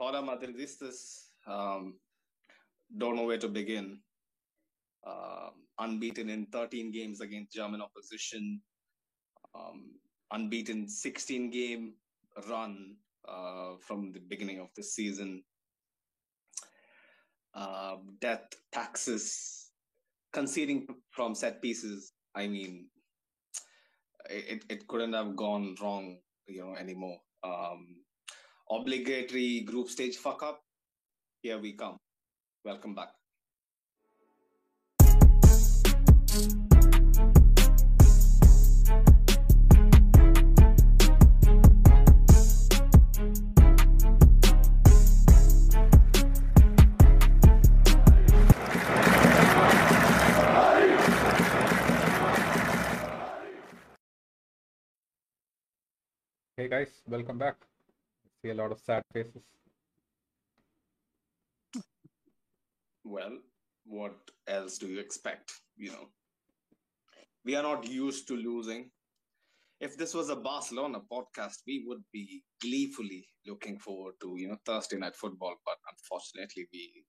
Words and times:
Hola 0.00 0.22
Madridistas. 0.22 1.28
Um, 1.46 1.98
don't 2.96 3.16
know 3.16 3.26
where 3.26 3.36
to 3.36 3.48
begin. 3.48 3.98
Uh, 5.06 5.50
unbeaten 5.78 6.30
in 6.30 6.46
13 6.46 6.90
games 6.90 7.20
against 7.20 7.52
German 7.52 7.82
opposition. 7.82 8.62
Um, 9.54 9.90
unbeaten 10.32 10.88
16 10.88 11.50
game 11.50 11.92
run 12.48 12.96
uh, 13.28 13.74
from 13.86 14.10
the 14.12 14.20
beginning 14.20 14.58
of 14.58 14.68
the 14.74 14.82
season. 14.82 15.44
Uh, 17.52 17.96
death, 18.22 18.48
taxes, 18.72 19.68
conceding 20.32 20.86
from 21.10 21.34
set 21.34 21.60
pieces. 21.60 22.14
I 22.34 22.46
mean, 22.46 22.86
it, 24.30 24.64
it 24.70 24.88
couldn't 24.88 25.12
have 25.12 25.36
gone 25.36 25.76
wrong, 25.82 26.20
you 26.46 26.62
know, 26.64 26.74
anymore. 26.74 27.18
Um, 27.44 27.96
obligatory 28.70 29.60
group 29.60 29.88
stage 29.88 30.16
fuck 30.16 30.42
up. 30.42 30.62
Here 31.42 31.58
we 31.58 31.72
come. 31.72 31.96
Welcome 32.64 32.94
back. 32.94 33.14
Hey 56.56 56.68
guys, 56.68 57.02
welcome 57.08 57.38
back. 57.38 57.56
See 58.42 58.50
a 58.50 58.54
lot 58.54 58.72
of 58.72 58.80
sad 58.80 59.02
faces. 59.12 59.42
Well, 63.04 63.38
what 63.84 64.16
else 64.46 64.78
do 64.78 64.86
you 64.86 64.98
expect? 65.00 65.52
You 65.76 65.90
know, 65.92 66.08
we 67.44 67.54
are 67.56 67.62
not 67.62 67.86
used 67.86 68.28
to 68.28 68.36
losing. 68.36 68.90
If 69.80 69.96
this 69.96 70.14
was 70.14 70.28
a 70.30 70.36
Barcelona 70.36 71.00
podcast, 71.12 71.58
we 71.66 71.84
would 71.86 72.02
be 72.12 72.42
gleefully 72.60 73.26
looking 73.46 73.78
forward 73.78 74.14
to 74.22 74.36
you 74.38 74.48
know 74.48 74.56
Thursday 74.64 74.96
night 74.98 75.16
football. 75.16 75.56
But 75.66 75.76
unfortunately, 75.92 76.68
we 76.72 77.04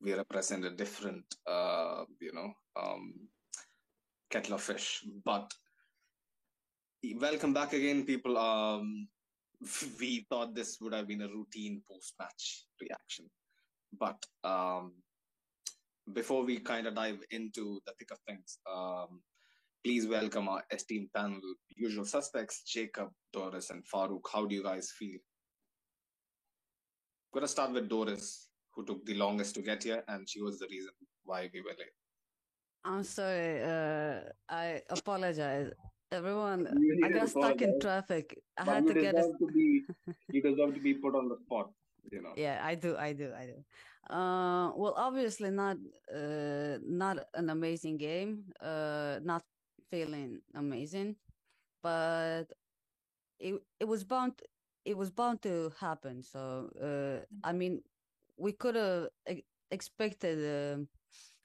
we 0.00 0.14
represent 0.14 0.64
a 0.64 0.70
different 0.70 1.24
uh, 1.46 2.04
you 2.20 2.32
know 2.32 2.52
um, 2.80 3.12
kettle 4.30 4.54
of 4.54 4.62
fish. 4.62 5.04
But 5.24 5.52
welcome 7.20 7.52
back 7.54 7.72
again, 7.72 8.04
people. 8.04 8.36
Um, 8.38 9.08
we 10.00 10.26
thought 10.28 10.54
this 10.54 10.78
would 10.80 10.92
have 10.92 11.08
been 11.08 11.22
a 11.22 11.28
routine 11.28 11.82
post-match 11.90 12.64
reaction, 12.80 13.26
but 13.98 14.24
um, 14.44 14.92
before 16.12 16.44
we 16.44 16.58
kind 16.58 16.86
of 16.86 16.94
dive 16.94 17.18
into 17.30 17.80
the 17.86 17.92
thick 17.98 18.10
of 18.10 18.18
things, 18.26 18.58
um, 18.70 19.20
please 19.84 20.06
welcome 20.06 20.48
our 20.48 20.62
esteemed 20.70 21.08
panel, 21.14 21.40
usual 21.74 22.04
suspects, 22.04 22.62
Jacob, 22.66 23.08
Doris, 23.32 23.70
and 23.70 23.82
Farouk. 23.92 24.22
How 24.32 24.46
do 24.46 24.54
you 24.54 24.62
guys 24.62 24.92
feel? 24.98 25.18
I'm 27.34 27.40
gonna 27.40 27.48
start 27.48 27.72
with 27.72 27.88
Doris, 27.88 28.48
who 28.74 28.84
took 28.84 29.04
the 29.04 29.14
longest 29.14 29.54
to 29.54 29.62
get 29.62 29.82
here, 29.82 30.02
and 30.08 30.28
she 30.28 30.40
was 30.40 30.58
the 30.58 30.66
reason 30.70 30.92
why 31.24 31.50
we 31.52 31.60
were 31.60 31.76
late. 31.78 31.96
I'm 32.84 33.02
sorry. 33.02 33.62
Uh, 33.62 34.20
I 34.48 34.82
apologize. 34.90 35.70
Everyone, 36.16 36.66
I 37.04 37.08
got 37.10 37.28
stuck 37.28 37.60
in 37.60 37.78
traffic. 37.78 38.38
I 38.56 38.64
had 38.64 38.86
to 38.86 38.94
get 38.94 39.14
a. 39.14 39.28
to 39.38 39.46
be 39.52 39.84
you 40.32 40.40
deserve 40.40 40.74
to 40.74 40.80
be 40.80 40.94
put 40.94 41.14
on 41.14 41.28
the 41.28 41.36
spot. 41.44 41.70
You 42.10 42.22
know. 42.22 42.32
Yeah, 42.36 42.60
I 42.62 42.74
do, 42.74 42.96
I 42.96 43.12
do, 43.12 43.32
I 43.36 43.44
do. 43.52 43.58
Uh, 44.08 44.72
well, 44.76 44.94
obviously 44.96 45.50
not, 45.50 45.76
uh, 46.14 46.78
not 46.86 47.18
an 47.34 47.50
amazing 47.50 47.98
game. 47.98 48.44
Uh, 48.62 49.18
not 49.22 49.42
feeling 49.90 50.40
amazing, 50.54 51.16
but 51.82 52.46
it 53.38 53.60
it 53.78 53.84
was 53.84 54.04
bound 54.04 54.40
it 54.86 54.96
was 54.96 55.10
bound 55.10 55.42
to 55.42 55.72
happen. 55.80 56.22
So, 56.22 56.70
uh, 56.80 57.26
I 57.44 57.52
mean, 57.52 57.82
we 58.38 58.52
could 58.52 58.76
have 58.76 59.08
expected 59.70 60.38
uh, 60.38 60.84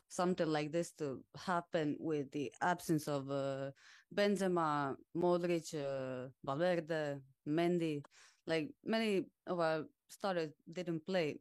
something 0.08 0.48
like 0.48 0.72
this 0.72 0.92
to 1.00 1.24
happen 1.36 1.98
with 2.00 2.32
the 2.32 2.52
absence 2.62 3.08
of 3.08 3.32
uh, 3.32 3.72
Benzema, 4.14 4.96
Modric, 5.16 5.74
uh, 5.74 6.30
Valverde, 6.44 7.22
Mendy. 7.48 8.04
Like 8.48 8.72
many 8.84 9.26
of 9.48 9.60
our 9.60 9.86
starters 10.08 10.52
didn't 10.72 11.06
play 11.06 11.40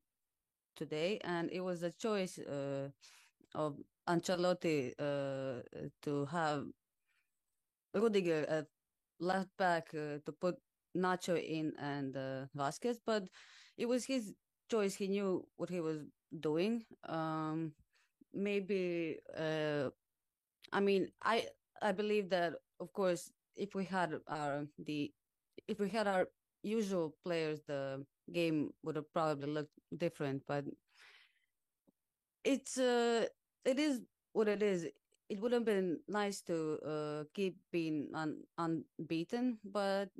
today, 0.76 1.18
and 1.24 1.50
it 1.50 1.60
was 1.60 1.82
a 1.82 1.90
choice 1.90 2.38
uh, 2.38 2.88
of 3.54 3.76
Ancelotti 4.08 4.92
uh, 4.98 5.62
to 6.02 6.26
have 6.26 6.64
Rudiger 7.94 8.46
at 8.48 8.66
left 9.18 9.48
back 9.58 9.88
uh, 9.94 10.18
to 10.24 10.32
put 10.40 10.56
Nacho 10.96 11.36
in 11.36 11.72
and 11.78 12.16
uh, 12.16 12.46
Vasquez, 12.54 13.00
but 13.04 13.24
it 13.76 13.86
was 13.86 14.04
his 14.04 14.32
choice. 14.70 14.94
He 14.94 15.08
knew 15.08 15.46
what 15.56 15.70
he 15.70 15.80
was 15.80 15.98
doing. 16.40 16.84
Um, 17.08 17.72
maybe, 18.32 19.18
uh, 19.36 19.90
I 20.72 20.80
mean, 20.80 21.10
I 21.22 21.46
I 21.82 21.92
believe 21.92 22.30
that 22.30 22.54
of 22.80 22.92
course, 22.92 23.30
if 23.56 23.74
we 23.74 23.84
had 23.84 24.20
our 24.28 24.66
the 24.78 25.12
if 25.68 25.78
we 25.80 25.88
had 25.88 26.06
our 26.06 26.28
usual 26.62 27.16
players, 27.24 27.60
the 27.66 28.04
game 28.32 28.70
would 28.82 28.96
have 28.96 29.12
probably 29.12 29.48
looked 29.48 29.74
different. 29.98 30.42
But 30.46 30.64
it's 32.44 32.78
uh, 32.78 33.26
it 33.64 33.78
is 33.78 34.00
what 34.32 34.48
it 34.48 34.62
is. 34.62 34.86
It 35.28 35.40
would 35.40 35.52
have 35.52 35.64
been 35.64 36.00
nice 36.08 36.42
to 36.42 36.78
uh, 36.84 37.24
keep 37.34 37.58
being 37.72 38.10
un- 38.14 38.42
unbeaten, 38.58 39.58
but 39.64 40.10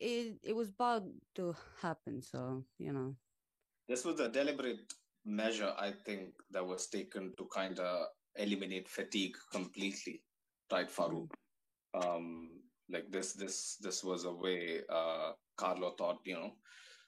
it 0.00 0.38
it 0.42 0.54
was 0.56 0.70
about 0.70 1.04
to 1.36 1.54
happen. 1.80 2.22
So 2.22 2.64
you 2.78 2.92
know, 2.92 3.16
This 3.88 4.04
was 4.04 4.20
a 4.20 4.28
deliberate 4.28 4.94
measure, 5.24 5.74
I 5.78 5.92
think, 5.92 6.34
that 6.50 6.66
was 6.66 6.88
taken 6.88 7.34
to 7.36 7.46
kind 7.54 7.78
of 7.80 8.06
eliminate 8.36 8.88
fatigue 8.88 9.36
completely, 9.52 10.22
right, 10.72 10.88
Farouk? 10.88 11.30
Um, 11.94 12.50
like 12.88 13.10
this, 13.10 13.32
this, 13.34 13.76
this 13.80 14.02
was 14.04 14.24
a 14.24 14.32
way 14.32 14.80
uh, 14.88 15.32
Carlo 15.56 15.94
thought, 15.96 16.18
you 16.24 16.34
know, 16.34 16.52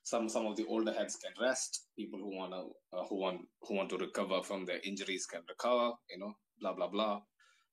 some 0.05 0.29
some 0.29 0.47
of 0.47 0.57
the 0.57 0.67
older 0.67 0.93
heads 0.93 1.17
can 1.17 1.33
rest. 1.41 1.87
People 1.97 2.19
who 2.19 2.37
wanna 2.37 2.65
uh, 2.93 3.05
who 3.09 3.17
want 3.21 3.43
who 3.63 3.75
want 3.75 3.89
to 3.91 3.97
recover 3.97 4.43
from 4.43 4.65
their 4.65 4.81
injuries 4.85 5.27
can 5.27 5.43
recover. 5.49 5.93
You 6.11 6.19
know, 6.19 6.33
blah 6.61 6.73
blah 6.75 6.89
blah. 6.89 7.21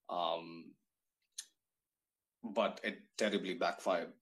Um, 0.09 0.73
but 2.43 2.79
it 2.83 2.99
terribly 3.17 3.55
backfired. 3.55 4.13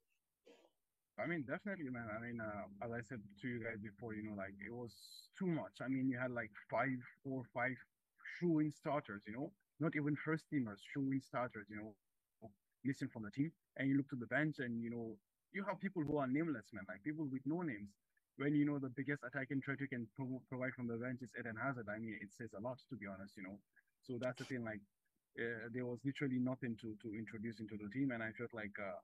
I 1.19 1.25
mean, 1.25 1.43
definitely, 1.47 1.89
man. 1.89 2.07
I 2.15 2.21
mean, 2.21 2.39
uh, 2.39 2.85
as 2.85 2.91
I 2.91 3.01
said 3.01 3.21
to 3.41 3.47
you 3.47 3.63
guys 3.63 3.79
before, 3.81 4.13
you 4.13 4.23
know, 4.23 4.35
like 4.37 4.53
it 4.65 4.73
was 4.73 4.93
too 5.37 5.47
much. 5.47 5.81
I 5.81 5.87
mean, 5.87 6.09
you 6.09 6.17
had 6.17 6.31
like 6.31 6.51
five, 6.69 6.97
four, 7.23 7.43
five 7.53 7.75
shoe-in 8.39 8.71
starters, 8.71 9.23
you 9.25 9.33
know, 9.33 9.51
not 9.79 9.95
even 9.95 10.15
first 10.15 10.45
teamers, 10.51 10.79
shoe-in 10.93 11.21
starters, 11.21 11.67
you 11.69 11.77
know, 11.77 11.95
missing 12.83 13.09
from 13.09 13.23
the 13.23 13.31
team. 13.31 13.51
And 13.77 13.89
you 13.89 13.97
look 13.97 14.09
to 14.09 14.15
the 14.15 14.27
bench, 14.27 14.59
and 14.59 14.81
you 14.83 14.89
know, 14.89 15.17
you 15.53 15.63
have 15.67 15.79
people 15.79 16.03
who 16.03 16.17
are 16.17 16.27
nameless, 16.27 16.67
man, 16.73 16.85
like 16.87 17.03
people 17.03 17.27
with 17.31 17.41
no 17.45 17.61
names. 17.61 17.91
When 18.37 18.53
you 18.55 18.65
know 18.65 18.79
the 18.79 18.89
biggest 18.89 19.23
attacking 19.23 19.61
threat 19.61 19.79
you 19.81 19.87
can 19.87 20.07
pro- 20.15 20.41
provide 20.49 20.73
from 20.73 20.87
the 20.87 20.97
bench 20.97 21.21
is 21.23 21.31
Eden 21.39 21.55
Hazard. 21.61 21.87
I 21.89 21.97
mean, 21.99 22.17
it 22.21 22.29
says 22.31 22.51
a 22.57 22.61
lot, 22.61 22.77
to 22.89 22.95
be 22.95 23.07
honest, 23.07 23.35
you 23.37 23.43
know. 23.43 23.59
So 24.03 24.17
that's 24.21 24.37
the 24.37 24.45
thing. 24.45 24.63
Like, 24.63 24.81
uh, 25.39 25.69
there 25.73 25.85
was 25.85 25.99
literally 26.05 26.39
nothing 26.39 26.77
to 26.81 26.95
to 27.01 27.15
introduce 27.15 27.59
into 27.59 27.77
the 27.77 27.89
team, 27.89 28.11
and 28.11 28.23
I 28.23 28.31
felt 28.31 28.53
like. 28.53 28.75
Uh, 28.79 28.99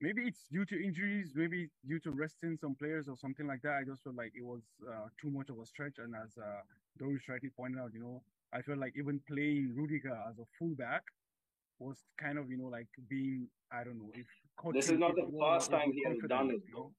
maybe 0.00 0.22
it's 0.26 0.46
due 0.52 0.64
to 0.66 0.76
injuries, 0.82 1.32
maybe 1.34 1.68
due 1.86 2.00
to 2.00 2.10
resting 2.10 2.56
some 2.56 2.74
players 2.74 3.08
or 3.08 3.16
something 3.16 3.46
like 3.46 3.62
that. 3.62 3.74
I 3.80 3.84
just 3.84 4.02
felt 4.02 4.16
like 4.16 4.32
it 4.36 4.44
was 4.44 4.62
uh, 4.88 5.08
too 5.20 5.30
much 5.30 5.48
of 5.50 5.58
a 5.58 5.66
stretch. 5.66 5.98
And 5.98 6.14
as 6.14 6.36
uh, 6.38 6.60
Doris 6.98 7.28
rightly 7.28 7.50
pointed 7.56 7.80
out, 7.80 7.92
you 7.94 8.00
know, 8.00 8.22
I 8.54 8.62
felt 8.62 8.78
like 8.78 8.94
even 8.96 9.20
playing 9.26 9.74
Rudiger 9.76 10.16
as 10.30 10.38
a 10.38 10.44
fullback 10.58 11.02
was 11.80 11.98
kind 12.20 12.38
of, 12.38 12.48
you 12.48 12.56
know, 12.56 12.68
like 12.68 12.86
being, 13.08 13.48
I 13.72 13.82
don't 13.82 13.98
know, 13.98 14.12
if 14.14 14.26
This 14.72 14.90
is 14.90 14.98
not 14.98 15.16
the 15.16 15.28
first 15.40 15.70
time 15.70 15.92
he 15.92 16.04
has 16.06 16.18
done 16.28 16.50
it, 16.50 16.62
you 16.68 16.74
know. 16.74 16.92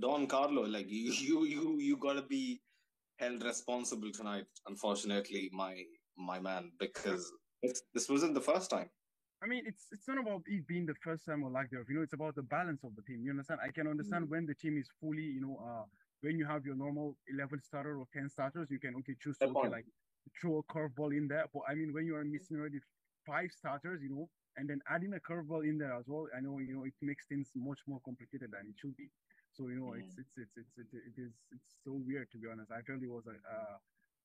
Don 0.00 0.26
Carlo, 0.26 0.66
like 0.66 0.86
you, 0.88 1.12
you, 1.28 1.44
you, 1.44 1.78
you 1.80 1.96
gotta 1.96 2.22
be 2.22 2.60
held 3.18 3.42
responsible 3.42 4.12
tonight. 4.12 4.46
Unfortunately, 4.66 5.50
my 5.52 5.82
my 6.18 6.38
man, 6.38 6.72
because 6.78 7.32
this, 7.62 7.82
this 7.94 8.08
wasn't 8.08 8.34
the 8.34 8.40
first 8.40 8.70
time. 8.70 8.90
I 9.42 9.46
mean, 9.46 9.64
it's 9.66 9.86
it's 9.92 10.08
not 10.08 10.18
about 10.18 10.42
it 10.46 10.66
being 10.66 10.86
the 10.86 10.94
first 11.02 11.24
time 11.26 11.42
or 11.42 11.50
lack 11.50 11.70
thereof. 11.70 11.86
You 11.88 11.96
know, 11.96 12.02
it's 12.02 12.14
about 12.14 12.34
the 12.34 12.42
balance 12.42 12.82
of 12.84 12.96
the 12.96 13.02
team. 13.02 13.22
You 13.22 13.30
understand? 13.30 13.60
I 13.62 13.70
can 13.70 13.86
understand 13.86 14.28
when 14.28 14.46
the 14.46 14.54
team 14.54 14.78
is 14.78 14.88
fully, 15.00 15.22
you 15.22 15.40
know, 15.40 15.58
uh, 15.62 15.84
when 16.22 16.38
you 16.38 16.46
have 16.46 16.64
your 16.66 16.74
normal 16.74 17.16
eleven 17.28 17.62
starter 17.62 17.98
or 17.98 18.06
ten 18.12 18.28
starters, 18.28 18.68
you 18.70 18.78
can 18.78 18.94
okay 18.96 19.14
choose 19.22 19.38
to 19.38 19.46
okay 19.46 19.68
like 19.68 19.84
throw 20.40 20.58
a 20.58 20.62
curveball 20.64 21.16
in 21.16 21.28
there. 21.28 21.46
But 21.52 21.62
I 21.68 21.74
mean, 21.74 21.92
when 21.92 22.06
you 22.06 22.16
are 22.16 22.24
missing 22.24 22.58
already 22.58 22.80
five 23.26 23.50
starters, 23.52 24.02
you 24.02 24.08
know, 24.10 24.28
and 24.56 24.68
then 24.68 24.80
adding 24.88 25.12
a 25.14 25.20
curveball 25.20 25.64
in 25.64 25.78
there 25.78 25.92
as 25.94 26.06
well. 26.08 26.26
I 26.36 26.40
know 26.40 26.58
you 26.58 26.74
know 26.74 26.84
it 26.84 26.94
makes 27.02 27.26
things 27.26 27.50
much 27.54 27.80
more 27.86 28.00
complicated 28.04 28.50
than 28.52 28.66
it 28.68 28.76
should 28.78 28.96
be. 28.96 29.10
So 29.52 29.68
you 29.68 29.76
know 29.76 29.92
Mm. 29.92 29.98
it's 29.98 30.16
it's 30.18 30.36
it's 30.36 30.56
it's 30.56 30.76
it, 30.78 30.88
it 30.92 31.20
is 31.20 31.32
it's 31.52 31.76
so 31.84 31.92
weird 31.92 32.30
to 32.32 32.38
be 32.38 32.48
honest. 32.50 32.70
I 32.72 32.82
felt 32.82 33.02
it 33.02 33.10
was 33.10 33.26
a, 33.26 33.36
a 33.36 33.78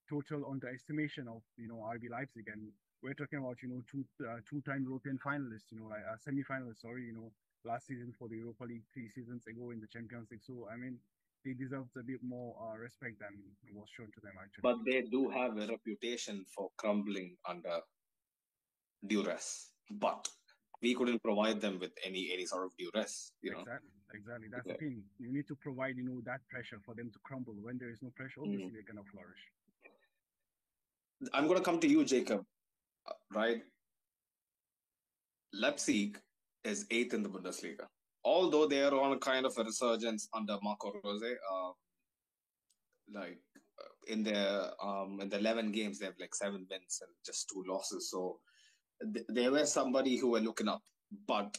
total 0.09 0.45
underestimation 0.49 1.27
of 1.27 1.41
you 1.57 1.67
know 1.67 1.83
RB 1.83 2.09
Leipzig, 2.09 2.47
and 2.47 2.71
we're 3.01 3.13
talking 3.13 3.39
about 3.39 3.61
you 3.61 3.69
know 3.69 3.81
two 3.89 4.05
uh, 4.25 4.39
two 4.49 4.61
time 4.61 4.83
European 4.83 5.17
finalists, 5.25 5.71
you 5.71 5.79
know 5.79 5.87
like 5.87 6.03
uh, 6.11 6.17
semi 6.17 6.43
finalists. 6.43 6.81
Sorry, 6.81 7.05
you 7.05 7.13
know 7.13 7.31
last 7.63 7.87
season 7.87 8.13
for 8.17 8.27
the 8.27 8.37
Europa 8.37 8.63
League, 8.65 8.83
three 8.93 9.09
seasons 9.09 9.45
ago 9.47 9.71
in 9.71 9.79
the 9.79 9.87
Champions 9.87 10.29
League. 10.31 10.43
So 10.43 10.67
I 10.71 10.75
mean 10.77 10.99
they 11.43 11.53
deserved 11.53 11.89
a 11.97 12.03
bit 12.03 12.21
more 12.23 12.55
uh, 12.61 12.77
respect 12.77 13.19
than 13.19 13.33
was 13.73 13.87
shown 13.97 14.07
to 14.13 14.21
them 14.21 14.33
actually. 14.41 14.61
But 14.61 14.77
they 14.85 15.01
do 15.09 15.29
have 15.29 15.57
a 15.57 15.67
reputation 15.67 16.45
for 16.55 16.69
crumbling 16.77 17.35
under 17.47 17.79
duress. 19.07 19.71
But 19.89 20.27
we 20.81 20.93
couldn't 20.95 21.21
provide 21.23 21.61
them 21.61 21.79
with 21.79 21.91
any 22.03 22.31
any 22.33 22.45
sort 22.45 22.65
of 22.65 22.71
duress, 22.77 23.31
you 23.41 23.51
know. 23.51 23.59
Exactly, 23.59 23.89
exactly. 24.13 24.47
That's 24.51 24.67
Yeah. 24.67 24.73
the 24.73 24.79
thing. 24.79 25.03
You 25.19 25.31
need 25.31 25.47
to 25.47 25.55
provide, 25.55 25.97
you 25.97 26.03
know, 26.03 26.21
that 26.25 26.41
pressure 26.49 26.79
for 26.85 26.95
them 26.95 27.11
to 27.11 27.19
crumble. 27.19 27.53
When 27.53 27.77
there 27.77 27.89
is 27.89 28.01
no 28.01 28.09
pressure, 28.11 28.41
Mm. 28.41 28.45
obviously 28.45 28.71
they're 28.73 28.89
gonna 28.93 29.03
flourish. 29.11 29.41
I'm 31.33 31.45
going 31.47 31.59
to 31.59 31.63
come 31.63 31.79
to 31.79 31.87
you, 31.87 32.03
Jacob. 32.03 32.43
Right? 33.31 33.63
Leipzig 35.53 36.19
is 36.63 36.87
eighth 36.89 37.13
in 37.13 37.21
the 37.21 37.29
Bundesliga. 37.29 37.87
Although 38.23 38.67
they 38.67 38.83
are 38.83 38.93
on 38.93 39.13
a 39.13 39.19
kind 39.19 39.45
of 39.45 39.57
a 39.57 39.63
resurgence 39.63 40.27
under 40.33 40.57
Marco 40.61 40.93
Rose, 41.03 41.23
uh, 41.23 41.71
like 43.13 43.39
in 44.07 44.23
their 44.23 44.71
um 44.83 45.19
in 45.21 45.29
the 45.29 45.37
eleven 45.37 45.71
games 45.71 45.99
they 45.99 46.05
have 46.05 46.19
like 46.19 46.35
seven 46.35 46.67
wins 46.69 47.01
and 47.01 47.09
just 47.25 47.49
two 47.49 47.63
losses. 47.67 48.09
So 48.11 48.39
th- 49.13 49.25
they 49.29 49.49
were 49.49 49.65
somebody 49.65 50.17
who 50.17 50.31
were 50.31 50.39
looking 50.39 50.67
up. 50.67 50.81
But 51.27 51.57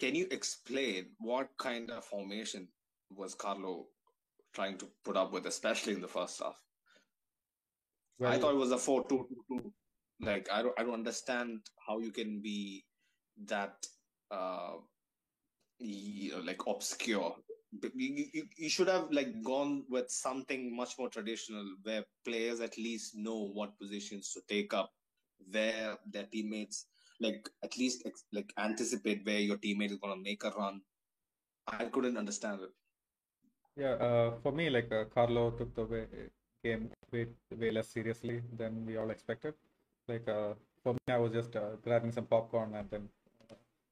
can 0.00 0.14
you 0.14 0.26
explain 0.30 1.06
what 1.18 1.48
kind 1.58 1.90
of 1.90 2.04
formation 2.04 2.68
was 3.10 3.34
Carlo 3.34 3.86
trying 4.54 4.78
to 4.78 4.86
put 5.04 5.16
up 5.16 5.32
with, 5.32 5.46
especially 5.46 5.94
in 5.94 6.00
the 6.00 6.08
first 6.08 6.40
half? 6.42 6.56
I 8.24 8.38
thought 8.38 8.54
it 8.54 8.58
was 8.58 8.72
a 8.72 8.78
four 8.78 9.04
two 9.08 9.26
two 9.28 9.44
two. 9.58 9.72
Like 10.20 10.48
I 10.52 10.62
don't 10.62 10.74
I 10.78 10.82
don't 10.82 10.94
understand 10.94 11.60
how 11.86 11.98
you 11.98 12.10
can 12.10 12.40
be 12.42 12.84
that 13.46 13.74
uh 14.30 14.74
you 15.78 16.32
know, 16.32 16.40
like 16.40 16.66
obscure. 16.66 17.36
You, 17.94 18.28
you, 18.32 18.44
you 18.56 18.68
should 18.70 18.88
have 18.88 19.08
like 19.10 19.42
gone 19.42 19.84
with 19.90 20.10
something 20.10 20.74
much 20.74 20.98
more 20.98 21.10
traditional 21.10 21.64
where 21.82 22.04
players 22.24 22.60
at 22.60 22.78
least 22.78 23.14
know 23.14 23.50
what 23.52 23.78
positions 23.78 24.32
to 24.32 24.40
take 24.48 24.72
up, 24.72 24.90
where 25.50 25.96
their 26.10 26.24
teammates 26.24 26.86
like 27.20 27.48
at 27.64 27.76
least 27.76 28.08
like 28.32 28.52
anticipate 28.58 29.24
where 29.26 29.40
your 29.40 29.56
teammate 29.58 29.90
is 29.90 29.98
gonna 29.98 30.16
make 30.16 30.44
a 30.44 30.50
run. 30.50 30.80
I 31.66 31.84
couldn't 31.86 32.16
understand 32.16 32.62
it. 32.62 32.70
yeah, 33.76 33.92
uh, 33.92 34.32
for 34.42 34.52
me, 34.52 34.70
like 34.70 34.90
uh, 34.92 35.04
Carlo 35.14 35.50
took 35.50 35.74
the 35.74 35.84
way, 35.84 36.06
game 36.64 36.90
way, 37.12 37.26
way 37.56 37.70
less 37.70 37.88
seriously 37.88 38.42
than 38.56 38.86
we 38.86 38.96
all 38.96 39.10
expected. 39.10 39.54
Like 40.08 40.28
uh, 40.28 40.54
for 40.82 40.94
me, 40.94 41.12
I 41.12 41.18
was 41.18 41.32
just 41.32 41.54
uh, 41.56 41.76
grabbing 41.82 42.12
some 42.12 42.26
popcorn 42.26 42.74
and 42.74 42.90
then 42.90 43.08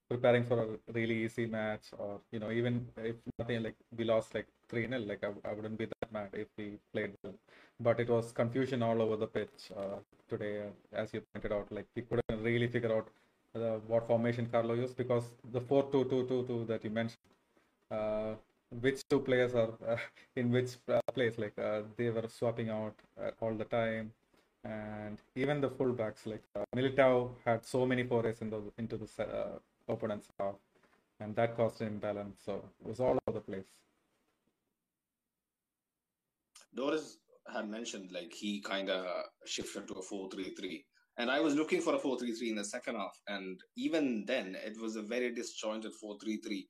preparing 0.08 0.44
for 0.44 0.58
a 0.62 0.93
really 0.93 1.25
easy 1.25 1.47
match, 1.47 1.87
or 1.99 2.20
you 2.32 2.38
know, 2.38 2.50
even 2.50 2.87
if 2.97 3.17
nothing 3.38 3.62
like 3.62 3.76
we 3.97 4.05
lost 4.05 4.35
like 4.35 4.47
three 4.69 4.87
0 4.88 5.00
like 5.00 5.23
I, 5.25 5.31
I 5.49 5.53
wouldn't 5.53 5.79
be 5.79 5.87
that 5.87 6.12
mad 6.12 6.31
if 6.32 6.49
we 6.56 6.79
played 6.93 7.12
well. 7.23 7.35
But 7.81 8.00
it 8.00 8.08
was 8.08 8.32
confusion 8.32 8.82
all 8.82 9.00
over 9.03 9.17
the 9.17 9.26
pitch 9.26 9.70
uh, 9.76 9.99
today, 10.29 10.62
uh, 10.62 10.97
as 11.03 11.12
you 11.12 11.23
pointed 11.32 11.53
out. 11.53 11.70
Like 11.70 11.87
we 11.94 12.03
couldn't 12.03 12.43
really 12.43 12.69
figure 12.69 12.94
out 12.97 13.08
uh, 13.55 13.79
what 13.87 14.06
formation 14.06 14.47
Carlo 14.47 14.75
used 14.75 14.97
because 14.97 15.25
the 15.53 15.61
four 15.61 15.85
two 15.93 16.05
two 16.05 16.26
two 16.26 16.44
two 16.47 16.64
that 16.69 16.85
you 16.85 16.91
mentioned 16.91 17.19
uh, 17.91 18.35
which 18.81 19.06
two 19.09 19.20
players 19.20 19.55
are 19.55 19.73
uh, 19.88 19.97
in 20.37 20.50
which 20.50 20.76
uh, 20.88 21.00
place. 21.14 21.38
Like 21.38 21.55
they 21.97 22.11
were 22.11 22.29
swapping 22.29 22.70
out 22.70 22.94
all 23.41 23.55
the 23.55 23.64
time, 23.64 24.12
and 24.64 25.19
even 25.35 25.61
the 25.61 25.70
fullbacks. 25.70 26.26
Like 26.26 26.43
Militao 26.75 27.31
had 27.44 27.64
so 27.64 27.87
many 27.87 28.05
forays 28.05 28.41
in 28.41 28.50
the, 28.50 28.61
into 28.79 28.97
the 28.97 29.09
opponent's 29.88 30.29
half, 30.38 30.56
and 31.21 31.35
that 31.37 31.56
caused 31.56 31.81
an 31.81 31.88
imbalance. 31.88 32.41
So 32.44 32.65
it 32.81 32.88
was 32.88 33.00
all 33.00 33.19
over 33.27 33.38
the 33.38 33.41
place. 33.41 33.67
Doris 36.75 37.19
had 37.53 37.69
mentioned 37.69 38.11
like 38.12 38.33
he 38.33 38.61
kind 38.61 38.91
of 38.91 39.06
shifted 39.47 39.88
to 39.88 39.94
a 39.94 40.03
4-3-3 40.03 40.85
and 41.19 41.31
I 41.31 41.41
was 41.41 41.55
looking 41.55 41.81
for 41.81 41.94
a 41.94 41.99
4-3-3 41.99 42.50
in 42.50 42.56
the 42.56 42.65
second 42.65 42.97
half 42.97 43.17
and 43.29 43.59
even 43.77 44.25
then 44.27 44.56
it 44.62 44.79
was 44.81 44.97
a 44.97 45.03
very 45.03 45.33
disjointed 45.33 45.93
4-3-3 46.05 46.67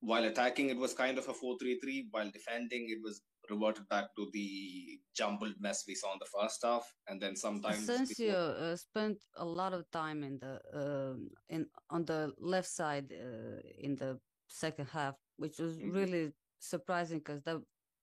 while 0.00 0.24
attacking 0.24 0.70
it 0.70 0.76
was 0.76 0.94
kind 0.94 1.18
of 1.18 1.28
a 1.28 1.32
4-3-3 1.32 2.06
while 2.10 2.30
defending 2.30 2.86
it 2.88 2.98
was 3.04 3.22
reverted 3.50 3.88
back 3.88 4.14
to 4.16 4.28
the 4.32 5.00
jumbled 5.14 5.54
mess 5.60 5.84
we 5.86 5.94
saw 5.94 6.12
in 6.12 6.18
the 6.20 6.30
first 6.38 6.62
half 6.64 6.84
and 7.08 7.20
then 7.20 7.36
sometimes 7.36 7.80
Asensio 7.80 8.32
was- 8.48 8.58
uh, 8.62 8.76
spent 8.76 9.18
a 9.36 9.44
lot 9.44 9.72
of 9.72 9.90
time 9.90 10.22
in 10.22 10.38
the 10.38 10.60
um 10.82 11.30
in 11.48 11.66
on 11.90 12.04
the 12.04 12.32
left 12.38 12.68
side 12.68 13.12
uh, 13.12 13.60
in 13.78 13.96
the 13.96 14.18
second 14.48 14.86
half, 14.88 15.14
which 15.36 15.58
was 15.58 15.78
Mhm. 15.78 15.92
really 15.92 16.32
surprising 16.58 17.18
because 17.18 17.42
that 17.42 17.60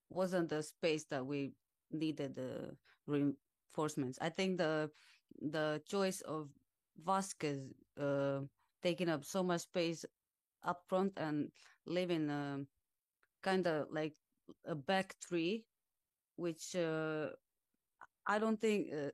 wasn't 0.10 0.50
the 0.50 0.62
space 0.64 1.06
that 1.06 1.26
we 1.26 1.54
needed 1.92 2.36
the 2.36 2.76
reinforcements. 3.08 4.18
I 4.22 4.30
think 4.30 4.58
the 4.58 4.92
the 5.42 5.82
choice 5.88 6.22
of 6.22 6.50
Vasquez 6.98 7.60
uh, 8.00 8.42
taking 8.82 9.10
up 9.10 9.24
so 9.24 9.44
much 9.44 9.62
space 9.62 10.06
up 10.64 10.84
front 10.88 11.14
and 11.18 11.52
leaving 11.86 12.30
um 12.30 12.68
kind 13.42 13.68
of 13.68 13.88
like 13.92 14.14
a 14.66 14.76
back 14.76 15.16
three, 15.28 15.66
which 16.36 16.76
uh, 16.76 17.30
I 18.28 18.40
don't 18.40 18.60
think. 18.60 18.88
Uh, 18.94 19.12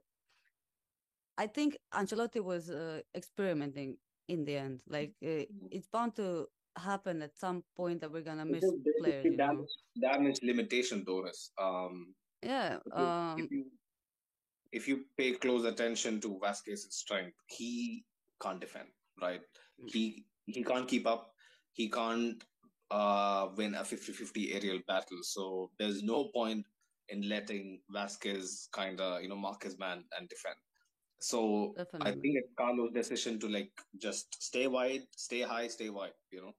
I 1.38 1.48
think 1.48 1.78
Ancelotti 1.94 2.44
was 2.44 2.70
uh, 2.70 3.00
experimenting 3.16 3.98
in 4.28 4.44
the 4.44 4.58
end. 4.58 4.82
Like 4.88 5.14
uh, 5.24 5.48
it's 5.72 5.88
bound 5.88 6.16
to 6.18 6.48
happen 6.78 7.22
at 7.22 7.38
some 7.38 7.64
point 7.76 8.02
that 8.02 8.12
we're 8.12 8.22
gonna 8.22 8.46
miss 8.46 8.64
is 8.64 8.74
players. 9.00 9.24
basically 9.24 9.32
You 9.32 9.38
know? 9.38 9.48
damage, 9.48 9.70
damage 10.02 10.40
limitation 10.44 11.04
Doris 11.04 11.52
um 11.62 12.14
Yeah. 12.44 12.78
if 12.86 12.94
you, 12.98 13.04
Um. 13.06 13.40
if 13.40 13.52
you 13.52 13.66
if 14.72 14.88
you 14.88 15.06
pay 15.18 15.32
close 15.34 15.66
attention 15.66 16.22
to 16.22 16.38
Vasquez's 16.40 16.94
strength, 16.96 17.36
he 17.48 18.06
can't 18.42 18.60
defend, 18.62 18.90
right? 19.22 19.42
He 19.88 20.26
he 20.46 20.64
can't 20.64 20.88
keep 20.88 21.08
up. 21.08 21.34
He 21.74 21.90
can't 21.90 22.44
uh, 22.92 23.50
win 23.56 23.76
a 23.76 23.84
50-50 23.86 24.54
aerial 24.54 24.80
battle. 24.88 25.20
So 25.24 25.72
there's 25.78 26.04
no 26.04 26.30
point 26.34 26.66
in 27.10 27.28
letting 27.28 27.82
Vasquez 27.90 28.70
kind 28.72 29.00
of 29.02 29.22
you 29.22 29.30
know 29.30 29.36
mark 29.36 29.64
his 29.64 29.78
man 29.78 30.04
and 30.18 30.30
defend. 30.30 30.56
So 31.20 31.74
I 32.02 32.12
think 32.12 32.36
it's 32.40 32.54
Carlos' 32.58 32.92
decision 32.94 33.40
to 33.40 33.48
like 33.50 33.72
just 33.98 34.42
stay 34.42 34.68
wide, 34.68 35.04
stay 35.16 35.42
high, 35.42 35.68
stay 35.68 35.90
wide. 35.90 36.14
You 36.32 36.42
know, 36.42 36.54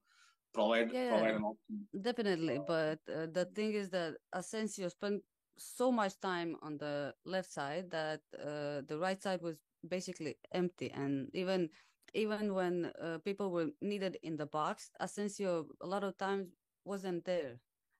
provide 0.53 0.91
Yeah, 0.91 1.09
provide 1.09 1.35
an 1.35 1.43
option. 1.43 1.87
Definitely, 1.99 2.59
but 2.59 2.99
uh, 3.09 3.27
the 3.27 3.45
thing 3.53 3.73
is 3.73 3.89
that 3.89 4.15
Asensio 4.33 4.87
spent 4.89 5.23
so 5.57 5.91
much 5.91 6.19
time 6.21 6.55
on 6.61 6.77
the 6.77 7.13
left 7.25 7.51
side 7.51 7.91
that 7.91 8.21
uh, 8.39 8.81
the 8.87 8.97
right 8.97 9.21
side 9.21 9.41
was 9.41 9.57
basically 9.87 10.35
empty, 10.53 10.89
and 10.91 11.29
even 11.33 11.69
even 12.13 12.53
when 12.53 12.85
uh, 13.01 13.19
people 13.23 13.51
were 13.51 13.69
needed 13.81 14.17
in 14.23 14.37
the 14.37 14.45
box, 14.45 14.91
Asensio 14.99 15.67
a 15.81 15.87
lot 15.87 16.03
of 16.03 16.17
times 16.17 16.49
wasn't 16.85 17.25
there, 17.25 17.59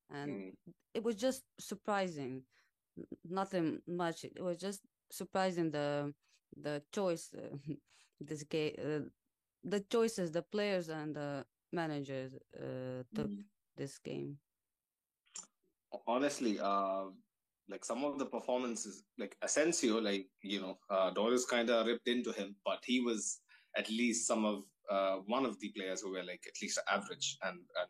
and 0.09 0.43
Mm. 0.43 0.73
it 0.93 1.03
was 1.03 1.15
just 1.15 1.43
surprising. 1.59 2.43
Nothing 3.23 3.81
much. 3.87 4.23
It 4.25 4.41
was 4.41 4.57
just 4.57 4.81
surprising 5.11 5.71
the 5.71 6.13
the 6.55 6.83
choice 6.91 7.33
uh, 7.33 7.55
this 8.19 8.43
game, 8.43 8.75
uh, 8.79 9.09
the 9.63 9.79
choices 9.81 10.31
the 10.31 10.41
players 10.43 10.89
and 10.89 11.15
the 11.15 11.45
managers 11.71 12.35
uh, 12.57 13.03
took 13.15 13.31
Mm. 13.31 13.45
this 13.75 13.97
game. 13.99 14.39
honestly, 16.07 16.59
uh, 16.59 17.05
like 17.69 17.85
some 17.85 18.03
of 18.03 18.19
the 18.19 18.25
performances, 18.25 19.05
like 19.17 19.37
Asensio, 19.41 19.99
like 19.99 20.27
you 20.41 20.61
know, 20.61 20.79
uh, 20.89 21.11
Doris 21.11 21.45
kind 21.45 21.69
of 21.69 21.87
ripped 21.87 22.07
into 22.07 22.31
him, 22.31 22.55
but 22.65 22.83
he 22.85 23.01
was 23.01 23.40
at 23.77 23.89
least 23.89 24.27
some 24.27 24.45
of 24.45 24.63
uh, 24.89 25.15
one 25.27 25.45
of 25.45 25.59
the 25.59 25.69
players 25.69 26.01
who 26.01 26.11
were 26.11 26.23
like 26.23 26.43
at 26.47 26.61
least 26.61 26.79
average 26.89 27.37
and 27.43 27.57
and 27.81 27.89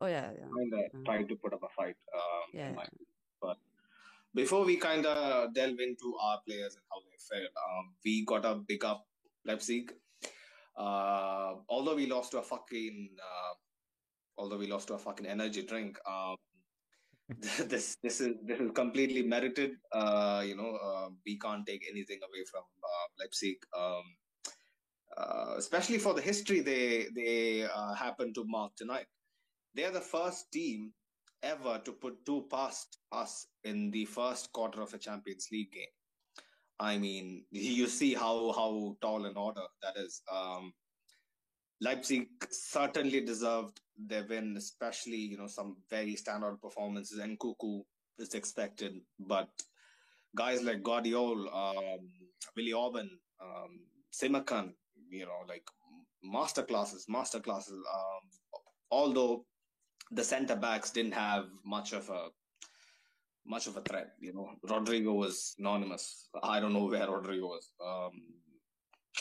Oh 0.00 0.06
yeah, 0.06 0.30
yeah, 0.36 0.48
kind 0.56 0.72
of 0.74 0.92
Mm. 0.92 1.04
tried 1.04 1.28
to 1.28 1.36
put 1.36 1.52
up 1.54 1.62
a 1.62 1.68
fight. 1.68 1.96
Um, 2.14 2.46
yeah. 2.52 2.72
my 2.72 2.84
but 3.40 3.56
before 4.34 4.64
we 4.64 4.76
kind 4.76 5.06
of 5.06 5.54
delve 5.54 5.78
into 5.80 6.16
our 6.20 6.40
players 6.46 6.74
and 6.74 6.82
how 6.90 6.98
they 7.00 7.16
fared, 7.28 7.48
um, 7.66 7.94
we 8.04 8.24
got 8.24 8.44
a 8.44 8.54
big 8.56 8.84
up 8.84 9.06
Leipzig. 9.46 9.92
Uh, 10.76 11.54
although 11.68 11.94
we 11.94 12.06
lost 12.06 12.32
to 12.32 12.38
a 12.38 12.42
fucking, 12.42 13.10
uh, 13.22 13.54
although 14.36 14.58
we 14.58 14.66
lost 14.66 14.88
to 14.88 14.94
a 14.94 14.98
fucking 14.98 15.26
energy 15.26 15.62
drink, 15.62 15.96
um, 16.06 16.36
this 17.38 17.96
this 18.02 18.20
is 18.20 18.34
this 18.44 18.60
is 18.60 18.70
completely 18.74 19.22
merited. 19.22 19.76
Uh, 19.92 20.42
you 20.44 20.56
know, 20.56 20.76
uh, 20.88 21.08
we 21.24 21.38
can't 21.38 21.64
take 21.64 21.86
anything 21.88 22.18
away 22.28 22.44
from 22.50 22.64
uh, 22.82 23.06
Leipzig. 23.20 23.56
Um, 23.78 24.02
uh, 25.16 25.54
especially 25.56 25.98
for 25.98 26.14
the 26.14 26.22
history 26.22 26.60
they 26.60 27.06
they 27.14 27.64
uh, 27.64 27.94
happen 27.94 28.32
to 28.34 28.44
mark 28.44 28.72
tonight. 28.76 29.06
They're 29.74 29.90
the 29.90 30.00
first 30.00 30.50
team 30.52 30.92
ever 31.42 31.80
to 31.84 31.92
put 31.92 32.24
two 32.24 32.46
past 32.50 32.98
us 33.12 33.46
in 33.64 33.90
the 33.90 34.04
first 34.06 34.52
quarter 34.52 34.80
of 34.80 34.94
a 34.94 34.98
Champions 34.98 35.48
League 35.52 35.72
game. 35.72 35.94
I 36.80 36.98
mean, 36.98 37.44
you 37.50 37.86
see 37.86 38.14
how 38.14 38.52
how 38.52 38.96
tall 39.00 39.26
an 39.26 39.36
order 39.36 39.66
that 39.82 39.96
is. 39.96 40.22
Um, 40.32 40.72
Leipzig 41.80 42.28
certainly 42.50 43.20
deserved 43.20 43.80
their 43.96 44.24
win, 44.28 44.56
especially 44.56 45.16
you 45.16 45.36
know 45.36 45.46
some 45.46 45.76
very 45.90 46.14
standout 46.14 46.60
performances. 46.60 47.18
And 47.18 47.38
Nkunku 47.38 47.82
is 48.18 48.34
expected, 48.34 49.00
but 49.18 49.48
guys 50.36 50.62
like 50.62 50.82
Gvardiol, 50.82 51.46
um, 51.52 52.08
Orban, 52.74 53.10
um, 53.40 53.80
Simakan, 54.12 54.72
you 55.10 55.26
know, 55.26 55.40
like 55.48 55.64
master 56.22 56.62
classes, 56.62 57.06
master 57.08 57.40
classes. 57.40 57.74
Um, 57.74 58.22
although 58.90 59.44
the 60.10 60.24
centre 60.24 60.56
backs 60.56 60.90
didn't 60.90 61.12
have 61.14 61.46
much 61.64 61.92
of 61.92 62.08
a 62.10 62.28
much 63.46 63.66
of 63.66 63.76
a 63.76 63.80
threat. 63.82 64.12
You 64.20 64.32
know, 64.32 64.50
Rodrygo 64.66 65.14
was 65.14 65.54
anonymous. 65.58 66.28
I 66.42 66.60
don't 66.60 66.72
know 66.72 66.86
where 66.86 67.06
Rodrygo 67.06 67.48
was. 67.48 67.70
Um, 67.84 68.12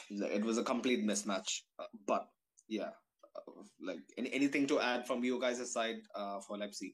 it 0.10 0.44
was 0.44 0.58
a 0.58 0.64
complete 0.64 1.06
mismatch. 1.06 1.62
Uh, 1.78 1.86
but 2.08 2.28
yeah, 2.68 2.92
uh, 3.36 3.64
like 3.82 4.00
any, 4.18 4.34
anything 4.34 4.66
to 4.68 4.80
add 4.80 5.06
from 5.06 5.24
you 5.24 5.40
guys' 5.40 5.72
side 5.72 5.98
uh, 6.16 6.40
for 6.40 6.58
Leipzig? 6.58 6.94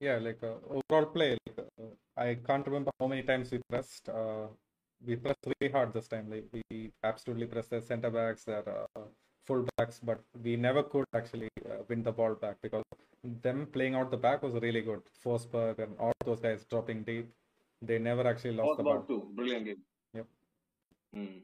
Yeah, 0.00 0.18
like 0.18 0.38
uh, 0.44 0.54
overall 0.70 1.10
play, 1.10 1.36
like, 1.46 1.66
uh, 1.80 1.86
I 2.16 2.36
can't 2.46 2.64
remember 2.66 2.92
how 3.00 3.08
many 3.08 3.22
times 3.22 3.50
we 3.50 3.60
pressed. 3.68 4.08
Uh, 4.08 4.46
we 5.06 5.16
pressed 5.16 5.46
really 5.46 5.72
hard 5.72 5.92
this 5.92 6.08
time. 6.08 6.30
Like 6.30 6.46
we 6.52 6.92
absolutely 7.04 7.46
pressed 7.46 7.70
their 7.70 7.80
centre 7.80 8.10
backs, 8.10 8.44
their 8.44 8.64
uh, 8.68 9.02
full 9.46 9.66
backs, 9.76 10.00
but 10.02 10.20
we 10.42 10.56
never 10.56 10.82
could 10.82 11.06
actually 11.14 11.48
uh, 11.66 11.82
win 11.88 12.02
the 12.02 12.12
ball 12.12 12.34
back 12.34 12.56
because 12.62 12.84
them 13.42 13.66
playing 13.72 13.94
out 13.94 14.10
the 14.10 14.16
back 14.16 14.42
was 14.42 14.54
really 14.54 14.80
good. 14.80 15.00
Forsberg 15.24 15.78
and 15.78 15.98
all 15.98 16.12
those 16.24 16.40
guys 16.40 16.66
dropping 16.70 17.02
deep, 17.02 17.30
they 17.82 17.98
never 17.98 18.26
actually 18.26 18.54
lost 18.54 18.78
the 18.78 18.84
ball. 18.84 19.02
Too. 19.02 19.30
Brilliant 19.34 19.66
game. 19.66 19.82
Yep. 20.14 20.26
Mm. 21.16 21.42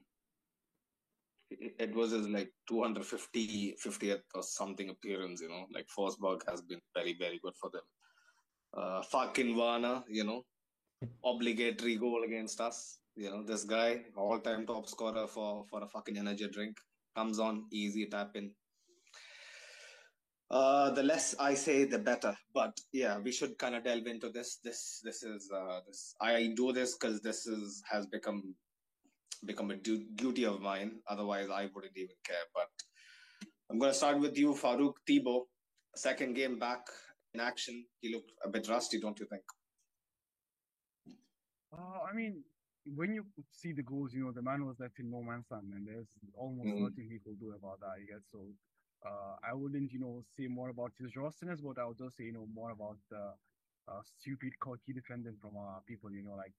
It, 1.79 1.95
was 1.95 2.11
his 2.11 2.29
like 2.29 2.51
250 2.69 3.77
50th 3.85 4.23
or 4.35 4.43
something 4.43 4.89
appearance, 4.89 5.41
you 5.41 5.49
know. 5.49 5.67
Like 5.73 5.87
Forsberg 5.97 6.41
has 6.49 6.63
been 6.63 6.81
very, 6.97 7.17
very 7.19 7.39
good 7.43 7.55
for 7.61 7.71
them. 7.71 7.83
Uh, 8.77 9.03
fucking 9.03 9.57
Werner, 9.57 10.03
you 10.09 10.25
know, 10.25 10.45
obligatory 11.25 11.97
goal 11.97 12.25
against 12.25 12.61
us. 12.61 12.99
You 13.17 13.31
know, 13.31 13.43
this 13.45 13.65
guy, 13.65 14.03
all 14.17 14.41
time 14.41 14.67
top 14.67 14.89
scorer 14.89 15.27
for, 15.27 15.65
for 15.71 15.83
a 15.83 15.89
fucking 15.89 16.19
energy 16.19 16.49
drink, 16.49 16.77
comes 17.17 17.39
on, 17.39 17.65
easy 17.73 18.07
tap 18.07 18.31
in. 18.35 18.51
Uh, 20.51 20.91
the 20.91 21.03
less 21.03 21.35
I 21.39 21.55
say, 21.55 21.85
the 21.85 21.99
better. 21.99 22.37
But 22.53 22.79
yeah, 22.93 23.19
we 23.19 23.33
should 23.33 23.57
kind 23.59 23.75
of 23.75 23.85
delve 23.85 24.07
into 24.07 24.31
this. 24.31 24.59
This 24.63 25.01
this 25.03 25.23
is 25.23 25.51
uh, 25.55 25.81
this. 25.87 26.15
I 26.21 26.53
do 26.55 26.73
this 26.73 26.97
because 26.97 27.21
this 27.23 27.47
is 27.47 27.83
has 27.91 28.07
become 28.07 28.55
become 29.47 29.71
a 29.71 29.77
du- 29.77 30.07
duty 30.15 30.45
of 30.45 30.61
mine. 30.61 31.01
Otherwise, 31.09 31.49
I 31.51 31.69
wouldn't 31.75 31.97
even 31.97 32.17
care. 32.25 32.47
But 32.55 32.69
I'm 33.71 33.79
gonna 33.79 33.95
start 33.95 34.21
with 34.21 34.37
you, 34.37 34.55
Farouk 34.55 34.95
Thibault. 35.07 35.47
Second 35.97 36.35
game 36.35 36.59
back 36.59 36.87
in 37.33 37.41
action. 37.41 37.85
He 38.01 38.13
looked 38.13 38.33
a 38.45 38.49
bit 38.49 38.69
rusty, 38.69 39.01
don't 39.01 39.19
you 39.19 39.27
think? 39.27 39.43
Uh, 41.73 41.99
I 42.11 42.15
mean, 42.15 42.45
when 42.87 43.15
you 43.15 43.25
see 43.51 43.73
the 43.73 43.83
goals, 43.83 44.13
you 44.13 44.25
know, 44.25 44.33
the 44.33 44.43
man 44.43 44.65
was 44.67 44.79
left 44.79 44.99
in 44.99 45.11
no 45.11 45.23
man's 45.23 45.47
land, 45.51 45.73
and 45.75 45.87
there's 45.87 46.09
almost 46.35 46.69
Mhm. 46.69 46.81
nothing 46.83 47.09
he 47.11 47.19
could 47.19 47.39
do 47.41 47.53
about 47.53 47.81
that, 47.81 47.91
I 48.01 48.05
guess. 48.05 48.25
So, 48.31 48.53
uh, 49.07 49.37
I 49.43 49.53
wouldn't, 49.55 49.93
you 49.93 49.99
know, 49.99 50.23
say 50.37 50.47
more 50.49 50.69
about 50.71 50.93
his 50.99 51.17
rustiness, 51.17 51.61
but 51.61 51.79
I 51.79 51.85
would 51.87 51.99
just 51.99 52.17
say, 52.17 52.25
you 52.25 52.33
know, 52.33 52.47
more 52.47 52.71
about 52.71 52.99
the 53.11 53.35
uh, 53.87 54.03
stupid, 54.03 54.59
cocky 54.61 54.95
defending 54.95 55.37
from 55.37 55.57
our 55.59 55.83
people, 55.83 56.11
you 56.11 56.23
know, 56.23 56.35
like 56.35 56.55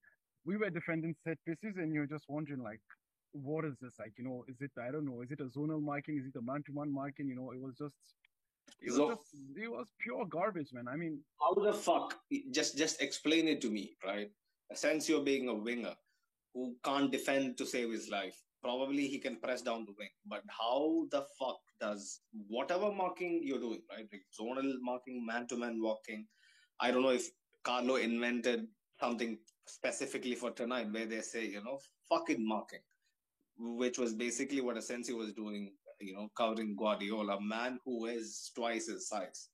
we 0.46 0.58
were 0.58 0.70
defending 0.70 1.16
set 1.24 1.44
pieces, 1.44 1.76
and 1.78 1.92
you're 1.92 2.06
just 2.06 2.30
wondering, 2.30 2.62
like, 2.62 2.80
what 3.32 3.66
is 3.66 3.76
this? 3.80 3.98
Like, 3.98 4.14
you 4.18 4.24
know, 4.24 4.46
is 4.48 4.62
it, 4.62 4.72
I 4.78 4.92
don't 4.92 5.06
know, 5.06 5.22
is 5.22 5.32
it 5.32 5.40
a 5.42 5.46
zonal 5.46 5.82
marking? 5.82 6.18
Is 6.20 6.28
it 6.28 6.36
a 6.38 6.42
man 6.42 6.62
to 6.64 6.72
man 6.72 6.92
marking? 6.92 7.28
You 7.28 7.36
know, 7.36 7.52
it 7.52 7.60
was 7.60 7.76
just, 7.78 7.96
it 8.80 8.90
was 8.92 8.96
So- 8.96 9.10
just, 9.10 9.36
it 9.58 9.68
was 9.68 9.92
pure 10.00 10.26
garbage, 10.28 10.72
man. 10.72 10.88
I 10.88 10.96
mean, 10.96 11.24
How 11.42 11.54
the 11.56 11.74
fuck? 11.74 12.16
Just 12.52 12.78
just 12.78 13.02
explain 13.02 13.48
it 13.48 13.60
to 13.62 13.72
me, 13.72 13.96
right? 14.06 14.32
Since 14.74 15.10
you're 15.10 15.24
being 15.24 15.48
a 15.50 15.54
winger 15.54 15.96
who 16.56 16.74
can't 16.84 17.12
defend 17.12 17.58
to 17.58 17.66
save 17.66 17.92
his 17.92 18.10
life, 18.10 18.36
probably 18.64 19.08
he 19.08 19.20
can 19.20 19.36
press 19.42 19.62
down 19.62 19.86
the 19.86 19.94
wing. 20.00 20.10
But 20.26 20.42
how 20.48 21.06
the 21.12 21.26
fuck 21.38 21.60
does 21.80 22.22
whatever 22.48 22.92
marking 22.92 23.42
you're 23.44 23.60
doing, 23.60 23.82
right? 23.92 24.08
Like 24.12 24.24
zonal 24.40 24.74
marking, 24.82 25.24
man 25.26 25.48
to 25.48 25.58
man 25.58 25.80
walking. 25.82 26.26
I 26.80 26.92
don't 26.92 27.04
know 27.04 27.10
if 27.10 27.30
Carlo 27.64 27.98
invented 27.98 28.68
something 29.00 29.38
specifically 29.68 30.36
for 30.36 30.52
tonight 30.52 30.88
where 30.92 31.06
they 31.06 31.22
say, 31.22 31.46
you 31.46 31.64
know, 31.64 31.78
fucking 32.10 32.48
marking, 32.48 32.80
which 33.58 33.98
was 33.98 34.14
basically 34.14 34.62
what 34.62 34.78
Asensio 34.78 35.18
was 35.18 35.34
doing, 35.34 35.74
you 36.00 36.14
know, 36.14 36.30
covering 36.38 36.76
Gvardiol, 36.80 37.38
man 37.42 37.80
who 37.86 38.06
is 38.06 38.52
twice 38.56 38.88
his 38.88 39.10
size. 39.10 39.50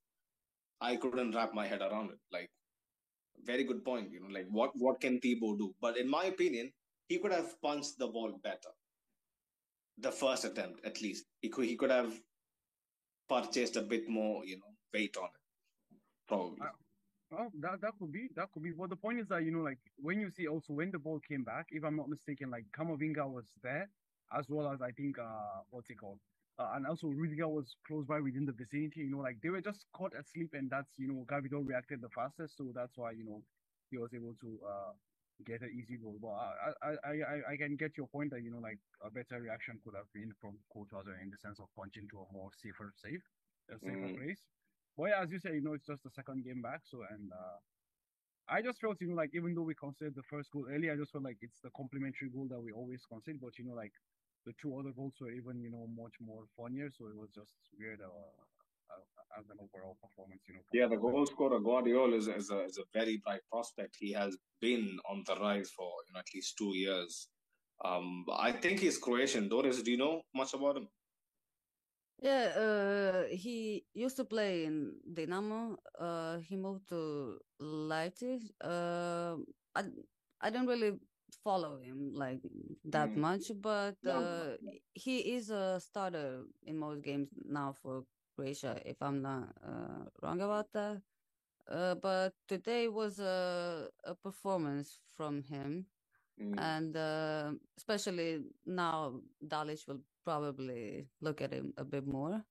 I 0.80 0.96
couldn't 0.98 1.36
wrap 1.36 1.54
my 1.54 1.68
head 1.68 1.82
around 1.82 2.12
it. 2.12 2.20
Like, 2.32 2.50
very 3.46 3.64
good 3.64 3.84
point. 3.84 4.12
You 4.12 4.22
know, 4.22 4.28
like 4.32 4.46
what 4.50 4.72
what 4.76 5.00
can 5.02 5.20
Thibaut 5.20 5.58
do? 5.58 5.74
But 5.82 5.98
in 5.98 6.08
my 6.10 6.26
opinion, 6.26 6.72
he 7.12 7.20
could 7.20 7.34
have 7.34 7.62
punched 7.62 7.98
the 8.00 8.08
ball 8.08 8.32
better. 8.42 8.74
The 9.98 10.12
first 10.12 10.46
attempt, 10.46 10.86
at 10.86 11.02
least, 11.02 11.26
he 11.42 11.50
could 11.50 11.66
he 11.66 11.76
could 11.78 11.92
have 11.92 12.14
purchased 13.30 13.76
a 13.78 13.82
bit 13.82 14.08
more, 14.10 14.46
you 14.46 14.58
know, 14.58 14.74
weight 14.94 15.18
on 15.18 15.26
it. 15.26 15.42
Probably. 16.28 16.62
Uh, 16.62 16.78
Well, 17.32 17.52
that 17.64 17.82
that 17.82 17.94
could 18.00 18.12
be 18.12 18.24
that 18.38 18.48
could 18.52 18.64
be. 18.64 18.72
But 18.72 18.90
the 18.90 18.98
point 19.06 19.20
is 19.22 19.28
that 19.30 19.44
you 19.46 19.52
know, 19.52 19.64
like 19.72 19.80
when 20.08 20.20
you 20.24 20.30
see 20.32 20.48
also 20.48 20.74
when 20.80 20.92
the 20.92 21.00
ball 21.00 21.20
came 21.30 21.44
back, 21.44 21.68
if 21.72 21.84
I'm 21.84 21.98
not 22.02 22.10
mistaken, 22.16 22.50
like 22.56 22.66
Kamavinga 22.78 23.26
was 23.38 23.46
there 23.64 23.90
as 24.40 24.46
well 24.50 24.68
as 24.74 24.82
I 24.82 24.92
think 24.92 25.20
uh 25.20 25.60
what's 25.72 25.90
it 25.90 26.00
called, 26.04 26.20
uh, 26.60 26.70
and 26.76 26.86
also 26.88 27.08
Rudiger 27.08 27.48
was 27.48 27.76
close 27.88 28.06
by 28.06 28.20
within 28.28 28.46
the 28.46 28.58
vicinity. 28.64 29.02
You 29.06 29.12
know, 29.12 29.24
like 29.28 29.38
they 29.44 29.50
were 29.56 29.62
just 29.70 29.86
caught 29.98 30.14
asleep, 30.24 30.52
and 30.54 30.70
that's 30.70 30.92
you 30.98 31.08
know 31.10 31.26
Gvardiol 31.32 31.68
reacted 31.68 32.02
the 32.02 32.10
fastest, 32.20 32.58
so 32.58 32.72
that's 32.80 32.98
why 32.98 33.12
you 33.20 33.26
know 33.30 33.42
he 33.92 33.98
was 33.98 34.14
able 34.14 34.36
to 34.46 34.50
uh 34.76 34.94
get 35.46 35.62
an 35.62 35.72
easy 35.78 35.98
goal. 35.98 36.18
But 36.22 36.30
I 36.32 36.74
I 36.84 36.92
I 37.12 37.42
I, 37.54 37.58
can 37.58 37.76
get 37.76 37.98
your 37.98 38.08
point 38.08 38.32
that 38.32 38.42
you 38.44 38.52
know 38.52 38.60
like 38.60 38.80
a 39.02 39.10
better 39.12 39.40
reaction 39.42 39.80
could 39.84 39.96
have 39.96 40.12
been 40.14 40.34
from 40.40 40.60
Courtois 40.72 41.04
in 41.22 41.30
the 41.30 41.38
sense 41.38 41.60
of 41.60 41.70
punching 41.76 42.08
to 42.10 42.22
a 42.22 42.32
more 42.34 42.52
safer 42.54 42.92
safe, 42.96 43.24
a 43.70 43.80
safer 43.80 44.10
Mm. 44.10 44.18
place. 44.18 44.46
But 44.98 45.10
yeah, 45.10 45.22
as 45.24 45.32
you 45.32 45.40
say, 45.40 45.54
you 45.56 45.62
know, 45.62 45.74
it's 45.74 45.86
just 45.88 46.04
the 46.04 46.12
second 46.12 46.44
game 46.44 46.62
back. 46.62 46.82
So, 46.86 47.04
and 47.10 47.32
uh, 47.32 47.58
I 48.48 48.62
just 48.62 48.80
felt, 48.82 49.02
you 49.02 49.08
know, 49.08 49.16
like 49.16 49.32
even 49.34 49.54
though 49.56 49.64
we 49.64 49.76
considered 49.76 50.16
the 50.16 50.24
first 50.24 50.52
goal 50.52 50.68
early, 50.70 50.90
I 50.90 50.96
just 50.96 51.12
felt 51.12 51.24
like 51.24 51.38
it's 51.42 51.60
the 51.62 51.72
complementary 51.72 52.30
goal 52.30 52.48
that 52.50 52.62
we 52.62 52.72
always 52.72 53.06
concede. 53.06 53.40
But 53.42 53.58
you 53.58 53.66
know, 53.66 53.74
like 53.76 53.94
the 54.46 54.54
two 54.62 54.78
other 54.78 54.92
goals 54.92 55.16
were 55.20 55.32
even, 55.32 55.62
you 55.62 55.70
know, 55.72 55.88
much 55.88 56.16
more 56.20 56.46
funnier. 56.56 56.90
So 56.92 57.08
it 57.08 57.16
was 57.16 57.32
just 57.32 57.56
weird 57.78 58.02
uh, 58.02 58.10
as 59.40 59.46
an 59.50 59.58
overall 59.64 59.98
performance, 60.02 60.42
you 60.48 60.56
know. 60.56 60.62
Yeah, 60.74 60.88
the 60.88 60.98
goal 60.98 61.26
scorer 61.26 61.60
Gvardiol 61.60 62.14
is, 62.16 62.28
is, 62.28 62.50
a, 62.52 62.64
is 62.66 62.78
a 62.78 62.84
very 62.94 63.22
bright 63.24 63.42
prospect. 63.52 63.96
He 64.00 64.12
has 64.14 64.38
been 64.60 64.98
on 65.10 65.24
the 65.28 65.36
rise 65.36 65.70
for 65.78 65.90
you 66.08 66.14
know 66.14 66.20
at 66.20 66.28
least 66.34 66.58
two 66.58 66.76
years. 66.76 67.28
Um, 67.84 68.26
I 68.32 68.52
think 68.52 68.80
he's 68.80 68.98
Croatian. 68.98 69.50
Doris, 69.50 69.82
do 69.82 69.92
you 69.92 69.98
know 69.98 70.22
much 70.36 70.54
about 70.54 70.78
him? 70.78 70.88
Yeah, 72.22 72.54
uh, 72.56 73.24
he 73.32 73.84
used 73.96 74.16
to 74.18 74.26
play 74.26 74.66
in 74.66 74.94
Dinamo. 75.12 75.76
Uh, 76.00 76.38
he 76.38 76.56
moved 76.56 76.88
to 76.90 77.40
Leipzig. 77.60 78.42
Uh, 78.64 79.38
I 79.76 79.84
I 80.40 80.50
don't 80.52 80.68
really 80.68 81.00
follow 81.44 81.80
him 81.80 82.14
like 82.14 82.42
that 82.86 83.10
Mm. 83.10 83.18
much, 83.18 83.52
but 83.60 83.96
No. 84.04 84.12
uh, 84.12 84.58
he 84.94 85.34
is 85.34 85.50
a 85.50 85.80
starter 85.80 86.46
in 86.64 86.78
most 86.78 87.02
games 87.02 87.30
now 87.46 87.74
for 87.82 88.04
Croatia, 88.42 88.82
if 88.86 88.98
I'm 89.02 89.22
not 89.24 89.50
uh, 89.66 90.06
wrong 90.24 90.42
about 90.42 90.74
that. 90.74 91.02
Uh, 91.70 91.96
but 91.96 92.34
today 92.48 92.90
was 92.90 93.20
a 93.20 93.90
a 94.06 94.16
performance 94.16 95.00
from 95.18 95.44
him 95.44 95.88
Mm. 96.42 96.58
and 96.60 96.98
uh, 96.98 97.54
especially 97.78 98.44
now 98.66 99.22
Dalic 99.46 99.88
will 99.88 100.02
probably 100.26 101.08
look 101.22 101.42
at 101.42 101.54
him 101.54 101.74
a 101.78 101.86
bit 101.86 102.08
more. 102.08 102.46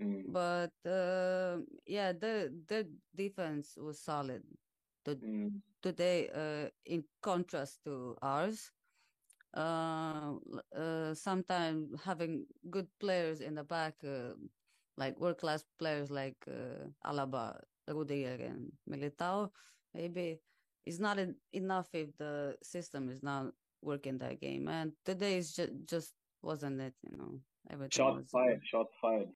Mm. 0.00 0.32
But 0.32 0.72
uh, 0.86 1.58
yeah, 1.86 2.12
the 2.12 2.52
the 2.68 2.88
defense 3.16 3.76
was 3.78 4.00
solid 4.00 4.44
to, 5.06 5.16
Mm. 5.16 5.62
today. 5.82 6.30
Uh, 6.30 6.70
in 6.86 7.04
contrast 7.22 7.84
to 7.84 8.16
ours, 8.22 8.72
uh, 9.54 10.34
uh, 10.76 11.14
sometimes 11.14 12.02
having 12.04 12.46
good 12.70 12.88
players 13.00 13.40
in 13.40 13.54
the 13.56 13.64
back, 13.64 13.96
uh, 14.04 14.34
like 14.96 15.18
world 15.18 15.38
class 15.38 15.64
players 15.78 16.10
like 16.10 16.36
uh, 16.48 16.86
Alaba, 17.04 17.60
Rudiger, 17.88 18.38
and 18.44 18.72
Militao, 18.88 19.50
maybe 19.94 20.40
it's 20.86 20.98
not 20.98 21.18
en- 21.18 21.36
enough 21.52 21.88
if 21.94 22.16
the 22.18 22.56
system 22.62 23.08
is 23.10 23.22
not 23.22 23.52
working 23.82 24.18
that 24.18 24.40
game. 24.40 24.68
And 24.68 24.92
today 25.04 25.38
is 25.38 25.54
ju- 25.54 25.80
just 25.86 26.14
wasn't 26.42 26.80
it? 26.80 26.94
You 27.02 27.16
know, 27.16 27.40
everything 27.70 27.90
Shot 27.90 28.16
was 28.16 28.30
fired. 28.30 28.60
Shot 28.64 28.86
fired. 29.00 29.28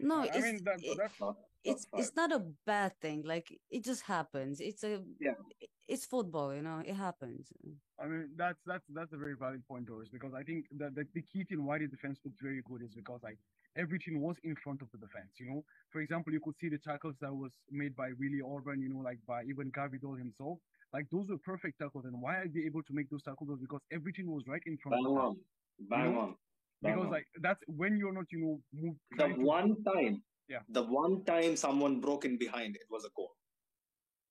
no. 0.00 0.22
I 0.22 0.24
It's 0.26 0.38
mean, 0.38 0.64
that, 0.64 0.78
it- 0.82 0.98
that's 0.98 1.14
Shot, 1.16 1.36
it's 1.64 1.86
shot 1.90 2.00
it's 2.00 2.14
not 2.16 2.32
a 2.32 2.42
bad 2.66 2.92
thing. 3.00 3.22
Like 3.24 3.48
it 3.70 3.84
just 3.84 4.02
happens. 4.02 4.60
It's 4.60 4.82
a 4.84 5.02
Yeah. 5.20 5.34
It's 5.88 6.06
football. 6.06 6.54
You 6.54 6.62
know, 6.62 6.82
it 6.84 6.94
happens. 6.94 7.52
I 8.00 8.06
mean, 8.06 8.30
that's 8.36 8.58
that's 8.66 8.84
that's 8.94 9.12
a 9.12 9.16
very 9.16 9.34
valid 9.36 9.66
point, 9.66 9.86
Doris, 9.86 10.08
because 10.08 10.32
I 10.34 10.42
think 10.42 10.66
that 10.78 10.94
the, 10.94 11.06
the 11.14 11.22
key 11.22 11.44
thing 11.44 11.64
why 11.64 11.78
the 11.78 11.86
defense 11.88 12.18
looked 12.24 12.40
very 12.40 12.62
good 12.64 12.82
is 12.82 12.94
because 12.94 13.20
like 13.22 13.38
everything 13.76 14.20
was 14.20 14.36
in 14.44 14.54
front 14.62 14.82
of 14.82 14.88
the 14.92 14.98
defense. 14.98 15.32
You 15.38 15.46
know, 15.50 15.64
for 15.90 16.00
example, 16.00 16.32
you 16.32 16.40
could 16.40 16.54
see 16.60 16.68
the 16.68 16.78
tackles 16.78 17.16
that 17.20 17.32
was 17.34 17.50
made 17.70 17.94
by 17.96 18.10
Willi 18.18 18.40
Orban. 18.40 18.80
You 18.80 18.88
know, 18.94 19.00
like 19.00 19.18
by 19.26 19.42
even 19.44 19.70
Gvardiol 19.72 20.18
himself. 20.18 20.58
Like 20.92 21.06
those 21.12 21.28
were 21.28 21.38
perfect 21.38 21.78
tackles, 21.78 22.04
and 22.06 22.20
why 22.20 22.36
are 22.36 22.48
they 22.48 22.60
able 22.66 22.82
to 22.82 22.92
make 22.92 23.10
those 23.10 23.22
tackles? 23.22 23.58
Because 23.60 23.80
everything 23.92 24.30
was 24.30 24.44
right 24.48 24.62
in 24.66 24.76
front 24.78 24.96
Bang 24.96 25.06
of 25.06 25.14
them. 25.14 25.24
on. 25.24 25.36
Bang 25.90 26.12
know, 26.12 26.20
on. 26.20 26.34
Bang 26.82 26.94
Because 26.94 27.06
on. 27.06 27.12
like 27.12 27.26
that's 27.40 27.60
when 27.66 27.96
you're 27.96 28.12
not, 28.12 28.26
you 28.32 28.40
know, 28.40 28.60
move. 28.72 28.96
the 29.18 29.28
one 29.44 29.76
time, 29.84 30.22
Yeah. 30.50 30.62
the 30.68 30.82
one 30.82 31.24
time 31.24 31.56
someone 31.56 32.00
broke 32.00 32.24
in 32.24 32.36
behind, 32.36 32.74
it 32.76 32.88
was 32.90 33.04
a 33.04 33.10
goal 33.16 33.30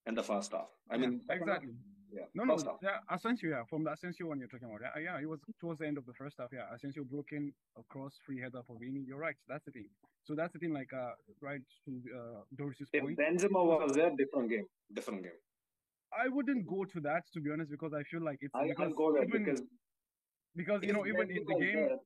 in 0.05 0.15
the 0.15 0.23
first 0.23 0.51
half. 0.51 0.67
I 0.91 0.95
Yeah, 0.95 1.01
mean, 1.01 1.21
exactly. 1.29 1.73
Yeah, 2.11 2.25
No, 2.33 2.43
no, 2.43 2.57
half. 2.57 2.79
yeah, 2.81 2.97
Asensio, 3.15 3.49
yeah, 3.51 3.63
from 3.69 3.83
the 3.83 3.91
Asensio 3.91 4.27
one 4.27 4.39
you're 4.39 4.47
talking 4.49 4.67
about. 4.67 4.81
Yeah, 4.81 5.01
yeah, 5.07 5.21
it 5.21 5.29
was 5.29 5.39
towards 5.61 5.79
the 5.79 5.87
end 5.87 5.97
of 5.97 6.05
the 6.07 6.13
first 6.21 6.35
half. 6.39 6.49
Yeah, 6.51 6.65
Asensio 6.75 7.03
broke 7.03 7.31
in 7.31 7.53
across 7.77 8.13
free 8.25 8.39
header 8.41 8.61
for 8.67 8.75
Vini. 8.81 9.01
You're 9.07 9.19
right. 9.19 9.35
That's 9.47 9.63
the 9.65 9.71
thing. 9.71 9.89
So 10.25 10.33
that's 10.35 10.51
the 10.53 10.59
thing. 10.59 10.73
Like, 10.73 10.91
uh, 10.91 11.11
right 11.39 11.61
to 11.85 11.91
uh, 12.19 12.41
Doris's 12.57 12.89
If 12.91 13.03
point. 13.03 13.17
Benzema 13.19 13.63
was 13.63 13.93
there, 13.93 14.11
different 14.17 14.49
game, 14.49 14.65
different 14.91 15.21
game. 15.23 15.39
I 16.11 16.27
wouldn't 16.27 16.65
go 16.67 16.83
to 16.85 16.99
that 17.01 17.23
to 17.33 17.39
be 17.39 17.51
honest 17.51 17.69
because 17.69 17.93
I 17.93 18.03
feel 18.03 18.23
like 18.23 18.39
it's 18.41 18.55
I 18.55 18.67
because 18.69 18.93
go 18.95 19.13
there 19.13 19.23
even, 19.25 19.43
because 19.45 19.61
because 20.55 20.81
you 20.83 20.93
know 20.93 21.05
even 21.05 21.29
in 21.29 21.45
the 21.45 21.55
game 21.65 21.75
there, 21.75 21.97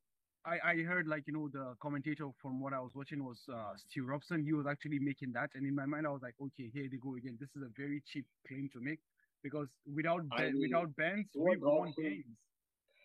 I, 0.46 0.60
I 0.72 0.76
heard 0.84 1.08
like 1.08 1.24
you 1.28 1.34
know 1.34 1.48
the 1.48 1.76
commentator 1.82 2.28
from 2.42 2.60
what 2.62 2.74
I 2.74 2.80
was 2.80 2.92
watching 2.96 3.24
was 3.24 3.40
uh, 3.52 3.76
Steve 3.78 4.06
Robson. 4.06 4.44
He 4.44 4.54
was 4.54 4.66
actually 4.68 5.00
making 5.00 5.32
that, 5.34 5.52
and 5.56 5.66
in 5.66 5.74
my 5.76 5.86
mind 5.86 6.06
I 6.06 6.10
was 6.10 6.22
like, 6.22 6.36
okay, 6.42 6.70
here 6.74 6.88
they 6.92 6.98
go 6.98 7.16
again. 7.16 7.38
This 7.40 7.50
is 7.56 7.64
a 7.64 7.70
very 7.78 8.02
cheap 8.06 8.26
claim 8.48 8.70
to 8.74 8.82
make 8.82 9.00
because 9.42 9.70
without 9.86 10.22
I 10.32 10.46
mean, 10.46 10.62
without 10.62 10.96
Benz, 10.96 11.28
we've 11.36 11.62
won 11.62 11.94
games. 11.98 12.26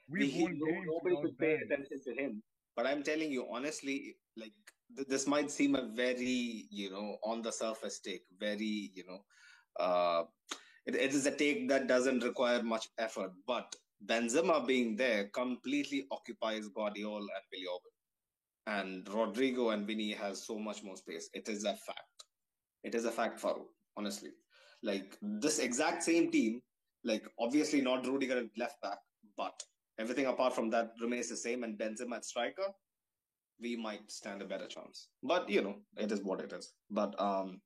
We've 0.09 0.33
he- 0.33 0.43
won 0.43 0.59
no- 0.59 0.67
games 0.67 0.87
nobody 0.87 1.17
could 1.23 1.39
pay 1.39 1.55
attention 1.55 2.01
to 2.05 2.15
him. 2.15 2.43
But 2.75 2.87
I'm 2.87 3.03
telling 3.03 3.31
you 3.31 3.47
honestly, 3.53 4.17
like 4.37 4.53
th- 4.97 5.09
this 5.09 5.27
might 5.27 5.51
seem 5.51 5.75
a 5.75 5.83
very, 5.83 6.67
you 6.71 6.91
know, 6.91 7.19
on 7.25 7.43
the 7.43 7.53
surface 7.53 8.01
take, 8.01 8.23
very, 8.39 8.91
you 8.95 9.05
know, 9.07 9.25
uh, 9.79 10.25
it, 10.87 10.95
it 10.95 11.15
is 11.15 11.27
a 11.27 11.35
take 11.35 11.69
that 11.69 11.87
doesn't 11.87 12.25
require 12.25 12.63
much 12.63 12.89
effort. 12.99 13.33
But 13.47 13.75
Benzema 14.07 14.67
being 14.67 14.97
there 14.97 15.29
completely 15.35 16.07
occupies 16.11 16.69
Gvardiol 16.69 17.21
and 17.21 17.45
Willi 17.53 17.67
Orban. 17.67 17.93
And 18.67 19.07
Rodrygo 19.07 19.73
and 19.73 19.87
Vinny 19.87 20.13
has 20.13 20.47
so 20.47 20.59
much 20.59 20.83
more 20.85 20.97
space. 20.97 21.31
It 21.33 21.49
is 21.49 21.65
a 21.65 21.75
fact. 21.75 22.25
It 22.85 22.95
is 22.95 23.05
a 23.07 23.11
fact, 23.11 23.41
Farouk, 23.41 23.67
honestly. 23.97 24.31
Like 24.83 25.17
this 25.21 25.59
exact 25.59 26.03
same 26.03 26.31
team, 26.31 26.61
like 27.05 27.25
obviously 27.41 27.81
not 27.81 28.07
Rudiger 28.07 28.39
at 28.39 28.47
left 28.57 28.81
back, 28.83 28.99
but 29.37 29.61
everything 29.99 30.27
apart 30.27 30.55
from 30.55 30.71
that 30.71 30.93
remains 31.01 31.29
the 31.29 31.37
same 31.37 31.65
and 31.65 31.79
Benzema 31.79 32.17
at 32.17 32.25
striker, 32.25 32.69
we 33.61 33.75
might 33.75 34.11
stand 34.11 34.43
a 34.43 34.45
better 34.45 34.67
chance. 34.67 35.09
But 35.23 35.49
you 35.49 35.63
know, 35.63 35.77
it 35.97 36.13
is 36.13 36.23
what 36.23 36.41
it 36.41 36.53
is. 36.53 36.73
But 36.91 37.21
um 37.21 37.61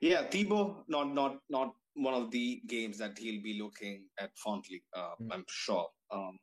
yeah, 0.00 0.22
Thibaut, 0.28 0.84
not 0.88 1.14
not 1.14 1.38
not 1.48 1.74
one 1.94 2.14
of 2.14 2.30
the 2.30 2.60
games 2.66 2.98
that 2.98 3.18
he'll 3.18 3.42
be 3.42 3.58
looking 3.60 4.08
at 4.18 4.36
fondly, 4.36 4.82
uh, 4.94 5.14
Mm. 5.20 5.32
I'm 5.32 5.44
sure. 5.48 5.88
Um 6.10 6.38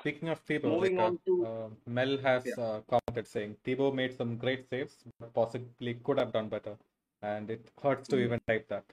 Speaking 0.00 0.28
of 0.28 0.40
Thibaut, 0.40 0.72
Moving 0.72 0.96
like, 0.96 1.02
uh, 1.02 1.06
on 1.06 1.18
to- 1.26 1.46
uh, 1.46 1.68
Mel 1.86 2.18
has 2.18 2.44
Yeah. 2.46 2.56
uh, 2.64 2.80
commented 2.92 3.28
saying 3.28 3.56
Thibaut 3.64 3.94
made 3.94 4.16
some 4.16 4.36
great 4.36 4.68
saves, 4.68 4.96
but 5.20 5.32
possibly 5.32 5.94
could 5.94 6.18
have 6.18 6.32
done 6.32 6.48
better, 6.48 6.76
and 7.22 7.50
it 7.50 7.70
hurts 7.82 8.08
to 8.08 8.16
Mm. 8.16 8.24
even 8.24 8.40
type 8.40 8.66
that. 8.68 8.84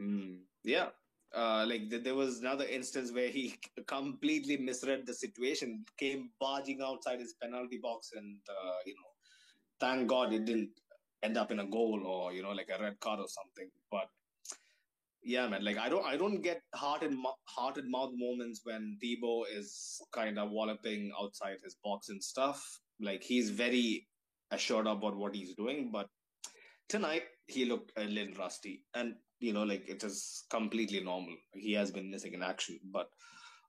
Mm, 0.00 0.40
yeah. 0.64 0.90
Uh, 1.34 1.66
like 1.68 1.90
th- 1.90 2.02
there 2.02 2.14
was 2.14 2.38
another 2.40 2.64
instance 2.64 3.12
where 3.12 3.28
he 3.28 3.54
completely 3.86 4.56
misread 4.56 5.04
the 5.06 5.12
situation, 5.14 5.84
came 5.98 6.30
barging 6.40 6.80
outside 6.80 7.20
his 7.20 7.34
penalty 7.34 7.78
box, 7.78 8.12
and 8.16 8.38
uh, 8.48 8.78
you 8.86 8.94
know, 8.94 9.10
thank 9.80 10.08
God 10.08 10.32
it 10.32 10.44
didn't 10.46 10.70
end 11.22 11.36
up 11.36 11.50
in 11.50 11.60
a 11.60 11.66
goal 11.66 12.00
or 12.06 12.32
you 12.32 12.42
know 12.42 12.52
like 12.52 12.70
a 12.70 12.82
red 12.82 12.98
card 13.00 13.20
or 13.20 13.28
something. 13.28 13.70
But 13.90 14.08
yeah, 15.28 15.46
man, 15.46 15.62
like 15.62 15.76
I 15.76 15.90
don't, 15.90 16.06
I 16.06 16.16
don't 16.16 16.40
get 16.40 16.62
heart 16.74 17.02
and 17.02 17.18
heart 17.44 17.76
and 17.76 17.90
mouth 17.90 18.12
moments 18.16 18.62
when 18.64 18.96
Thibaut 18.98 19.48
is 19.54 20.00
kind 20.10 20.38
of 20.38 20.50
walloping 20.50 21.12
outside 21.20 21.58
his 21.62 21.76
box 21.84 22.08
and 22.08 22.22
stuff. 22.24 22.64
Like 22.98 23.22
he's 23.22 23.50
very 23.50 24.08
assured 24.50 24.86
about 24.86 25.16
what 25.16 25.34
he's 25.34 25.54
doing, 25.54 25.90
but 25.92 26.06
tonight 26.88 27.24
he 27.46 27.66
looked 27.66 27.92
a 27.98 28.04
little 28.04 28.34
rusty. 28.38 28.84
And 28.94 29.16
you 29.38 29.52
know 29.52 29.64
like 29.64 29.86
it 29.86 30.02
is 30.02 30.44
completely 30.48 31.04
normal. 31.04 31.36
He 31.52 31.74
has 31.74 31.90
been 31.90 32.10
missing 32.10 32.32
in 32.32 32.42
action. 32.42 32.80
But 32.90 33.08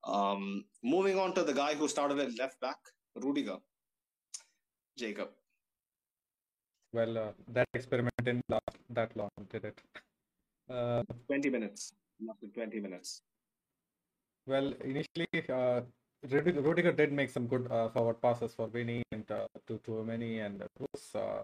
um 0.06 0.64
moving 0.82 1.20
on 1.20 1.34
to 1.34 1.44
the 1.44 1.54
guy 1.54 1.74
who 1.76 1.90
started 1.90 2.20
at 2.20 2.38
left 2.38 2.60
back 2.62 2.78
rudiger. 3.16 3.58
Jacob. 4.98 5.30
Well, 6.94 7.18
uh, 7.18 7.32
that 7.50 7.68
experiment 7.74 8.16
didn't 8.24 8.46
last 8.50 8.78
that 8.90 9.16
long, 9.18 9.30
did 9.50 9.66
it? 9.66 9.82
Uh, 10.70 11.04
20 11.28 11.50
minutes 11.50 11.94
lasted 12.26 12.54
20 12.54 12.80
minutes 12.80 13.22
well, 14.50 14.74
initially, 14.84 15.28
uh, 15.50 15.82
Rudiger, 16.28 16.92
did 16.92 17.14
make 17.14 17.30
some 17.30 17.48
good 17.48 17.72
uh, 17.72 17.90
forward 17.90 18.22
passes 18.22 18.54
for 18.54 18.68
Vinny 18.68 19.04
and 19.12 19.30
uh, 19.32 19.48
to 19.68 19.78
to 19.86 20.04
many 20.04 20.40
and 20.40 20.64
Bruce, 20.78 21.16
uh, 21.16 21.44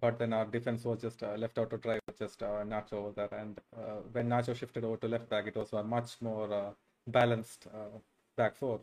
but 0.00 0.18
then 0.18 0.32
our 0.32 0.46
defense 0.46 0.84
was 0.84 1.00
just 1.00 1.22
uh, 1.22 1.34
left 1.34 1.58
out 1.58 1.70
to 1.70 2.00
with 2.06 2.18
just 2.18 2.42
uh, 2.42 2.64
Nacho 2.64 2.94
over 2.94 3.12
there. 3.12 3.34
And 3.38 3.60
uh, 3.76 4.00
when 4.12 4.28
Nacho 4.28 4.56
shifted 4.56 4.84
over 4.84 4.96
to 4.98 5.08
left 5.08 5.28
back, 5.28 5.46
it 5.46 5.56
was 5.56 5.72
a 5.72 5.82
much 5.82 6.20
more 6.22 6.52
uh, 6.52 6.70
balanced 7.06 7.66
uh, 7.74 7.98
back 8.36 8.56
four. 8.56 8.80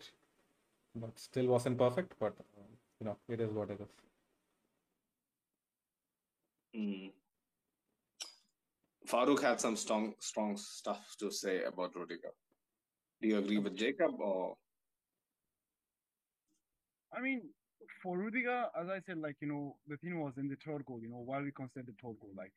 But 0.96 1.18
still 1.20 1.48
wasn't 1.48 1.78
perfect, 1.78 2.14
but 2.20 2.34
you 3.00 3.08
know, 3.08 3.18
it 3.28 3.42
is 3.42 3.52
what 3.52 3.72
it 3.72 3.82
is. 3.82 3.90
mm. 6.76 7.12
Farouk 9.06 9.42
had 9.42 9.60
some 9.60 9.76
strong 9.76 10.14
strong 10.20 10.58
stuff 10.58 11.16
to 11.20 11.32
say 11.32 11.64
about 11.64 11.96
rudiger 11.96 12.34
do 13.22 13.28
you 13.28 13.38
agree 13.38 13.58
with 13.58 13.76
jacob 13.76 14.12
or 14.20 14.56
I 17.16 17.22
mean, 17.22 17.42
for 18.04 18.18
Rudiger, 18.18 18.66
as 18.80 18.90
I 18.90 19.00
said, 19.08 19.20
like, 19.20 19.38
you 19.40 19.48
know, 19.48 19.78
the 19.88 19.98
thing 19.98 20.20
was 20.20 20.34
in 20.38 20.50
the 20.50 20.58
third 20.66 20.86
goal, 20.86 21.00
you 21.02 21.10
know, 21.10 21.24
while 21.24 21.42
we 21.42 21.52
considered 21.52 21.88
the 21.88 21.96
third 22.04 22.20
goal, 22.20 22.32
like, 22.36 22.52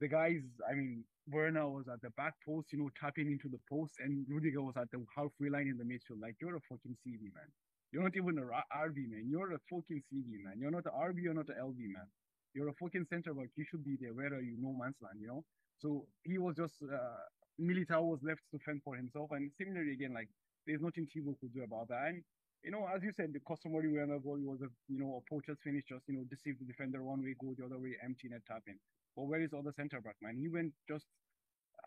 the 0.00 0.08
guys, 0.08 0.42
I 0.68 0.74
mean, 0.74 1.04
Werner 1.30 1.68
was 1.68 1.86
at 1.90 2.02
the 2.02 2.10
back 2.10 2.34
post, 2.44 2.68
you 2.72 2.78
know, 2.78 2.90
tapping 3.00 3.30
into 3.30 3.48
the 3.48 3.60
post, 3.70 3.94
and 4.00 4.26
Rudiger 4.28 4.60
was 4.60 4.76
at 4.76 4.90
the 4.90 5.02
halfway 5.16 5.48
line 5.48 5.68
in 5.72 5.78
the 5.78 5.84
midfield. 5.84 6.20
Like, 6.20 6.36
you're 6.40 6.56
a 6.56 6.60
fucking 6.68 6.96
CB, 7.00 7.32
man. 7.32 7.48
You're 7.92 8.02
not 8.02 8.16
even 8.16 8.36
a 8.38 8.42
RB, 8.42 9.08
man. 9.08 9.24
You're 9.30 9.54
a 9.54 9.60
fucking 9.70 10.02
CB, 10.12 10.44
man. 10.44 10.58
You're 10.58 10.72
not 10.72 10.84
an 10.84 10.92
RB, 10.92 11.22
you're 11.22 11.34
not 11.34 11.48
an 11.48 11.56
LB, 11.62 11.78
man. 11.94 12.08
You're 12.52 12.68
a 12.68 12.74
fucking 12.74 13.06
center 13.08 13.32
back. 13.32 13.48
You 13.56 13.64
should 13.70 13.84
be 13.84 13.96
there. 14.00 14.12
Where 14.12 14.34
are 14.34 14.42
you? 14.42 14.56
No 14.60 14.74
man's 14.76 14.96
land, 15.00 15.18
you 15.20 15.28
know? 15.28 15.44
So 15.78 16.06
he 16.22 16.38
was 16.38 16.56
just, 16.56 16.74
uh, 16.82 17.22
Militao 17.60 18.02
was 18.02 18.20
left 18.22 18.42
to 18.52 18.58
fend 18.58 18.82
for 18.82 18.96
himself. 18.96 19.30
And 19.32 19.50
similarly, 19.56 19.92
again, 19.92 20.14
like, 20.14 20.28
there's 20.66 20.80
nothing 20.80 21.06
Thibaut 21.12 21.38
could 21.40 21.52
do 21.52 21.62
about 21.62 21.88
that. 21.88 22.06
And 22.08 22.22
you 22.64 22.70
know, 22.70 22.88
as 22.94 23.02
you 23.02 23.12
said, 23.12 23.32
the 23.32 23.40
customary 23.46 23.92
Werner 23.92 24.18
goal 24.18 24.38
was 24.40 24.62
a 24.62 24.68
you 24.88 24.98
know 24.98 25.20
a 25.22 25.30
poacher's 25.30 25.58
finish, 25.62 25.84
just 25.86 26.08
you 26.08 26.14
know 26.16 26.24
deceive 26.30 26.58
the 26.58 26.64
defender 26.64 27.02
one 27.04 27.22
way, 27.22 27.34
go 27.38 27.54
the 27.56 27.66
other 27.66 27.78
way, 27.78 27.92
empty 28.02 28.28
net 28.28 28.40
tap 28.48 28.62
in. 28.66 28.76
But 29.14 29.24
where 29.26 29.42
is 29.42 29.52
other 29.52 29.72
centre 29.76 30.00
back 30.00 30.16
man? 30.22 30.36
He 30.38 30.48
went 30.48 30.72
just. 30.88 31.04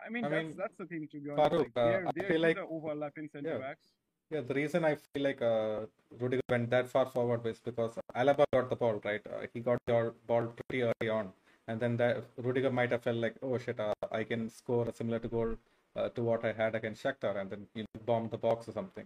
I 0.06 0.10
mean, 0.12 0.26
I 0.26 0.30
that's 0.30 0.48
mean, 0.48 0.56
that's 0.58 0.78
the 0.78 0.86
thing 0.86 1.08
to 1.12 1.20
be 1.20 1.32
honest. 1.32 1.52
Farouk, 1.52 1.60
like, 1.60 1.72
uh, 1.76 1.86
they're, 1.86 2.08
I 2.08 2.12
they're, 2.16 2.28
feel 2.30 2.42
like- 2.42 2.58
overlapping 2.70 3.30
centre 3.30 3.54
yeah. 3.54 3.58
backs. 3.58 3.88
Yeah, 4.30 4.42
the 4.42 4.54
reason 4.54 4.84
I 4.84 4.96
feel 4.96 5.24
like 5.24 5.42
uh, 5.42 5.86
Rudiger 6.20 6.42
went 6.50 6.70
that 6.70 6.90
far 6.90 7.06
forward 7.06 7.46
was 7.46 7.60
because 7.62 7.98
Alaba 8.14 8.44
got 8.52 8.70
the 8.70 8.76
ball, 8.76 9.00
right? 9.06 9.22
Uh, 9.26 9.48
he 9.54 9.62
got 9.62 9.80
the 9.88 10.14
ball 10.28 10.48
pretty 10.48 10.84
early 10.84 11.10
on. 11.10 11.32
And 11.68 11.80
then 11.80 11.98
that 11.98 12.24
Rudiger 12.38 12.72
might 12.72 12.92
have 12.92 13.04
felt 13.04 13.18
like, 13.18 13.36
oh 13.42 13.58
shit, 13.58 13.80
uh, 13.80 13.94
I 14.12 14.24
can 14.24 14.50
score 14.50 14.88
a 14.88 14.94
similar 14.94 15.20
to 15.20 15.28
goal 15.28 15.56
uh, 15.96 16.10
to 16.10 16.24
what 16.24 16.46
I 16.46 16.54
had 16.54 16.76
against 16.76 17.04
Shakhtar 17.04 17.40
and 17.42 17.50
then 17.50 17.68
you 17.76 17.84
know, 17.84 18.02
bomb 18.06 18.30
the 18.30 18.38
box 18.38 18.68
or 18.70 18.72
something. 18.72 19.06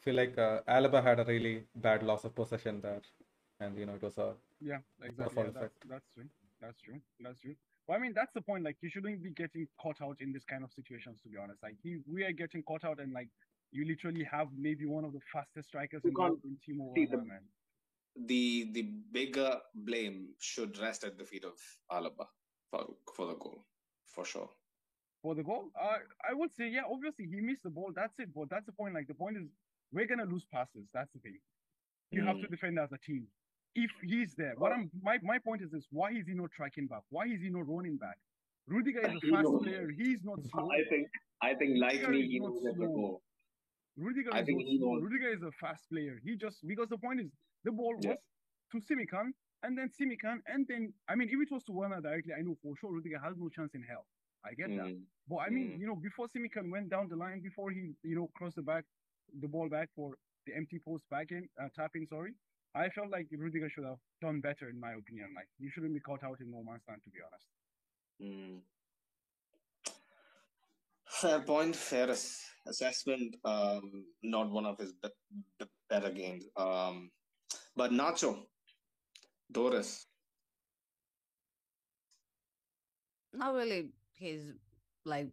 feel 0.00 0.14
like 0.14 0.36
uh, 0.36 0.60
Alaba 0.68 1.02
had 1.02 1.18
a 1.20 1.24
really 1.24 1.64
bad 1.76 2.02
loss 2.02 2.24
of 2.24 2.34
possession 2.34 2.80
there. 2.82 3.00
And, 3.60 3.78
you 3.78 3.86
know, 3.86 3.94
it 3.94 4.02
was 4.02 4.18
a 4.18 4.34
Yeah, 4.60 4.78
exactly. 5.02 5.44
Yeah, 5.44 5.50
that's, 5.54 5.78
that's 5.88 6.04
true. 6.14 6.28
That's 6.60 6.80
true. 6.80 7.00
That's 7.20 7.40
true. 7.40 7.54
Well, 7.86 7.98
I 7.98 8.00
mean, 8.00 8.12
that's 8.14 8.32
the 8.34 8.40
point. 8.42 8.64
Like, 8.64 8.76
you 8.82 8.90
shouldn't 8.90 9.22
be 9.22 9.30
getting 9.30 9.66
caught 9.80 10.00
out 10.02 10.16
in 10.20 10.32
this 10.32 10.44
kind 10.44 10.64
of 10.64 10.72
situations. 10.72 11.20
To 11.22 11.28
be 11.28 11.36
honest, 11.36 11.62
like 11.62 11.76
he, 11.82 11.98
we 12.10 12.24
are 12.24 12.32
getting 12.32 12.62
caught 12.62 12.84
out, 12.84 12.98
and 12.98 13.12
like 13.12 13.28
you 13.72 13.84
literally 13.86 14.26
have 14.30 14.48
maybe 14.56 14.86
one 14.86 15.04
of 15.04 15.12
the 15.12 15.20
fastest 15.32 15.68
strikers 15.68 16.02
in 16.04 16.14
the 16.14 16.16
can't 16.16 16.30
world 16.32 16.40
in 16.44 16.56
see 16.64 16.76
Werner, 16.78 17.08
the- 17.10 17.28
man. 17.28 17.40
The 18.16 18.72
the 18.72 18.82
bigger 19.12 19.60
blame 19.74 20.34
should 20.40 20.78
rest 20.78 21.04
at 21.04 21.18
the 21.18 21.24
feet 21.24 21.44
of 21.44 21.58
alaba 21.90 22.26
Farouk 22.72 22.98
for 23.16 23.26
the 23.28 23.36
goal 23.36 23.66
for 24.14 24.24
sure 24.24 24.50
For 25.22 25.34
the 25.34 25.42
goal, 25.44 25.70
uh, 25.80 25.98
I 26.28 26.34
would 26.34 26.54
say, 26.54 26.68
yeah, 26.68 26.82
obviously 26.90 27.26
he 27.26 27.40
missed 27.40 27.64
the 27.64 27.70
ball. 27.70 27.92
That's 27.94 28.18
it. 28.20 28.32
But 28.34 28.50
that's 28.50 28.66
the 28.66 28.72
point. 28.72 28.94
Like 28.94 29.08
the 29.08 29.14
point 29.14 29.36
is, 29.38 29.48
we're 29.92 30.06
gonna 30.06 30.24
lose 30.26 30.46
passes. 30.46 30.88
That's 30.94 31.12
the 31.12 31.20
thing. 31.20 31.38
You 32.12 32.22
have 32.22 32.40
to 32.40 32.46
Mm. 32.46 32.50
defend 32.50 32.78
as 32.78 32.92
a 32.92 32.98
team. 32.98 33.28
If 33.74 33.92
he's 34.02 34.34
there, 34.36 34.54
what 34.58 34.72
I'm 34.72 34.90
my, 35.02 35.18
my 35.22 35.38
point 35.38 35.62
is 35.62 35.70
this: 35.70 35.86
why 35.90 36.12
is 36.12 36.26
he 36.28 36.34
not 36.34 36.52
tracking 36.52 36.88
back? 36.88 37.02
Why 37.10 37.26
is 37.26 37.40
he 37.42 37.50
not 37.50 37.68
running 37.68 37.98
back? 37.98 38.18
Rudiger 38.68 39.02
is 39.02 39.14
a 39.14 39.20
fast 39.22 39.48
know, 39.52 39.60
player. 39.60 39.88
He's 39.90 40.22
not 40.24 40.40
slow. 40.44 40.70
I 40.70 40.84
think 40.90 41.08
I 41.42 41.54
think 41.54 41.78
like 41.78 42.02
Rudiger 42.02 42.12
me, 42.12 42.22
is 42.24 42.30
he 42.30 42.38
not 42.40 42.54
knows 42.54 42.64
it 42.64 42.74
slow. 42.76 43.22
Rudiger 43.96 44.30
I 44.32 44.40
is 44.40 44.46
think 44.46 44.60
he 44.62 44.78
slow. 44.78 44.94
knows. 44.94 45.02
Rudiger 45.02 45.28
is 45.34 45.42
a 45.42 45.52
fast 45.52 45.88
player. 45.90 46.20
He 46.24 46.36
just 46.36 46.66
because 46.66 46.88
the 46.88 46.98
point 46.98 47.20
is 47.20 47.32
the 47.64 47.72
ball 47.72 47.96
Yeah. 48.00 48.10
was 48.10 48.18
to 48.72 48.78
Simakan 48.80 49.32
and 49.62 49.76
then 49.78 49.88
Simakan 49.98 50.38
and 50.46 50.66
then 50.68 50.92
I 51.08 51.14
mean 51.14 51.28
if 51.28 51.38
it 51.40 51.50
was 51.50 51.64
to 51.64 51.72
Werner 51.72 52.00
directly, 52.00 52.32
I 52.38 52.42
know 52.42 52.56
for 52.62 52.76
sure 52.80 52.92
Rudiger 52.92 53.18
has 53.18 53.36
no 53.36 53.48
chance 53.48 53.74
in 53.74 53.82
hell. 53.82 54.06
I 54.44 54.52
get 54.54 54.68
that. 54.76 54.86
Mm. 54.92 55.04
But 55.26 55.36
I 55.46 55.48
mean, 55.48 55.68
Mm. 55.72 55.78
you 55.80 55.86
know, 55.86 55.96
before 55.96 56.26
Simakan 56.28 56.70
went 56.70 56.90
down 56.90 57.08
the 57.08 57.16
line, 57.16 57.40
before 57.40 57.70
he, 57.70 57.94
you 58.02 58.14
know, 58.14 58.28
crossed 58.36 58.56
the 58.56 58.62
back, 58.62 58.84
the 59.40 59.48
ball 59.48 59.70
back 59.70 59.88
for 59.96 60.08
the 60.46 60.54
empty 60.54 60.78
post 60.86 61.08
back 61.08 61.30
in, 61.30 61.48
uh, 61.58 61.68
tapping, 61.74 62.06
sorry, 62.06 62.34
I 62.74 62.90
felt 62.90 63.08
like 63.08 63.26
Rudiger 63.32 63.70
should 63.70 63.84
have 63.86 63.96
done 64.20 64.40
better, 64.42 64.68
in 64.68 64.78
my 64.78 64.92
opinion. 64.92 65.32
Like, 65.34 65.48
he 65.58 65.70
shouldn't 65.70 65.94
be 65.94 66.00
caught 66.00 66.22
out 66.22 66.40
in 66.40 66.50
no 66.50 66.62
man's 66.62 66.82
land, 66.86 67.00
to 67.04 67.10
be 67.10 67.20
honest. 67.26 67.46
Mm. 68.20 68.60
Fair 71.06 71.40
point, 71.40 71.74
fair 71.76 72.10
assessment. 72.66 73.36
Um, 73.44 74.04
not 74.22 74.50
one 74.50 74.66
of 74.66 74.78
his 74.78 74.92
be- 74.92 75.08
be- 75.58 75.70
better 75.88 76.10
games. 76.10 76.44
Um, 76.56 77.10
but 77.76 77.90
Nacho, 77.90 78.46
Doris. 79.50 80.06
Not 83.32 83.54
really 83.54 83.90
his 84.16 84.52
like 85.04 85.30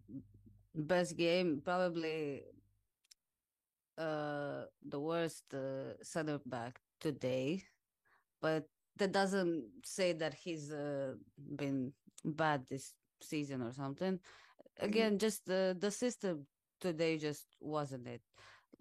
best 0.76 1.18
game. 1.18 1.62
Probably 1.64 2.44
uh 3.98 4.66
the 4.88 5.00
worst 5.00 5.44
uh, 5.54 5.94
center 6.02 6.40
back 6.46 6.80
today, 7.00 7.64
but 8.42 8.66
that 8.98 9.12
doesn't 9.12 9.66
say 9.84 10.14
that 10.14 10.34
he's 10.34 10.72
uh, 10.72 11.14
been 11.56 11.94
bad 12.26 12.66
this 12.70 12.94
season 13.22 13.62
or 13.62 13.72
something. 13.72 14.20
Again, 14.80 15.18
just 15.20 15.46
the 15.46 15.76
the 15.80 15.92
system 15.92 16.48
today 16.80 17.18
just 17.18 17.46
wasn't 17.60 18.08
it. 18.08 18.22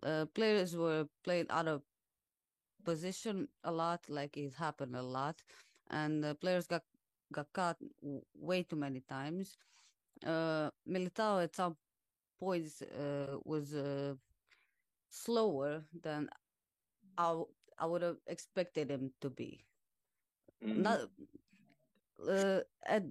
Uh, 0.02 0.24
players 0.34 0.76
were 0.76 1.06
playing 1.24 1.46
out 1.50 1.68
of 1.68 1.82
position 2.84 3.48
a 3.64 3.72
lot, 3.72 4.08
like 4.08 4.36
it 4.36 4.54
happened 4.54 4.96
a 4.96 5.02
lot, 5.02 5.42
and 5.90 6.24
uh, 6.24 6.34
players 6.34 6.66
got 6.66 6.84
got 7.32 7.52
caught 7.52 7.78
w- 8.02 8.22
way 8.34 8.62
too 8.62 8.76
many 8.76 9.00
times. 9.00 9.56
Uh, 10.24 10.70
Militao 10.88 11.42
at 11.44 11.54
some 11.56 11.76
points 12.40 12.82
uh, 12.82 13.38
was 13.44 13.74
uh, 13.74 14.14
slower 15.10 15.86
than 15.92 16.28
I 17.16 17.28
w- 17.28 17.54
I 17.78 17.86
would 17.86 18.02
have 18.02 18.18
expected 18.26 18.90
him 18.90 19.12
to 19.20 19.30
be. 19.30 19.66
Mm. 20.62 20.82
Not 20.82 21.10
uh, 22.28 22.60
at 22.86 23.04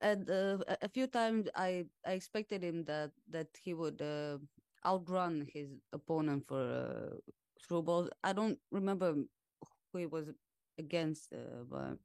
at 0.00 0.28
uh, 0.30 0.58
a- 0.68 0.78
a 0.82 0.88
few 0.88 1.06
times 1.06 1.48
I 1.54 1.86
I 2.04 2.12
expected 2.12 2.62
him 2.64 2.84
that 2.84 3.12
that 3.28 3.56
he 3.62 3.74
would 3.74 4.00
uh, 4.02 4.38
outrun 4.84 5.46
his 5.52 5.80
opponent 5.92 6.46
for 6.48 6.62
uh, 6.62 7.16
through 7.66 7.82
balls. 7.82 8.10
I 8.22 8.32
don't 8.32 8.58
remember 8.70 9.14
who 9.92 9.98
he 9.98 10.06
was 10.06 10.30
against, 10.78 11.32
uh, 11.32 11.64
but 11.70 11.98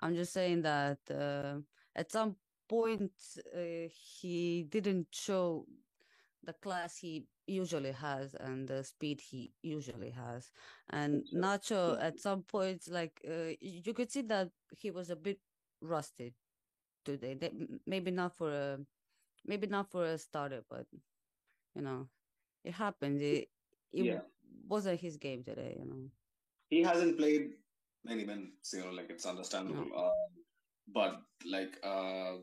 I'm 0.00 0.14
just 0.14 0.32
saying 0.32 0.62
that 0.62 0.98
uh, 1.10 1.60
at 1.96 2.10
some 2.12 2.36
point 2.68 3.12
uh, 3.54 3.88
he 3.90 4.64
didn't 4.68 5.08
show 5.12 5.66
the 6.44 6.52
class 6.52 6.96
he 6.98 7.26
usually 7.46 7.92
has 7.92 8.34
and 8.34 8.68
the 8.68 8.84
speed 8.84 9.20
he 9.20 9.52
usually 9.62 10.10
has. 10.10 10.50
And. 10.90 11.24
Nacho, 11.34 12.00
at 12.00 12.18
some 12.20 12.42
points, 12.42 12.88
like 12.88 13.20
uh, 13.28 13.52
you 13.60 13.94
could 13.94 14.10
see 14.10 14.22
that 14.22 14.50
he 14.76 14.90
was 14.90 15.10
a 15.10 15.16
bit 15.16 15.38
rusted 15.80 16.34
today. 17.04 17.34
They, 17.34 17.50
maybe 17.86 18.10
not 18.10 18.36
for 18.36 18.50
a, 18.52 18.78
maybe 19.46 19.66
not 19.66 19.90
for 19.90 20.04
a 20.06 20.18
starter, 20.18 20.62
but 20.70 20.86
you 21.74 21.82
know, 21.82 22.08
it 22.64 22.72
happened. 22.72 23.22
It, 23.22 23.48
it 23.92 24.04
Yeah. 24.04 24.20
Wasn't 24.68 25.00
his 25.00 25.16
game 25.16 25.42
today. 25.42 25.76
You 25.78 25.86
know. 25.86 26.10
He 26.68 26.82
hasn't 26.82 27.18
played 27.18 27.52
many 28.04 28.24
minutes, 28.24 28.72
you 28.72 28.80
know, 28.80 28.90
like 28.90 29.10
it's 29.10 29.26
understandable. 29.26 29.88
Um, 29.96 30.10
but 30.92 31.20
like, 31.46 31.78
uh, 31.82 32.36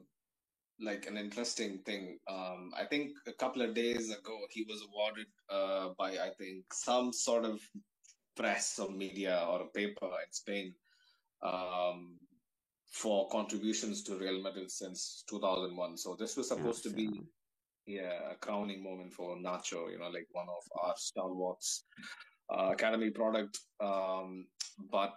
like 0.80 1.08
an 1.08 1.18
interesting 1.18 1.80
thing. 1.86 2.20
Um, 2.30 2.72
I 2.78 2.86
think 2.86 3.12
a 3.28 3.34
couple 3.34 3.62
of 3.62 3.74
days 3.74 4.12
ago 4.12 4.38
he 4.50 4.66
was 4.68 4.84
awarded 4.88 5.28
uh, 5.50 5.90
by 5.98 6.12
I 6.12 6.32
think 6.38 6.74
some 6.74 7.14
sort 7.14 7.46
of 7.46 7.60
press 8.36 8.80
or 8.80 8.90
media 8.90 9.46
or 9.48 9.62
a 9.62 9.68
paper 9.68 10.06
in 10.06 10.32
Spain 10.32 10.74
um, 11.42 12.18
for 12.92 13.30
contributions 13.30 14.04
to 14.04 14.18
Real 14.18 14.42
Madrid 14.42 14.70
since 14.70 15.24
2001. 15.30 15.98
So 15.98 16.16
this 16.20 16.36
was 16.36 16.50
supposed 16.50 16.84
to 16.84 16.90
be 16.90 17.10
yeah 17.86 18.32
a 18.32 18.36
crowning 18.36 18.84
moment 18.84 19.14
for 19.14 19.36
Nacho. 19.38 19.92
You 19.92 20.00
know, 20.00 20.10
like 20.10 20.28
one 20.32 20.48
of 20.50 20.64
our 20.84 20.94
stalwarts 20.98 21.86
uh, 22.50 22.70
academy 22.74 23.10
product. 23.10 23.60
Um, 23.80 24.48
but 24.92 25.14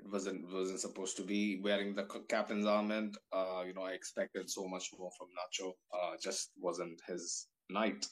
it 0.00 0.10
wasn't 0.10 0.52
wasn't 0.52 0.80
supposed 0.80 1.16
to 1.16 1.22
be 1.22 1.60
wearing 1.62 1.94
the 1.94 2.04
captain's 2.28 2.66
armband. 2.66 3.14
Uh, 3.32 3.62
you 3.66 3.74
know, 3.74 3.82
I 3.82 3.92
expected 3.92 4.50
so 4.50 4.66
much 4.66 4.90
more 4.98 5.10
from 5.18 5.28
Nacho. 5.38 5.72
Uh, 5.92 6.16
just 6.22 6.50
wasn't 6.58 7.00
his 7.06 7.46
night. 7.70 8.06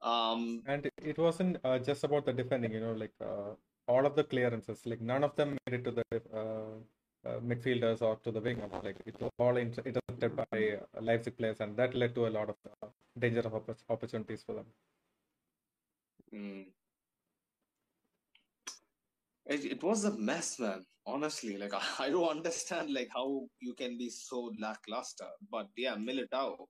Um, 0.00 0.62
And 0.66 0.86
it- 0.86 1.18
wasn't 1.18 1.58
uh, 1.64 1.78
just 1.80 2.04
about 2.04 2.24
the 2.24 2.32
defending, 2.32 2.72
you 2.72 2.80
know, 2.80 2.92
like 2.92 3.12
uh, 3.20 3.54
all 3.88 4.06
of 4.06 4.14
the 4.14 4.22
clearances, 4.22 4.86
like 4.86 5.00
none 5.00 5.24
of 5.24 5.34
them 5.34 5.58
made 5.66 5.80
it 5.80 5.84
to 5.84 5.90
the 5.90 6.04
uh, 7.26 7.40
midfielders 7.40 8.02
or 8.02 8.16
to 8.24 8.30
the 8.30 8.40
wing. 8.40 8.62
Like 8.82 8.96
it 9.06 9.20
was 9.20 9.30
all 9.38 9.56
inter- 9.56 9.82
intercepted 9.84 10.36
by 10.36 10.78
uh, 10.78 11.00
Leipzig 11.00 11.36
players, 11.36 11.60
and 11.60 11.76
that 11.76 11.94
led 11.94 12.14
to 12.14 12.26
a 12.26 12.30
lot 12.30 12.48
of 12.50 12.56
uh, 12.82 12.86
danger 13.18 13.40
of 13.40 13.54
opportunities 13.88 14.42
for 14.44 14.54
them. 14.54 14.66
mm. 16.34 16.66
it, 19.46 19.64
it 19.64 19.82
was 19.82 20.04
a 20.04 20.16
mess, 20.16 20.58
man. 20.58 20.84
Honestly, 21.06 21.56
like 21.56 21.72
I 21.98 22.10
don't 22.10 22.28
understand 22.28 22.92
like 22.92 23.08
how 23.14 23.46
you 23.60 23.74
can 23.74 23.96
be 23.98 24.10
so 24.10 24.52
lackluster. 24.58 25.28
But 25.50 25.68
yeah, 25.76 25.96
Militao, 25.96 26.66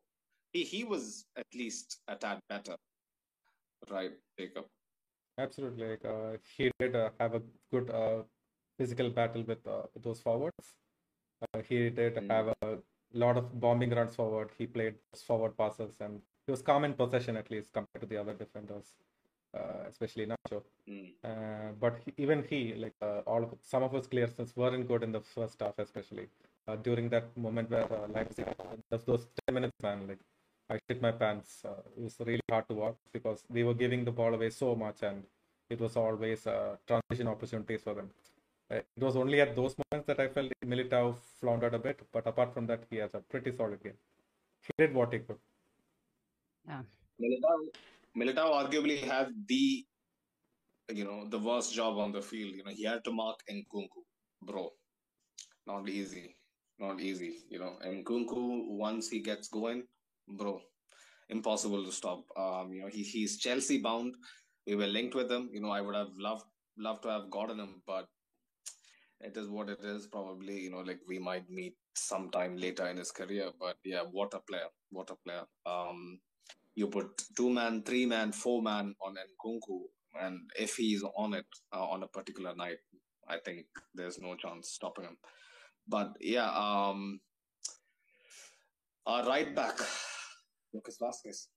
he 0.53 0.65
he 0.65 0.85
was 0.85 1.27
at 1.37 1.47
least 1.55 2.01
a 2.09 2.17
tad 2.17 2.39
better, 2.49 2.77
right, 3.91 4.13
Jacob? 4.39 4.67
Absolutely, 5.39 5.91
like 5.91 6.05
uh, 6.05 6.37
he 6.57 6.71
did 6.79 6.97
uh, 6.97 7.11
have 7.21 7.35
a 7.35 7.43
good 7.73 7.91
uh, 7.91 8.23
physical 8.79 9.11
battle 9.11 9.43
with 9.43 9.67
uh, 9.67 9.83
those 10.07 10.21
forwards. 10.21 10.67
Uh, 11.43 11.61
he 11.69 11.79
did 11.91 12.15
Mm. 12.17 12.31
have 12.35 12.49
a 12.63 12.79
lot 13.25 13.37
of 13.41 13.47
bombing 13.61 13.91
runs 13.99 14.15
forward. 14.21 14.51
He 14.59 14.67
played 14.67 14.97
forward 15.27 15.57
passes, 15.57 16.01
and 16.01 16.21
he 16.47 16.51
was 16.51 16.63
calm 16.63 16.85
in 16.85 16.95
possession 16.95 17.37
at 17.37 17.51
least 17.51 17.73
compared 17.73 18.01
to 18.05 18.09
the 18.13 18.17
other 18.23 18.35
defenders, 18.35 18.89
uh, 19.59 19.83
especially 19.89 20.27
Nacho. 20.33 20.63
Mm. 20.89 21.13
Uh, 21.31 21.73
but 21.81 21.99
he, 22.05 22.13
even 22.25 22.45
he, 22.51 22.61
like 22.85 22.95
uh, 23.03 23.21
all 23.27 23.43
of 23.45 23.55
some 23.63 23.83
of 23.83 23.93
his 23.93 24.07
clearances 24.07 24.57
weren't 24.57 24.87
good 24.89 25.03
in 25.03 25.13
the 25.13 25.21
first 25.21 25.61
half, 25.61 25.79
especially 25.79 26.27
uh, 26.69 26.77
during 26.77 27.09
that 27.09 27.37
moment 27.37 27.71
where 27.71 27.91
uh, 27.93 28.07
Leipzig, 28.09 28.47
those, 28.91 29.05
those 29.05 29.27
ten 29.47 29.55
minutes, 29.55 29.77
man, 29.83 30.07
like 30.09 30.21
I 30.71 30.79
shit 30.89 31.01
my 31.01 31.13
pants. 31.13 31.63
Uh, 31.65 31.83
it 31.97 32.03
was 32.03 32.17
really 32.21 32.41
hard 32.51 32.69
to 32.69 32.75
watch 32.75 32.97
because 33.13 33.45
we 33.49 33.65
were 33.65 33.75
giving 33.75 34.05
the 34.05 34.13
ball 34.13 34.35
away 34.35 34.51
so 34.51 34.75
much, 34.75 35.03
and 35.03 35.23
it 35.71 35.81
was 35.81 35.97
always 35.97 36.47
uh, 36.47 36.77
transition 36.87 37.29
opportunities 37.29 37.83
for 37.83 37.95
them. 37.95 38.11
Uh, 38.71 38.77
it 38.77 39.03
was 39.03 39.17
only 39.17 39.41
at 39.41 39.57
those 39.57 39.75
moments 39.79 40.07
that 40.07 40.21
I 40.21 40.29
felt 40.29 40.53
Militao 40.65 41.17
floundered 41.41 41.75
a 41.75 41.79
bit, 41.79 42.01
but 42.13 42.27
apart 42.27 42.53
from 42.53 42.67
that, 42.67 42.85
he 42.91 42.97
has 42.97 43.15
a 43.15 43.21
pretty 43.21 43.57
solid 43.57 43.83
game. 43.83 43.97
He 44.63 44.73
did 44.77 44.95
what 44.95 45.13
he 45.13 45.21
could. 45.21 45.39
Yeah. 46.67 46.83
Militao, 47.21 47.57
Militao 48.17 48.51
arguably 48.61 48.99
had 49.03 49.29
the, 49.47 49.87
you 50.93 51.05
know, 51.05 51.27
the 51.29 51.39
worst 51.39 51.75
job 51.75 51.99
on 51.99 52.13
the 52.13 52.21
field. 52.21 52.53
You 52.55 52.65
know, 52.65 52.71
he 52.71 52.85
had 52.85 53.05
to 53.05 53.13
mark 53.13 53.41
Nkunku, 53.51 54.03
bro. 54.43 54.73
Not 55.67 55.89
easy, 55.89 56.37
not 56.79 57.01
easy. 57.01 57.45
You 57.49 57.61
know, 57.61 57.79
Nkunku 57.85 58.69
once 58.69 59.09
he 59.09 59.21
gets 59.21 59.49
going, 59.49 59.85
bro, 60.29 60.61
impossible 61.31 61.85
to 61.85 61.93
stop. 61.93 62.25
Um, 62.37 62.73
you 62.73 62.83
know, 62.83 62.89
he 62.89 63.03
he's 63.03 63.39
Chelsea 63.39 63.79
bound. 63.79 64.15
We 64.67 64.75
were 64.75 64.87
linked 64.87 65.15
with 65.15 65.31
him. 65.31 65.49
You 65.53 65.61
know, 65.61 65.71
I 65.71 65.81
would 65.81 65.95
have 65.95 66.13
loved 66.17 66.45
loved 66.77 67.03
to 67.05 67.11
have 67.11 67.31
gotten 67.31 67.59
him, 67.59 67.83
but 67.87 68.07
it 69.21 69.37
is 69.37 69.49
what 69.49 69.69
it 69.69 69.81
is. 69.83 70.07
Probably, 70.07 70.59
you 70.61 70.71
know, 70.71 70.81
like 70.81 71.01
we 71.09 71.19
might 71.19 71.49
meet 71.51 71.75
sometime 71.95 72.57
later 72.57 72.87
in 72.87 72.97
his 72.97 73.11
career. 73.11 73.51
But 73.59 73.77
yeah, 73.85 74.03
what 74.11 74.35
a 74.35 74.41
player! 74.41 74.69
What 74.91 75.11
a 75.11 75.17
player! 75.17 75.45
Um, 75.67 76.21
you 76.75 76.87
put 76.87 77.23
two 77.37 77.51
man, 77.51 77.83
three 77.83 78.07
man, 78.07 78.33
four 78.33 78.63
man 78.63 78.95
on 79.03 79.17
Nkunku, 79.17 79.81
and 80.23 80.39
if 80.59 80.77
he's 80.77 81.03
on 81.17 81.35
it 81.35 81.47
uh, 81.75 81.89
on 81.89 82.03
a 82.03 82.09
particular 82.09 82.55
night, 82.55 82.79
I 83.29 83.39
think 83.39 83.67
there's 83.95 84.21
no 84.21 84.37
chance 84.37 84.71
stopping 84.71 85.05
him. 85.05 85.17
But 85.89 86.17
yeah, 86.21 86.51
um, 86.51 87.21
our 89.07 89.27
right 89.27 89.55
back, 89.55 89.79
Lucas 90.73 90.99
Vasquez, 91.01 91.49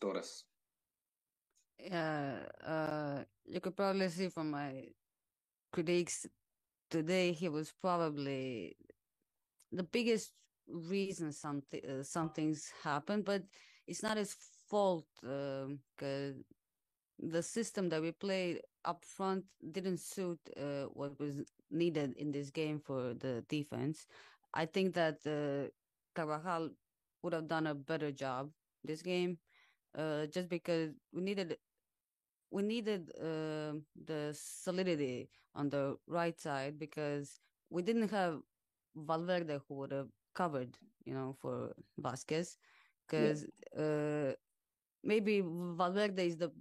Doris. 0.00 0.44
Yeah, 1.78 2.38
uh, 2.66 3.24
you 3.46 3.60
could 3.60 3.76
probably 3.76 4.08
see 4.08 4.28
from 4.28 4.50
my 4.50 4.84
critiques 5.72 6.26
today, 6.94 7.32
he 7.32 7.48
was 7.48 7.72
probably 7.82 8.76
the 9.72 9.82
biggest 9.82 10.32
reason 10.68 11.32
something 11.32 11.80
uh, 11.84 12.02
something's 12.02 12.72
happened, 12.82 13.24
but 13.24 13.42
it's 13.86 14.02
not 14.02 14.16
his 14.16 14.34
fault 14.70 15.06
because 15.20 16.36
the 17.18 17.42
system 17.42 17.88
that 17.90 18.02
we 18.02 18.12
played 18.12 18.60
up 18.84 19.04
front 19.04 19.44
didn't 19.72 20.00
suit 20.00 20.38
uh, 20.56 20.84
what 20.92 21.18
was 21.20 21.42
needed 21.70 22.14
in 22.16 22.32
this 22.32 22.50
game 22.50 22.80
for 22.80 23.14
the 23.14 23.44
defense. 23.48 24.06
I 24.54 24.66
think 24.66 24.94
that 24.94 25.18
uh, 25.26 25.70
Carvajal 26.14 26.70
would 27.22 27.32
have 27.32 27.48
done 27.48 27.66
a 27.66 27.74
better 27.74 28.12
job 28.12 28.50
this 28.84 29.02
game, 29.02 29.38
uh, 29.98 30.26
just 30.26 30.48
because 30.48 30.92
we 31.12 31.22
needed 31.22 31.56
we 32.50 32.62
needed 32.62 33.10
uh, 33.20 33.74
the 34.04 34.32
solidity 34.32 35.28
on 35.54 35.68
the 35.70 35.96
right 36.06 36.38
side 36.40 36.78
because 36.78 37.40
we 37.70 37.82
didn't 37.82 38.10
have 38.10 38.40
Valverde 38.96 39.60
who 39.68 39.74
would 39.74 39.92
have 39.92 40.08
covered, 40.34 40.76
you 41.04 41.14
know, 41.14 41.36
for 41.40 41.72
Vasquez, 41.98 42.56
because 43.06 43.46
yeah. 43.76 43.82
uh, 43.82 44.32
maybe 45.02 45.42
Valverde 45.44 46.26
is 46.26 46.36
the 46.36 46.52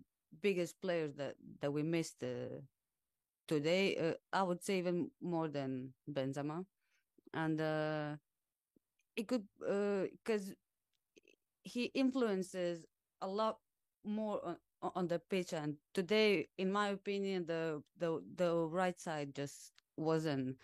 biggest 0.41 0.81
player 0.81 1.07
that 1.17 1.35
that 1.61 1.71
we 1.71 1.83
missed 1.83 2.23
uh, 2.23 2.61
today. 3.47 3.95
Uh, 3.97 4.13
I 4.31 4.43
would 4.43 4.63
say 4.63 4.77
even 4.79 5.11
more 5.21 5.47
than 5.47 5.93
Benzema, 6.09 6.65
and 7.33 7.61
uh, 7.61 8.15
it 9.15 9.27
could 9.27 9.45
because 9.59 10.51
uh, 10.51 10.53
he 11.63 11.85
influences 11.93 12.85
a 13.21 13.27
lot 13.27 13.59
more 14.03 14.57
on, 14.95 15.07
the 15.07 15.19
pitch 15.19 15.53
and 15.53 15.75
today 15.93 16.47
in 16.57 16.71
my 16.71 16.89
opinion 16.89 17.45
the 17.45 17.81
the 17.97 18.21
the 18.35 18.53
right 18.67 18.99
side 18.99 19.33
just 19.33 19.71
wasn't 19.97 20.57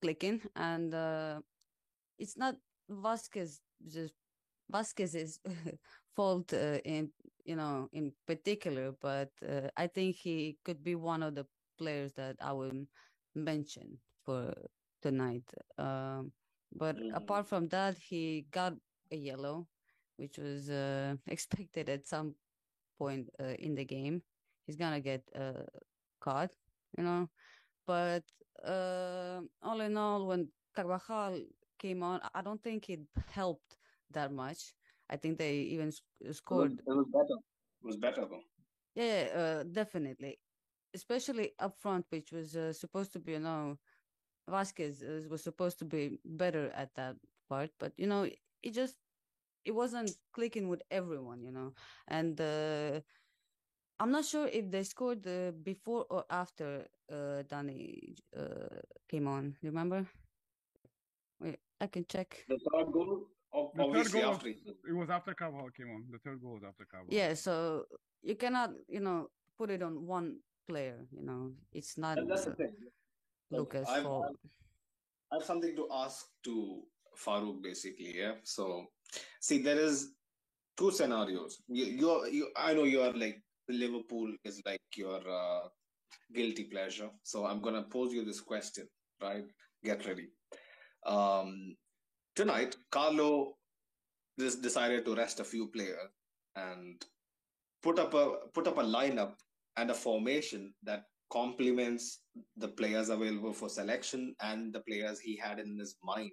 clicking 0.00 0.40
and 0.56 0.94
uh, 0.94 1.40
it's 2.18 2.36
not 2.36 2.56
Vasquez 2.88 3.60
just 3.88 4.14
Vasquez's 4.70 5.40
fault 6.16 6.52
uh, 6.52 6.78
in 6.84 7.10
you 7.44 7.56
know 7.56 7.88
in 7.92 8.12
particular 8.26 8.92
but 9.00 9.30
uh, 9.48 9.68
I 9.76 9.86
think 9.86 10.16
he 10.16 10.58
could 10.64 10.82
be 10.82 10.94
one 10.94 11.22
of 11.22 11.34
the 11.34 11.46
players 11.78 12.12
that 12.14 12.36
I 12.40 12.52
will 12.52 12.86
mention 13.34 13.98
for 14.24 14.52
tonight 15.02 15.44
um, 15.78 16.32
but 16.72 16.96
mm-hmm. 16.96 17.14
apart 17.14 17.46
from 17.46 17.68
that 17.68 17.96
he 17.98 18.46
got 18.50 18.74
a 19.10 19.16
yellow 19.16 19.66
which 20.16 20.38
was 20.38 20.68
uh, 20.70 21.14
expected 21.26 21.88
at 21.88 22.06
some 22.06 22.34
point 23.00 23.24
uh, 23.40 23.56
in 23.66 23.74
the 23.74 23.84
game. 23.96 24.22
He's 24.66 24.76
gonna 24.76 25.00
get 25.00 25.22
uh, 25.34 25.64
caught, 26.20 26.52
you 26.96 27.04
know. 27.04 27.22
But 27.86 28.24
uh, 28.64 29.40
all 29.62 29.80
in 29.80 29.96
all, 29.96 30.26
when 30.28 30.48
Carvajal 30.76 31.40
came 31.78 32.02
on, 32.02 32.20
I 32.34 32.42
don't 32.42 32.62
think 32.62 32.90
it 32.90 33.00
helped 33.32 33.76
that 34.12 34.30
much. 34.32 34.74
I 35.08 35.16
think 35.16 35.38
they 35.38 35.54
even 35.74 35.90
scored. 36.32 36.72
It 36.86 36.96
was, 37.00 37.06
better. 37.18 37.36
It 37.82 37.86
was 37.90 37.96
better 37.96 38.22
though. 38.30 38.44
Yeah, 38.94 39.20
uh, 39.40 39.62
definitely, 39.64 40.38
especially 40.94 41.52
up 41.58 41.74
front, 41.78 42.04
which 42.10 42.32
was 42.32 42.56
uh, 42.56 42.72
supposed 42.72 43.12
to 43.14 43.18
be, 43.18 43.32
you 43.32 43.40
know, 43.40 43.78
Vasquez 44.48 45.02
uh, 45.02 45.22
was 45.30 45.42
supposed 45.42 45.78
to 45.78 45.84
be 45.84 46.18
better 46.24 46.70
at 46.74 46.94
that 46.94 47.16
part, 47.48 47.70
but 47.78 47.92
you 47.96 48.06
know, 48.06 48.28
it 48.62 48.72
just 48.74 48.96
it 49.64 49.72
wasn't 49.72 50.10
clicking 50.32 50.68
with 50.68 50.82
everyone, 50.90 51.42
you 51.42 51.52
know. 51.52 51.72
And 52.08 52.40
uh, 52.40 53.00
I'm 53.98 54.10
not 54.10 54.24
sure 54.24 54.46
if 54.46 54.70
they 54.70 54.82
scored 54.84 55.26
uh, 55.26 55.52
before 55.62 56.06
or 56.10 56.24
after 56.30 56.86
uh, 57.10 57.42
Dani 57.48 58.14
uh, 58.36 58.80
came 59.08 59.26
on. 59.28 59.56
Remember? 59.62 60.06
Wait, 61.40 61.58
I 61.80 61.86
can 61.86 62.04
check. 62.08 62.44
The 62.48 62.58
third 62.72 62.92
goal, 62.92 63.26
the 63.74 63.82
obviously 63.82 64.20
third 64.20 64.22
goal 64.22 64.34
after. 64.34 64.48
It 64.48 64.96
was 64.96 65.10
after 65.10 65.34
Carvajal 65.34 65.70
came 65.76 65.90
on. 65.90 66.04
The 66.10 66.18
third 66.18 66.40
goal 66.42 66.54
was 66.54 66.62
after 66.66 66.84
Carvajal. 66.90 67.14
Yeah, 67.14 67.34
so 67.34 67.84
you 68.22 68.36
cannot, 68.36 68.70
you 68.88 69.00
know, 69.00 69.28
put 69.58 69.70
it 69.70 69.82
on 69.82 70.06
one 70.06 70.38
player. 70.68 71.06
You 71.12 71.24
know, 71.24 71.52
it's 71.72 71.98
not. 71.98 72.18
That's 72.28 72.44
the 72.46 72.54
thing. 72.54 72.72
Lucas' 73.50 73.88
fault. 74.02 74.36
I 75.32 75.36
have 75.36 75.44
something 75.44 75.74
to 75.76 75.88
ask 75.92 76.26
to 76.44 76.82
Farouk, 77.16 77.62
basically. 77.62 78.18
Yeah. 78.18 78.34
So 78.42 78.86
see 79.40 79.62
there 79.62 79.78
is 79.78 80.12
two 80.76 80.90
scenarios. 80.90 81.60
You 81.68 81.84
you're 81.84 82.28
you 82.28 82.48
i 82.56 82.72
know 82.74 82.84
you're 82.84 83.12
like 83.12 83.40
liverpool 83.68 84.32
is 84.44 84.60
like 84.66 84.82
your 84.96 85.20
uh, 85.28 85.68
guilty 86.34 86.64
pleasure. 86.64 87.10
So 87.22 87.46
i'm 87.46 87.60
gonna 87.60 87.82
pose 87.82 88.12
you 88.12 88.24
this 88.24 88.40
question 88.40 88.88
right? 89.22 89.44
Get 89.84 90.06
ready. 90.06 90.28
Um 91.06 91.76
tonight 92.36 92.76
carlo 92.90 93.56
just 94.38 94.62
decided 94.62 95.04
to 95.04 95.14
rest 95.14 95.40
a 95.40 95.44
few 95.44 95.66
players 95.68 96.10
and 96.56 97.04
put 97.82 97.98
up 97.98 98.14
a 98.14 98.24
put 98.54 98.66
up 98.66 98.78
a 98.78 98.82
lineup 98.82 99.32
and 99.76 99.90
a 99.90 99.94
formation 99.94 100.72
that 100.82 101.04
complements 101.30 102.20
the 102.56 102.68
players 102.68 103.08
available 103.08 103.52
for 103.52 103.68
selection 103.68 104.34
and 104.40 104.72
the 104.72 104.80
players 104.80 105.20
he 105.20 105.36
had 105.36 105.58
in 105.58 105.78
his 105.78 105.96
mind 106.02 106.30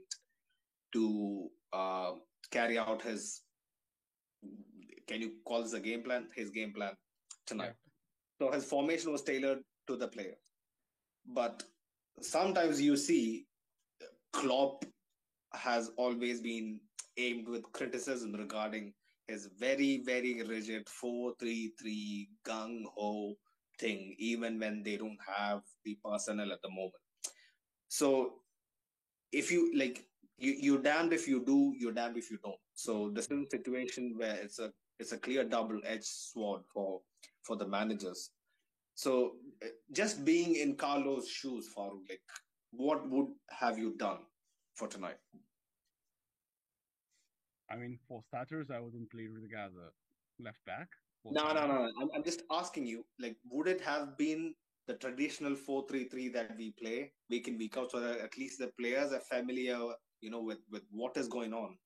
to 0.93 1.47
uh, 1.73 2.11
carry 2.51 2.77
out 2.77 3.01
his 3.01 3.41
can 5.07 5.21
you 5.21 5.31
call 5.45 5.63
this 5.63 5.73
a 5.73 5.79
game 5.79 6.03
plan? 6.03 6.27
His 6.35 6.49
game 6.49 6.73
plan 6.73 6.91
tonight. 7.45 7.73
Yeah. 8.39 8.47
So 8.47 8.51
his 8.51 8.65
formation 8.65 9.11
was 9.11 9.23
tailored 9.23 9.59
to 9.87 9.95
the 9.95 10.07
player. 10.07 10.35
But 11.25 11.63
sometimes 12.21 12.81
you 12.81 12.97
see 12.97 13.45
Klopp 14.33 14.85
has 15.53 15.91
always 15.97 16.41
been 16.41 16.79
aimed 17.17 17.47
with 17.47 17.71
criticism 17.71 18.33
regarding 18.33 18.93
his 19.27 19.49
very, 19.57 20.03
very 20.05 20.43
rigid 20.43 20.87
4 20.89 21.33
3 21.39 21.73
3 21.81 22.29
gung 22.45 22.83
ho 22.95 23.35
thing, 23.79 24.15
even 24.17 24.59
when 24.59 24.83
they 24.83 24.97
don't 24.97 25.19
have 25.37 25.61
the 25.85 25.97
personnel 26.03 26.51
at 26.51 26.61
the 26.61 26.69
moment. 26.69 26.93
So 27.87 28.33
if 29.31 29.51
you 29.51 29.71
like 29.75 30.05
you 30.37 30.53
you 30.53 30.77
damned 30.77 31.13
if 31.13 31.27
you 31.27 31.43
do, 31.43 31.73
you're 31.77 31.93
damned 31.93 32.17
if 32.17 32.29
you 32.29 32.37
don't. 32.43 32.59
So 32.73 33.09
this 33.13 33.25
is 33.25 33.45
a 33.45 33.49
situation 33.49 34.13
where 34.17 34.35
it's 34.35 34.59
a 34.59 34.71
it's 34.99 35.11
a 35.11 35.17
clear 35.17 35.43
double-edged 35.43 36.05
sword 36.05 36.61
for 36.73 37.01
for 37.43 37.55
the 37.55 37.67
managers. 37.67 38.31
So 38.95 39.33
eh, 39.61 39.67
just 39.91 40.25
being 40.25 40.55
in 40.55 40.75
Carlo's 40.75 41.27
shoes, 41.29 41.69
Farouk, 41.75 42.09
like 42.09 42.21
what 42.71 43.09
would 43.09 43.27
have 43.49 43.77
you 43.77 43.95
done 43.97 44.19
for 44.75 44.87
tonight? 44.87 45.17
I 47.69 47.75
mean, 47.75 47.99
for 48.07 48.21
starters, 48.27 48.69
I 48.71 48.79
wouldn't 48.79 49.11
play 49.11 49.27
Rudiger 49.27 49.57
as 49.57 49.73
a 49.75 49.89
left 50.41 50.63
back. 50.65 50.87
No, 51.25 51.51
no, 51.53 51.67
no, 51.67 51.67
no. 51.67 51.91
I'm, 52.01 52.09
I'm 52.15 52.23
just 52.23 52.43
asking 52.49 52.85
you, 52.85 53.03
like, 53.19 53.35
would 53.49 53.67
it 53.67 53.81
have 53.81 54.17
been 54.17 54.53
the 54.87 54.93
traditional 54.93 55.53
4-3-3 55.53 56.33
that 56.33 56.55
we 56.57 56.73
play 56.81 57.11
week 57.29 57.49
in, 57.49 57.57
week 57.57 57.75
out, 57.77 57.91
so 57.91 57.99
that 57.99 58.19
at 58.19 58.37
least 58.37 58.59
the 58.59 58.71
players 58.79 59.11
are 59.11 59.19
familiar 59.19 59.77
you 60.21 60.29
know 60.29 60.41
with 60.41 60.59
with 60.71 60.83
what 60.91 61.17
is 61.17 61.27
going 61.27 61.53
on. 61.53 61.77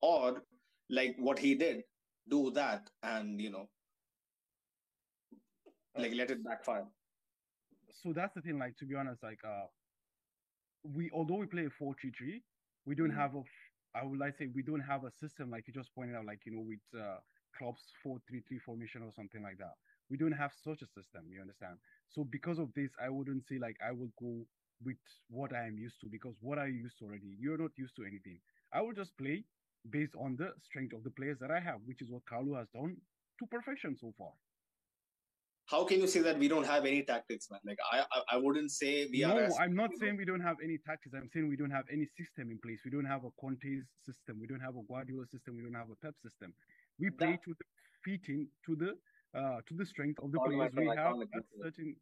Or 0.00 0.42
like 0.90 1.16
what 1.18 1.38
he 1.38 1.54
did 1.54 1.82
do 2.28 2.50
that 2.52 2.88
and 3.02 3.40
you 3.40 3.50
know 3.50 3.68
like 5.96 6.14
let 6.14 6.30
it 6.30 6.44
backfire. 6.44 6.86
So 8.02 8.12
that's 8.12 8.34
the 8.34 8.40
thing 8.40 8.58
like 8.58 8.76
to 8.78 8.84
be 8.84 8.94
honest 8.94 9.22
like 9.22 9.40
uh 9.44 9.66
we 10.84 11.10
although 11.12 11.36
we 11.36 11.46
play 11.46 11.66
a 11.66 11.82
4-3-3 11.82 12.40
we 12.86 12.94
don't 12.94 13.08
mm-hmm. 13.08 13.18
have 13.18 13.34
a 13.34 13.42
i 13.94 14.04
would 14.04 14.18
like 14.18 14.36
to 14.38 14.44
say 14.44 14.50
we 14.54 14.62
don't 14.62 14.80
have 14.80 15.04
a 15.04 15.10
system 15.10 15.50
like 15.50 15.66
you 15.66 15.74
just 15.74 15.92
pointed 15.94 16.14
out 16.14 16.24
like 16.24 16.40
you 16.46 16.52
know 16.52 16.60
with 16.60 17.02
uh 17.02 17.18
Klopp's 17.58 17.82
4-3-3 18.06 18.60
formation 18.64 19.02
or 19.02 19.10
something 19.12 19.42
like 19.42 19.58
that. 19.58 19.74
We 20.10 20.16
don't 20.16 20.32
have 20.32 20.52
such 20.62 20.82
a 20.82 20.86
system 20.86 21.24
you 21.28 21.40
understand? 21.40 21.76
So 22.08 22.24
because 22.24 22.58
of 22.58 22.72
this 22.74 22.90
i 23.02 23.08
wouldn't 23.08 23.46
say 23.46 23.58
like 23.58 23.76
i 23.84 23.92
would 23.92 24.12
go 24.20 24.46
with 24.84 24.96
what 25.30 25.54
I 25.54 25.66
am 25.66 25.78
used 25.78 26.00
to 26.00 26.08
because 26.10 26.34
what 26.40 26.58
I 26.58 26.66
used 26.66 26.98
to 26.98 27.06
already, 27.06 27.36
you're 27.38 27.58
not 27.58 27.70
used 27.76 27.96
to 27.96 28.02
anything. 28.02 28.38
I 28.72 28.82
will 28.82 28.92
just 28.92 29.16
play 29.18 29.44
based 29.90 30.14
on 30.18 30.36
the 30.36 30.52
strength 30.62 30.94
of 30.94 31.04
the 31.04 31.10
players 31.10 31.38
that 31.40 31.50
I 31.50 31.60
have, 31.60 31.80
which 31.84 32.02
is 32.02 32.10
what 32.10 32.22
Carlo 32.28 32.56
has 32.56 32.68
done 32.74 32.96
to 33.38 33.46
perfection 33.46 33.96
so 33.98 34.12
far. 34.18 34.30
How 35.66 35.84
can 35.84 36.00
you 36.00 36.06
say 36.06 36.20
that 36.20 36.38
we 36.38 36.48
don't 36.48 36.66
have 36.66 36.86
any 36.86 37.02
tactics, 37.02 37.50
man? 37.50 37.60
Like 37.64 37.78
I, 37.92 38.00
I, 38.00 38.22
I 38.32 38.36
wouldn't 38.38 38.70
say 38.70 39.06
we 39.12 39.20
no, 39.20 39.36
are. 39.36 39.48
No, 39.48 39.56
I'm 39.60 39.74
not 39.74 39.90
saying 40.00 40.16
we 40.16 40.24
don't 40.24 40.40
have 40.40 40.56
any 40.64 40.78
tactics. 40.78 41.14
I'm 41.14 41.28
saying 41.28 41.46
we 41.46 41.56
don't 41.56 41.70
have 41.70 41.84
any 41.92 42.06
system 42.16 42.50
in 42.50 42.58
place. 42.58 42.80
We 42.86 42.90
don't 42.90 43.04
have 43.04 43.24
a 43.24 43.30
Conte's 43.38 43.84
system. 44.06 44.38
We 44.40 44.46
don't 44.46 44.60
have 44.60 44.76
a 44.76 44.82
Guardiola 44.88 45.26
system. 45.26 45.56
We 45.56 45.62
don't 45.62 45.74
have 45.74 45.90
a 45.90 45.96
Pep 46.02 46.14
system. 46.24 46.54
We 46.98 47.10
play 47.10 47.32
that... 47.32 47.44
to 47.44 47.54
the 47.58 47.64
fitting 48.02 48.48
to 48.64 48.76
the 48.76 48.96
uh 49.38 49.60
to 49.68 49.74
the 49.76 49.84
strength 49.84 50.18
of 50.22 50.32
the 50.32 50.40
players 50.40 50.72
we 50.74 50.86
have 50.86 51.16
at 51.20 51.44
certain 51.62 51.94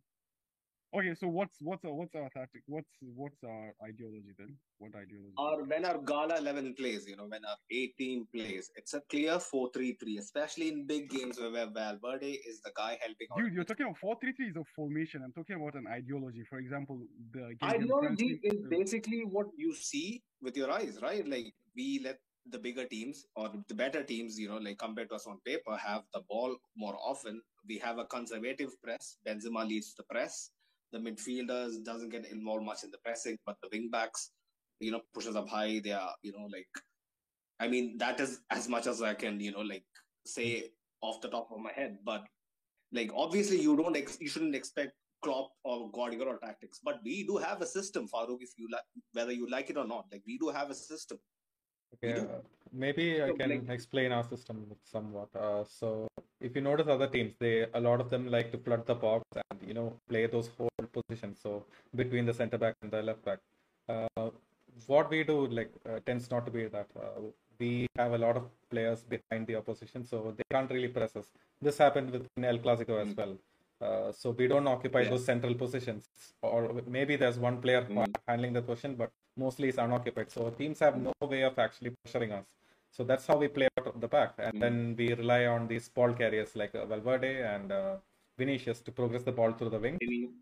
Okay, 0.95 1.15
so 1.15 1.27
what's 1.27 1.57
what's 1.61 1.85
our 1.85 1.93
what's 1.93 2.15
our 2.15 2.31
tactic? 2.31 2.63
What's 2.67 2.89
what's 3.01 3.43
our 3.45 3.73
ideology 3.83 4.33
then? 4.39 4.57
What 4.79 4.93
ideology? 4.95 5.35
Or 5.37 5.65
when 5.65 5.85
our 5.85 5.99
Gala 5.99 6.39
11 6.39 6.75
plays, 6.75 7.07
you 7.09 7.17
know, 7.17 7.27
when 7.27 7.45
our 7.45 7.57
A 7.71 7.89
team 7.99 8.27
plays, 8.33 8.71
it's 8.77 8.95
a 8.95 9.01
clear 9.11 9.39
4 9.39 9.71
3 9.75 9.97
3, 10.01 10.19
especially 10.19 10.69
in 10.69 10.87
big 10.87 11.11
games 11.11 11.41
where, 11.41 11.51
where 11.51 11.67
Valverde 11.67 12.31
is 12.31 12.61
the 12.63 12.71
guy 12.77 12.99
helping 13.01 13.27
out. 13.33 13.39
Dude, 13.39 13.53
you're 13.53 13.65
talking 13.65 13.87
about 13.87 13.99
four 13.99 14.17
three 14.21 14.33
three 14.33 14.49
is 14.49 14.57
a 14.57 14.65
formation. 14.77 15.23
I'm 15.25 15.33
talking 15.33 15.57
about 15.57 15.75
an 15.75 15.87
ideology. 15.87 16.45
For 16.49 16.59
example, 16.59 17.01
the 17.33 17.55
game 17.61 17.71
Ideology 17.71 18.41
is 18.43 18.65
basically 18.71 19.25
what 19.25 19.47
you 19.57 19.75
see 19.75 20.23
with 20.41 20.57
your 20.57 20.71
eyes, 20.71 20.99
right? 21.03 21.27
Like 21.27 21.53
we 21.75 22.01
let 22.05 22.19
the 22.51 22.59
bigger 22.59 22.85
teams 22.85 23.27
or 23.35 23.51
the 23.69 23.75
better 23.75 24.03
teams, 24.03 24.39
you 24.39 24.49
know, 24.49 24.59
like 24.59 24.79
compared 24.79 25.09
to 25.11 25.17
us 25.17 25.27
on 25.27 25.41
paper, 25.45 25.77
have 25.77 26.03
the 26.15 26.21
ball 26.29 26.57
more 26.77 26.97
often. 27.05 27.43
We 27.69 27.79
have 27.79 27.99
a 27.99 28.05
conservative 28.05 28.71
press. 28.83 29.17
Benzema 29.27 29.67
leads 29.67 29.95
the 29.95 30.05
press. 30.05 30.51
The 30.97 31.11
midfielders 31.11 31.85
doesn't 31.85 32.09
get 32.09 32.27
involved 32.27 32.65
much 32.65 32.85
in 32.85 32.91
the 32.91 32.99
pressing, 33.05 33.37
but 33.45 33.57
the 33.63 33.69
wing 33.71 33.91
backs, 33.93 34.31
you 34.81 34.91
know, 34.91 35.01
pushes 35.13 35.37
up 35.37 35.49
high. 35.49 35.81
They 35.85 35.93
are, 35.93 36.15
you 36.23 36.33
know, 36.33 36.49
like, 36.51 36.69
I 37.61 37.69
mean, 37.69 37.99
that 37.99 38.19
is 38.19 38.41
as 38.51 38.67
much 38.69 38.87
as 38.87 39.03
I 39.03 39.13
can, 39.13 39.39
you 39.39 39.53
know, 39.53 39.61
like 39.61 39.85
say 40.25 40.71
off 41.03 41.21
the 41.21 41.29
top 41.29 41.49
of 41.53 41.59
my 41.61 41.73
head. 41.73 41.99
But 42.05 42.25
like, 42.93 43.11
obviously, 43.15 43.61
you 43.61 43.77
don't, 43.77 43.97
ex- 43.97 44.19
you 44.21 44.29
shouldn't 44.29 44.55
expect 44.55 44.93
Klopp 45.23 45.51
or 45.65 45.91
Guardiola 45.91 46.39
tactics, 46.43 46.81
but 46.83 47.01
we 47.05 47.27
do 47.27 47.37
have 47.37 47.61
a 47.61 47.67
system, 47.67 48.09
Farouk. 48.09 48.39
If 48.41 48.51
you 48.57 48.69
like, 48.73 48.83
whether 49.13 49.33
you 49.33 49.51
like 49.51 49.69
it 49.69 49.77
or 49.77 49.87
not, 49.87 50.07
like 50.11 50.23
we 50.27 50.39
do 50.39 50.49
have 50.49 50.71
a 50.71 50.75
system. 50.75 51.19
Uh, 52.21 52.39
maybe 52.73 53.23
I 53.23 53.33
can 53.33 53.69
explain 53.71 54.13
our 54.13 54.25
system 54.25 54.67
somewhat. 54.85 55.29
Uh, 55.35 55.65
so 55.65 56.09
if 56.41 56.55
you 56.55 56.63
notice 56.63 56.89
other 56.89 57.07
teams, 57.07 57.35
they 57.39 57.67
a 57.75 57.81
lot 57.81 58.01
of 58.01 58.11
them 58.11 58.29
like 58.31 58.53
to 58.53 58.59
flood 58.59 58.87
the 58.87 58.95
box 58.95 59.25
and 59.51 59.61
you 59.69 59.75
know 59.75 59.93
play 60.09 60.27
those 60.27 60.51
hold 60.59 60.93
positions. 60.93 61.39
So 61.43 61.65
between 61.95 62.27
the 62.27 62.35
center 62.35 62.59
back 62.59 62.75
and 62.83 62.91
the 62.91 63.03
left 63.03 63.25
back. 63.25 63.39
Uh, 63.89 64.31
what 64.87 65.09
we 65.11 65.25
do 65.25 65.47
like 65.47 65.73
uh, 65.89 66.01
tends 66.05 66.31
not 66.31 66.45
to 66.47 66.51
be 66.53 66.67
that. 66.67 66.89
Uh, 66.97 67.21
we 67.59 67.87
have 67.97 68.13
a 68.13 68.19
lot 68.19 68.37
of 68.37 68.45
players 68.71 69.03
behind 69.03 69.47
the 69.47 69.55
opposition, 69.57 70.05
so 70.05 70.35
they 70.37 70.45
can't 70.51 70.71
really 70.71 70.89
press 70.89 71.17
us. 71.17 71.27
This 71.63 71.79
happened 71.79 72.11
with 72.11 72.27
El 72.43 72.59
Clasico 72.59 73.01
as 73.01 73.09
Mm. 73.09 73.17
well. 73.17 73.39
Uh, 73.81 74.13
so 74.13 74.31
we 74.41 74.47
don't 74.53 74.67
occupy 74.67 75.01
Yeah. 75.03 75.11
those 75.11 75.25
central 75.25 75.55
positions, 75.55 76.11
or 76.43 76.61
maybe 76.97 77.17
there's 77.17 77.39
one 77.39 77.57
player 77.65 77.83
Mm. 77.83 78.15
handling 78.29 78.53
the 78.59 78.63
position, 78.63 78.95
but 78.97 79.11
mostly 79.37 79.69
it's 79.69 79.79
unoccupied. 79.79 80.31
So 80.31 80.51
teams 80.51 80.79
have 80.81 80.97
no 80.97 81.13
way 81.21 81.43
of 81.43 81.59
actually 81.59 81.91
pressuring 81.91 82.33
us. 82.33 82.45
So 82.91 83.05
that's 83.05 83.27
how 83.27 83.37
we 83.37 83.49
play 83.49 83.69
out 83.79 83.87
of 83.87 84.01
the 84.01 84.09
back, 84.09 84.35
and 84.39 84.53
Mm. 84.55 84.61
then 84.61 84.97
we 84.99 85.07
rely 85.15 85.47
on 85.47 85.69
these 85.69 85.89
ball 85.97 86.13
carriers 86.21 86.57
like 86.57 86.75
uh, 86.75 86.87
Valverde 86.87 87.33
and 87.55 87.73
uh, 87.73 87.97
Vinicius 88.39 88.81
to 88.87 88.93
progress 88.93 89.23
the 89.23 89.33
ball 89.33 89.53
through 89.53 89.71
the 89.71 89.79
wing, 89.79 89.99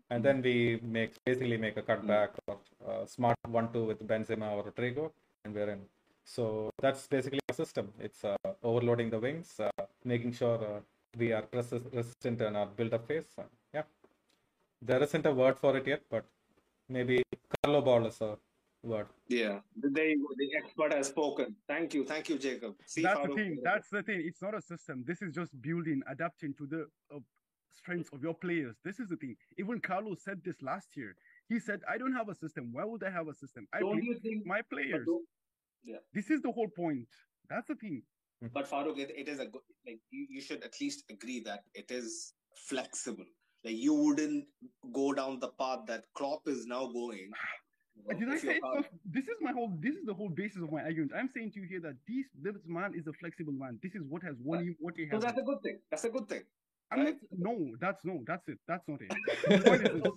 and 0.09 0.23
then 0.23 0.41
we 0.41 0.79
make 0.81 1.11
basically 1.25 1.57
make 1.57 1.77
a 1.77 1.81
cutback 1.81 2.29
or 2.47 2.57
uh, 2.87 3.05
smart 3.05 3.37
one-two 3.49 3.83
with 3.85 3.99
Benzema 4.07 4.51
or 4.55 4.63
Rodrygo, 4.69 5.11
and 5.43 5.53
we're 5.53 5.69
in. 5.69 5.81
So 6.23 6.69
that's 6.81 7.07
basically 7.07 7.39
our 7.49 7.55
system. 7.55 7.91
It's 7.99 8.23
uh, 8.23 8.37
overloading 8.63 9.09
the 9.09 9.19
wings, 9.19 9.59
uh, 9.59 9.85
making 10.03 10.33
sure 10.33 10.57
uh, 10.63 10.79
we 11.17 11.33
are 11.33 11.41
press 11.41 11.73
resistant 11.93 12.41
in 12.41 12.55
our 12.55 12.67
build-up 12.67 13.07
phase. 13.07 13.25
Yeah, 13.73 13.83
there 14.81 15.03
isn't 15.03 15.25
a 15.25 15.33
word 15.33 15.57
for 15.59 15.75
it 15.77 15.87
yet, 15.87 16.03
but 16.09 16.25
maybe 16.89 17.21
Carlo 17.63 17.81
ball 17.81 18.05
is 18.05 18.21
a 18.21 18.37
word. 18.85 19.07
Yeah, 19.27 19.59
there 19.75 20.09
you 20.09 20.19
go. 20.21 20.33
The 20.37 20.49
expert 20.57 20.93
has 20.93 21.07
spoken. 21.07 21.55
Thank 21.67 21.93
you, 21.93 22.05
thank 22.05 22.29
you, 22.29 22.37
Jacob. 22.37 22.75
See, 22.85 23.01
that's 23.01 23.21
the 23.27 23.33
thing. 23.35 23.57
That's 23.63 23.89
the 23.89 24.03
thing. 24.03 24.21
It's 24.25 24.41
not 24.41 24.55
a 24.55 24.61
system. 24.61 25.03
This 25.05 25.21
is 25.21 25.33
just 25.33 25.59
building, 25.61 26.01
adapting 26.09 26.53
to 26.59 26.65
the 26.67 26.87
uh, 27.13 27.19
strengths 27.71 28.09
of 28.13 28.21
your 28.21 28.33
players. 28.33 28.75
This 28.83 28.99
is 28.99 29.09
the 29.09 29.17
thing. 29.17 29.35
Even 29.57 29.79
Carlos 29.79 30.23
said 30.23 30.41
this 30.43 30.61
last 30.61 30.95
year. 30.95 31.15
He 31.49 31.59
said, 31.59 31.81
"I 31.89 31.97
don't 31.97 32.13
have 32.13 32.29
a 32.29 32.35
system. 32.35 32.69
Why 32.71 32.85
would 32.85 33.03
I 33.03 33.09
have 33.11 33.27
a 33.27 33.33
system? 33.33 33.67
I 33.73 33.79
Don't 33.79 34.03
you 34.03 34.17
think? 34.19 34.45
my 34.45 34.61
players. 34.63 35.05
don't- 35.05 35.25
This 36.13 36.29
is 36.31 36.41
the 36.41 36.51
whole 36.51 36.69
point. 36.69 37.07
That's 37.49 37.67
the 37.67 37.75
thing. 37.75 38.01
But 38.53 38.69
Farouk, 38.69 38.97
it, 38.97 39.11
it 39.15 39.27
is 39.27 39.39
a 39.39 39.45
good. 39.45 39.61
Like 39.87 39.99
you, 40.11 40.27
you 40.29 40.41
should 40.41 40.63
at 40.63 40.73
least 40.81 41.03
agree 41.09 41.39
that 41.41 41.63
it 41.73 41.91
is 41.91 42.33
flexible. 42.55 43.25
Like 43.63 43.75
you 43.75 43.93
wouldn't 43.93 44.45
go 44.93 45.13
down 45.13 45.39
the 45.39 45.49
path 45.49 45.85
that 45.87 46.03
Klopp 46.15 46.47
is 46.47 46.65
now 46.65 46.85
going. 46.87 47.29
Did 48.19 48.29
I 48.29 48.37
say 48.37 48.59
not, 48.61 48.85
this 49.05 49.23
is 49.25 49.37
my 49.41 49.51
whole 49.51 49.71
this 49.79 49.95
is 49.95 50.05
the 50.05 50.13
whole 50.13 50.29
basis 50.29 50.61
of 50.61 50.71
my 50.71 50.81
argument. 50.83 51.11
I'm 51.15 51.29
saying 51.33 51.51
to 51.53 51.59
you 51.61 51.67
here 51.67 51.79
that 51.81 51.95
this 52.07 52.25
this 52.41 52.55
man 52.65 52.93
is 52.95 53.07
a 53.07 53.13
flexible 53.13 53.53
man. 53.53 53.79
This 53.81 53.95
is 53.95 54.03
what 54.07 54.21
has 54.23 54.35
won 54.43 54.59
him 54.63 54.75
what 54.79 54.95
he 54.95 55.03
has. 55.03 55.11
So 55.11 55.19
that's 55.19 55.39
a 55.39 55.43
good 55.43 55.61
thing. 55.63 55.79
That's 55.89 56.03
a 56.03 56.09
good 56.09 56.27
thing. 56.29 56.41
I'm 56.91 56.99
not, 56.99 57.05
right? 57.07 57.15
no, 57.31 57.75
that's 57.81 58.05
no, 58.05 58.23
that's 58.27 58.47
it. 58.47 58.59
That's 58.67 58.87
not 58.87 58.99
it. 59.01 59.11
The 59.49 59.61
point 59.63 59.85
is 59.87 59.93
this. 59.93 60.13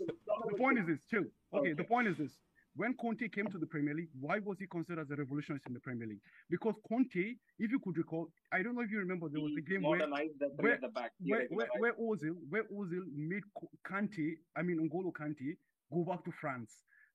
The 0.51 0.57
point 0.59 0.79
is 0.79 0.87
this. 0.87 1.01
Chill. 1.11 1.25
Okay, 1.55 1.73
the 1.73 1.85
point 1.85 2.09
is 2.09 2.17
this. 2.19 2.33
When 2.77 2.95
Conte 2.95 3.27
came 3.31 3.49
to 3.49 3.59
the 3.59 3.67
Premier 3.67 3.95
League, 3.95 4.11
why 4.21 4.39
was 4.39 4.59
he 4.61 4.67
considered 4.69 5.01
as 5.01 5.11
a 5.11 5.17
revolutionist 5.17 5.67
in 5.67 5.75
the 5.75 5.81
Premier 5.81 6.07
League? 6.07 6.21
Because 6.49 6.75
Conte, 6.89 7.35
if 7.59 7.71
you 7.73 7.81
could 7.81 7.97
recall, 7.97 8.29
I 8.53 8.63
don't 8.63 8.77
know 8.77 8.83
if 8.83 8.91
you 8.91 8.99
remember, 8.99 9.29
there 9.29 9.41
was 9.41 9.53
a 9.59 9.63
game 9.63 9.83
where 9.83 9.99
where- 9.99 10.75
at 10.75 10.81
the 10.83 10.89
back. 10.89 11.11
He 11.21 11.33
where, 11.33 11.47
where, 11.51 11.69
where 11.79 11.95
Ozil, 11.95 12.37
where 12.49 12.65
Ozil 12.65 13.03
made 13.17 13.43
Kante, 13.85 14.35
I 14.55 14.63
mean 14.63 14.79
N'Golo 14.89 15.11
Kante, 15.13 15.57
go 15.93 16.05
back 16.05 16.23
to 16.25 16.31
France. 16.41 16.71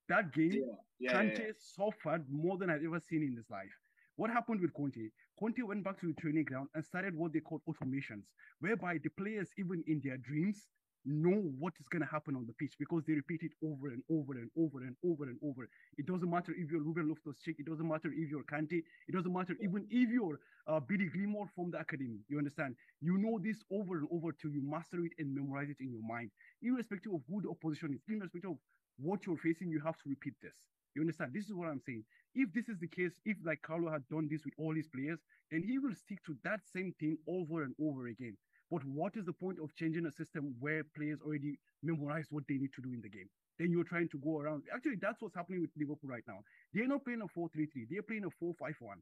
That 0.09 0.33
game, 0.33 0.63
yeah, 0.99 1.21
yeah, 1.21 1.21
yeah. 1.21 1.51
suffered 1.57 2.25
more 2.29 2.57
than 2.57 2.69
I've 2.69 2.83
ever 2.83 2.99
seen 2.99 3.23
in 3.23 3.35
his 3.35 3.49
life. 3.49 3.71
What 4.15 4.29
happened 4.29 4.61
with 4.61 4.73
Conte? 4.73 5.09
Conte 5.39 5.61
went 5.61 5.83
back 5.83 5.99
to 6.01 6.07
the 6.07 6.13
training 6.13 6.45
ground 6.45 6.69
and 6.75 6.83
started 6.83 7.15
what 7.15 7.33
they 7.33 7.39
called 7.39 7.61
automations, 7.67 8.25
whereby 8.59 8.99
the 9.03 9.09
players, 9.09 9.49
even 9.57 9.83
in 9.87 10.01
their 10.03 10.17
dreams, 10.17 10.67
know 11.05 11.51
what 11.59 11.73
is 11.79 11.87
going 11.87 12.01
to 12.01 12.07
happen 12.07 12.35
on 12.35 12.45
the 12.45 12.53
pitch 12.53 12.75
because 12.79 13.03
they 13.05 13.13
repeat 13.13 13.41
it 13.43 13.51
over 13.63 13.89
and 13.89 14.03
over 14.09 14.33
and 14.33 14.49
over 14.57 14.83
and 14.83 14.95
over 15.03 15.25
and 15.25 15.37
over. 15.43 15.67
It 15.97 16.05
doesn't 16.05 16.29
matter 16.29 16.53
if 16.57 16.71
you're 16.71 16.81
Ruben 16.81 17.09
Loftus-Cheek, 17.09 17.57
it 17.59 17.65
doesn't 17.65 17.87
matter 17.87 18.09
if 18.15 18.29
you're 18.29 18.43
Kante, 18.43 18.83
it 19.07 19.11
doesn't 19.13 19.33
matter 19.33 19.55
even 19.61 19.85
if 19.89 20.09
you're 20.09 20.39
uh, 20.67 20.79
Billy 20.79 21.09
Gilmour 21.13 21.47
from 21.55 21.71
the 21.71 21.79
academy. 21.79 22.19
You 22.29 22.37
understand? 22.37 22.75
You 23.01 23.17
know 23.17 23.39
this 23.43 23.63
over 23.71 23.97
and 23.97 24.07
over 24.11 24.31
till 24.31 24.51
you 24.51 24.61
master 24.63 25.03
it 25.03 25.11
and 25.19 25.33
memorize 25.35 25.69
it 25.69 25.77
in 25.81 25.91
your 25.91 26.03
mind, 26.07 26.31
irrespective 26.61 27.13
of 27.13 27.21
who 27.29 27.41
the 27.41 27.49
opposition 27.49 27.93
is, 27.93 28.01
irrespective 28.07 28.51
of 28.51 28.57
what 28.97 29.25
you're 29.25 29.37
facing. 29.37 29.69
You 29.69 29.79
have 29.81 29.97
to 29.97 30.09
repeat 30.09 30.33
this. 30.41 30.55
You 30.95 31.01
understand? 31.01 31.33
This 31.33 31.45
is 31.45 31.53
what 31.53 31.67
I'm 31.67 31.81
saying. 31.85 32.03
If 32.35 32.53
this 32.53 32.69
is 32.69 32.77
the 32.79 32.87
case, 32.87 33.13
if 33.25 33.37
like 33.45 33.61
Carlo 33.61 33.91
had 33.91 34.07
done 34.09 34.27
this 34.29 34.45
with 34.45 34.53
all 34.57 34.73
his 34.73 34.87
players, 34.87 35.19
then 35.51 35.63
he 35.63 35.79
will 35.79 35.93
stick 35.95 36.23
to 36.25 36.35
that 36.43 36.61
same 36.71 36.93
thing 36.99 37.17
over 37.27 37.63
and 37.63 37.73
over 37.81 38.07
again. 38.07 38.37
But 38.71 38.83
what 38.85 39.15
is 39.15 39.25
the 39.25 39.33
point 39.33 39.59
of 39.61 39.75
changing 39.75 40.05
a 40.05 40.11
system 40.11 40.55
where 40.59 40.83
players 40.95 41.19
already 41.25 41.59
memorize 41.83 42.27
what 42.31 42.43
they 42.47 42.55
need 42.55 42.73
to 42.73 42.81
do 42.81 42.93
in 42.93 43.01
the 43.01 43.09
game? 43.09 43.29
Then 43.59 43.69
you're 43.71 43.83
trying 43.83 44.09
to 44.09 44.17
go 44.17 44.39
around. 44.39 44.63
Actually, 44.73 44.97
that's 44.99 45.21
what's 45.21 45.35
happening 45.35 45.61
with 45.61 45.69
Liverpool 45.77 46.09
right 46.09 46.23
now. 46.27 46.39
They're 46.73 46.87
not 46.87 47.05
playing 47.05 47.21
a 47.21 47.27
4 47.27 47.49
3 47.49 47.67
3, 47.67 47.87
they're 47.89 48.01
playing 48.01 48.25
a 48.25 48.31
4 48.31 48.53
5 48.57 48.75
1. 48.79 48.97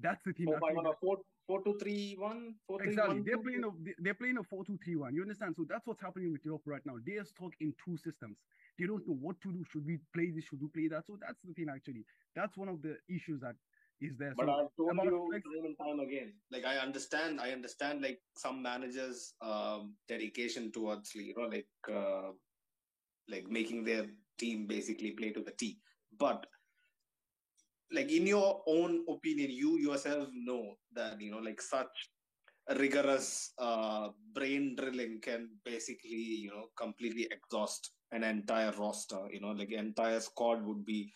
That's 0.00 0.22
the 0.24 0.32
thing. 0.32 0.46
Four, 0.46 0.54
five, 0.60 0.62
actually 0.62 0.76
one, 0.76 0.86
or 0.86 0.96
four, 1.00 1.18
four, 1.46 1.62
two, 1.64 1.76
three, 1.78 2.16
one, 2.18 2.54
four, 2.66 2.82
Exactly. 2.82 3.16
one, 3.16 3.24
They're 3.24 3.38
playing 3.38 3.64
a 3.64 3.70
they- 3.82 3.94
they're 3.98 4.14
playing 4.14 4.38
a 4.38 4.42
four 4.42 4.64
two 4.64 4.78
three 4.82 4.96
one. 4.96 5.14
You 5.14 5.22
understand? 5.22 5.54
So 5.56 5.64
that's 5.68 5.86
what's 5.86 6.00
happening 6.00 6.32
with 6.32 6.44
Europe 6.44 6.62
right 6.66 6.84
now. 6.86 6.96
They 7.04 7.16
are 7.18 7.24
stuck 7.24 7.52
in 7.60 7.74
two 7.84 7.96
systems. 7.98 8.38
They 8.78 8.86
don't 8.86 9.06
know 9.06 9.14
what 9.14 9.40
to 9.42 9.52
do. 9.52 9.64
Should 9.64 9.84
we 9.84 9.98
play 10.14 10.30
this? 10.30 10.44
Should 10.44 10.62
we 10.62 10.68
play 10.68 10.88
that? 10.88 11.06
So 11.06 11.18
that's 11.20 11.42
the 11.42 11.52
thing 11.52 11.68
actually. 11.68 12.04
That's 12.34 12.56
one 12.56 12.68
of 12.68 12.80
the 12.80 12.96
issues 13.08 13.40
that 13.40 13.56
is 14.00 14.16
there. 14.16 14.34
But 14.34 14.46
so 14.46 14.52
I've 14.52 14.76
told 14.76 15.04
you 15.04 15.28
flex- 15.30 15.44
time 15.44 15.64
and 15.66 15.78
time 15.78 16.00
again. 16.00 16.32
Like 16.50 16.64
I 16.64 16.78
understand, 16.78 17.40
I 17.40 17.50
understand. 17.52 18.00
Like 18.02 18.20
some 18.36 18.62
managers' 18.62 19.34
um, 19.42 19.94
dedication 20.08 20.72
towards, 20.72 21.14
you 21.14 21.34
know, 21.36 21.48
like 21.48 21.68
uh, 21.92 22.32
like 23.28 23.48
making 23.48 23.84
their 23.84 24.06
team 24.38 24.66
basically 24.66 25.12
play 25.12 25.30
to 25.32 25.42
the 25.42 25.52
T. 25.52 25.78
But 26.18 26.46
like 27.92 28.10
in 28.10 28.26
your 28.26 28.62
own 28.66 29.04
opinion, 29.08 29.50
you 29.50 29.78
yourself 29.78 30.28
know 30.34 30.74
that 30.94 31.20
you 31.20 31.30
know, 31.30 31.38
like 31.38 31.60
such 31.60 32.10
rigorous 32.76 33.52
uh, 33.58 34.08
brain 34.32 34.76
drilling 34.76 35.20
can 35.20 35.48
basically, 35.64 36.10
you 36.10 36.50
know, 36.50 36.66
completely 36.76 37.28
exhaust 37.30 37.90
an 38.12 38.24
entire 38.24 38.72
roster. 38.72 39.28
You 39.32 39.40
know, 39.40 39.50
like 39.50 39.72
entire 39.72 40.20
squad 40.20 40.64
would 40.64 40.84
be 40.84 41.12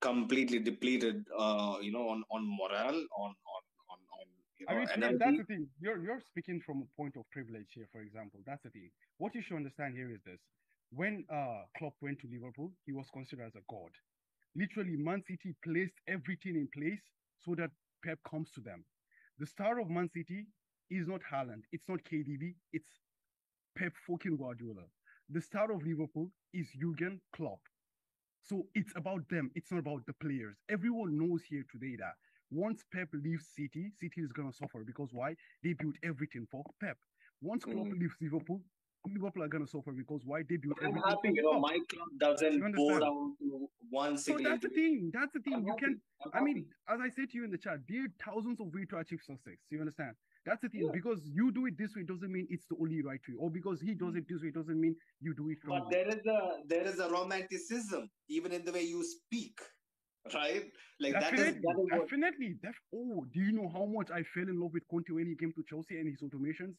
completely 0.00 0.58
depleted 0.58 1.24
uh 1.38 1.76
you 1.80 1.90
know 1.90 2.08
on 2.08 2.22
on 2.30 2.44
morale 2.46 3.00
on 3.16 3.32
on 3.54 3.62
on, 3.88 3.98
on 4.12 4.26
you 4.58 4.66
know 4.66 4.72
I 4.72 4.76
mean, 4.76 4.88
energy. 4.92 5.16
that's 5.18 5.38
the 5.38 5.44
thing. 5.44 5.68
You're 5.80 6.02
you're 6.02 6.20
speaking 6.20 6.60
from 6.60 6.82
a 6.82 7.00
point 7.00 7.16
of 7.16 7.24
privilege 7.30 7.68
here, 7.72 7.88
for 7.92 8.02
example. 8.02 8.40
That's 8.46 8.62
the 8.62 8.70
thing. 8.70 8.90
What 9.18 9.34
you 9.34 9.42
should 9.42 9.56
understand 9.56 9.94
here 9.94 10.10
is 10.12 10.20
this: 10.24 10.40
when 10.90 11.24
uh 11.32 11.62
Klopp 11.78 11.94
went 12.02 12.20
to 12.20 12.28
Liverpool, 12.30 12.72
he 12.84 12.92
was 12.92 13.06
considered 13.12 13.46
as 13.46 13.54
a 13.54 13.64
god. 13.70 13.90
Literally, 14.56 14.96
Man 14.96 15.22
City 15.22 15.54
placed 15.64 15.94
everything 16.08 16.56
in 16.56 16.68
place 16.68 17.02
so 17.38 17.54
that 17.56 17.70
Pep 18.04 18.18
comes 18.28 18.50
to 18.52 18.60
them. 18.60 18.84
The 19.38 19.46
star 19.46 19.78
of 19.80 19.90
Man 19.90 20.08
City 20.08 20.46
is 20.90 21.06
not 21.06 21.22
Haaland, 21.32 21.62
it's 21.72 21.88
not 21.88 22.04
KDB, 22.04 22.56
it's 22.72 22.90
Pep 23.76 23.94
fucking 24.06 24.36
Guardiola. 24.38 24.84
The 25.30 25.40
star 25.42 25.70
of 25.72 25.82
Liverpool 25.84 26.30
is 26.54 26.68
Jurgen 26.80 27.20
Klopp. 27.34 27.60
So 28.42 28.66
it's 28.74 28.92
about 28.96 29.28
them. 29.28 29.50
It's 29.54 29.70
not 29.72 29.78
about 29.80 30.06
the 30.06 30.12
players. 30.14 30.56
Everyone 30.68 31.18
knows 31.18 31.44
here 31.44 31.64
today 31.70 31.96
that 31.98 32.14
once 32.50 32.84
Pep 32.92 33.08
leaves 33.12 33.46
City, 33.56 33.90
City 33.90 34.22
is 34.22 34.32
gonna 34.32 34.52
suffer 34.52 34.84
because 34.84 35.10
why? 35.12 35.36
They 35.62 35.74
built 35.74 35.96
everything 36.02 36.46
for 36.50 36.64
Pep. 36.80 36.98
Once 37.42 37.64
Klopp 37.64 37.88
Mm. 37.88 38.00
leaves 38.00 38.16
Liverpool, 38.20 38.62
Liverpool 39.12 39.42
are 39.42 39.48
gonna 39.48 39.66
suffer 39.66 39.92
because 39.92 40.22
why 40.24 40.42
they 40.48 40.56
build 40.56 40.78
I'm 40.82 40.94
happy, 40.94 41.30
you 41.34 41.42
know, 41.42 41.58
my 41.60 41.78
club 41.88 42.08
doesn't 42.18 42.60
go 42.60 42.98
down 42.98 43.36
to 43.40 43.68
one 43.90 44.16
So 44.16 44.38
that's 44.42 44.62
the 44.62 44.70
thing. 44.70 45.10
That's 45.12 45.32
the 45.32 45.40
thing. 45.40 45.54
I'm 45.54 45.62
You 45.62 45.70
happy. 45.70 45.80
can 45.84 46.00
I'm 46.24 46.30
I 46.34 46.44
mean, 46.44 46.66
happy. 46.88 47.02
as 47.02 47.12
I 47.12 47.14
said 47.14 47.30
to 47.30 47.38
you 47.38 47.44
in 47.44 47.50
the 47.50 47.58
chat, 47.58 47.78
there 47.88 48.04
are 48.04 48.12
thousands 48.24 48.60
of 48.60 48.68
ways 48.72 48.86
to 48.90 48.98
achieve 48.98 49.20
success. 49.24 49.58
You 49.70 49.80
understand? 49.80 50.12
That's 50.46 50.62
the 50.62 50.68
thing. 50.68 50.82
Yeah. 50.84 50.90
Because 50.92 51.20
you 51.24 51.50
do 51.50 51.66
it 51.66 51.76
this 51.76 51.94
way 51.96 52.04
doesn't 52.04 52.30
mean 52.30 52.46
it's 52.48 52.66
the 52.70 52.76
only 52.80 53.02
right 53.02 53.20
way, 53.28 53.34
or 53.38 53.50
because 53.50 53.80
he 53.80 53.94
does 53.94 54.10
mm-hmm. 54.10 54.18
it 54.18 54.28
this 54.28 54.42
way 54.42 54.50
doesn't 54.52 54.80
mean 54.80 54.94
you 55.20 55.34
do 55.34 55.50
it 55.50 55.58
wrong. 55.66 55.80
But 55.80 55.90
there 55.90 56.08
is 56.08 56.24
a 56.24 56.38
there 56.66 56.86
is 56.86 57.00
a 57.00 57.10
romanticism 57.10 58.08
even 58.28 58.52
in 58.52 58.64
the 58.64 58.72
way 58.72 58.82
you 58.82 59.02
speak, 59.04 59.58
right? 60.32 60.64
Like 61.00 61.14
that 61.14 61.34
is 61.34 61.40
Definitely, 61.40 61.60
that 61.62 61.76
is 61.82 61.90
what 61.90 62.02
definitely. 62.02 62.54
Def- 62.62 62.86
oh, 62.94 63.26
do 63.34 63.40
you 63.40 63.52
know 63.52 63.68
how 63.68 63.86
much 63.86 64.10
I 64.10 64.22
fell 64.22 64.48
in 64.48 64.60
love 64.60 64.70
with 64.72 64.84
Conte 64.88 65.10
when 65.10 65.26
he 65.26 65.34
came 65.34 65.52
to 65.52 65.64
Chelsea 65.68 65.98
and 65.98 66.08
his 66.08 66.22
automations? 66.22 66.76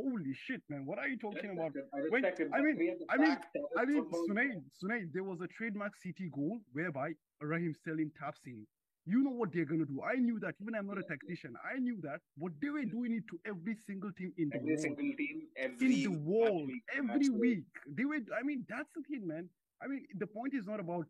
Holy 0.00 0.32
shit, 0.32 0.62
man! 0.68 0.86
What 0.86 0.98
are 0.98 1.08
you 1.08 1.18
talking 1.18 1.50
about? 1.50 1.72
I 1.92 2.00
When- 2.08 2.22
respect 2.22 2.40
it. 2.40 2.48
I 2.52 2.60
mean- 2.62 2.78
I 3.10 3.16
mean- 3.16 3.38
I 3.76 3.84
mean. 3.84 4.04
Sunaid, 4.28 4.62
Sunaid, 4.80 5.12
there 5.12 5.24
was 5.24 5.40
a 5.40 5.48
trademark 5.48 5.96
City 5.96 6.28
goal 6.30 6.60
whereby 6.72 7.14
Raheem 7.40 7.74
Sterling 7.74 8.12
taps 8.18 8.40
in. 8.46 8.64
You 9.06 9.22
know 9.24 9.30
what 9.30 9.52
they're 9.52 9.64
gonna 9.64 9.86
do. 9.86 10.02
I 10.02 10.16
knew 10.16 10.38
that. 10.40 10.54
Even 10.60 10.74
I'm 10.76 10.86
not 10.86 10.98
a 10.98 11.02
tactician. 11.02 11.56
I 11.64 11.78
knew 11.80 11.98
that. 12.02 12.20
What 12.36 12.52
they 12.60 12.70
were 12.70 12.84
doing 12.84 13.14
it 13.14 13.24
to 13.28 13.40
every 13.44 13.74
single 13.74 14.12
team 14.12 14.32
in 14.36 14.50
the 14.50 14.56
Every 14.56 14.68
world. 14.74 14.80
single 14.80 15.12
team, 15.16 15.48
every 15.56 15.86
in 16.04 16.12
the 16.12 16.18
world 16.30 16.66
week, 16.68 16.84
every 16.94 17.28
week. 17.30 17.64
They 17.88 18.04
were. 18.04 18.20
I 18.38 18.42
mean, 18.44 18.64
that's 18.68 18.92
the 18.92 19.02
thing, 19.02 19.26
man. 19.26 19.50
I 19.80 19.88
mean, 19.88 20.06
the 20.14 20.26
point 20.26 20.54
is 20.54 20.66
not 20.66 20.78
about 20.78 21.08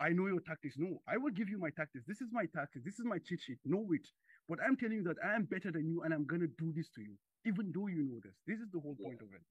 I 0.00 0.10
know 0.10 0.26
your 0.26 0.40
tactics. 0.40 0.76
No, 0.76 1.00
I 1.06 1.16
will 1.16 1.30
give 1.32 1.48
you 1.48 1.58
my 1.58 1.70
tactics. 1.70 2.04
This 2.06 2.20
is 2.20 2.30
my 2.32 2.46
tactics. 2.46 2.84
This 2.84 2.98
is 2.98 3.04
my 3.06 3.18
cheat 3.18 3.40
sheet. 3.40 3.58
Know 3.64 3.86
it. 3.92 4.06
But 4.48 4.58
I'm 4.62 4.76
telling 4.76 4.96
you 4.98 5.02
that 5.04 5.16
I 5.24 5.34
am 5.34 5.44
better 5.44 5.70
than 5.70 5.88
you, 5.88 6.02
and 6.02 6.12
I'm 6.12 6.24
gonna 6.26 6.48
do 6.48 6.72
this 6.72 6.88
to 6.90 7.02
you, 7.02 7.16
even 7.46 7.72
though 7.74 7.86
you 7.86 8.04
know 8.04 8.20
this. 8.22 8.36
This 8.46 8.58
is 8.60 8.70
the 8.72 8.80
whole 8.80 8.96
Yeah. 8.98 9.08
point 9.08 9.22
of 9.22 9.32
it. 9.32 9.42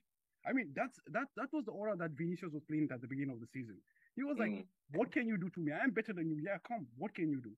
I 0.47 0.53
mean, 0.53 0.71
that's 0.75 0.99
that. 1.07 1.27
That 1.37 1.51
was 1.53 1.65
the 1.65 1.71
aura 1.71 1.95
that 1.97 2.11
Vinicius 2.11 2.51
was 2.53 2.63
playing 2.69 2.89
at 2.91 3.01
the 3.01 3.07
beginning 3.07 3.33
of 3.35 3.39
the 3.43 3.47
season. 3.53 3.77
He 4.15 4.23
was 4.23 4.37
like, 4.37 4.51
Mm, 4.51 4.67
"What 4.99 5.11
can 5.11 5.27
you 5.27 5.37
do 5.43 5.49
to 5.55 5.59
me? 5.67 5.71
I'm 5.73 5.91
better 5.99 6.13
than 6.13 6.29
you. 6.29 6.37
Yeah, 6.47 6.59
come. 6.67 6.87
What 7.03 7.15
can 7.15 7.31
you 7.35 7.41
do?" 7.41 7.53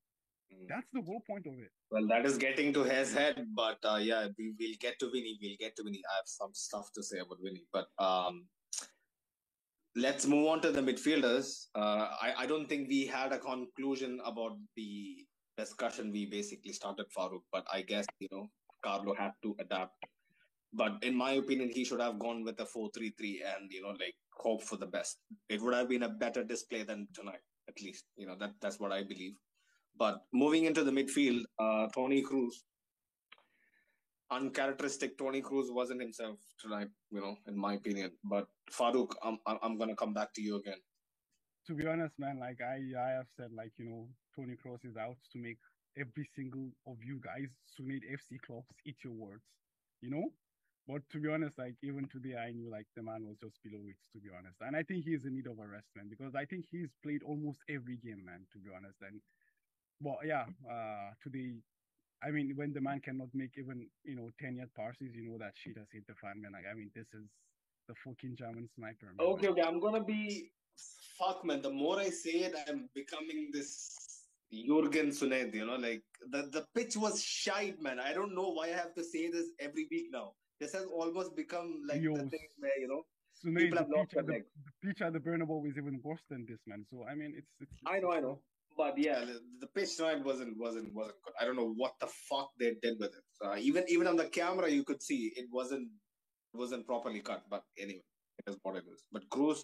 mm. 0.53 0.67
That's 0.69 0.87
the 0.93 1.01
whole 1.01 1.19
point 1.29 1.45
of 1.51 1.59
it. 1.65 1.71
Well, 1.91 2.07
that 2.13 2.25
is 2.29 2.37
getting 2.37 2.71
to 2.77 2.83
his 2.91 3.13
head, 3.13 3.41
but 3.63 3.89
uh, 3.93 3.97
yeah, 4.11 4.29
we 4.37 4.53
will 4.61 4.77
get 4.85 4.99
to 4.99 5.11
Vinny. 5.15 5.37
We'll 5.41 5.57
get 5.65 5.75
to 5.77 5.83
Vinny. 5.83 6.01
I 6.13 6.15
have 6.21 6.29
some 6.35 6.53
stuff 6.53 6.93
to 6.93 7.03
say 7.09 7.19
about 7.25 7.39
Vinny, 7.43 7.65
but 7.73 7.89
um, 7.99 8.47
let's 9.95 10.25
move 10.25 10.47
on 10.47 10.61
to 10.61 10.71
the 10.71 10.81
midfielders. 10.81 11.67
Uh, 11.75 12.07
I, 12.21 12.33
I 12.39 12.45
don't 12.45 12.67
think 12.69 12.87
we 12.87 13.05
had 13.05 13.33
a 13.33 13.39
conclusion 13.39 14.19
about 14.23 14.57
the 14.75 15.25
discussion 15.57 16.11
we 16.11 16.25
basically 16.25 16.71
started, 16.71 17.07
Farouk, 17.17 17.41
but 17.51 17.65
I 17.73 17.81
guess, 17.81 18.05
you 18.19 18.27
know, 18.31 18.47
Carlo 18.83 19.15
had 19.15 19.31
to 19.43 19.55
adapt. 19.59 19.95
But 20.73 21.03
in 21.03 21.15
my 21.15 21.31
opinion, 21.33 21.69
he 21.69 21.83
should 21.85 22.01
have 22.01 22.19
gone 22.19 22.43
with 22.43 22.59
a 22.59 22.65
4 22.65 22.89
3 22.93 23.13
3 23.17 23.43
and, 23.55 23.71
you 23.71 23.81
know, 23.81 23.89
like 23.99 24.15
hope 24.35 24.63
for 24.63 24.77
the 24.77 24.85
best. 24.85 25.17
It 25.49 25.61
would 25.61 25.73
have 25.73 25.89
been 25.89 26.03
a 26.03 26.09
better 26.09 26.43
display 26.43 26.83
than 26.83 27.07
tonight, 27.13 27.41
at 27.69 27.81
least. 27.81 28.05
You 28.17 28.27
know, 28.27 28.35
that 28.39 28.53
that's 28.61 28.79
what 28.79 28.91
I 28.91 29.03
believe. 29.03 29.33
But 29.97 30.21
moving 30.33 30.65
into 30.65 30.83
the 30.83 30.91
midfield, 30.91 31.43
uh, 31.59 31.87
Toni 31.93 32.23
Kroos, 32.23 32.53
uncharacteristic 34.31 35.17
Toni 35.17 35.41
Kroos 35.41 35.73
wasn't 35.73 36.01
himself 36.01 36.37
tonight, 36.59 36.89
you 37.11 37.21
know, 37.21 37.35
in 37.47 37.57
my 37.57 37.73
opinion. 37.75 38.11
But 38.23 38.47
Farouk, 38.71 39.13
I'm 39.23 39.39
I'm, 39.45 39.77
gonna 39.77 39.95
come 39.95 40.13
back 40.13 40.33
to 40.35 40.41
you 40.41 40.57
again. 40.57 40.81
to 41.67 41.75
be 41.75 41.87
honest, 41.87 42.13
man, 42.19 42.39
like 42.39 42.59
I, 42.61 42.77
I 42.99 43.09
have 43.11 43.27
said, 43.37 43.51
like 43.55 43.71
you 43.77 43.85
know, 43.89 44.07
Toni 44.35 44.55
Kroos 44.55 44.85
is 44.85 44.97
out 44.97 45.17
to 45.33 45.39
make 45.39 45.57
every 45.97 46.27
single 46.35 46.69
of 46.87 46.97
you 47.03 47.19
guys 47.23 47.49
need 47.79 48.03
FC 48.03 48.39
clubs 48.45 48.67
eat 48.85 48.97
your 49.03 49.13
words, 49.13 49.43
you 50.01 50.09
know. 50.09 50.31
But 50.87 51.01
to 51.11 51.19
be 51.19 51.27
honest, 51.27 51.57
like 51.57 51.75
even 51.83 52.07
today, 52.07 52.35
I 52.35 52.51
knew 52.51 52.71
like 52.71 52.87
the 52.95 53.03
man 53.03 53.25
was 53.27 53.35
just 53.43 53.59
below 53.63 53.83
it. 53.87 53.99
To 54.13 54.19
be 54.19 54.29
honest, 54.31 54.55
and 54.61 54.75
I 54.75 54.83
think 54.83 55.03
he's 55.03 55.25
in 55.25 55.35
need 55.35 55.47
of 55.47 55.59
a 55.59 55.67
rest, 55.67 55.87
man, 55.95 56.07
because 56.09 56.33
I 56.33 56.45
think 56.45 56.65
he's 56.71 56.89
played 57.03 57.23
almost 57.23 57.59
every 57.69 57.97
game, 57.97 58.23
man. 58.23 58.47
To 58.53 58.59
be 58.59 58.69
honest, 58.73 58.95
and 59.01 59.19
well, 60.01 60.19
yeah, 60.23 60.45
uh, 60.69 61.11
today. 61.21 61.59
I 62.23 62.31
mean, 62.31 62.53
when 62.55 62.73
the 62.73 62.81
man 62.81 62.99
cannot 63.01 63.27
make 63.33 63.51
even 63.57 63.85
you 64.03 64.15
know 64.15 64.29
ten 64.39 64.55
yard 64.55 64.69
passes, 64.75 65.13
you 65.13 65.29
know 65.29 65.37
that 65.37 65.53
shit 65.55 65.77
has 65.77 65.87
hit 65.91 66.07
the 66.07 66.15
fan, 66.15 66.41
man. 66.41 66.53
Like, 66.53 66.65
I 66.71 66.73
mean, 66.73 66.89
this 66.95 67.07
is 67.13 67.27
the 67.87 67.93
fucking 68.05 68.37
German 68.37 68.69
sniper. 68.75 69.13
Man. 69.17 69.27
Okay, 69.27 69.47
okay, 69.49 69.61
I'm 69.61 69.79
gonna 69.79 70.03
be 70.03 70.51
fuck 71.19 71.43
man. 71.43 71.61
The 71.61 71.69
more 71.69 71.99
I 71.99 72.09
say 72.09 72.47
it, 72.47 72.55
I'm 72.67 72.89
becoming 72.95 73.49
this 73.51 74.23
Jurgen 74.51 75.09
Sunaid, 75.11 75.53
you 75.53 75.65
know, 75.65 75.75
like 75.75 76.03
the, 76.29 76.43
the 76.51 76.65
pitch 76.73 76.95
was 76.95 77.21
shite, 77.21 77.81
man. 77.81 77.99
I 77.99 78.13
don't 78.13 78.33
know 78.33 78.49
why 78.49 78.67
I 78.67 78.77
have 78.77 78.93
to 78.95 79.03
say 79.03 79.29
this 79.29 79.47
every 79.59 79.87
week 79.91 80.07
now. 80.11 80.33
This 80.59 80.73
has 80.73 80.85
almost 80.85 81.35
become 81.35 81.81
like 81.87 82.01
Yo, 82.01 82.13
the 82.15 82.23
thing 82.29 82.47
where, 82.59 82.71
you 82.79 82.87
know, 82.87 83.03
So 83.33 83.49
now 83.49 83.59
people 83.61 83.77
the 83.77 83.83
have 83.83 83.89
lost 83.91 84.09
pitch 84.09 84.15
their 84.15 84.23
the, 84.23 84.31
legs. 84.33 84.45
the 84.65 84.87
pitch 84.87 85.01
at 85.01 85.13
the 85.13 85.19
Bernabeu 85.19 85.67
is 85.69 85.77
even 85.77 85.99
worse 86.03 86.23
than 86.29 86.45
this, 86.49 86.59
man. 86.65 86.85
So 86.89 87.05
I 87.11 87.13
mean, 87.15 87.33
it's 87.37 87.51
it's. 87.59 87.71
I 87.85 87.99
know, 87.99 88.11
I 88.11 88.19
know. 88.19 88.39
But 88.75 88.97
yeah, 88.97 89.19
the, 89.25 89.39
the 89.61 89.67
pitch 89.67 89.97
tonight 89.97 90.23
wasn't 90.23 90.57
wasn't 90.57 90.93
wasn't 90.93 91.17
good. 91.23 91.33
I 91.39 91.45
don't 91.45 91.55
know 91.55 91.73
what 91.75 91.93
the 92.01 92.07
fuck 92.07 92.49
they 92.59 92.71
did 92.81 92.95
with 92.99 93.13
it. 93.19 93.25
Uh, 93.45 93.55
even 93.59 93.83
even 93.87 94.07
on 94.07 94.15
the 94.17 94.29
camera, 94.39 94.69
you 94.69 94.83
could 94.83 95.01
see 95.01 95.31
it 95.35 95.47
wasn't 95.51 95.87
wasn't 96.53 96.85
properly 96.87 97.19
cut. 97.21 97.43
But 97.49 97.63
anyway, 97.77 98.03
it 98.39 98.49
is 98.51 98.57
what 98.63 98.75
it 98.77 98.85
is. 98.91 99.03
But 99.11 99.23
Kroos, 99.29 99.59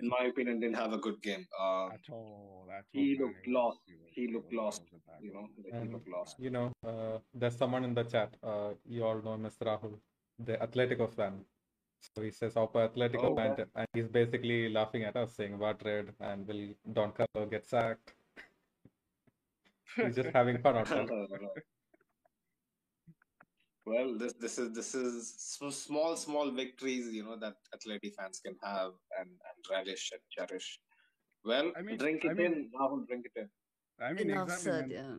in 0.00 0.08
my 0.08 0.26
opinion, 0.30 0.60
didn't 0.60 0.76
have 0.76 0.92
a 0.92 0.98
good 0.98 1.20
game. 1.22 1.44
Uh, 1.60 1.86
At 1.98 2.06
all, 2.10 2.68
at 2.78 2.84
He 2.92 3.16
all, 3.18 3.26
looked 3.26 3.46
man. 3.46 3.54
It 3.54 3.56
was- 3.56 3.56
lost. 3.58 3.80
it 3.88 3.98
He 4.16 4.24
looked 4.34 4.52
lost, 4.52 4.82
was 4.92 5.00
a 5.00 5.10
bad 5.10 5.20
you 5.22 5.32
know, 5.34 5.40
one. 5.40 5.50
like 5.64 5.72
he 5.74 5.78
And- 5.80 5.92
looked 5.92 6.08
lost. 6.08 6.34
You 6.46 6.50
know, 6.56 6.66
uh, 6.90 7.18
there's 7.34 7.56
someone 7.56 7.84
in 7.84 7.94
the 7.94 8.04
chat. 8.04 8.36
Uh, 8.42 8.74
you 8.84 9.04
all 9.04 9.20
know 9.22 9.36
Mr. 9.46 9.62
Rahul, 9.70 9.98
the 10.38 10.56
Atletico 10.58 11.08
fan. 11.08 11.44
So 12.14 12.22
he 12.22 12.30
says, 12.30 12.54
Opa 12.54 12.88
Atletico 12.90 13.24
Oh, 13.32 13.36
fan, 13.36 13.54
yeah. 13.58 13.64
and 13.74 13.86
he's 13.94 14.08
basically 14.08 14.68
laughing 14.68 15.04
at 15.04 15.16
us, 15.16 15.34
saying, 15.34 15.58
"What 15.58 15.82
red? 15.84 16.14
And 16.20 16.46
will 16.46 16.74
Don 16.92 17.12
Carlo 17.12 17.46
get 17.50 17.66
sacked?" 17.66 18.14
He's 19.96 20.14
just 20.14 20.28
having 20.34 20.58
fun 20.58 20.76
out 20.76 20.88
there. 20.88 21.06
well, 23.86 24.16
this 24.18 24.34
this 24.34 24.58
is 24.58 24.72
this 24.74 24.94
is 24.94 25.34
so 25.38 25.70
small 25.70 26.16
small 26.16 26.50
victories, 26.50 27.12
you 27.14 27.24
know, 27.24 27.36
that 27.38 27.54
Atleti 27.74 28.12
fans 28.14 28.40
can 28.44 28.56
have 28.62 28.92
and 29.18 29.30
and 29.30 29.58
relish 29.70 30.12
and 30.12 30.20
cherish. 30.30 30.78
Well, 31.44 31.72
I 31.76 31.82
mean- 31.82 31.96
drink 31.98 32.24
I 32.24 32.30
it 32.32 32.36
mean- 32.36 32.52
in, 32.52 32.70
Rahul, 32.78 33.06
drink 33.06 33.26
it 33.26 33.40
in. 33.40 33.48
I 34.04 34.12
mean, 34.12 34.30
Enough 34.30 34.48
exactly, 34.48 34.72
said. 34.72 34.90
Yeah. 34.90 35.16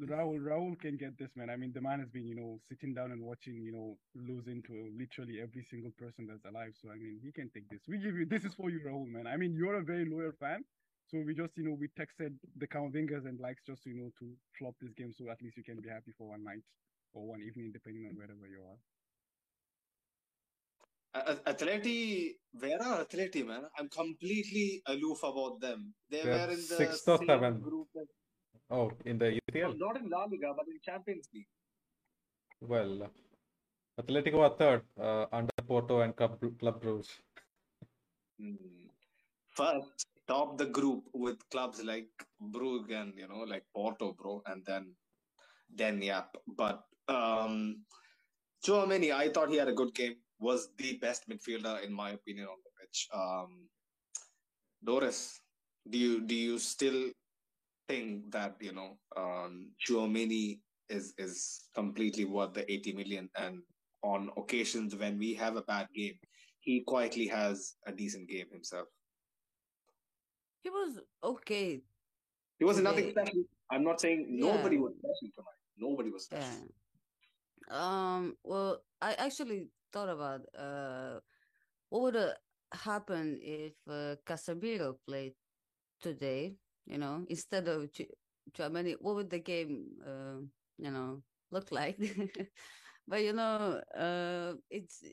Raul, 0.00 0.38
Raul 0.40 0.78
can 0.80 0.96
get 0.96 1.18
this, 1.18 1.30
man. 1.36 1.50
I 1.50 1.56
mean, 1.56 1.72
the 1.72 1.80
man 1.80 2.00
has 2.00 2.08
been, 2.08 2.26
you 2.26 2.34
know, 2.36 2.58
sitting 2.68 2.94
down 2.94 3.12
and 3.12 3.22
watching, 3.22 3.62
you 3.62 3.72
know, 3.72 3.96
losing 4.14 4.62
to 4.64 4.90
literally 4.98 5.40
every 5.42 5.64
single 5.70 5.90
person 5.98 6.26
that's 6.26 6.44
alive. 6.44 6.72
So, 6.80 6.90
I 6.90 6.96
mean, 6.96 7.18
he 7.22 7.32
can 7.32 7.50
take 7.50 7.68
this. 7.68 7.80
We 7.88 7.98
give 7.98 8.14
you, 8.16 8.26
this 8.26 8.44
is 8.44 8.54
for 8.54 8.70
you, 8.70 8.80
Raul, 8.86 9.06
man. 9.08 9.26
I 9.26 9.36
mean, 9.36 9.54
you're 9.54 9.76
a 9.76 9.82
very 9.84 10.04
loyal 10.08 10.32
fan. 10.38 10.64
So 11.08 11.18
we 11.24 11.34
just, 11.34 11.56
you 11.56 11.64
know, 11.64 11.76
we 11.78 11.88
texted 11.98 12.34
the 12.56 12.66
Camavingas 12.68 13.26
and 13.26 13.40
likes 13.40 13.62
just, 13.66 13.86
you 13.86 13.94
know, 13.94 14.10
to 14.20 14.32
flop 14.58 14.74
this 14.80 14.92
game. 14.94 15.12
So 15.16 15.30
at 15.30 15.42
least 15.42 15.56
you 15.56 15.64
can 15.64 15.80
be 15.80 15.88
happy 15.88 16.12
for 16.16 16.28
one 16.28 16.44
night 16.44 16.62
or 17.14 17.26
one 17.26 17.40
evening, 17.42 17.70
depending 17.72 18.06
on 18.06 18.14
wherever 18.16 18.46
you 18.46 18.60
are. 18.62 18.78
A- 21.14 21.32
A- 21.32 21.54
Atleti, 21.54 22.34
where 22.52 22.80
are 22.82 23.04
Atleti, 23.04 23.44
man? 23.46 23.64
I'm 23.78 23.88
completely 23.88 24.82
aloof 24.86 25.22
about 25.24 25.60
them. 25.60 25.94
They 26.10 26.24
They're 26.24 26.34
were 26.46 26.52
in 26.52 26.66
the 26.68 26.76
sixth 26.76 27.08
or 27.08 27.18
seventh. 27.26 27.62
group 27.62 27.88
as 28.00 28.06
Oh, 28.70 28.92
in 29.04 29.18
the 29.18 29.40
no, 29.54 29.72
UCL? 29.72 29.78
not 29.78 29.96
in 29.96 30.10
La 30.10 30.24
Liga, 30.24 30.52
but 30.56 30.66
in 30.68 30.78
Champions 30.82 31.28
League. 31.32 31.48
Well, 32.60 33.10
Atletico 34.00 34.40
are 34.40 34.56
third, 34.56 34.82
uh, 35.00 35.26
under 35.32 35.52
Porto 35.66 36.00
and 36.00 36.14
Club, 36.14 36.38
Club 36.58 36.82
Brugge. 36.82 37.08
Hmm. 38.38 38.54
First, 39.56 40.06
top 40.28 40.58
the 40.58 40.66
group 40.66 41.04
with 41.14 41.38
clubs 41.50 41.82
like 41.82 42.08
Brugge 42.40 42.92
and 42.92 43.14
you 43.16 43.26
know 43.26 43.40
like 43.40 43.64
Porto, 43.74 44.12
bro, 44.12 44.42
and 44.46 44.64
then 44.66 44.94
then 45.70 46.00
yep. 46.02 46.36
But 46.46 46.84
um, 47.08 47.84
Tchouameni, 48.64 49.12
I 49.12 49.30
thought 49.30 49.50
he 49.50 49.56
had 49.56 49.68
a 49.68 49.72
good 49.72 49.94
game. 49.94 50.16
Was 50.38 50.68
the 50.76 50.96
best 50.98 51.28
midfielder 51.28 51.82
in 51.84 51.92
my 51.92 52.10
opinion 52.10 52.46
on 52.46 52.58
the 52.62 52.70
pitch. 52.80 53.08
Um, 53.12 53.68
Doris, 54.84 55.40
do 55.90 55.98
you 55.98 56.20
do 56.20 56.34
you 56.34 56.58
still 56.58 57.10
think 57.88 58.30
that 58.32 58.56
you 58.60 58.72
know 58.72 58.98
um, 59.16 59.72
Tchouameni 59.80 60.60
is 60.88 61.14
is 61.18 61.68
completely 61.74 62.24
worth 62.24 62.52
the 62.54 62.70
eighty 62.70 62.92
million? 62.92 63.28
And 63.36 63.62
on 64.02 64.30
occasions 64.36 64.94
when 64.94 65.18
we 65.18 65.34
have 65.34 65.56
a 65.56 65.62
bad 65.62 65.88
game, 65.94 66.18
he 66.60 66.82
quietly 66.86 67.26
has 67.26 67.74
a 67.86 67.92
decent 67.92 68.28
game 68.28 68.46
himself. 68.52 68.86
He 70.62 70.70
was 70.70 71.00
okay. 71.24 71.80
He 72.58 72.64
was 72.64 72.80
nothing 72.80 73.10
special. 73.10 73.42
I'm 73.70 73.84
not 73.84 74.00
saying 74.00 74.26
nobody 74.28 74.76
Yeah. 74.76 74.82
was 74.82 74.92
special 74.98 75.28
tonight. 75.34 75.60
Nobody 75.76 76.10
was 76.10 76.24
special. 76.24 76.68
Yeah. 76.68 77.80
Um. 77.80 78.36
Well, 78.44 78.82
I 79.00 79.14
actually 79.14 79.68
thought 79.92 80.08
about 80.08 80.40
uh, 80.56 81.20
what 81.88 82.02
would 82.02 82.14
have 82.14 82.36
happened 82.72 83.38
if 83.42 83.72
uh, 83.88 84.16
Casemiro 84.26 84.96
played 85.06 85.34
today. 86.00 86.56
You 86.88 86.98
know, 86.98 87.26
instead 87.28 87.68
of 87.68 87.90
Tchouameni, 88.52 88.96
what 89.00 89.16
would 89.16 89.30
the 89.30 89.40
game, 89.40 89.98
uh, 90.06 90.40
you 90.78 90.90
know, 90.90 91.22
look 91.52 91.72
like? 91.72 91.98
but 93.08 93.22
you 93.22 93.32
know, 93.32 93.80
uh, 93.96 94.54
it's 94.70 95.04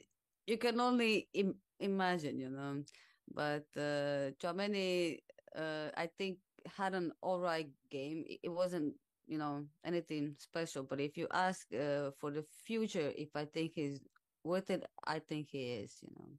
you 0.47 0.57
can 0.57 0.80
only 0.80 1.30
Im- 1.34 1.59
imagine, 1.80 2.39
you 2.39 2.49
know. 2.49 2.84
But 3.32 3.67
uh, 3.78 4.32
Tchouameni, 4.39 5.19
uh, 5.55 5.89
I 5.97 6.07
think 6.17 6.39
had 6.78 6.93
an 6.95 7.11
all 7.21 7.39
right 7.41 7.69
game. 7.89 8.23
It, 8.28 8.39
it 8.43 8.49
wasn't, 8.49 8.95
you 9.28 9.38
know, 9.38 9.65
anything 9.86 10.36
special. 10.38 10.84
But 10.84 11.01
if 11.01 11.17
you 11.17 11.28
ask 11.32 11.73
uh, 11.73 12.11
for 12.19 12.32
the 12.32 12.43
future, 12.43 13.11
if 13.17 13.36
I 13.36 13.45
think 13.45 13.73
he's 13.76 14.01
worth 14.43 14.71
it, 14.71 14.86
I 15.05 15.19
think 15.19 15.49
he 15.51 15.73
is. 15.73 15.99
You 16.01 16.09
know, 16.15 16.30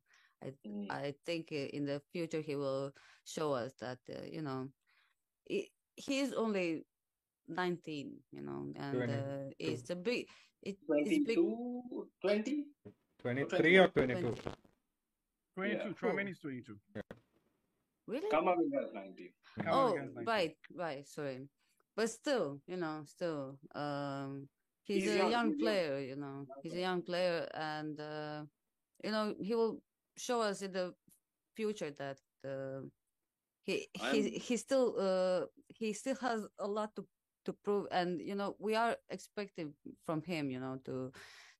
I 0.43 0.53
Mm. 0.67 0.97
I 1.05 1.15
think 1.27 1.49
uh, 1.53 1.57
in 1.77 1.85
the 1.87 2.01
future 2.13 2.41
he 2.41 2.57
will 2.57 2.93
show 3.25 3.53
us 3.53 3.75
that 3.81 3.99
uh, 4.11 4.25
you 4.31 4.43
know, 4.43 4.69
he, 5.47 5.71
he's 5.97 6.33
only 6.33 6.85
nineteen. 7.49 8.19
You 8.33 8.43
know, 8.43 8.67
and 8.77 9.11
uh, 9.11 9.51
it's 9.59 9.91
a 9.91 9.97
big. 9.97 10.29
It, 10.63 10.77
it's 10.89 11.27
big. 11.27 11.37
22, 11.37 12.09
20? 12.21 12.65
23 13.23 13.77
or 13.79 13.89
22? 13.89 14.35
22. 15.55 15.77
Yeah. 15.77 15.93
Tchouameni 15.93 16.31
is 16.31 16.39
22. 16.39 16.77
Really? 18.07 18.29
Camavinga 18.31 18.85
is 18.85 18.93
19. 18.95 19.29
Come 19.65 19.75
oh, 19.75 19.95
19. 19.95 20.25
right, 20.27 20.57
right. 20.75 21.07
Sorry, 21.07 21.49
but 21.97 22.11
still, 22.11 22.61
you 22.67 22.77
know, 22.77 23.03
still, 23.05 23.59
um, 23.75 24.49
he's, 24.83 25.05
He's 25.05 25.13
a 25.13 25.17
young, 25.17 25.31
young 25.31 25.51
young. 25.51 25.59
player. 25.59 25.99
You 26.01 26.17
know, 26.17 26.47
he's 26.63 26.75
a 26.75 26.81
young 26.81 27.03
player, 27.03 27.49
and 27.55 27.99
uh, 28.01 28.43
you 29.03 29.11
know, 29.11 29.35
he 29.41 29.55
will 29.55 29.83
show 30.17 30.41
us 30.41 30.63
in 30.63 30.73
the 30.73 30.95
future 31.55 31.91
that 31.91 32.19
uh, 32.45 32.83
he 33.67 33.89
he 33.95 34.23
I'm- 34.23 34.41
he 34.41 34.57
still 34.57 34.95
uh 34.99 35.47
he 35.69 35.93
still 35.93 36.17
has 36.17 36.47
a 36.59 36.67
lot 36.69 36.95
to 36.97 37.05
to 37.47 37.53
prove, 37.53 37.87
and 37.93 38.21
you 38.21 38.35
know, 38.35 38.57
we 38.59 38.75
are 38.75 38.97
expecting 39.11 39.75
from 40.05 40.23
him, 40.23 40.51
you 40.51 40.61
know, 40.61 40.79
to 40.85 41.13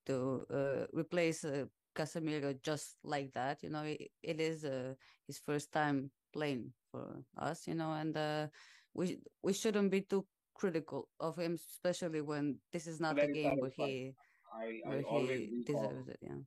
to 0.07 0.47
uh, 0.51 0.87
replace 0.93 1.45
uh, 1.45 1.67
Casemiro 1.95 2.55
just 2.63 2.97
like 3.05 3.33
that. 3.35 3.63
You 3.63 3.71
know, 3.71 3.83
it, 3.85 4.11
it 4.23 4.41
is 4.41 4.65
uh, 4.65 4.95
his 5.27 5.39
first 5.39 5.73
time 5.73 6.11
playing 6.33 6.73
for 6.91 7.23
us, 7.39 7.67
you 7.67 7.75
know, 7.75 7.93
and 7.93 8.17
uh, 8.17 8.49
we 8.95 9.19
we 9.43 9.53
shouldn't 9.53 9.91
be 9.91 10.03
too 10.03 10.27
critical 10.55 11.09
of 11.21 11.37
him, 11.39 11.55
especially 11.55 12.21
when 12.23 12.59
this 12.73 12.87
is 12.87 13.01
not 13.01 13.17
the 13.17 13.23
Very 13.27 13.33
game 13.35 13.59
where 13.59 13.71
he 13.71 14.15
I, 14.53 14.81
I 14.87 14.89
where 14.89 15.03
he 15.03 15.07
recall, 15.07 15.65
deserves 15.67 16.09
it. 16.09 16.19
Yeah. 16.23 16.43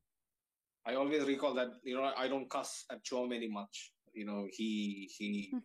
I 0.85 0.95
always 0.95 1.25
recall 1.25 1.53
that 1.55 1.69
you 1.83 1.95
know 1.95 2.11
I 2.17 2.27
don't 2.27 2.49
cuss 2.49 2.85
at 2.91 3.03
Tchouameni 3.03 3.49
much. 3.49 3.93
You 4.19 4.25
know 4.29 4.41
he 4.57 5.09
he 5.17 5.29
Hmm. 5.51 5.59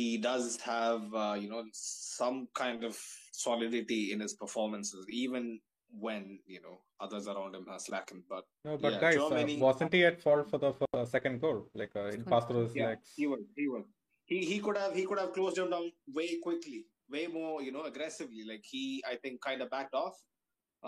he 0.00 0.06
does 0.26 0.60
have 0.62 1.02
uh, 1.22 1.36
you 1.42 1.48
know 1.50 1.64
some 1.72 2.38
kind 2.60 2.84
of 2.90 2.98
solidity 3.32 4.12
in 4.12 4.20
his 4.20 4.34
performances, 4.42 5.04
even 5.10 5.60
when 6.06 6.38
you 6.46 6.62
know 6.62 6.76
others 7.06 7.28
around 7.32 7.54
him 7.58 7.66
are 7.74 7.82
slackened. 7.88 8.24
But 8.34 8.44
No, 8.64 8.76
but 8.84 8.92
Yeah, 8.94 9.00
guys, 9.00 9.18
uh, 9.18 9.44
wasn't 9.66 9.92
he 9.98 10.04
at 10.10 10.22
fault 10.22 10.48
for 10.52 10.58
the 10.64 10.72
uh, 10.94 11.04
second 11.04 11.40
goal? 11.42 11.58
Like 11.74 11.94
uh, 12.04 12.06
it 12.16 12.24
passed 12.32 12.48
through 12.48 12.62
his 12.62 12.76
yeah, 12.76 12.86
legs. 12.90 13.12
he 13.16 13.26
was 13.34 13.44
he 13.60 13.68
was 13.74 13.84
he 14.32 14.38
he 14.52 14.58
could 14.68 14.78
have 14.84 14.94
he 15.00 15.04
could 15.10 15.20
have 15.24 15.34
closed 15.34 15.58
him 15.58 15.70
down 15.76 15.92
way 16.20 16.30
quickly, 16.48 16.86
way 17.16 17.26
more 17.36 17.60
you 17.68 17.72
know 17.76 17.84
aggressively. 17.92 18.44
Like 18.54 18.64
he 18.74 19.04
I 19.12 19.16
think 19.16 19.42
kind 19.50 19.60
of 19.60 19.70
backed 19.76 19.94
off. 20.06 20.16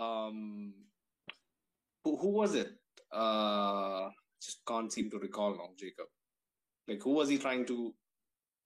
Um, 0.05 0.73
who 2.03 2.17
who 2.25 2.31
was 2.41 2.55
it? 2.65 2.71
Uh, 3.23 4.09
just 4.41 4.65
can't 4.73 4.91
seem 4.91 5.09
to 5.11 5.19
recall 5.29 5.51
now, 5.63 5.69
Jacob. 5.85 6.07
Like 6.87 7.01
who 7.03 7.11
was 7.11 7.29
he 7.29 7.37
trying 7.37 7.65
to? 7.67 7.93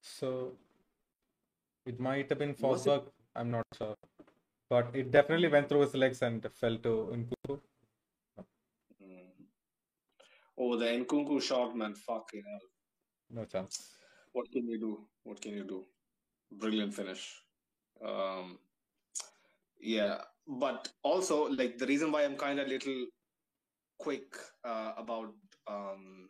So 0.02 0.54
it 1.86 2.00
might 2.00 2.30
have 2.30 2.40
been 2.40 2.56
Was 2.60 2.86
it- 2.86 2.90
Forsberg. 2.90 3.12
I'm 3.36 3.52
not 3.52 3.66
sure, 3.78 3.96
but 4.70 4.90
it 4.94 5.12
definitely 5.12 5.48
went 5.48 5.70
through 5.70 5.82
his 5.82 5.94
legs 5.96 6.22
and 6.22 6.46
fell 6.52 6.78
to 6.78 6.94
Nkunku. 7.16 7.60
Mm. 9.02 9.46
Oh, 10.58 10.76
the 10.78 10.86
Nkunku 10.86 11.42
shot, 11.42 11.76
man! 11.76 11.94
Fucking 11.94 12.44
hell! 12.50 12.68
No 13.30 13.46
chance. 13.46 13.96
What 14.34 14.52
can 14.52 14.68
you 14.68 14.80
do? 14.80 15.08
What 15.24 15.42
can 15.42 15.54
you 15.54 15.64
do? 15.64 15.86
Brilliant 16.52 16.94
finish. 16.94 17.24
Um, 18.06 18.58
yeah, 19.80 20.18
but 20.48 20.90
also 21.04 21.48
like 21.50 21.78
the 21.78 21.86
reason 21.86 22.12
why 22.12 22.24
I'm 22.26 22.36
kind 22.36 22.60
of 22.60 22.68
little 22.68 23.06
quick 24.00 24.36
uh, 24.66 24.94
about 24.98 25.34
um, 25.68 26.30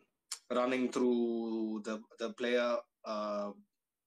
running 0.54 0.90
through 0.90 1.82
the 1.84 2.00
the 2.18 2.32
player 2.34 2.76
uh, 3.04 3.50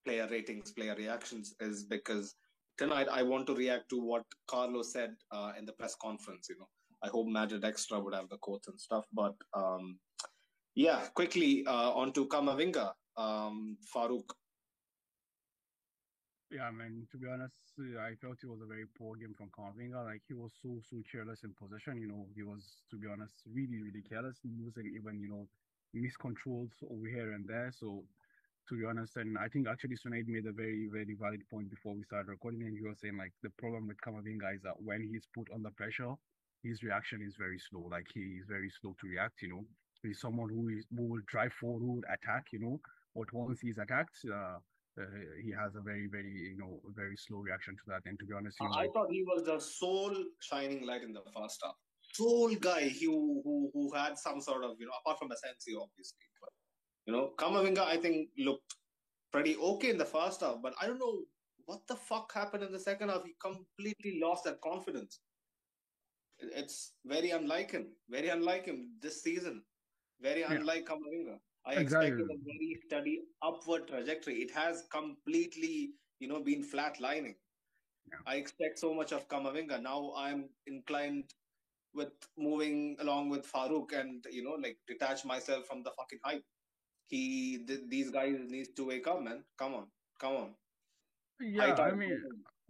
player 0.06 0.28
ratings, 0.30 0.72
player 0.72 0.96
reactions 0.96 1.56
is 1.60 1.84
because 1.84 2.36
tonight 2.78 3.08
I 3.12 3.24
want 3.24 3.48
to 3.48 3.56
react 3.56 3.90
to 3.90 4.02
what 4.02 4.24
Carlos 4.48 4.92
said 4.92 5.16
uh, 5.32 5.54
in 5.58 5.66
the 5.66 5.74
press 5.74 5.96
conference. 5.96 6.48
You 6.50 6.60
know, 6.60 6.70
I 7.04 7.08
hope 7.08 7.28
Magic 7.28 7.64
Extra 7.64 8.00
would 8.00 8.14
have 8.14 8.30
the 8.30 8.38
quotes 8.38 8.68
and 8.68 8.80
stuff, 8.80 9.06
but 9.14 9.36
um, 9.54 10.00
yeah, 10.76 11.02
quickly 11.14 11.64
uh, 11.66 11.92
on 11.92 12.12
to 12.14 12.28
Camavinga, 12.28 12.92
um, 13.18 13.78
Farouk. 13.96 14.30
Yeah, 16.52 16.66
I 16.66 16.72
mean, 16.72 17.08
To 17.12 17.18
be 17.18 17.28
honest, 17.28 17.56
I 18.00 18.14
felt 18.22 18.38
it 18.44 18.48
was 18.48 18.62
a 18.62 18.68
very 18.68 18.86
poor 18.96 19.16
game 19.16 19.34
from 19.36 19.50
Camavinga. 19.50 20.06
Like 20.06 20.22
he 20.28 20.36
was 20.36 20.52
so 20.62 20.80
so 20.88 21.02
careless 21.12 21.44
in 21.44 21.54
possession. 21.54 21.98
You 21.98 22.08
know, 22.08 22.28
he 22.36 22.44
was 22.44 22.84
to 22.92 22.98
be 22.98 23.08
honest 23.08 23.34
really 23.52 23.82
really 23.82 24.04
careless, 24.08 24.38
in 24.44 24.54
losing 24.64 24.94
even 24.96 25.20
you 25.20 25.30
know 25.30 25.48
miscontrols 25.96 26.72
over 26.90 27.08
here 27.08 27.34
and 27.34 27.48
there. 27.48 27.72
So 27.74 28.04
to 28.70 28.78
be 28.78 28.86
honest, 28.86 29.18
and 29.18 29.38
I 29.38 29.48
think 29.48 29.68
actually 29.68 29.96
Sunaid 29.96 30.28
made 30.28 30.46
a 30.46 30.52
very 30.52 30.88
very 30.92 31.16
valid 31.20 31.42
point 31.50 31.70
before 31.70 31.94
we 31.94 32.04
started 32.04 32.30
recording, 32.30 32.64
and 32.64 32.78
he 32.78 32.84
was 32.84 33.00
saying 33.00 33.18
like 33.18 33.34
the 33.42 33.50
problem 33.58 33.88
with 33.88 33.98
Camavinga 34.02 34.56
is 34.56 34.62
that 34.64 34.82
when 34.82 35.02
he's 35.02 35.28
put 35.34 35.48
under 35.54 35.70
pressure, 35.72 36.14
his 36.64 36.84
reaction 36.84 37.22
is 37.22 37.36
very 37.38 37.60
slow. 37.60 37.88
Like 37.92 38.08
he 38.14 38.40
is 38.40 38.46
very 38.48 38.72
slow 38.82 38.96
to 39.02 39.08
react. 39.08 39.42
You 39.42 39.50
know, 39.50 39.66
he's 40.02 40.20
someone 40.22 40.50
who 40.50 40.70
is 40.70 40.86
who 40.96 41.04
will 41.04 41.22
drive 41.28 41.54
forward, 41.54 41.82
who 41.82 41.94
will 41.96 42.10
attack. 42.14 42.48
You 42.52 42.60
know, 42.60 42.80
but 43.16 43.32
once 43.34 43.60
he's 43.60 43.78
attacked. 43.78 44.18
Uh, 44.26 44.60
uh, 44.96 45.06
he 45.44 45.50
has 45.52 45.74
a 45.74 45.82
very, 45.82 46.08
very, 46.08 46.32
you 46.32 46.56
know, 46.56 46.80
very 46.96 47.18
slow 47.18 47.40
reaction 47.40 47.76
to 47.76 47.82
that. 47.88 48.02
And 48.06 48.20
to 48.20 48.26
be 48.26 48.34
honest, 48.34 48.60
you 48.62 48.68
know, 48.68 48.76
I 48.76 48.88
thought 48.94 49.12
he 49.12 49.24
was 49.24 49.44
the 49.44 49.60
sole 49.60 50.16
shining 50.40 50.86
light 50.86 51.02
in 51.02 51.14
the 51.14 51.24
first 51.36 51.62
half. 51.64 51.76
Sole 52.14 52.56
guy 52.56 52.90
who 52.90 53.42
who 53.44 53.72
who 53.74 53.94
had 53.94 54.18
some 54.18 54.40
sort 54.42 54.64
of 54.64 54.72
you 54.80 54.86
know 54.86 54.94
apart 55.02 55.20
from 55.20 55.32
Asensio 55.32 55.82
obviously, 55.82 56.28
but 56.40 56.52
you 57.06 57.14
know 57.14 57.34
Camavinga 57.38 57.80
I 57.80 57.98
think 57.98 58.30
looked 58.38 58.76
pretty 59.32 59.56
okay 59.58 59.90
in 59.90 59.98
the 59.98 60.06
first 60.06 60.42
half, 60.42 60.58
but 60.62 60.74
I 60.82 60.86
don't 60.88 61.00
know 61.00 61.24
what 61.66 61.82
the 61.88 61.96
fuck 61.96 62.32
happened 62.34 62.64
in 62.64 62.72
the 62.72 62.80
second 62.80 63.10
half. 63.10 63.24
He 63.26 63.34
completely 63.42 64.20
lost 64.22 64.44
that 64.44 64.62
confidence. 64.62 65.20
It's 66.40 66.94
very 67.06 67.32
unlike 67.32 67.72
him. 67.72 67.88
Very 68.10 68.30
unlike 68.30 68.66
him 68.66 68.92
this 69.02 69.24
season. 69.24 69.64
Very 70.20 70.42
Yeah. 70.42 70.54
unlike 70.54 70.86
Camavinga. 70.86 71.40
I 71.66 71.76
Exactly. 71.76 72.10
expected 72.10 72.36
a 72.36 72.44
very 72.44 72.82
steady 72.86 73.22
upward 73.42 73.88
trajectory. 73.88 74.42
It 74.42 74.52
has 74.52 74.84
completely, 74.92 75.94
you 76.20 76.28
know, 76.28 76.42
been 76.44 76.64
flatlining. 76.64 77.38
Yeah. 78.06 78.20
I 78.26 78.36
expect 78.36 78.78
so 78.80 78.94
much 78.94 79.14
of 79.14 79.28
Camavinga. 79.30 79.82
Now 79.82 80.14
I'm 80.16 80.50
inclined 80.68 81.34
with 81.94 82.12
moving 82.38 82.98
along 83.00 83.30
with 83.30 83.52
Farouk 83.52 83.94
and 83.94 84.26
you 84.32 84.44
know, 84.44 84.58
like 84.62 84.78
detach 84.88 85.26
myself 85.26 85.66
from 85.66 85.84
the 85.84 85.92
fucking 85.92 86.20
hype. 86.24 86.44
He, 87.08 87.64
th- 87.68 87.88
these 87.90 88.10
guys 88.12 88.38
needs 88.48 88.70
to 88.76 88.88
wake 88.88 89.08
up, 89.08 89.22
man. 89.22 89.44
Come 89.58 89.76
on, 89.76 89.88
come 90.20 90.36
on. 90.36 90.56
yeah, 91.40 91.76
I 91.76 91.92
mean, 91.92 92.22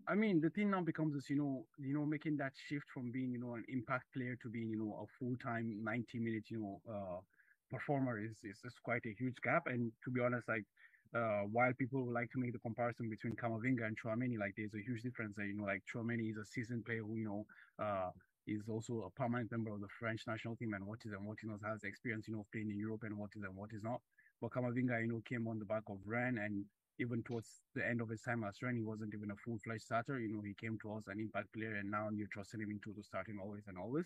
I 0.07 0.15
mean, 0.15 0.41
the 0.41 0.49
thing 0.49 0.71
now 0.71 0.81
becomes 0.81 1.15
is, 1.15 1.29
you 1.29 1.37
know, 1.37 1.65
you 1.77 1.93
know, 1.93 2.05
making 2.05 2.37
that 2.37 2.53
shift 2.67 2.85
from 2.93 3.11
being, 3.11 3.31
you 3.31 3.39
know, 3.39 3.53
an 3.53 3.63
impact 3.69 4.05
player 4.13 4.35
to 4.41 4.49
being, 4.49 4.69
you 4.69 4.77
know, 4.77 4.99
a 5.03 5.05
full-time 5.19 5.79
90 5.83 6.19
minute, 6.19 6.45
you 6.49 6.59
know, 6.59 6.81
uh, 6.93 7.19
performer 7.69 8.19
is, 8.19 8.37
is 8.43 8.59
is 8.65 8.75
quite 8.83 9.05
a 9.05 9.15
huge 9.17 9.37
gap. 9.43 9.63
And 9.67 9.91
to 10.03 10.11
be 10.11 10.21
honest, 10.21 10.47
like, 10.47 10.65
uh, 11.15 11.43
while 11.51 11.71
people 11.73 12.03
would 12.05 12.13
like 12.13 12.31
to 12.31 12.39
make 12.39 12.53
the 12.53 12.59
comparison 12.59 13.09
between 13.09 13.35
Camavinga 13.35 13.85
and 13.85 13.97
Tchouameni, 13.97 14.37
like, 14.39 14.53
there's 14.57 14.73
a 14.73 14.81
huge 14.85 15.01
difference 15.03 15.35
there. 15.37 15.45
You 15.45 15.55
know, 15.55 15.65
like 15.65 15.83
Tchouameni 15.85 16.31
is 16.31 16.37
a 16.37 16.45
seasoned 16.45 16.85
player 16.85 17.03
who, 17.03 17.15
you 17.15 17.25
know, 17.25 17.45
uh, 17.83 18.09
is 18.47 18.67
also 18.69 19.03
a 19.07 19.11
permanent 19.19 19.51
member 19.51 19.71
of 19.71 19.81
the 19.81 19.87
French 19.99 20.23
national 20.27 20.55
team 20.55 20.73
and 20.73 20.85
what 20.85 20.99
is 21.05 21.11
and 21.13 21.25
what 21.25 21.37
he 21.41 21.47
knows 21.47 21.61
has 21.65 21.83
experience, 21.83 22.27
you 22.27 22.33
know, 22.33 22.41
of 22.41 22.51
playing 22.51 22.69
in 22.69 22.77
Europe 22.77 23.03
and 23.03 23.17
what 23.17 23.31
is 23.35 23.43
and 23.43 23.55
what 23.55 23.71
is 23.73 23.83
not. 23.83 24.01
But 24.41 24.51
Camavinga, 24.51 25.01
you 25.01 25.07
know, 25.07 25.21
came 25.27 25.47
on 25.47 25.59
the 25.59 25.65
back 25.65 25.83
of 25.89 25.97
Rennes 26.05 26.37
and 26.37 26.65
even 26.99 27.23
towards 27.23 27.47
the 27.75 27.87
end 27.87 28.01
of 28.01 28.09
his 28.09 28.21
time 28.21 28.43
as 28.43 28.61
Rennes, 28.61 28.77
he 28.77 28.83
wasn't 28.83 29.13
even 29.15 29.31
a 29.31 29.35
full-fledged 29.43 29.81
starter. 29.81 30.19
You 30.19 30.31
know, 30.31 30.41
he 30.41 30.53
came 30.53 30.77
to 30.83 30.93
us 30.93 31.07
an 31.07 31.19
impact 31.19 31.51
player, 31.53 31.75
and 31.75 31.89
now 31.89 32.09
you're 32.13 32.27
trusting 32.31 32.61
him 32.61 32.69
into 32.69 32.93
the 32.95 33.03
starting 33.03 33.39
always 33.41 33.63
and 33.67 33.77
always. 33.77 34.05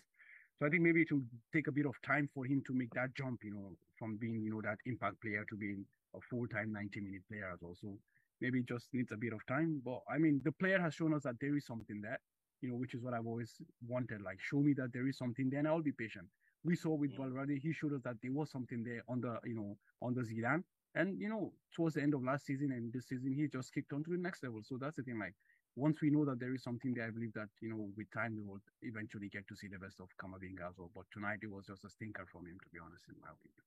So 0.58 0.66
I 0.66 0.70
think 0.70 0.82
maybe 0.82 1.02
it 1.02 1.12
will 1.12 1.22
take 1.52 1.68
a 1.68 1.72
bit 1.72 1.86
of 1.86 1.94
time 2.04 2.28
for 2.34 2.46
him 2.46 2.62
to 2.66 2.72
make 2.72 2.92
that 2.94 3.14
jump, 3.14 3.44
you 3.44 3.52
know, 3.52 3.72
from 3.98 4.16
being, 4.16 4.40
you 4.42 4.50
know, 4.50 4.62
that 4.62 4.78
impact 4.86 5.20
player 5.20 5.44
to 5.50 5.56
being 5.56 5.84
a 6.16 6.20
full-time 6.30 6.74
90-minute 6.74 7.22
player 7.28 7.50
as 7.52 7.60
well. 7.60 7.76
So 7.78 7.98
maybe 8.40 8.60
it 8.60 8.66
just 8.66 8.88
needs 8.94 9.12
a 9.12 9.16
bit 9.16 9.34
of 9.34 9.44
time. 9.46 9.82
But 9.84 10.00
I 10.10 10.16
mean, 10.18 10.40
the 10.42 10.52
player 10.52 10.80
has 10.80 10.94
shown 10.94 11.12
us 11.12 11.24
that 11.24 11.38
there 11.40 11.56
is 11.56 11.66
something 11.66 12.00
there, 12.00 12.18
you 12.60 12.68
know, 12.70 12.76
which 12.76 12.94
is 12.94 13.02
what 13.02 13.14
I've 13.14 13.26
always 13.26 13.60
wanted. 13.86 14.22
Like, 14.22 14.40
show 14.40 14.60
me 14.60 14.72
that 14.74 14.92
there 14.92 15.06
is 15.08 15.16
something 15.18 15.50
there, 15.50 15.58
and 15.60 15.68
I'll 15.68 15.82
be 15.82 15.92
patient. 15.92 16.26
We 16.64 16.74
saw 16.76 16.94
with 16.94 17.12
Mm. 17.12 17.16
Valverde, 17.16 17.58
he 17.58 17.72
showed 17.72 17.92
us 17.94 18.02
that 18.02 18.20
there 18.22 18.32
was 18.32 18.50
something 18.50 18.82
there 18.82 19.02
on 19.08 19.20
the, 19.20 19.38
you 19.44 19.54
know, 19.54 19.76
on 20.02 20.14
the 20.14 20.22
Zidane. 20.22 20.64
And 20.94 21.20
you 21.20 21.28
know, 21.28 21.52
towards 21.74 21.94
the 21.94 22.02
end 22.02 22.14
of 22.14 22.22
last 22.24 22.46
season 22.46 22.72
and 22.72 22.92
this 22.92 23.06
season, 23.08 23.32
he 23.32 23.46
just 23.48 23.72
kicked 23.72 23.92
on 23.92 24.02
to 24.04 24.10
the 24.10 24.16
next 24.18 24.42
level. 24.42 24.62
So 24.62 24.76
that's 24.78 24.96
the 24.96 25.02
thing. 25.02 25.18
Like, 25.18 25.34
once 25.76 26.00
we 26.00 26.10
know 26.10 26.24
that 26.24 26.40
there 26.40 26.54
is 26.54 26.62
something 26.62 26.94
there, 26.94 27.06
I 27.06 27.10
believe 27.10 27.32
that 27.34 27.48
you 27.60 27.70
know 27.70 27.90
with 27.96 28.10
time 28.10 28.34
we 28.36 28.42
will 28.42 28.60
eventually 28.82 29.28
get 29.28 29.46
to 29.48 29.56
see 29.56 29.68
the 29.68 29.78
best 29.78 30.00
of 30.00 30.08
Camavinga 30.18 30.68
as 30.68 30.78
well. 30.78 30.90
But 30.94 31.06
tonight 31.12 31.40
it 31.42 31.50
was 31.50 31.66
just 31.66 31.84
a 31.84 31.90
stinker 31.90 32.26
from 32.26 32.46
him, 32.46 32.58
to 32.62 32.68
be 32.70 32.78
honest, 32.80 33.06
in 33.08 33.14
my 33.20 33.28
opinion. 33.28 33.64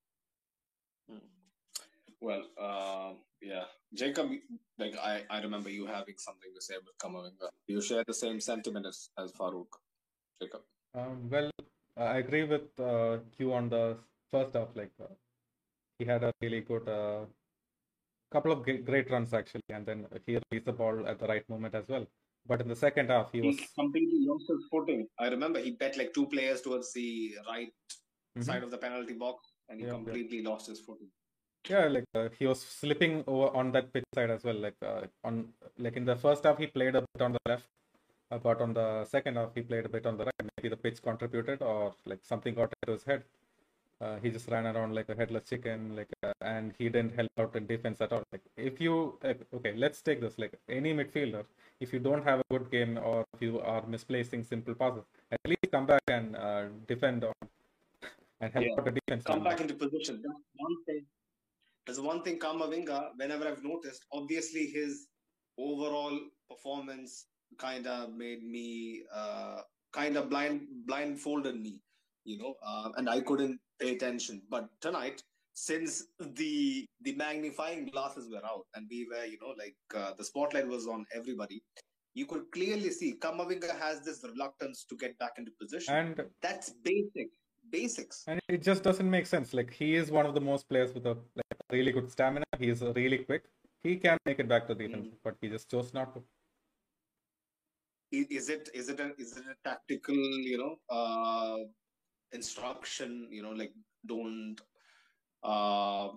Hmm. 1.08 1.51
Well, 2.22 2.44
uh, 2.56 3.14
yeah, 3.42 3.64
Jacob. 3.92 4.30
Like 4.78 4.94
I, 4.96 5.22
I 5.28 5.42
remember 5.42 5.70
you 5.70 5.86
having 5.86 6.14
something 6.18 6.50
to 6.54 6.60
say 6.60 6.74
about 6.80 6.96
Camavinga. 7.02 7.48
Do 7.66 7.74
you 7.74 7.82
share 7.82 8.04
the 8.06 8.14
same 8.14 8.40
sentiment 8.40 8.86
as, 8.86 9.10
as 9.18 9.32
Farouk, 9.32 9.72
Jacob? 10.40 10.60
Um, 10.94 11.28
well, 11.28 11.50
I 11.96 12.18
agree 12.18 12.44
with 12.44 12.68
uh, 12.78 13.18
Q 13.36 13.52
on 13.52 13.68
the 13.68 13.96
first 14.30 14.54
half. 14.54 14.68
Like 14.74 14.92
uh, 15.02 15.14
he 15.98 16.04
had 16.04 16.22
a 16.22 16.32
really 16.40 16.60
good 16.60 16.88
uh, 16.88 17.24
couple 18.30 18.52
of 18.52 18.64
great 18.64 19.10
runs 19.10 19.34
actually, 19.34 19.70
and 19.70 19.84
then 19.84 20.06
he 20.24 20.38
released 20.50 20.66
the 20.66 20.72
ball 20.72 21.04
at 21.06 21.18
the 21.18 21.26
right 21.26 21.48
moment 21.48 21.74
as 21.74 21.88
well. 21.88 22.06
But 22.46 22.60
in 22.60 22.68
the 22.68 22.76
second 22.76 23.10
half, 23.10 23.32
he, 23.32 23.40
he 23.40 23.48
was 23.48 23.58
completely 23.78 24.20
lost 24.26 24.44
his 24.48 24.64
footing. 24.70 25.08
I 25.18 25.26
remember 25.26 25.58
he 25.58 25.72
bet 25.72 25.96
like 25.96 26.14
two 26.14 26.26
players 26.26 26.60
towards 26.60 26.92
the 26.92 27.34
right 27.48 27.68
mm-hmm. 27.68 28.42
side 28.42 28.62
of 28.62 28.70
the 28.70 28.78
penalty 28.78 29.14
box, 29.14 29.48
and 29.68 29.80
he 29.80 29.86
yeah, 29.86 29.92
completely 29.92 30.38
yeah. 30.38 30.50
lost 30.50 30.68
his 30.68 30.80
footing. 30.80 31.08
Yeah, 31.68 31.86
like 31.86 32.04
uh, 32.14 32.28
he 32.38 32.46
was 32.46 32.60
slipping 32.60 33.22
over 33.26 33.54
on 33.56 33.70
that 33.72 33.92
pitch 33.92 34.04
side 34.14 34.30
as 34.30 34.42
well. 34.42 34.56
Like 34.56 34.74
uh, 34.84 35.02
on 35.22 35.48
like 35.78 35.96
in 35.96 36.04
the 36.04 36.16
first 36.16 36.44
half, 36.44 36.58
he 36.58 36.66
played 36.66 36.96
a 36.96 37.02
bit 37.02 37.22
on 37.22 37.32
the 37.32 37.38
left, 37.46 37.68
uh, 38.30 38.38
but 38.38 38.60
on 38.60 38.74
the 38.74 39.04
second 39.04 39.36
half, 39.36 39.50
he 39.54 39.62
played 39.62 39.86
a 39.86 39.88
bit 39.88 40.06
on 40.06 40.16
the 40.16 40.24
right. 40.24 40.50
Maybe 40.56 40.68
the 40.68 40.76
pitch 40.76 41.00
contributed, 41.02 41.62
or 41.62 41.94
like 42.04 42.18
something 42.24 42.54
got 42.54 42.72
into 42.82 42.94
his 42.94 43.04
head. 43.04 43.22
Uh, 44.00 44.16
he 44.20 44.30
just 44.30 44.48
ran 44.48 44.66
around 44.66 44.92
like 44.92 45.08
a 45.08 45.14
headless 45.14 45.44
chicken, 45.48 45.94
like, 45.94 46.08
uh, 46.24 46.32
and 46.40 46.74
he 46.76 46.88
didn't 46.88 47.14
help 47.14 47.30
out 47.38 47.54
in 47.54 47.64
defense 47.68 48.00
at 48.00 48.12
all. 48.12 48.24
Like, 48.32 48.42
if 48.56 48.80
you 48.80 49.16
okay, 49.54 49.74
let's 49.76 50.02
take 50.02 50.20
this. 50.20 50.36
Like 50.38 50.58
any 50.68 50.92
midfielder, 50.92 51.44
if 51.78 51.92
you 51.92 52.00
don't 52.00 52.24
have 52.24 52.40
a 52.40 52.44
good 52.50 52.68
game 52.72 52.98
or 52.98 53.24
if 53.34 53.40
you 53.40 53.60
are 53.60 53.86
misplacing 53.86 54.42
simple 54.42 54.74
passes, 54.74 55.04
at 55.30 55.38
least 55.46 55.70
come 55.70 55.86
back 55.86 56.02
and 56.08 56.34
uh, 56.34 56.64
defend 56.88 57.22
on 57.22 57.32
and 58.40 58.52
help 58.52 58.66
yeah. 58.66 58.72
out 58.76 58.84
the 58.84 58.90
defense. 58.90 59.24
Come 59.24 59.44
back 59.44 59.60
into 59.60 59.74
position. 59.74 60.20
That's 60.24 60.40
one 60.56 61.04
there's 61.86 62.00
one 62.00 62.22
thing 62.22 62.38
Camavinga, 62.38 63.10
whenever 63.16 63.46
I've 63.46 63.64
noticed, 63.64 64.04
obviously 64.12 64.66
his 64.66 65.08
overall 65.58 66.18
performance 66.48 67.26
kind 67.58 67.86
of 67.86 68.12
made 68.14 68.42
me, 68.44 69.02
uh, 69.14 69.62
kind 69.92 70.16
of 70.16 70.30
blind 70.30 70.62
blindfolded 70.86 71.60
me, 71.60 71.80
you 72.24 72.38
know, 72.38 72.54
uh, 72.66 72.90
and 72.96 73.08
I 73.08 73.20
couldn't 73.20 73.58
pay 73.80 73.94
attention. 73.94 74.42
But 74.48 74.68
tonight, 74.80 75.22
since 75.54 76.04
the 76.18 76.86
the 77.02 77.14
magnifying 77.14 77.86
glasses 77.86 78.30
were 78.30 78.44
out 78.44 78.66
and 78.74 78.86
we 78.90 79.06
were, 79.10 79.24
you 79.24 79.38
know, 79.40 79.54
like 79.58 79.76
uh, 79.94 80.12
the 80.16 80.24
spotlight 80.24 80.66
was 80.66 80.86
on 80.86 81.04
everybody, 81.14 81.62
you 82.14 82.26
could 82.26 82.50
clearly 82.52 82.90
see 82.90 83.14
Camavinga 83.20 83.78
has 83.78 84.00
this 84.02 84.24
reluctance 84.24 84.86
to 84.88 84.96
get 84.96 85.18
back 85.18 85.32
into 85.36 85.50
position. 85.60 85.94
And 85.94 86.22
that's 86.40 86.72
basic 86.82 87.28
basics. 87.70 88.24
And 88.26 88.40
it 88.48 88.62
just 88.62 88.82
doesn't 88.82 89.08
make 89.08 89.26
sense. 89.26 89.54
Like 89.54 89.72
he 89.72 89.94
is 89.94 90.10
one 90.10 90.26
of 90.26 90.34
the 90.34 90.40
most 90.40 90.68
players 90.68 90.92
with 90.94 91.06
a 91.06 91.16
like, 91.34 91.51
really 91.72 91.92
good 91.92 92.10
stamina. 92.10 92.44
He 92.58 92.68
is 92.68 92.82
really 92.82 93.18
quick. 93.18 93.44
He 93.82 93.96
can 93.96 94.18
make 94.24 94.38
it 94.38 94.48
back 94.48 94.66
to 94.68 94.74
the 94.74 94.86
defense, 94.86 95.08
mm. 95.08 95.18
but 95.24 95.36
he 95.40 95.48
just 95.48 95.70
chose 95.70 95.92
not 95.92 96.14
to. 96.14 96.22
Is 98.12 98.50
it 98.50 98.68
is 98.74 98.88
it 98.90 99.00
a 99.00 99.12
is 99.18 99.36
it 99.38 99.44
a 99.50 99.68
tactical 99.68 100.14
you 100.14 100.58
know 100.58 100.76
uh, 100.90 101.56
instruction? 102.32 103.28
You 103.30 103.42
know, 103.42 103.52
like 103.52 103.72
don't 104.06 104.60
uh, 105.42 106.08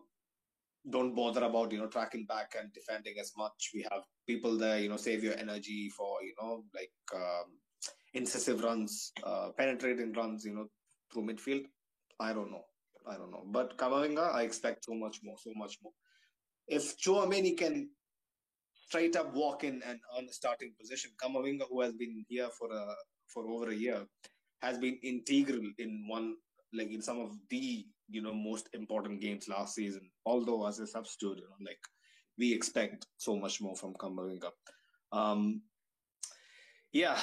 don't 0.89 1.15
bother 1.15 1.45
about 1.45 1.71
you 1.71 1.79
know 1.79 1.87
tracking 1.87 2.25
back 2.25 2.55
and 2.59 2.71
defending 2.73 3.15
as 3.19 3.31
much. 3.37 3.71
We 3.73 3.85
have 3.91 4.03
people 4.27 4.57
there. 4.57 4.79
You 4.79 4.89
know, 4.89 4.97
save 4.97 5.23
your 5.23 5.37
energy 5.37 5.89
for 5.89 6.21
you 6.21 6.33
know 6.39 6.65
like 6.75 6.91
um, 7.15 7.57
incisive 8.13 8.61
runs, 8.61 9.13
uh, 9.23 9.49
penetrating 9.57 10.11
runs. 10.13 10.45
You 10.45 10.53
know, 10.53 10.67
through 11.11 11.27
midfield. 11.27 11.65
I 12.19 12.33
don't 12.33 12.51
know. 12.51 12.65
I 13.07 13.15
don't 13.17 13.31
know. 13.31 13.43
But 13.45 13.77
Camavinga, 13.77 14.33
I 14.33 14.43
expect 14.43 14.85
so 14.85 14.93
much 14.93 15.19
more, 15.23 15.35
so 15.37 15.51
much 15.55 15.77
more. 15.83 15.93
If 16.67 16.97
Tchouameni 16.97 17.57
can 17.57 17.89
straight 18.87 19.15
up 19.15 19.33
walk 19.33 19.63
in 19.63 19.81
and 19.85 19.99
earn 20.17 20.25
a 20.29 20.33
starting 20.33 20.73
position, 20.79 21.11
Camavinga, 21.21 21.63
who 21.69 21.81
has 21.81 21.93
been 21.93 22.25
here 22.27 22.49
for 22.57 22.71
a 22.71 22.95
for 23.27 23.47
over 23.47 23.71
a 23.71 23.75
year, 23.75 24.05
has 24.61 24.77
been 24.77 24.97
integral 25.03 25.71
in 25.77 26.05
one 26.07 26.35
like 26.73 26.91
in 26.91 27.01
some 27.01 27.19
of 27.19 27.31
the 27.49 27.85
you 28.09 28.21
know 28.21 28.33
most 28.33 28.69
important 28.73 29.21
games 29.21 29.47
last 29.47 29.75
season. 29.75 30.09
Although 30.25 30.67
as 30.67 30.79
a 30.79 30.87
substitute, 30.87 31.37
you 31.37 31.43
know, 31.43 31.65
like 31.65 31.79
we 32.37 32.53
expect 32.53 33.05
so 33.17 33.35
much 33.35 33.61
more 33.61 33.75
from 33.75 33.93
Camavinga. 33.93 34.51
Um, 35.11 35.61
yeah, 36.91 37.17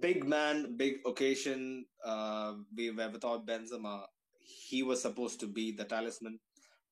big 0.00 0.26
man, 0.26 0.76
big 0.76 0.96
occasion. 1.06 1.84
Uh, 2.04 2.54
we 2.76 2.90
were 2.90 3.08
without 3.10 3.46
Benzema. 3.46 4.04
He 4.52 4.82
was 4.82 5.02
supposed 5.02 5.40
to 5.40 5.46
be 5.46 5.72
the 5.72 5.84
talisman. 5.84 6.38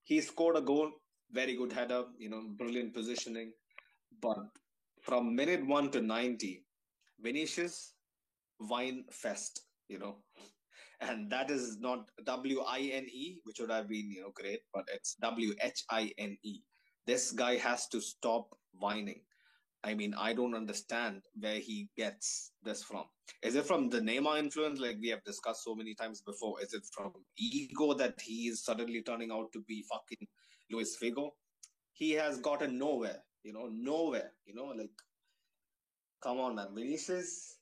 He 0.05 0.21
scored 0.21 0.57
a 0.57 0.61
goal, 0.61 0.91
very 1.31 1.55
good 1.57 1.73
header, 1.73 2.05
you 2.19 2.29
know, 2.31 2.43
brilliant 2.57 2.95
positioning. 2.95 3.53
But 4.21 4.39
from 5.03 5.35
minute 5.35 5.67
one 5.67 5.91
to 5.93 6.01
90, 6.01 6.65
Vinicius, 7.21 7.95
wine 8.59 9.05
fest, 9.11 9.63
you 9.89 9.99
know. 9.99 10.17
And 11.01 11.31
that 11.31 11.51
is 11.51 11.79
not 11.81 12.11
W 12.25 12.61
I 12.61 12.81
N 12.93 13.07
E, 13.11 13.41
which 13.45 13.59
would 13.61 13.71
have 13.71 13.89
been, 13.89 14.11
you 14.11 14.23
know, 14.23 14.33
great, 14.35 14.61
but 14.75 14.85
it's 14.93 15.15
W 15.23 15.55
H 15.63 15.85
I 15.91 16.13
N 16.19 16.37
E. 16.43 16.61
This 17.07 17.33
guy 17.33 17.57
has 17.57 17.89
to 17.89 18.01
stop 18.01 18.49
whining 18.73 19.23
I 19.83 19.95
mean, 19.95 20.15
I 20.17 20.35
don't 20.35 20.55
understand 20.55 21.23
where 21.39 21.59
he 21.59 21.89
gets 21.97 22.53
this 22.63 22.83
from. 22.83 23.05
Is 23.43 23.55
it 23.55 23.65
from 23.65 23.89
the 23.89 24.01
Neymar 24.01 24.39
influence, 24.39 24.79
like 24.79 24.99
we 25.01 25.09
have 25.09 25.25
discussed 25.25 25.65
so 25.65 25.75
many 25.75 25.95
times 25.95 26.21
before? 26.21 26.61
Is 26.61 26.75
it 26.75 26.83
from 26.93 27.13
ego 27.39 27.95
that 27.95 28.21
he 28.21 28.49
is 28.49 28.63
suddenly 28.63 29.03
turning 29.03 29.31
out 29.33 29.53
to 29.53 29.63
be 29.67 29.85
fucking 29.91 30.29
Luis 30.71 30.99
Figo? 31.03 31.31
He 31.93 32.13
has 32.13 32.39
gotten 32.39 32.79
nowhere, 32.79 33.23
you 33.43 33.53
know, 33.55 33.71
nowhere, 33.73 34.33
you 34.45 34.55
know, 34.55 34.67
like, 34.67 34.91
come 36.23 36.39
on, 36.41 36.57
man. 36.57 36.75
Vinicius, 36.75 37.57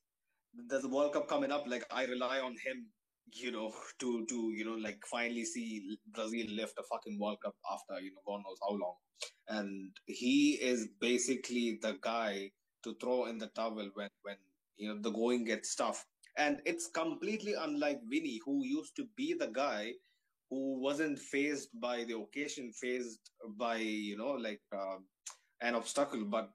there's 0.69 0.85
a 0.85 0.89
World 0.89 1.13
Cup 1.13 1.29
coming 1.29 1.53
up. 1.53 1.69
Like, 1.69 1.85
I 1.91 2.05
rely 2.07 2.41
on 2.41 2.53
him, 2.53 2.87
you 3.33 3.53
know, 3.53 3.73
to, 4.01 4.27
to, 4.27 4.53
you 4.55 4.65
know, 4.65 4.75
like 4.75 5.05
finally 5.07 5.45
see 5.45 5.99
Brazil 6.15 6.47
lift 6.51 6.79
a 6.79 6.83
fucking 6.83 7.19
World 7.19 7.39
Cup 7.45 7.55
after, 7.73 8.01
you 8.01 8.13
know, 8.13 8.21
God 8.27 8.43
knows 8.45 8.59
how 8.63 8.77
long. 8.77 8.95
And 9.49 9.91
he 10.07 10.53
is 10.55 10.89
basically 11.01 11.79
the 11.83 11.99
guy 12.01 12.51
to 12.85 12.95
throw 13.01 13.27
in 13.27 13.39
the 13.39 13.49
towel 13.49 13.91
when 13.95 14.11
when 14.23 14.37
you 14.77 14.89
know 14.89 15.01
the 15.01 15.11
going 15.11 15.45
gets 15.45 15.75
tough. 15.75 16.05
And 16.37 16.61
it's 16.65 16.87
completely 16.87 17.55
unlike 17.55 18.01
Vinny 18.09 18.41
who 18.45 18.65
used 18.65 18.95
to 18.97 19.07
be 19.17 19.35
the 19.35 19.49
guy 19.49 19.93
who 20.51 20.81
wasn't 20.81 21.19
phased 21.19 21.69
by 21.81 22.05
the 22.05 22.17
occasion 22.17 22.73
phased 22.73 23.31
by 23.57 23.77
you 23.77 24.17
know 24.17 24.33
like 24.33 24.61
uh, 24.73 24.99
an 25.61 25.75
obstacle. 25.75 26.25
But 26.25 26.51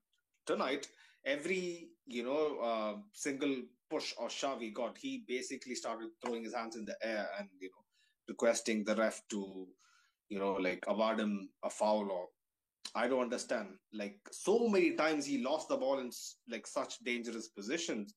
tonight 0.45 0.87
every 1.25 1.89
you 2.05 2.23
know 2.23 2.59
uh, 2.59 2.93
single 3.13 3.55
push 3.93 4.13
or 4.17 4.29
shove 4.29 4.61
he 4.61 4.69
got 4.71 4.97
he 4.97 5.23
basically 5.27 5.75
started 5.75 6.09
throwing 6.21 6.43
his 6.43 6.53
hands 6.53 6.75
in 6.75 6.85
the 6.85 6.95
air 7.03 7.27
and 7.39 7.47
you 7.59 7.69
know 7.73 7.83
requesting 8.27 8.83
the 8.83 8.95
ref 8.95 9.21
to 9.29 9.67
you 10.29 10.39
know 10.39 10.53
like 10.53 10.83
award 10.87 11.19
him 11.19 11.49
a 11.63 11.69
foul 11.69 12.09
or 12.11 12.27
I 12.95 13.07
don't 13.07 13.21
understand. 13.21 13.69
Like 13.93 14.17
so 14.31 14.67
many 14.67 14.95
times 14.95 15.25
he 15.25 15.43
lost 15.43 15.69
the 15.69 15.77
ball 15.77 15.99
in 15.99 16.11
like 16.49 16.67
such 16.67 16.99
dangerous 16.99 17.47
positions. 17.47 18.13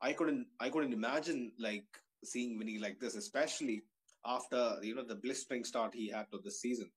I 0.00 0.12
couldn't 0.12 0.46
I 0.60 0.68
couldn't 0.68 0.92
imagine 0.92 1.52
like 1.58 1.86
seeing 2.24 2.58
Vinny 2.58 2.78
like 2.78 3.00
this, 3.00 3.16
especially 3.16 3.82
after 4.24 4.76
you 4.82 4.94
know 4.94 5.04
the 5.04 5.16
blistering 5.16 5.64
start 5.64 5.94
he 5.94 6.08
had 6.08 6.26
to 6.30 6.38
this 6.44 6.60
season. 6.60 6.90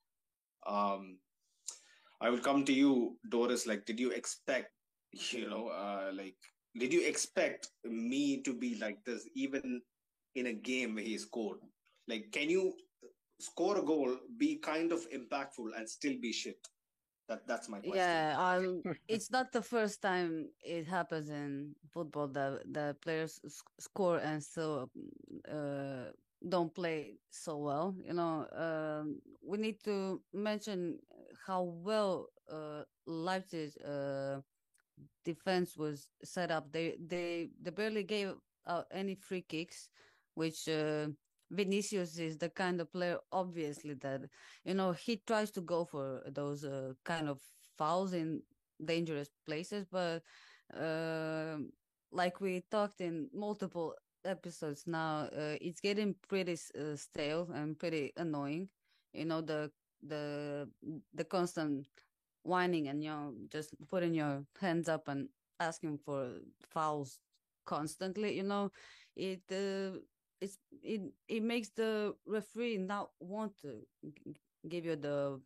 Um, 0.68 1.18
I 2.22 2.30
will 2.30 2.40
come 2.40 2.66
to 2.66 2.74
you, 2.74 3.18
Doris. 3.30 3.68
Like, 3.68 3.86
did 3.86 4.00
you 4.00 4.12
expect 4.12 4.72
you 5.12 5.50
know 5.50 5.68
uh, 5.68 6.12
like 6.14 6.38
did 6.78 6.94
you 6.94 7.08
expect 7.08 7.70
me 7.84 8.42
to 8.44 8.54
be 8.54 8.76
like 8.76 9.04
this 9.06 9.28
even 9.36 9.82
in 10.36 10.48
a 10.48 10.54
game 10.54 10.96
where 10.96 11.04
he 11.04 11.18
scored? 11.18 11.60
Like, 12.08 12.32
can 12.32 12.50
you 12.50 12.74
score 13.40 13.78
a 13.78 13.82
goal, 13.84 14.18
be 14.38 14.58
kind 14.58 14.92
of 14.92 15.08
impactful, 15.10 15.76
and 15.76 15.90
still 15.90 16.16
be 16.22 16.34
shit? 16.34 16.58
That 17.28 17.48
that's 17.48 17.70
my 17.70 17.80
question. 17.80 17.98
Yeah, 17.98 18.36
um, 18.38 18.84
it's 19.08 19.32
not 19.32 19.52
the 19.52 19.62
first 19.62 20.02
time 20.02 20.50
it 20.64 20.86
happens 20.86 21.30
in 21.30 21.74
football 21.92 22.28
that 22.28 22.62
the 22.72 22.96
players 23.02 23.40
score 23.80 24.18
and 24.20 24.44
still 24.44 24.92
uh, 25.52 26.12
don't 26.48 26.74
play 26.76 27.18
so 27.32 27.58
well. 27.58 27.96
You 28.04 28.14
know, 28.14 28.46
um, 28.54 29.22
we 29.42 29.58
need 29.58 29.82
to 29.86 30.22
mention 30.34 31.00
how 31.48 31.64
well 31.64 32.28
uh, 32.52 32.84
Leipzig 33.08 33.72
uh, 33.84 34.42
defense 35.26 35.78
was 35.78 36.10
set 36.24 36.52
up. 36.52 36.72
They 36.72 36.98
they 37.00 37.50
they 37.62 37.72
barely 37.72 38.04
gave 38.04 38.36
out 38.68 38.88
any 38.92 39.16
free 39.16 39.42
kicks, 39.44 39.90
which 40.36 40.70
uh, 40.70 41.10
Vinicius 41.52 42.18
is 42.20 42.38
the 42.38 42.50
kind 42.50 42.82
of 42.82 42.92
player, 42.92 43.20
obviously, 43.32 43.96
that, 43.96 44.22
you 44.66 44.74
know, 44.76 44.94
he 44.94 45.18
tries 45.18 45.52
to 45.52 45.62
go 45.62 45.86
for 45.86 46.24
those 46.28 46.64
uh, 46.66 46.94
kind 47.06 47.30
of 47.30 47.42
fouls 47.78 48.14
in 48.14 48.44
dangerous 48.84 49.30
places, 49.46 49.86
but 49.92 50.24
uh, 50.78 51.58
like 52.12 52.42
we 52.42 52.62
talked 52.72 53.02
in 53.02 53.30
multiple 53.34 53.96
episodes 54.26 54.88
now, 54.88 55.30
uh, 55.38 55.56
it's 55.62 55.82
getting 55.82 56.16
pretty 56.28 56.58
uh, 56.80 56.96
stale 56.96 57.50
and 57.54 57.80
pretty 57.80 58.12
annoying. 58.18 58.70
You 59.14 59.26
know 59.26 59.42
the 59.42 59.72
the 60.02 60.70
the 61.14 61.24
constant 61.26 61.88
whining 62.46 62.88
and 62.90 63.04
you 63.04 63.12
know 63.12 63.34
just 63.52 63.76
putting 63.90 64.16
your 64.16 64.46
hands 64.62 64.90
up 64.90 65.10
and 65.10 65.30
asking 65.60 66.00
for 66.00 66.32
fouls 66.70 67.20
constantly. 67.66 68.38
You 68.38 68.44
know, 68.44 68.72
it 69.16 69.42
uh, 69.52 70.00
it's 70.42 70.58
it 70.84 71.02
it 71.28 71.44
makes 71.44 71.70
the 71.72 72.16
referee 72.28 72.78
not 72.78 73.12
want 73.20 73.58
to 73.64 73.82
give 74.68 74.86
you 74.86 74.96
the 74.96 75.40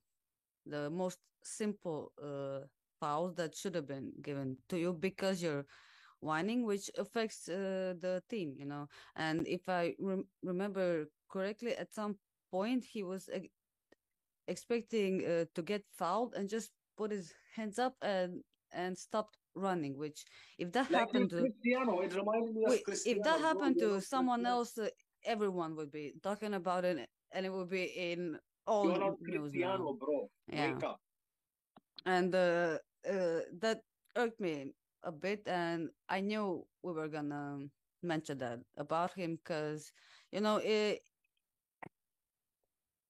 the 0.65 0.89
most 0.89 1.19
simple 1.43 2.13
uh, 2.21 2.65
fouls 2.99 3.35
that 3.35 3.55
should 3.55 3.75
have 3.75 3.87
been 3.87 4.11
given 4.21 4.57
to 4.69 4.77
you 4.77 4.93
because 4.93 5.41
you're 5.41 5.65
whining, 6.21 6.65
which 6.65 6.89
affects 6.97 7.49
uh, 7.49 7.93
the 8.01 8.23
team, 8.29 8.55
you 8.57 8.65
know. 8.65 8.87
And 9.15 9.47
if 9.47 9.69
I 9.69 9.95
rem- 9.99 10.27
remember 10.43 11.07
correctly, 11.29 11.75
at 11.75 11.93
some 11.93 12.17
point 12.51 12.85
he 12.85 13.03
was 13.03 13.29
ex- 13.31 13.47
expecting 14.47 15.25
uh, 15.25 15.45
to 15.55 15.61
get 15.61 15.83
fouled 15.97 16.33
and 16.35 16.49
just 16.49 16.71
put 16.99 17.11
his 17.13 17.33
hands 17.57 17.79
up 17.79 17.97
and 18.03 18.43
and 18.83 18.97
stopped 18.97 19.37
running. 19.55 19.97
Which, 19.97 20.25
if 20.59 20.71
that 20.73 20.87
Like 20.89 21.11
happened 21.11 21.29
to 21.31 21.37
Cristiano, 21.41 22.01
it 22.01 22.13
reminded 22.15 22.55
me 22.55 22.65
of 22.65 22.71
Wait, 22.71 22.85
Cristiano. 22.85 23.17
if 23.17 23.23
that 23.23 23.39
happened 23.41 23.79
to 23.79 24.01
someone 24.01 24.41
Cristiano. 24.41 24.57
else, 24.57 24.77
uh, 24.79 24.89
everyone 25.25 25.75
would 25.77 25.91
be 25.91 26.13
talking 26.21 26.53
about 26.53 26.85
it, 26.85 27.09
and 27.31 27.45
it 27.45 27.53
would 27.53 27.69
be 27.69 27.85
in 28.11 28.39
all 28.67 28.85
You're 28.89 28.99
not 28.99 29.21
news 29.21 29.53
Cristiano, 29.53 29.77
now. 29.85 29.97
bro. 29.99 30.29
Yeah, 30.47 30.75
Wake 30.75 30.83
up. 30.83 31.01
and 32.05 32.35
uh, 32.35 32.79
uh, 33.09 33.39
that 33.59 33.81
irked 34.15 34.39
me 34.39 34.73
a 35.03 35.11
bit, 35.11 35.47
and 35.47 35.89
I 36.09 36.21
knew 36.21 36.67
we 36.83 36.93
were 36.93 37.09
gonna 37.09 37.67
mention 38.01 38.37
that 38.39 38.59
about 38.77 39.13
him 39.13 39.37
because 39.37 39.91
you 40.31 40.41
know 40.41 40.57
it. 40.57 41.01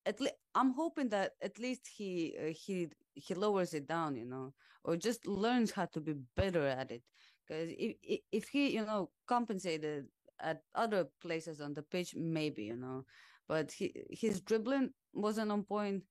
At 0.06 0.20
least 0.22 0.36
I'm 0.56 0.72
hoping 0.74 1.10
that 1.10 1.34
at 1.42 1.60
least 1.60 1.88
he 1.98 2.36
uh, 2.38 2.54
he 2.54 2.90
he 3.20 3.34
lowers 3.36 3.74
it 3.74 3.88
down, 3.88 4.16
you 4.16 4.26
know, 4.26 4.54
or 4.84 4.98
just 4.98 5.28
learns 5.28 5.72
how 5.72 5.86
to 5.88 6.02
be 6.02 6.14
better 6.36 6.66
at 6.68 6.92
it. 6.92 7.04
Because 7.48 7.70
if 7.78 7.96
if- 8.32 8.50
he 8.50 8.74
you 8.76 8.86
know 8.86 9.12
compensated 9.28 10.08
at 10.40 10.64
other 10.76 11.06
places 11.22 11.62
on 11.62 11.74
the 11.74 11.84
pitch, 11.84 12.16
maybe 12.16 12.64
you 12.66 12.76
know, 12.78 13.06
but 13.48 13.72
he 13.72 13.94
his 14.12 14.42
dribbling 14.42 14.94
wasn't 15.14 15.52
on 15.52 15.64
point 15.64 16.04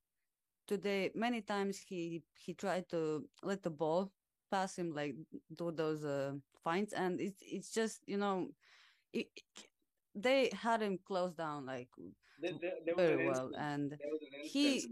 today. 0.66 1.10
Many 1.14 1.42
times 1.42 1.78
he 1.78 2.22
he 2.34 2.54
tried 2.54 2.88
to 2.90 3.28
let 3.42 3.62
the 3.62 3.70
ball 3.70 4.12
pass 4.50 4.76
him, 4.78 4.92
like 4.94 5.16
do 5.54 5.72
those 5.72 6.04
uh, 6.04 6.34
feints, 6.64 6.92
and 6.92 7.20
it's 7.20 7.42
it's 7.42 7.72
just 7.72 8.02
you 8.06 8.18
know, 8.18 8.48
it, 9.12 9.28
they 10.14 10.50
had 10.52 10.82
him 10.82 10.98
closed 10.98 11.36
down 11.36 11.66
like 11.66 11.88
There, 12.40 12.52
there, 12.60 12.72
there 12.84 12.94
very 12.96 13.26
well, 13.26 13.52
and 13.56 13.90
There 13.90 14.10
was 14.10 14.22
an 14.22 14.40
he 14.42 14.88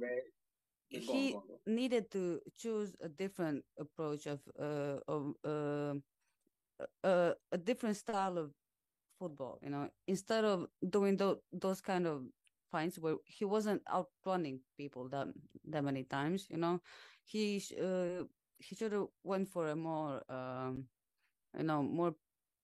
he 0.90 1.06
go 1.06 1.12
on, 1.14 1.30
go 1.30 1.36
on. 1.38 1.44
needed 1.66 2.10
to 2.10 2.40
choose 2.56 2.96
a 3.00 3.08
different 3.08 3.64
approach 3.78 4.26
of 4.26 4.40
uh 4.58 4.98
of 5.08 5.34
uh, 5.44 5.94
uh 7.04 7.32
a 7.52 7.58
different 7.58 7.96
style 7.96 8.38
of 8.38 8.52
football 9.18 9.58
you 9.62 9.70
know 9.70 9.88
instead 10.06 10.44
of 10.44 10.66
doing 10.88 11.16
those 11.16 11.38
those 11.52 11.80
kind 11.80 12.06
of 12.06 12.22
feints 12.70 12.98
where 12.98 13.16
he 13.26 13.44
wasn't 13.44 13.82
outrunning 13.92 14.60
people 14.76 15.08
that 15.08 15.28
that 15.64 15.84
many 15.84 16.04
times 16.04 16.46
you 16.50 16.56
know 16.58 16.80
he 17.24 17.62
uh, 17.80 18.24
he 18.58 18.74
should 18.74 18.92
have 18.92 19.06
went 19.24 19.48
for 19.48 19.68
a 19.68 19.76
more 19.76 20.22
um 20.30 20.84
you 21.56 21.64
know 21.64 21.82
more 21.82 22.14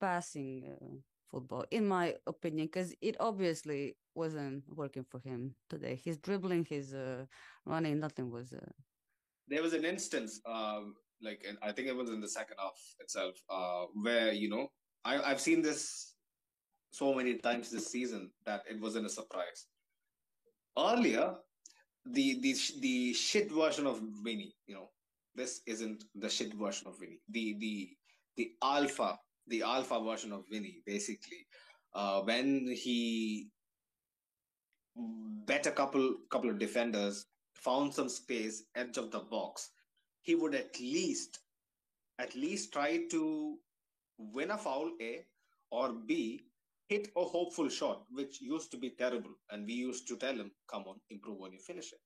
passing 0.01 0.65
uh, 0.67 0.97
football 1.33 1.65
in 1.71 1.89
my 1.89 2.15
opinion 2.29 2.67
because 2.67 2.95
it 3.01 3.17
obviously 3.19 3.97
wasn't 4.15 4.63
working 4.69 5.05
for 5.11 5.19
him 5.21 5.55
today 5.71 6.01
his 6.05 6.19
dribbling 6.19 6.65
his 6.69 6.95
uh 6.95 7.25
running 7.67 7.99
nothing 7.99 8.31
was 8.31 8.53
uh, 8.53 8.73
there 9.49 9.63
was 9.63 9.73
an 9.73 9.85
instance, 9.85 10.41
um, 10.47 10.95
like 11.21 11.45
I 11.63 11.73
think 11.73 11.89
it 11.89 11.97
was 11.97 12.11
in 12.11 12.21
the 12.21 12.29
second 12.29 12.57
half 12.59 12.79
itself, 13.01 13.35
uh, 13.51 13.85
where 14.03 14.33
you 14.33 14.49
know 14.49 14.69
I 15.05 15.21
I've 15.23 15.41
seen 15.41 15.63
this 15.63 16.15
so 16.91 17.15
many 17.15 17.35
times 17.39 17.71
this 17.71 17.89
season 17.89 18.31
that 18.47 18.63
it 18.69 18.81
wasn't 18.81 19.07
a 19.07 19.11
surprise. 19.11 19.67
Earlier, 20.79 21.35
the 22.07 22.41
the 22.41 22.57
the 22.81 23.13
shit 23.15 23.53
version 23.53 23.87
of 23.87 24.01
Vinny, 24.25 24.55
you 24.67 24.75
know, 24.75 24.89
this 25.35 25.61
isn't 25.67 26.05
the 26.15 26.29
shit 26.29 26.55
version 26.55 26.87
of 26.87 26.99
Vinny. 26.99 27.21
The 27.29 27.57
the 27.59 27.91
the 28.37 28.53
alpha, 28.63 29.19
the 29.49 29.63
alpha 29.63 30.01
version 30.01 30.33
of 30.33 30.45
Vinny, 30.51 30.83
basically, 30.87 31.47
uh, 31.95 32.21
when 32.23 32.67
he 32.75 33.49
bet 35.47 35.67
a 35.67 35.71
couple 35.71 36.17
couple 36.31 36.51
of 36.51 36.59
defenders, 36.59 37.27
found 37.55 37.95
some 37.95 38.09
space, 38.09 38.65
edge 38.75 38.97
of 38.99 39.11
the 39.11 39.21
box, 39.21 39.71
he 40.23 40.35
would 40.35 40.55
at 40.55 40.79
least 40.81 41.39
at 42.19 42.35
least 42.35 42.73
try 42.73 43.01
to 43.11 43.59
win 44.19 44.51
a 44.51 44.59
foul, 44.59 44.91
A, 45.01 45.25
or 45.71 45.93
B, 45.93 46.41
hit 46.89 47.09
a 47.17 47.25
hopeful 47.25 47.69
shot, 47.69 48.05
which 48.11 48.41
used 48.41 48.71
to 48.71 48.77
be 48.77 48.91
terrible. 48.91 49.31
And 49.51 49.67
we 49.67 49.73
used 49.73 50.07
to 50.09 50.17
tell 50.17 50.35
him, 50.35 50.53
come 50.71 50.85
on, 50.87 50.97
improve 51.11 51.41
on 51.41 51.53
your 51.53 51.61
finishing. 51.63 51.99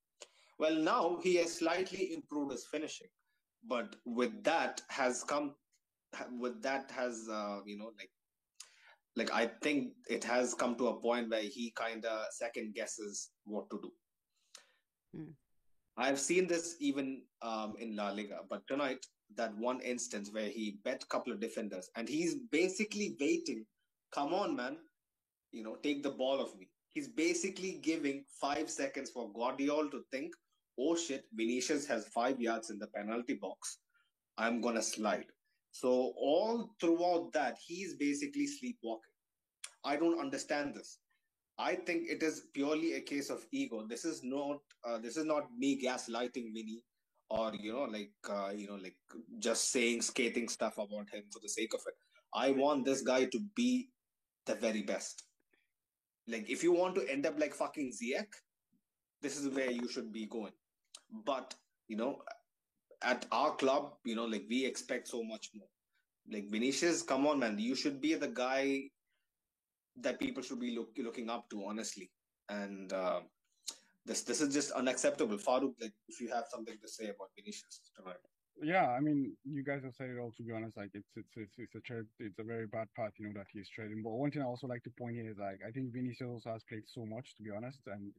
Well, 0.59 0.77
now 0.77 1.19
he 1.23 1.37
has 1.37 1.53
slightly 1.53 2.15
improved 2.15 2.53
his 2.53 2.67
finishing. 2.71 3.09
But 3.69 3.97
with 4.05 4.45
that 4.45 4.81
has 4.89 5.25
come, 5.25 5.55
with 6.39 6.63
that 6.63 6.91
has, 6.91 7.29
uh, 7.31 7.59
you 7.65 7.79
know, 7.79 7.93
like, 7.99 8.11
like 9.17 9.33
I 9.33 9.51
think 9.63 9.93
it 10.09 10.25
has 10.25 10.55
come 10.55 10.77
to 10.77 10.89
a 10.89 11.01
point 11.01 11.31
where 11.31 11.43
he 11.43 11.73
kind 11.77 12.05
of 12.05 12.27
second 12.33 12.75
guesses 12.75 13.31
what 13.45 13.69
to 13.71 13.81
do. 13.83 13.91
Hmm. 15.15 15.31
I've 15.97 16.21
seen 16.21 16.47
this 16.47 16.77
even 16.81 17.23
um, 17.41 17.75
in 17.79 17.97
La 17.97 18.11
Liga, 18.11 18.41
but 18.51 18.67
tonight 18.69 19.07
that 19.35 19.57
one 19.57 19.81
instance 19.81 20.31
where 20.33 20.49
he 20.49 20.79
bet 20.85 21.03
a 21.03 21.07
couple 21.07 21.33
of 21.33 21.41
defenders 21.41 21.89
and 21.97 22.09
he's 22.09 22.37
basically 22.53 23.17
waiting. 23.21 23.65
Come 24.13 24.35
on, 24.35 24.55
man. 24.55 24.77
You 25.53 25.63
know, 25.63 25.77
take 25.83 26.03
the 26.03 26.11
ball 26.11 26.41
of 26.41 26.57
me. 26.59 26.69
He's 26.93 27.09
basically 27.09 27.81
giving 27.83 28.25
five 28.41 28.71
seconds 28.71 29.11
for 29.11 29.33
Gvardiol 29.33 29.91
to 29.91 30.03
think, 30.13 30.33
oh 30.79 30.97
shit, 30.97 31.25
Vinicius 31.35 31.87
has 31.87 32.09
five 32.09 32.41
yards 32.41 32.71
in 32.71 32.79
the 32.79 32.87
penalty 32.89 33.35
box. 33.35 33.79
I'm 34.39 34.61
gonna 34.61 34.83
slide. 34.83 35.27
So 35.81 36.15
all 36.17 36.71
throughout 36.81 37.33
that, 37.35 37.59
he's 37.67 37.97
basically 37.97 38.47
sleepwalking. 38.47 39.13
I 39.85 39.97
don't 39.97 40.19
understand 40.19 40.75
this. 40.75 41.01
I 41.59 41.75
think 41.75 42.09
it 42.09 42.23
is 42.23 42.45
purely 42.55 42.95
a 42.95 43.01
case 43.03 43.29
of 43.29 43.45
ego. 43.53 43.87
This 43.87 44.07
is 44.07 44.23
not 44.25 44.59
uh, 44.89 44.99
this 44.99 45.19
is 45.19 45.27
not 45.27 45.45
me 45.59 45.79
gaslighting 45.83 46.55
Vinny 46.55 46.83
or 47.29 47.53
you 47.55 47.75
know 47.75 47.85
like 47.85 48.13
uh, 48.31 48.53
you 48.57 48.69
know 48.69 48.79
like 48.83 48.97
just 49.39 49.71
saying 49.71 50.01
skating 50.01 50.49
stuff 50.49 50.79
about 50.79 51.11
him 51.13 51.25
for 51.31 51.41
the 51.43 51.49
sake 51.49 51.75
of 51.75 51.81
it. 51.87 51.95
I 52.35 52.53
want 52.53 52.87
this 52.87 53.03
guy 53.03 53.27
to 53.27 53.41
be 53.55 53.91
the 54.47 54.55
very 54.55 54.83
best. 54.83 55.25
Like 56.27 56.49
if 56.49 56.63
you 56.63 56.73
want 56.73 56.95
to 56.95 57.11
end 57.11 57.27
up 57.27 57.39
like 57.39 57.55
fucking 57.55 57.93
Ziyech, 57.93 58.33
this 59.21 59.39
is 59.39 59.55
where 59.55 59.71
you 59.71 59.89
should 59.89 60.11
be 60.11 60.25
going. 60.27 60.53
But 61.27 61.55
you 61.89 61.99
know, 61.99 62.23
at 63.07 63.25
our 63.31 63.55
club, 63.55 63.93
you 64.05 64.17
know, 64.17 64.25
like 64.25 64.45
we 64.51 64.67
expect 64.67 65.09
so 65.09 65.23
much 65.23 65.51
more. 65.55 65.69
Like 66.31 66.51
Vinicius, 66.51 67.03
come 67.03 67.27
on, 67.27 67.39
man, 67.39 67.57
you 67.59 67.77
should 67.77 68.01
be 68.01 68.15
the 68.15 68.29
guy 68.29 68.91
that 70.01 70.19
people 70.19 70.43
should 70.43 70.61
be 70.61 70.75
look, 70.77 70.91
looking 70.99 71.31
up 71.31 71.49
to, 71.51 71.65
honestly. 71.65 72.11
And 72.49 72.93
uh, 72.93 73.21
this 74.05 74.23
this 74.23 74.41
is 74.41 74.53
just 74.53 74.73
unacceptable. 74.73 75.37
Farouk, 75.37 75.75
like 75.81 75.95
if 76.09 76.21
you 76.21 76.29
have 76.29 76.45
something 76.51 76.77
to 76.83 76.89
say 76.89 77.05
about 77.05 77.31
Vinicius 77.37 77.81
tonight. 77.97 78.23
Yeah, 78.63 78.89
I 78.89 79.01
mean, 79.01 79.37
you 79.45 79.63
guys 79.63 79.85
have 79.85 79.95
said 79.95 80.11
it 80.11 80.19
all. 80.19 80.33
To 80.37 80.43
be 80.43 80.53
honest, 80.53 80.77
like 80.77 80.91
it's 80.95 81.13
it's 81.17 81.37
it's 81.37 81.55
it's 81.59 81.75
a 81.75 81.81
tre- 81.81 82.11
it's 82.19 82.39
a 82.39 82.45
very 82.45 82.67
bad 82.67 82.89
path, 82.97 83.13
you 83.19 83.27
know, 83.27 83.35
that 83.37 83.47
he's 83.53 83.69
treading. 83.69 84.03
But 84.03 84.13
one 84.13 84.31
thing 84.31 84.43
I 84.43 84.47
also 84.47 84.67
like 84.67 84.83
to 84.85 84.91
point 84.99 85.17
here 85.17 85.31
is 85.31 85.39
like 85.39 85.61
I 85.67 85.71
think 85.71 85.93
Vinicius 85.93 86.29
also 86.29 86.51
has 86.53 86.65
played 86.65 86.87
so 86.87 87.05
much, 87.07 87.37
to 87.37 87.43
be 87.43 87.51
honest, 87.51 87.81
and 87.87 88.13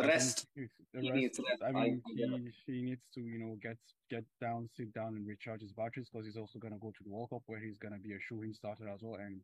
I 0.00 0.06
Rest. 0.06 0.46
the 0.54 0.68
He 1.00 1.10
rest. 1.10 1.14
needs 1.20 1.40
rest. 1.40 1.62
I 1.62 1.68
I- 1.68 1.72
mean, 1.72 2.02
he 2.06 2.52
he 2.66 2.82
needs 2.82 3.08
to 3.14 3.20
you 3.20 3.38
know 3.38 3.56
get 3.60 3.78
get 4.10 4.24
down, 4.40 4.68
sit 4.76 4.92
down, 4.92 5.16
and 5.16 5.26
recharge 5.26 5.60
his 5.60 5.72
batteries 5.72 6.08
because 6.08 6.24
he's 6.26 6.36
also 6.36 6.58
gonna 6.58 6.78
go 6.78 6.92
to 6.92 7.02
the 7.04 7.10
World 7.10 7.30
Cup 7.30 7.42
where 7.46 7.58
he's 7.60 7.78
gonna 7.78 7.98
be 7.98 8.12
a 8.14 8.20
shoo-in 8.20 8.54
starter 8.54 8.88
as 8.88 9.02
well, 9.02 9.16
and 9.16 9.40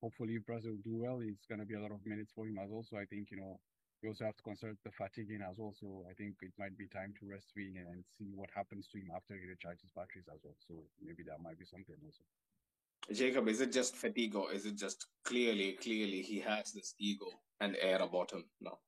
hopefully 0.00 0.36
if 0.36 0.46
Brazil 0.46 0.76
do 0.84 0.96
well, 0.96 1.20
it's 1.20 1.46
gonna 1.46 1.64
be 1.66 1.74
a 1.74 1.80
lot 1.80 1.90
of 1.92 2.04
minutes 2.06 2.32
for 2.34 2.46
him 2.46 2.58
as 2.58 2.70
well. 2.70 2.84
So 2.84 2.96
I 2.98 3.04
think 3.06 3.30
you 3.32 3.36
know 3.38 3.58
you 4.02 4.10
also 4.10 4.24
have 4.26 4.36
to 4.36 4.42
consider 4.42 4.76
the 4.84 4.92
fatigue 4.92 5.30
in 5.30 5.42
as 5.42 5.56
well. 5.58 5.72
So 5.80 6.04
I 6.08 6.14
think 6.14 6.36
it 6.42 6.52
might 6.58 6.76
be 6.78 6.86
time 6.88 7.12
to 7.18 7.26
rest 7.26 7.52
Vini 7.56 7.80
and 7.80 8.04
see 8.16 8.30
what 8.34 8.50
happens 8.54 8.86
to 8.88 8.98
him 8.98 9.10
after 9.16 9.34
he 9.34 9.46
recharges 9.46 9.92
batteries 9.96 10.28
as 10.32 10.38
well. 10.44 10.56
So 10.68 10.74
maybe 11.02 11.22
that 11.24 11.40
might 11.40 11.58
be 11.58 11.64
something 11.64 11.96
also. 12.04 12.22
Jacob, 13.12 13.48
is 13.48 13.60
it 13.60 13.72
just 13.72 13.96
fatigue 13.96 14.34
or 14.36 14.52
is 14.52 14.66
it 14.66 14.76
just 14.76 15.06
clearly, 15.24 15.72
clearly 15.80 16.22
he 16.22 16.40
has 16.40 16.72
this 16.72 16.94
ego 16.98 17.26
and 17.60 17.76
air 17.80 18.02
about 18.02 18.32
him 18.32 18.44
now? 18.60 18.78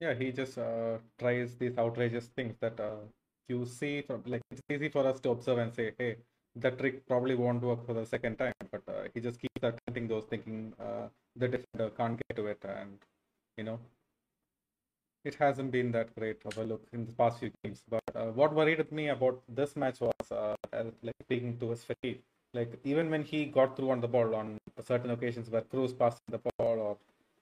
Yeah, 0.00 0.14
he 0.14 0.32
just 0.32 0.58
uh, 0.58 0.98
tries 1.18 1.56
these 1.56 1.78
outrageous 1.78 2.26
things 2.28 2.54
that 2.60 2.78
uh, 2.80 3.00
you 3.48 3.64
see 3.64 4.02
from 4.02 4.22
like 4.26 4.42
it's 4.50 4.60
easy 4.70 4.88
for 4.88 5.06
us 5.06 5.20
to 5.20 5.30
observe 5.30 5.58
and 5.58 5.72
say, 5.74 5.92
hey, 5.98 6.16
that 6.56 6.78
trick 6.78 7.06
probably 7.06 7.34
won't 7.34 7.62
work 7.62 7.84
for 7.86 7.94
the 7.94 8.04
second 8.04 8.36
time. 8.36 8.54
But 8.70 8.82
uh, 8.88 9.08
he 9.14 9.20
just 9.20 9.40
keeps 9.40 9.62
attempting 9.62 10.08
those, 10.08 10.24
thinking 10.24 10.72
uh, 10.78 11.08
the 11.36 11.48
defender 11.48 11.90
can't 11.96 12.20
get 12.28 12.36
to 12.36 12.46
it, 12.46 12.62
and 12.64 12.98
you 13.56 13.64
know, 13.64 13.78
it 15.24 15.34
hasn't 15.34 15.70
been 15.72 15.90
that 15.92 16.14
great 16.16 16.38
of 16.44 16.56
a 16.58 16.64
look 16.64 16.82
in 16.92 17.04
the 17.06 17.12
past 17.12 17.40
few 17.40 17.50
games. 17.62 17.82
But 17.88 18.02
uh, 18.14 18.26
what 18.26 18.54
worried 18.54 18.90
me 18.92 19.08
about 19.08 19.42
this 19.48 19.76
match 19.76 20.00
was 20.00 20.30
uh, 20.30 20.54
like 21.02 21.14
speaking 21.22 21.58
to 21.58 21.70
his 21.70 21.84
fatigue. 21.84 22.20
Like 22.54 22.78
even 22.84 23.10
when 23.10 23.24
he 23.24 23.46
got 23.46 23.76
through 23.76 23.90
on 23.90 24.00
the 24.00 24.08
ball 24.08 24.34
on 24.34 24.58
certain 24.80 25.10
occasions 25.10 25.50
where 25.50 25.62
Kroos 25.62 25.98
passed 25.98 26.22
the 26.28 26.38
ball 26.38 26.78
or 26.86 26.96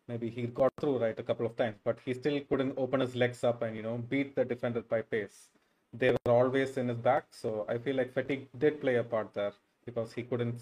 maybe 0.08 0.30
he 0.30 0.46
got 0.46 0.72
through 0.80 0.98
right 0.98 1.18
a 1.18 1.22
couple 1.22 1.46
of 1.46 1.56
times, 1.56 1.76
but 1.84 1.98
he 2.04 2.14
still 2.14 2.40
couldn't 2.48 2.74
open 2.76 3.00
his 3.00 3.14
legs 3.14 3.44
up 3.44 3.62
and 3.62 3.76
you 3.76 3.82
know 3.82 3.98
beat 3.98 4.34
the 4.36 4.44
defender 4.44 4.82
by 4.82 5.02
pace 5.02 5.50
they 5.96 6.10
were 6.10 6.32
always 6.32 6.76
in 6.76 6.88
his 6.88 6.98
back. 6.98 7.26
So 7.30 7.64
I 7.68 7.78
feel 7.78 7.96
like 7.96 8.12
fatigue 8.12 8.48
did 8.58 8.80
play 8.80 8.96
a 8.96 9.04
part 9.04 9.32
there 9.32 9.52
because 9.86 10.12
he 10.12 10.22
couldn't 10.22 10.60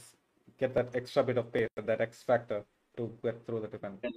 get 0.58 0.74
that 0.74 0.94
extra 0.94 1.22
bit 1.22 1.38
of 1.38 1.52
pace, 1.52 1.68
that 1.76 2.00
X 2.00 2.22
factor 2.22 2.64
to 2.96 3.10
get 3.22 3.44
through 3.46 3.60
the 3.60 3.68
defense. 3.68 4.00
if, 4.02 4.10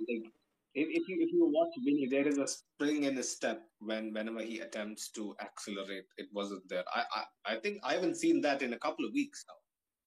if 0.74 1.08
you 1.08 1.18
if 1.22 1.32
you 1.32 1.50
watch 1.54 1.74
Vinny, 1.86 2.08
there 2.12 2.28
is 2.28 2.38
a 2.38 2.48
spring 2.48 3.04
in 3.04 3.16
his 3.16 3.32
step 3.32 3.62
when 3.80 4.14
whenever 4.14 4.42
he 4.42 4.60
attempts 4.60 5.10
to 5.12 5.36
accelerate, 5.42 6.06
it 6.18 6.28
wasn't 6.34 6.68
there. 6.68 6.84
I 6.94 7.04
I, 7.16 7.54
I 7.54 7.60
think 7.60 7.80
I 7.84 7.94
haven't 7.94 8.16
seen 8.18 8.42
that 8.42 8.62
in 8.62 8.74
a 8.74 8.80
couple 8.80 9.06
of 9.06 9.14
weeks 9.14 9.46
now 9.48 9.56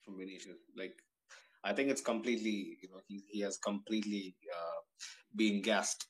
from 0.05 0.19
Vinicius. 0.19 0.59
Like 0.77 0.97
I 1.65 1.73
think 1.73 1.91
it's 1.91 2.03
completely 2.03 2.77
you 2.83 2.91
know 2.91 3.01
he 3.09 3.25
he 3.29 3.41
has 3.41 3.57
completely 3.57 4.37
uh, 4.55 4.81
been 5.35 5.63
gassed 5.63 6.07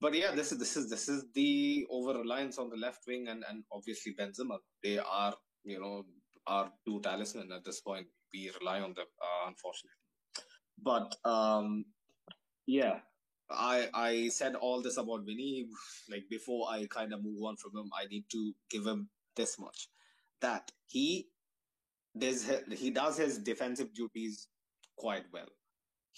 but 0.00 0.14
yeah, 0.14 0.34
this 0.34 0.52
is 0.52 0.58
this 0.58 0.76
is 0.76 0.88
this 0.88 1.08
is 1.08 1.24
the 1.34 1.86
over 1.90 2.18
reliance 2.18 2.58
on 2.58 2.70
the 2.70 2.76
left 2.76 3.06
wing 3.06 3.28
and 3.28 3.44
and 3.48 3.64
obviously 3.72 4.14
Benzema. 4.14 4.58
They 4.82 4.98
are 4.98 5.34
you 5.64 5.80
know 5.80 6.04
our 6.46 6.70
two 6.86 7.00
talisman 7.00 7.50
at 7.52 7.64
this 7.64 7.80
point. 7.80 8.06
We 8.32 8.50
rely 8.60 8.80
on 8.80 8.94
them, 8.94 9.06
uh, 9.20 9.48
unfortunately. 9.48 9.98
But 10.80 11.16
um, 11.24 11.84
yeah, 12.66 13.00
I 13.50 13.88
I 13.92 14.28
said 14.28 14.54
all 14.54 14.82
this 14.82 14.98
about 14.98 15.26
Vinny. 15.26 15.66
Like 16.08 16.28
before 16.30 16.68
I 16.70 16.86
kind 16.86 17.12
of 17.12 17.24
move 17.24 17.42
on 17.42 17.56
from 17.56 17.76
him, 17.76 17.90
I 17.98 18.06
need 18.06 18.24
to 18.30 18.52
give 18.70 18.86
him 18.86 19.08
this 19.34 19.58
much: 19.58 19.88
that 20.40 20.70
he 20.86 21.26
does 22.16 22.48
he 22.70 22.90
does 22.90 23.18
his 23.18 23.38
defensive 23.38 23.92
duties 23.94 24.46
quite 24.96 25.24
well. 25.32 25.48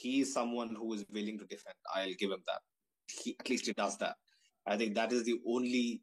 He 0.02 0.20
is 0.22 0.32
someone 0.32 0.74
who 0.74 0.94
is 0.94 1.04
willing 1.12 1.38
to 1.38 1.46
defend. 1.54 1.76
I'll 1.94 2.18
give 2.18 2.30
him 2.30 2.42
that 2.46 2.62
he 3.18 3.36
at 3.38 3.48
least 3.48 3.66
he 3.66 3.72
does 3.72 3.96
that. 3.98 4.16
I 4.66 4.76
think 4.76 4.94
that 4.94 5.12
is 5.12 5.24
the 5.24 5.40
only 5.46 6.02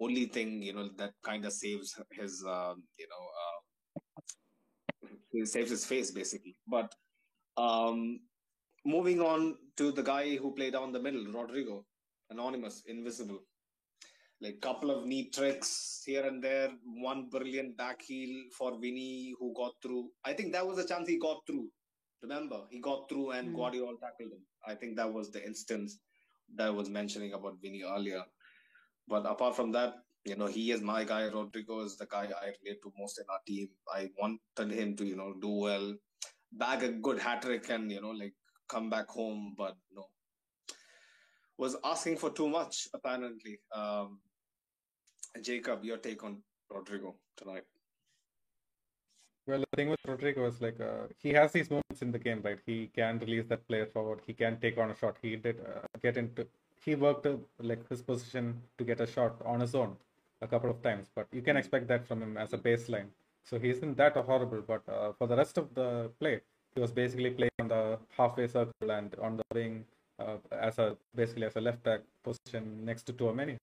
only 0.00 0.26
thing 0.26 0.62
you 0.62 0.72
know 0.72 0.88
that 0.98 1.12
kind 1.22 1.44
of 1.44 1.52
saves 1.52 1.94
his 2.12 2.44
um, 2.46 2.82
you 2.98 3.06
know 3.12 3.24
uh, 3.42 5.44
saves 5.44 5.70
his 5.70 5.84
face 5.84 6.10
basically. 6.10 6.56
But 6.66 6.92
um, 7.56 8.20
moving 8.84 9.20
on 9.20 9.56
to 9.76 9.92
the 9.92 10.02
guy 10.02 10.36
who 10.36 10.54
played 10.54 10.74
down 10.74 10.92
the 10.92 11.00
middle, 11.00 11.24
Rodrygo, 11.26 11.84
anonymous, 12.30 12.82
invisible. 12.86 13.40
Like 14.40 14.60
couple 14.60 14.90
of 14.90 15.06
neat 15.06 15.32
tricks 15.32 16.02
here 16.04 16.26
and 16.26 16.42
there, 16.42 16.70
one 16.96 17.28
brilliant 17.30 17.76
back 17.76 18.02
heel 18.02 18.42
for 18.58 18.72
Vinny 18.72 19.34
who 19.38 19.54
got 19.56 19.74
through. 19.80 20.08
I 20.24 20.32
think 20.32 20.52
that 20.52 20.66
was 20.66 20.78
a 20.78 20.88
chance 20.88 21.08
he 21.08 21.16
got 21.16 21.42
through 21.46 21.68
Remember, 22.22 22.60
he 22.70 22.80
got 22.80 23.08
through 23.08 23.30
and 23.32 23.48
mm. 23.48 23.56
Gvardiol 23.56 23.98
tackled 24.00 24.32
him. 24.32 24.44
I 24.66 24.74
think 24.74 24.96
that 24.96 25.12
was 25.12 25.30
the 25.30 25.44
instance 25.44 25.98
that 26.54 26.68
I 26.68 26.70
was 26.70 26.88
mentioning 26.88 27.32
about 27.32 27.56
Vinny 27.60 27.82
earlier. 27.82 28.22
But 29.08 29.26
apart 29.26 29.56
from 29.56 29.72
that, 29.72 29.94
you 30.24 30.36
know, 30.36 30.46
he 30.46 30.70
is 30.70 30.80
my 30.80 31.02
guy. 31.04 31.22
Rodrygo 31.22 31.84
is 31.84 31.96
the 31.96 32.06
guy 32.06 32.28
I 32.40 32.52
relate 32.62 32.80
to 32.82 32.92
most 32.96 33.18
in 33.18 33.24
our 33.28 33.40
team. 33.46 33.68
I 33.92 34.08
wanted 34.18 34.72
him 34.72 34.94
to, 34.96 35.04
you 35.04 35.16
know, 35.16 35.34
do 35.40 35.50
well, 35.50 35.94
bag 36.52 36.84
a 36.84 36.92
good 36.92 37.18
hat 37.18 37.42
trick 37.42 37.68
and, 37.70 37.90
you 37.90 38.00
know, 38.00 38.10
like 38.10 38.34
come 38.68 38.88
back 38.88 39.08
home, 39.08 39.54
but 39.58 39.76
no. 39.92 40.06
Was 41.58 41.76
asking 41.84 42.18
for 42.18 42.30
too 42.30 42.48
much, 42.48 42.88
apparently. 42.94 43.58
Um, 43.74 44.20
Jacob, 45.40 45.84
your 45.84 45.98
take 45.98 46.22
on 46.22 46.42
Rodrygo 46.70 47.14
tonight? 47.36 47.64
Well, 49.46 49.58
the 49.60 49.76
thing 49.76 49.88
with 49.88 50.02
Rodrygo 50.06 50.46
is 50.48 50.60
like 50.60 50.80
uh, 50.80 51.08
he 51.18 51.30
has 51.30 51.50
these 51.52 51.68
moments 51.68 52.00
in 52.00 52.12
the 52.12 52.18
game, 52.18 52.40
right? 52.44 52.58
He 52.64 52.88
can 52.94 53.18
release 53.18 53.44
that 53.46 53.66
player 53.66 53.86
forward. 53.86 54.20
He 54.26 54.32
can 54.32 54.58
take 54.60 54.78
on 54.78 54.90
a 54.90 54.96
shot. 54.96 55.16
He 55.20 55.34
did 55.36 55.56
uh, 55.60 55.86
get 56.00 56.16
into. 56.16 56.46
He 56.84 56.94
worked 56.94 57.26
uh, 57.26 57.36
like 57.60 57.88
his 57.88 58.02
position 58.02 58.62
to 58.78 58.84
get 58.84 59.00
a 59.00 59.06
shot 59.06 59.34
on 59.44 59.60
his 59.60 59.74
own 59.74 59.96
a 60.40 60.46
couple 60.46 60.70
of 60.70 60.80
times, 60.82 61.10
but 61.14 61.26
you 61.32 61.42
can 61.42 61.56
expect 61.56 61.88
that 61.88 62.06
from 62.06 62.22
him 62.22 62.36
as 62.36 62.52
a 62.52 62.58
baseline. 62.58 63.08
So 63.44 63.58
he 63.58 63.70
isn't 63.70 63.96
that 63.96 64.16
horrible. 64.16 64.62
But 64.66 64.82
uh, 64.88 65.12
for 65.18 65.26
the 65.26 65.36
rest 65.36 65.58
of 65.58 65.74
the 65.74 66.10
play, 66.20 66.40
he 66.74 66.80
was 66.80 66.92
basically 66.92 67.30
playing 67.30 67.58
on 67.60 67.68
the 67.68 67.98
halfway 68.16 68.46
circle 68.46 68.90
and 68.90 69.14
on 69.20 69.36
the 69.36 69.44
wing 69.52 69.84
uh, 70.20 70.36
as 70.52 70.78
a 70.78 70.96
basically 71.16 71.46
as 71.46 71.56
a 71.56 71.60
left 71.60 71.82
back 71.82 72.00
position 72.22 72.84
next 72.84 73.02
to 73.04 73.12
Tchouameni. 73.12 73.56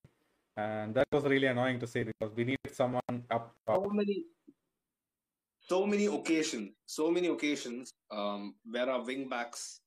And 0.57 0.93
that 0.93 1.07
was 1.13 1.23
really 1.23 1.47
annoying 1.47 1.79
to 1.79 1.87
see 1.87 2.03
because 2.03 2.35
we 2.35 2.43
needed 2.43 2.73
someone 2.73 3.23
up. 3.31 3.55
How 3.65 3.87
many 3.93 4.25
so 5.69 5.85
many 5.85 6.07
occasions, 6.07 6.71
so 6.87 7.11
many 7.11 7.27
occasions 7.27 7.93
um, 8.11 8.55
where 8.65 8.89
our 8.89 9.01
wingbacks 9.01 9.79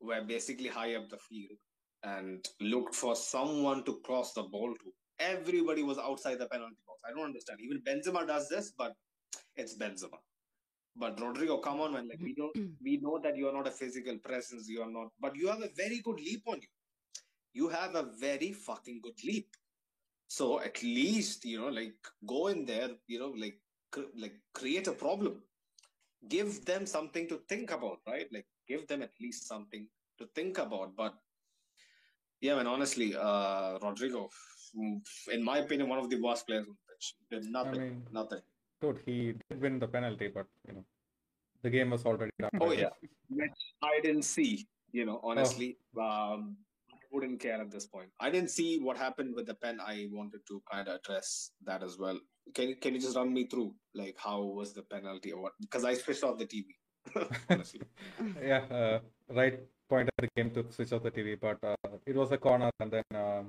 were 0.00 0.22
basically 0.22 0.68
high 0.68 0.94
up 0.94 1.08
the 1.08 1.16
field 1.18 1.58
and 2.04 2.46
looked 2.60 2.94
for 2.94 3.16
someone 3.16 3.84
to 3.84 3.98
cross 4.04 4.32
the 4.32 4.42
ball 4.42 4.72
to. 4.74 4.92
Everybody 5.18 5.82
was 5.82 5.98
outside 5.98 6.38
the 6.38 6.46
penalty 6.46 6.76
box. 6.86 7.00
I 7.08 7.12
don't 7.12 7.24
understand. 7.24 7.58
Even 7.62 7.80
Benzema 7.82 8.26
does 8.26 8.48
this, 8.48 8.72
but 8.76 8.94
it's 9.56 9.76
Benzema. 9.76 10.18
But 10.96 11.16
Rodrygo, 11.18 11.62
come 11.62 11.80
on, 11.80 11.94
man. 11.94 12.08
Like 12.08 12.20
we 12.20 12.34
don't, 12.34 12.54
we 12.84 12.98
know 12.98 13.18
that 13.22 13.36
you 13.36 13.48
are 13.48 13.52
not 13.52 13.66
a 13.66 13.70
physical 13.70 14.18
presence. 14.18 14.68
You 14.68 14.82
are 14.82 14.90
not, 14.90 15.08
but 15.20 15.34
you 15.36 15.48
have 15.48 15.62
a 15.62 15.70
very 15.76 16.00
good 16.04 16.20
leap 16.20 16.42
on 16.46 16.60
you. 16.60 16.68
You 17.54 17.68
have 17.68 17.94
a 17.94 18.08
very 18.18 18.52
fucking 18.52 19.00
good 19.02 19.18
leap. 19.24 19.48
So 20.28 20.60
at 20.60 20.82
least 20.82 21.44
you 21.44 21.60
know, 21.60 21.68
like 21.68 21.94
go 22.26 22.48
in 22.48 22.64
there. 22.64 22.90
You 23.06 23.20
know, 23.20 23.34
like 23.36 23.58
like 24.22 24.36
create 24.54 24.86
a 24.86 24.92
problem 24.92 25.42
give 26.28 26.64
them 26.64 26.86
something 26.86 27.28
to 27.28 27.36
think 27.48 27.72
about 27.72 27.98
right 28.06 28.28
like 28.32 28.46
give 28.68 28.86
them 28.86 29.02
at 29.02 29.10
least 29.20 29.48
something 29.48 29.86
to 30.18 30.26
think 30.34 30.58
about 30.58 30.94
but 30.96 31.14
yeah 32.40 32.54
man 32.56 32.66
honestly 32.66 33.14
uh 33.16 33.78
rodrygo 33.84 34.28
in 35.32 35.42
my 35.50 35.58
opinion 35.58 35.88
one 35.88 35.98
of 35.98 36.08
the 36.10 36.20
worst 36.26 36.46
players 36.46 36.66
on 36.66 36.74
the 36.78 36.86
pitch 36.88 37.14
did 37.30 37.44
nothing 37.58 37.80
I 37.80 37.84
mean, 37.84 38.02
nothing 38.12 38.42
dude 38.80 39.00
he 39.06 39.16
did 39.48 39.60
win 39.60 39.78
the 39.78 39.88
penalty 39.88 40.28
but 40.28 40.46
you 40.66 40.74
know 40.74 40.84
the 41.62 41.70
game 41.70 41.90
was 41.90 42.04
already 42.04 42.32
done 42.38 42.50
oh 42.60 42.72
yeah 42.72 42.94
which 43.40 43.60
i 43.82 43.98
didn't 44.02 44.28
see 44.36 44.66
you 44.92 45.04
know 45.04 45.20
honestly 45.22 45.76
oh. 45.96 46.02
um 46.02 46.56
wouldn't 47.12 47.40
care 47.40 47.60
at 47.60 47.70
this 47.70 47.86
point. 47.86 48.08
I 48.20 48.30
didn't 48.30 48.50
see 48.50 48.80
what 48.80 48.96
happened 48.96 49.34
with 49.34 49.46
the 49.46 49.54
pen. 49.54 49.78
I 49.80 50.08
wanted 50.10 50.40
to 50.48 50.62
kind 50.70 50.88
of 50.88 50.96
address 50.96 51.50
that 51.64 51.82
as 51.82 51.98
well. 51.98 52.18
Can 52.54 52.68
you 52.70 52.76
can 52.76 52.94
you 52.94 53.00
just 53.00 53.16
run 53.16 53.32
me 53.32 53.46
through 53.46 53.74
like 53.94 54.16
how 54.18 54.42
was 54.42 54.72
the 54.72 54.82
penalty 54.82 55.32
or 55.32 55.42
what? 55.42 55.52
Because 55.60 55.84
I 55.84 55.94
switched 55.94 56.24
off 56.24 56.38
the 56.38 56.46
TV. 56.46 56.66
honestly. 57.50 57.80
yeah, 58.42 58.62
uh, 58.70 58.98
right 59.30 59.60
point 59.88 60.08
of 60.08 60.22
the 60.24 60.28
game 60.36 60.50
to 60.50 60.64
switch 60.70 60.92
off 60.92 61.02
the 61.02 61.10
TV, 61.10 61.38
but 61.40 61.58
uh, 61.62 61.96
it 62.06 62.16
was 62.16 62.32
a 62.32 62.38
corner, 62.38 62.70
and 62.80 62.90
then 62.90 63.04
uh, 63.14 63.42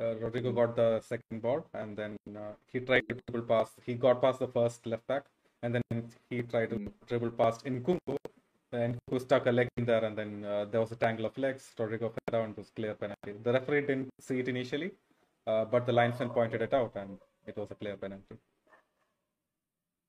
uh 0.00 0.14
Rodrygo 0.22 0.54
got 0.54 0.76
the 0.76 1.00
second 1.00 1.42
ball, 1.42 1.66
and 1.74 1.96
then 1.96 2.16
uh, 2.36 2.52
he 2.72 2.80
tried 2.80 3.08
to 3.08 3.16
dribble 3.26 3.46
past. 3.48 3.72
He 3.84 3.94
got 3.94 4.20
past 4.20 4.38
the 4.38 4.48
first 4.48 4.86
left 4.86 5.06
back, 5.06 5.24
and 5.62 5.74
then 5.74 6.10
he 6.30 6.42
tried 6.42 6.70
to 6.70 6.78
dribble 7.08 7.32
past 7.42 7.64
Nkunku, 7.64 8.16
and 8.72 8.98
who 9.10 9.18
stuck 9.18 9.46
a 9.46 9.52
leg 9.52 9.68
in 9.76 9.84
there, 9.84 10.04
and 10.04 10.16
then 10.16 10.44
uh, 10.44 10.64
there 10.70 10.80
was 10.80 10.92
a 10.92 10.96
tangle 10.96 11.26
of 11.26 11.36
legs. 11.38 11.72
Rodrygo 11.78 12.12
fell 12.16 12.32
down. 12.40 12.50
It 12.50 12.58
was 12.58 12.70
clear 12.70 12.94
penalty. 12.94 13.34
The 13.42 13.52
referee 13.52 13.82
didn't 13.82 14.10
see 14.20 14.40
it 14.40 14.48
initially, 14.48 14.92
uh, 15.46 15.64
but 15.64 15.86
the 15.86 15.92
linesman 15.92 16.30
pointed 16.30 16.62
it 16.62 16.74
out, 16.74 16.92
and 16.96 17.18
it 17.46 17.56
was 17.56 17.70
a 17.70 17.74
clear 17.74 17.96
penalty. 17.96 18.36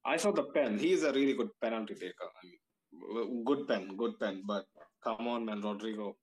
I 0.06 0.18
saw 0.18 0.32
the 0.32 0.44
pen. 0.44 0.78
He 0.78 0.92
is 0.94 1.04
a 1.04 1.12
really 1.12 1.34
good 1.34 1.50
penalty 1.62 1.96
taker. 1.96 2.30
I 2.30 2.46
mean, 2.46 3.44
good 3.44 3.68
pen, 3.68 3.96
good 3.98 4.20
pen. 4.20 4.44
But 4.46 4.66
come 5.04 5.28
on, 5.28 5.46
man, 5.46 5.62
Rodrygo. 5.62 6.14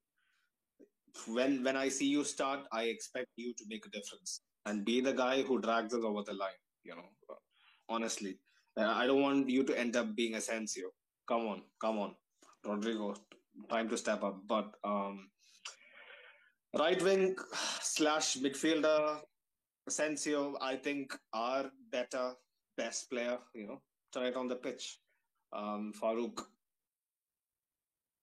When 1.27 1.63
when 1.63 1.77
I 1.77 1.89
see 1.89 2.07
you 2.07 2.23
start, 2.23 2.61
I 2.71 2.83
expect 2.83 3.27
you 3.35 3.53
to 3.57 3.65
make 3.67 3.85
a 3.85 3.89
difference 3.89 4.41
and 4.65 4.85
be 4.85 5.01
the 5.01 5.13
guy 5.13 5.41
who 5.41 5.59
drags 5.59 5.93
us 5.93 6.03
over 6.03 6.23
the 6.23 6.33
line. 6.33 6.61
You 6.83 6.95
know, 6.95 7.37
honestly, 7.89 8.39
uh, 8.77 8.93
I 8.95 9.05
don't 9.05 9.21
want 9.21 9.49
you 9.49 9.63
to 9.63 9.77
end 9.77 9.95
up 9.95 10.15
being 10.15 10.35
Asensio. 10.35 10.89
Come 11.27 11.47
on, 11.47 11.61
come 11.81 11.99
on. 11.99 12.15
Rodrygo. 12.65 13.15
time 13.69 13.89
to 13.89 13.97
step 13.97 14.23
up. 14.23 14.41
But 14.47 14.71
um, 14.83 15.29
right 16.77 17.01
wing 17.01 17.35
slash 17.81 18.37
midfielder, 18.37 19.19
Asensio, 19.87 20.57
I 20.61 20.75
think, 20.75 21.17
are 21.33 21.71
better, 21.91 22.33
best 22.77 23.09
player, 23.09 23.39
you 23.53 23.67
know, 23.67 23.81
tonight 24.11 24.35
on 24.35 24.47
the 24.47 24.55
pitch. 24.55 24.99
Um, 25.53 25.93
Farouk. 25.99 26.45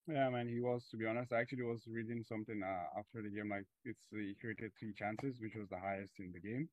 Yeah, 0.07 0.29
man, 0.31 0.49
he 0.49 0.61
was, 0.61 0.87
to 0.91 0.97
be 0.97 1.07
honest, 1.07 1.33
I 1.33 1.41
actually 1.41 1.63
was 1.63 1.83
reading 1.87 2.25
something 2.25 2.61
uh, 2.63 2.99
after 2.99 3.23
the 3.23 3.31
game. 3.31 3.51
Like, 3.51 3.67
it's 3.85 4.03
he 4.11 4.35
created 4.41 4.73
three 4.79 4.93
chances, 4.95 5.39
which 5.41 5.55
was 5.57 5.69
the 5.71 5.79
highest 5.79 6.15
in 6.19 6.33
the 6.33 6.41
game. 6.41 6.69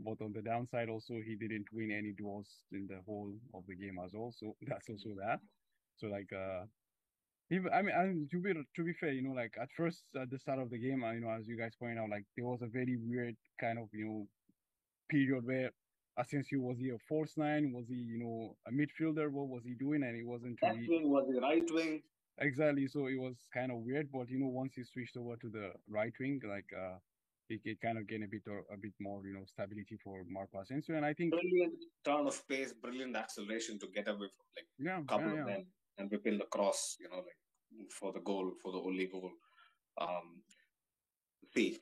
but 0.00 0.20
on 0.22 0.32
the 0.32 0.42
downside, 0.42 0.88
also 0.88 1.14
he 1.26 1.36
didn't 1.36 1.66
win 1.72 1.90
any 1.92 2.12
duels 2.12 2.48
in 2.72 2.86
the 2.88 3.00
whole 3.06 3.32
of 3.54 3.64
the 3.68 3.76
game 3.76 3.98
as 4.04 4.12
well. 4.14 4.32
So 4.36 4.56
that's 4.68 4.88
also 4.88 5.10
that. 5.22 5.40
So 5.98 6.08
like 6.08 6.32
uh, 6.32 6.66
even 7.50 7.72
I 7.72 7.82
mean, 7.82 7.94
mean 7.98 8.28
to 8.30 8.40
be 8.40 8.52
to 8.52 8.84
be 8.84 8.92
fair, 8.92 9.12
you 9.12 9.22
know, 9.22 9.34
like 9.34 9.54
at 9.60 9.68
first 9.76 10.04
at 10.20 10.30
the 10.30 10.38
start 10.38 10.60
of 10.60 10.70
the 10.70 10.78
game, 10.78 11.02
uh, 11.02 11.12
you 11.12 11.20
know, 11.20 11.30
as 11.30 11.48
you 11.48 11.56
guys 11.56 11.74
point 11.78 11.98
out, 11.98 12.10
like 12.10 12.24
there 12.36 12.46
was 12.46 12.62
a 12.62 12.66
very 12.66 12.96
weird 13.02 13.36
kind 13.60 13.78
of 13.78 13.88
you 13.92 14.06
know 14.06 14.26
period 15.08 15.44
where 15.44 15.70
Asensio 16.18 16.60
was 16.60 16.78
he 16.78 16.90
a 16.90 16.98
false 17.08 17.32
nine? 17.36 17.72
Was 17.72 17.86
he 17.88 17.96
you 17.96 18.18
know 18.18 18.56
a 18.68 18.70
midfielder? 18.70 19.30
What 19.30 19.48
was 19.48 19.64
he 19.64 19.74
doing? 19.74 20.02
And 20.04 20.16
he 20.16 20.22
wasn't 20.22 20.58
Left 20.62 20.76
really 20.76 20.88
wing 20.88 21.10
was 21.10 21.26
he 21.32 21.40
right 21.40 21.68
wing. 21.70 22.02
exactly. 22.38 22.86
So 22.86 23.06
it 23.06 23.18
was 23.18 23.36
kind 23.52 23.72
of 23.72 23.78
weird. 23.78 24.10
But 24.12 24.30
you 24.30 24.38
know, 24.38 24.48
once 24.48 24.74
he 24.76 24.84
switched 24.84 25.16
over 25.16 25.36
to 25.36 25.48
the 25.48 25.72
right 25.88 26.12
wing, 26.20 26.40
like 26.48 26.70
uh, 26.76 26.98
it, 27.48 27.60
it 27.64 27.80
kind 27.80 27.98
of 27.98 28.06
gained 28.06 28.24
a 28.24 28.28
bit 28.28 28.42
or 28.46 28.64
a 28.72 28.76
bit 28.76 28.94
more 29.00 29.20
you 29.26 29.34
know 29.34 29.44
stability 29.44 29.98
for 30.04 30.22
Marco 30.28 30.60
Asensio. 30.60 30.96
And 30.96 31.04
I 31.04 31.14
think 31.14 31.32
Brilliant 31.32 31.74
turn 32.04 32.26
of 32.26 32.46
pace, 32.48 32.72
brilliant 32.72 33.16
acceleration 33.16 33.78
to 33.80 33.88
get 33.92 34.06
away 34.08 34.28
from 34.36 34.46
like 34.56 34.68
yeah, 34.78 35.00
a 35.00 35.04
couple 35.04 35.26
yeah, 35.26 35.42
of 35.42 35.48
yeah. 35.48 35.54
them 35.54 35.66
and 35.98 36.10
whip 36.10 36.26
in 36.26 36.38
the 36.38 36.44
cross, 36.46 36.96
you 37.00 37.08
know, 37.08 37.18
like 37.18 37.39
for 37.98 38.12
the 38.12 38.20
goal, 38.20 38.52
for 38.62 38.72
the 38.72 38.78
only 38.78 39.06
goal. 39.06 39.30
Um, 40.00 40.42
see, 41.54 41.78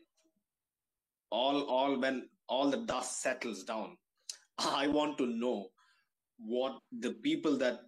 all 1.30 1.62
all 1.62 1.98
when 1.98 2.28
all 2.48 2.70
the 2.70 2.78
dust 2.78 3.22
settles 3.22 3.64
down, 3.64 3.96
I 4.58 4.86
want 4.88 5.18
to 5.18 5.26
know 5.26 5.68
what 6.38 6.78
the 7.00 7.12
people 7.22 7.56
that 7.58 7.80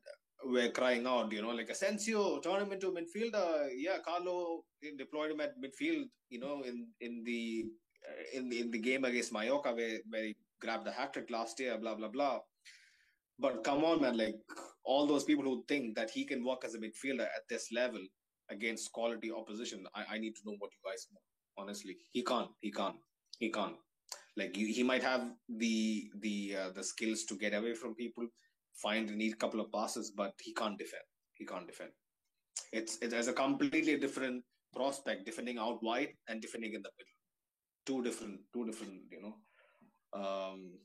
were 0.44 0.70
crying 0.70 1.07
out, 1.07 1.32
you 1.32 1.42
know, 1.42 1.51
like 1.51 1.70
Asensio, 1.70 2.40
turn 2.40 2.62
him 2.62 2.72
into 2.72 2.92
midfielder. 2.92 3.68
Yeah, 3.76 3.98
Carlo 4.05 4.62
deployed 4.98 5.32
him 5.32 5.40
at 5.40 5.61
midfield, 5.61 6.05
you 6.28 6.40
know, 6.40 6.62
in 6.62 6.88
in 7.01 7.22
the 7.24 7.66
uh, 8.09 8.38
in 8.38 8.48
the, 8.48 8.61
in 8.61 8.70
the 8.70 8.78
game 8.78 9.05
against 9.05 9.32
Mallorca 9.32 9.74
where 9.74 9.98
where 10.09 10.24
he 10.24 10.36
grabbed 10.61 10.86
the 10.86 10.92
hat 10.92 11.12
trick 11.12 11.30
last 11.30 11.61
year. 11.61 11.78
Blah 11.78 11.94
blah 11.94 12.09
blah. 12.09 12.38
But 13.38 13.64
come 13.64 13.84
on, 13.84 14.03
man! 14.03 14.16
Like 14.16 14.36
all 14.85 15.07
those 15.07 15.24
people 15.24 15.45
who 15.45 15.64
think 15.68 15.95
that 15.97 16.11
he 16.11 16.24
can 16.24 16.45
work 16.45 16.64
as 16.64 16.74
a 16.74 16.78
midfielder 16.78 17.22
at 17.22 17.49
this 17.49 17.68
level 17.72 18.01
against 18.51 18.93
quality 18.93 19.31
opposition, 19.31 19.85
I, 19.95 20.14
I 20.14 20.18
need 20.18 20.35
to 20.37 20.43
know 20.45 20.57
what 20.59 20.70
you 20.72 20.91
guys 20.91 21.07
know. 21.12 21.20
Honestly, 21.59 21.97
he 22.12 22.22
can't. 22.22 22.51
He 22.61 22.70
can't. 22.70 22.97
He 23.39 23.51
can't. 23.51 23.76
Like 24.37 24.57
you, 24.57 24.66
he 24.66 24.83
might 24.83 25.03
have 25.03 25.33
the 25.49 26.11
the 26.20 26.57
uh, 26.57 26.70
the 26.70 26.83
skills 26.83 27.24
to 27.24 27.35
get 27.35 27.55
away 27.55 27.74
from 27.74 27.95
people, 27.95 28.26
find 28.74 29.11
a 29.11 29.14
neat 29.14 29.39
couple 29.39 29.61
of 29.61 29.72
passes, 29.72 30.12
but 30.16 30.33
he 30.41 30.55
can't 30.55 30.78
defend. 30.78 31.03
He 31.35 31.45
can't 31.45 31.66
defend. 31.66 31.91
It's 32.72 32.99
it 33.03 33.12
has 33.12 33.28
a 33.28 33.33
completely 33.33 33.97
different 33.99 34.45
prospect 34.74 35.26
defending 35.26 35.59
out 35.59 35.83
wide 35.83 36.14
and 36.28 36.41
defending 36.41 36.74
in 36.74 36.83
the 36.83 36.91
middle. 36.97 37.16
Two 37.87 38.03
different, 38.03 38.41
two 38.53 38.64
different, 38.66 39.01
you 39.11 39.20
know. 39.20 39.35
Um, 40.12 40.78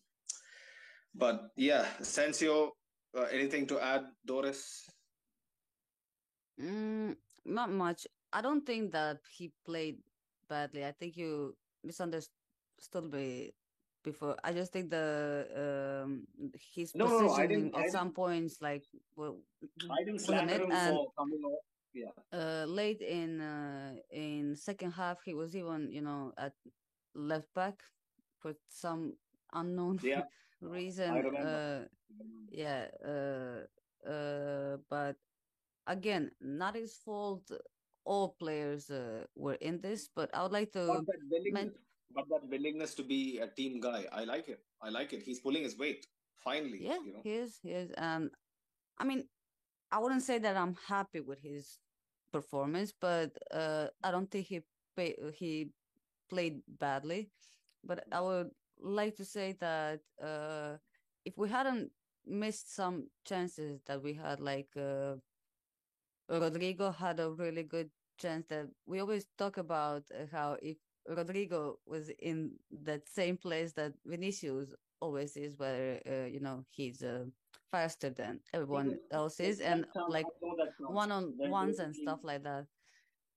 but 1.14 1.52
yeah, 1.56 1.86
Sensio, 2.02 2.72
uh, 3.16 3.24
anything 3.32 3.68
to 3.68 3.80
add, 3.80 4.06
Doris? 4.26 4.90
Mm, 6.60 7.18
not 7.46 7.72
much. 7.72 8.08
I 8.32 8.42
don't 8.42 8.66
think 8.66 8.92
that 8.92 9.20
he 9.32 9.54
played 9.66 10.02
badly. 10.48 10.86
I 10.86 10.92
think 10.92 11.18
you 11.18 11.58
misunderstood 11.84 13.12
me 13.12 13.54
before. 14.04 14.36
I 14.44 14.54
just 14.54 14.72
think 14.72 14.90
the 14.90 15.48
um 16.04 16.28
his 16.74 16.94
No, 16.96 17.06
no, 17.08 17.20
no, 17.20 17.28
positioning 17.28 17.72
I 17.76 17.82
at 17.84 17.92
some 17.92 18.12
points 18.14 18.62
like 18.62 18.86
well 19.16 19.42
I 19.90 20.04
didn't 20.04 20.20
wasn't 20.22 20.50
slander 20.50 20.56
it? 20.56 20.62
him 20.64 20.72
And 20.72 20.96
for 20.96 21.12
coming 21.18 21.42
off. 21.44 21.64
Yeah, 21.94 22.12
uh 22.34 22.66
late 22.68 23.02
in 23.02 23.42
uh 23.42 23.96
in 24.12 24.56
second 24.56 24.92
half 24.92 25.24
he 25.24 25.34
was 25.34 25.56
even 25.56 25.90
you 25.92 26.02
know 26.02 26.34
at 26.38 26.54
left 27.14 27.54
back 27.54 27.84
for 28.40 28.54
some 28.70 29.18
unknown 29.54 30.00
yeah. 30.04 30.24
reason. 30.62 31.36
Uh 31.36 31.88
yeah 32.52 32.88
uh 33.06 33.64
uh 34.10 34.78
but 34.90 35.16
again 35.88 36.32
not 36.42 36.76
his 36.76 36.98
fault 36.98 37.50
all 38.06 38.36
players 38.40 38.90
uh, 38.90 39.26
were 39.36 39.56
in 39.62 39.82
this 39.82 40.10
but 40.16 40.30
i 40.34 40.44
would 40.44 40.52
like 40.52 40.72
But 40.74 40.80
to 40.80 41.06
that 41.06 41.20
willingness, 41.30 41.54
men- 41.54 41.74
but 42.14 42.26
that 42.30 42.48
willingness 42.50 42.94
to 42.96 43.04
be 43.04 43.40
a 43.40 43.48
team 43.48 43.80
guy, 43.82 44.06
I 44.12 44.24
like 44.24 44.48
it. 44.48 44.62
I 44.82 44.90
like 44.90 45.12
it. 45.14 45.22
He's 45.24 45.40
pulling 45.40 45.64
his 45.64 45.78
weight. 45.78 46.06
Finally, 46.44 46.84
yeah 46.84 47.00
you 47.04 47.14
know. 47.14 47.22
he 47.24 47.34
is 47.34 47.60
he 47.64 47.72
is 47.72 47.92
and 47.98 48.30
i 49.00 49.04
mean 49.04 49.28
i 49.92 49.98
wouldn't 49.98 50.22
say 50.22 50.38
that 50.38 50.56
i'm 50.56 50.76
happy 50.88 51.20
with 51.20 51.40
his 51.42 51.80
performance 52.32 52.94
but 52.94 53.32
uh 53.52 53.88
i 54.04 54.12
don't 54.12 54.30
think 54.30 54.46
he 54.48 54.62
pay, 54.96 55.16
he 55.34 55.72
played 56.30 56.62
badly 56.68 57.32
but 57.84 58.04
i 58.12 58.20
would 58.22 58.50
like 58.80 59.16
to 59.16 59.26
say 59.26 59.54
that 59.60 60.00
uh 60.22 60.78
if 61.26 61.38
we 61.38 61.50
hadn't 61.50 61.92
missed 62.28 62.74
some 62.76 63.08
chances 63.26 63.80
that 63.86 64.02
we 64.02 64.14
had 64.14 64.40
like 64.40 64.70
uh 64.78 65.16
Rodrygo 66.30 66.96
had 66.96 67.20
a 67.20 67.30
really 67.32 67.64
good 67.64 67.90
chance 68.18 68.46
that 68.50 68.68
we 68.86 69.00
always 69.00 69.28
talk 69.38 69.58
about 69.58 70.04
uh, 70.12 70.26
how 70.32 70.58
if 70.62 70.78
Rodrygo 71.10 71.76
was 71.86 72.10
in 72.20 72.52
that 72.84 73.08
same 73.08 73.38
place 73.38 73.74
that 73.74 73.94
Vinicius 74.06 74.70
always 75.00 75.38
is, 75.38 75.58
where 75.58 76.02
uh, 76.10 76.28
you 76.28 76.40
know 76.40 76.66
he's 76.70 77.04
uh, 77.04 77.26
faster 77.72 78.10
than 78.10 78.40
everyone 78.54 78.98
else 79.12 79.40
is, 79.40 79.60
and 79.60 79.86
like 80.10 80.26
one 80.80 81.12
on 81.12 81.34
ones 81.38 81.80
and 81.80 81.96
stuff 81.96 82.20
like 82.24 82.44
that 82.44 82.66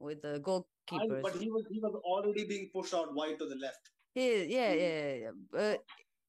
with 0.01 0.22
the 0.22 0.36
I, 0.36 0.39
goalkeepers. 0.39 1.22
but 1.22 1.36
he 1.36 1.51
was 1.51 1.64
he 1.70 1.80
was 1.80 1.95
already 2.05 2.45
being 2.47 2.70
pushed 2.74 2.95
out 2.95 3.14
wide 3.14 3.39
to 3.39 3.47
the 3.47 3.57
left. 3.57 3.91
He, 4.14 4.45
yeah, 4.45 4.72
yeah, 4.72 4.86
yeah, 4.86 5.14
yeah. 5.14 5.30
But 5.53 5.80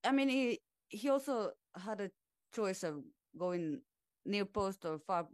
I 0.04 0.12
mean, 0.12 0.28
he 0.28 0.60
he 0.90 1.10
also 1.10 1.52
had 1.76 2.02
a 2.02 2.12
choice 2.54 2.84
of 2.84 3.04
going 3.38 3.82
near 4.26 4.46
post 4.46 4.86
or 4.86 5.00
far 5.00 5.28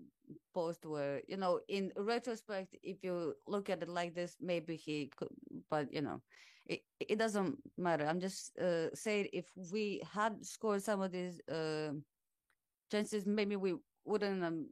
post. 0.53 0.85
Where 0.85 1.21
you 1.27 1.37
know, 1.37 1.59
in 1.67 1.91
retrospect, 1.97 2.75
if 2.83 3.03
you 3.03 3.35
look 3.47 3.69
at 3.69 3.83
it 3.83 3.89
like 3.89 4.15
this, 4.15 4.37
maybe 4.41 4.75
he 4.75 5.11
could. 5.15 5.29
But 5.69 5.91
you 5.93 6.01
know, 6.01 6.21
it 6.65 6.81
it 6.99 7.17
doesn't 7.19 7.57
matter. 7.77 8.05
I'm 8.05 8.19
just 8.19 8.57
uh, 8.57 8.93
saying 8.93 9.29
if 9.33 9.45
we 9.71 10.01
had 10.13 10.45
scored 10.45 10.83
some 10.83 11.01
of 11.01 11.11
these 11.11 11.41
uh, 11.49 11.91
chances, 12.91 13.25
maybe 13.25 13.55
we 13.55 13.75
wouldn't. 14.05 14.43
Um, 14.43 14.67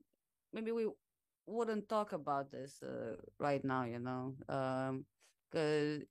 maybe 0.54 0.72
we 0.72 0.88
wouldn't 1.46 1.90
talk 1.90 2.14
about 2.14 2.52
this 2.52 2.82
uh, 2.84 3.16
right 3.40 3.64
now. 3.64 3.84
You 3.84 4.00
know, 4.00 4.36
um, 4.50 5.06
because 5.52 6.04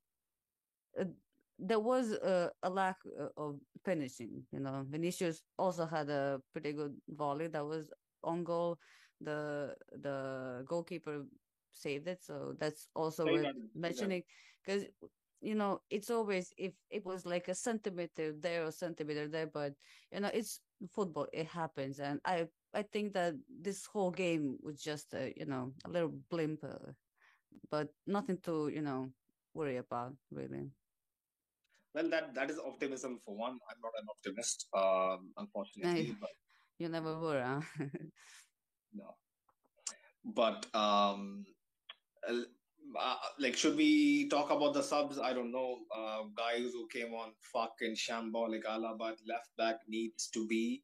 there 1.59 1.79
was 1.79 2.11
a, 2.11 2.51
a 2.63 2.69
lack 2.69 2.97
uh, 3.19 3.27
of 3.37 3.59
finishing. 3.85 4.43
You 4.51 4.59
know, 4.59 4.85
Vinicius 4.89 5.41
also 5.57 5.85
had 5.85 6.09
a 6.09 6.41
pretty 6.51 6.73
good 6.73 6.95
volley 7.09 7.47
that 7.47 7.65
was 7.65 7.91
on 8.23 8.43
goal. 8.43 8.79
The 9.21 9.75
the 9.91 10.63
goalkeeper 10.67 11.23
saved 11.71 12.07
it, 12.07 12.23
so 12.23 12.55
that's 12.59 12.87
also 12.95 13.27
worth 13.27 13.51
good, 13.53 13.53
very 13.81 13.93
good. 13.93 14.09
mentioning. 14.09 14.23
Because 14.65 14.85
you 15.41 15.55
know, 15.55 15.81
it's 15.89 16.09
always 16.09 16.53
if 16.57 16.73
it 16.89 17.05
was 17.05 17.25
like 17.25 17.47
a 17.47 17.55
centimeter 17.55 18.33
there 18.33 18.65
or 18.65 18.71
centimeter 18.71 19.27
there, 19.27 19.47
but 19.47 19.73
you 20.11 20.19
know, 20.21 20.31
it's 20.33 20.59
football. 20.91 21.27
It 21.33 21.47
happens, 21.47 21.99
and 21.99 22.19
I 22.25 22.47
I 22.73 22.83
think 22.83 23.13
that 23.13 23.35
this 23.61 23.85
whole 23.85 24.11
game 24.11 24.57
was 24.61 24.81
just 24.81 25.13
a 25.13 25.33
you 25.35 25.45
know 25.45 25.73
a 25.85 25.89
little 25.89 26.13
blimp, 26.29 26.63
uh, 26.63 26.91
but 27.71 27.89
nothing 28.07 28.37
to 28.43 28.69
you 28.69 28.81
know 28.81 29.09
worry 29.53 29.77
about 29.77 30.13
really. 30.31 30.69
Well, 31.93 32.09
that 32.09 32.33
that 32.35 32.49
is 32.49 32.59
optimism 32.59 33.19
for 33.23 33.35
one. 33.35 33.51
I'm 33.69 33.81
not 33.81 33.93
an 34.01 34.07
optimist, 34.09 34.67
um, 34.75 35.31
unfortunately, 35.37 36.15
but 36.19 36.29
You 36.79 36.89
never 36.89 37.19
were, 37.19 37.41
huh? 37.41 37.61
no. 38.93 39.15
But 40.25 40.65
um, 40.73 41.45
uh, 42.27 43.15
like, 43.39 43.55
should 43.55 43.77
we 43.77 44.27
talk 44.29 44.49
about 44.49 44.73
the 44.73 44.81
subs? 44.81 45.19
I 45.19 45.33
don't 45.33 45.51
know. 45.51 45.77
Uh, 45.95 46.23
guys 46.35 46.71
who 46.73 46.87
came 46.91 47.13
on 47.13 47.31
fucking 47.53 47.95
shambolic 47.95 48.63
Alaba 48.65 49.15
left 49.27 49.49
back 49.57 49.79
needs 49.87 50.29
to 50.29 50.47
be 50.47 50.83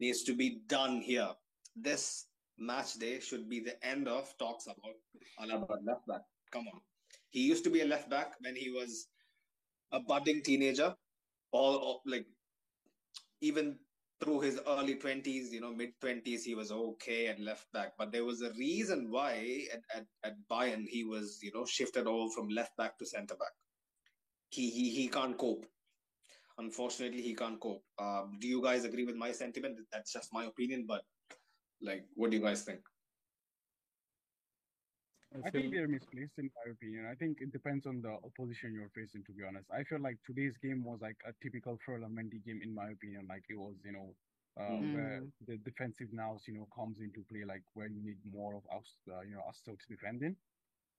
needs 0.00 0.22
to 0.24 0.34
be 0.34 0.60
done 0.66 1.00
here. 1.00 1.30
This 1.76 2.26
match 2.58 2.94
day 2.94 3.20
should 3.20 3.48
be 3.48 3.60
the 3.60 3.82
end 3.86 4.08
of 4.08 4.32
talks 4.38 4.66
about 4.66 4.96
Alaba 5.40 5.76
left 5.84 6.06
back. 6.06 6.22
Come 6.50 6.66
on, 6.68 6.80
he 7.30 7.40
used 7.40 7.64
to 7.64 7.70
be 7.70 7.82
a 7.82 7.86
left 7.86 8.10
back 8.10 8.34
when 8.40 8.56
he 8.56 8.70
was 8.70 9.06
a 9.92 10.00
budding 10.00 10.42
teenager, 10.42 10.94
or 11.52 12.00
like 12.06 12.26
even 13.40 13.78
through 14.20 14.40
his 14.40 14.60
early 14.66 14.96
20s, 14.96 15.52
you 15.52 15.60
know, 15.60 15.72
mid 15.72 15.90
20s, 16.00 16.42
he 16.42 16.54
was 16.54 16.72
okay 16.72 17.28
at 17.28 17.40
left 17.40 17.70
back. 17.72 17.92
But 17.96 18.10
there 18.12 18.24
was 18.24 18.42
a 18.42 18.52
reason 18.52 19.10
why 19.10 19.64
at, 19.72 19.80
at, 19.96 20.06
at 20.24 20.34
Bayern 20.50 20.86
he 20.88 21.04
was, 21.04 21.38
you 21.42 21.52
know, 21.54 21.64
shifted 21.64 22.06
over 22.06 22.30
from 22.34 22.48
left 22.48 22.76
back 22.76 22.98
to 22.98 23.06
centre 23.06 23.36
back. 23.36 23.52
He, 24.50 24.70
he, 24.70 24.90
he 24.90 25.08
can't 25.08 25.38
cope. 25.38 25.66
Unfortunately, 26.58 27.22
he 27.22 27.34
can't 27.34 27.60
cope. 27.60 27.84
Um, 28.00 28.38
do 28.40 28.48
you 28.48 28.62
guys 28.62 28.84
agree 28.84 29.04
with 29.04 29.14
my 29.16 29.30
sentiment? 29.30 29.78
That's 29.92 30.12
just 30.12 30.32
my 30.32 30.46
opinion, 30.46 30.86
but 30.88 31.02
like, 31.80 32.04
what 32.14 32.30
do 32.30 32.36
you 32.36 32.42
guys 32.42 32.62
think? 32.62 32.80
I 35.44 35.50
think 35.50 35.70
they're 35.72 35.88
misplaced 35.88 36.38
in 36.38 36.50
my 36.56 36.72
opinion. 36.72 37.06
I 37.06 37.14
think 37.14 37.40
it 37.40 37.52
depends 37.52 37.86
on 37.86 38.00
the 38.00 38.10
opposition 38.12 38.72
you're 38.74 38.88
facing. 38.90 39.24
To 39.24 39.32
be 39.32 39.44
honest, 39.44 39.70
I 39.70 39.84
feel 39.84 40.00
like 40.00 40.18
today's 40.24 40.56
game 40.58 40.84
was 40.84 41.00
like 41.00 41.20
a 41.24 41.32
typical 41.42 41.76
Ferland 41.78 42.16
Mendy 42.16 42.42
game 42.42 42.60
in 42.62 42.74
my 42.74 42.90
opinion. 42.90 43.26
Like 43.28 43.44
it 43.48 43.56
was, 43.56 43.82
you 43.84 43.92
know, 43.92 44.16
uh, 44.56 44.78
Mm. 44.80 44.92
where 44.92 45.26
the 45.46 45.58
defensive 45.58 46.12
nous, 46.12 46.46
you 46.48 46.54
know, 46.54 46.66
comes 46.74 47.00
into 47.00 47.24
play. 47.24 47.44
Like 47.44 47.64
when 47.74 47.94
you 47.94 48.02
need 48.02 48.24
more 48.24 48.54
of 48.56 48.66
us, 48.70 49.02
uh, 49.08 49.20
you 49.20 49.34
know, 49.34 49.42
us 49.42 49.60
to 49.62 49.76
defending. 49.88 50.36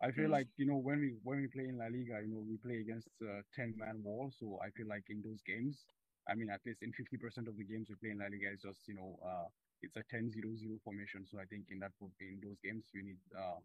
I 0.01 0.11
feel 0.11 0.29
Mm. 0.29 0.31
like 0.31 0.47
you 0.57 0.65
know 0.65 0.77
when 0.77 0.99
we 0.99 1.09
when 1.23 1.39
we 1.41 1.47
play 1.47 1.65
in 1.67 1.77
La 1.77 1.87
Liga, 1.87 2.21
you 2.21 2.27
know, 2.27 2.39
we 2.39 2.57
play 2.57 2.79
against 2.79 3.09
uh, 3.21 3.41
ten 3.53 3.75
man 3.77 4.03
wall. 4.03 4.31
So 4.31 4.59
I 4.61 4.69
feel 4.71 4.87
like 4.87 5.09
in 5.09 5.21
those 5.21 5.41
games, 5.41 5.85
I 6.27 6.35
mean, 6.35 6.49
at 6.49 6.65
least 6.65 6.81
in 6.83 6.93
fifty 6.93 7.17
percent 7.17 7.47
of 7.47 7.57
the 7.57 7.63
games 7.65 7.89
we 7.89 7.95
play 7.95 8.09
in 8.11 8.19
La 8.19 8.27
Liga, 8.27 8.51
it's 8.51 8.63
just 8.63 8.87
you 8.87 8.95
know, 8.95 9.19
uh, 9.23 9.47
it's 9.81 9.95
a 9.97 10.03
10-0-0 10.03 10.81
formation. 10.83 11.25
So 11.25 11.39
I 11.39 11.45
think 11.45 11.67
in 11.71 11.79
that 11.79 11.93
in 12.19 12.39
those 12.43 12.59
games 12.59 12.91
you 12.93 13.03
need 13.03 13.19
uh 13.37 13.59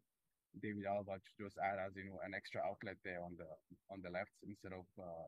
David 0.62 0.84
Alaba 0.84 1.16
to 1.16 1.30
just 1.38 1.56
add 1.58 1.78
as 1.84 1.96
you 1.96 2.04
know 2.04 2.18
an 2.24 2.34
extra 2.34 2.60
outlet 2.62 2.96
there 3.04 3.22
on 3.22 3.36
the 3.36 3.48
on 3.92 4.00
the 4.02 4.10
left 4.10 4.32
instead 4.46 4.72
of 4.72 4.86
uh, 4.98 5.26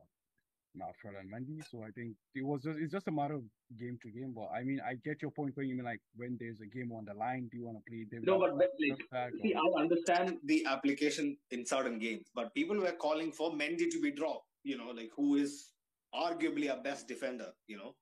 now 0.75 0.91
Ferland 1.01 1.29
Mendy. 1.33 1.63
So 1.69 1.83
I 1.83 1.91
think 1.91 2.15
it 2.35 2.45
was 2.45 2.61
just 2.63 2.77
it's 2.79 2.91
just 2.91 3.07
a 3.07 3.11
matter 3.11 3.35
of 3.35 3.43
game 3.79 3.97
to 4.03 4.09
game. 4.11 4.33
But 4.35 4.49
I 4.55 4.63
mean, 4.63 4.79
I 4.85 4.95
get 5.03 5.21
your 5.21 5.31
point 5.31 5.55
when 5.55 5.67
you 5.67 5.75
mean 5.75 5.85
like 5.85 6.01
when 6.15 6.37
there's 6.39 6.61
a 6.61 6.65
game 6.65 6.91
on 6.91 7.05
the 7.05 7.13
line, 7.13 7.49
do 7.51 7.57
you 7.57 7.65
want 7.65 7.77
to 7.77 7.83
play 7.89 8.05
David? 8.09 8.27
No, 8.27 8.33
Alba 8.33 8.57
but, 8.57 8.69
like, 8.79 9.31
see, 9.41 9.53
or- 9.53 9.79
I 9.79 9.81
understand 9.81 10.37
the 10.45 10.65
application 10.65 11.37
in 11.51 11.65
certain 11.65 11.99
games, 11.99 12.27
but 12.33 12.53
people 12.53 12.77
were 12.77 12.93
calling 12.93 13.31
for 13.31 13.51
Mendy 13.51 13.89
to 13.89 14.01
be 14.01 14.11
dropped. 14.11 14.45
You 14.63 14.77
know, 14.77 14.91
like 14.91 15.11
who 15.15 15.35
is 15.35 15.71
arguably 16.13 16.69
our 16.69 16.81
best 16.81 17.07
defender. 17.07 17.51
You 17.67 17.77
know, 17.77 17.95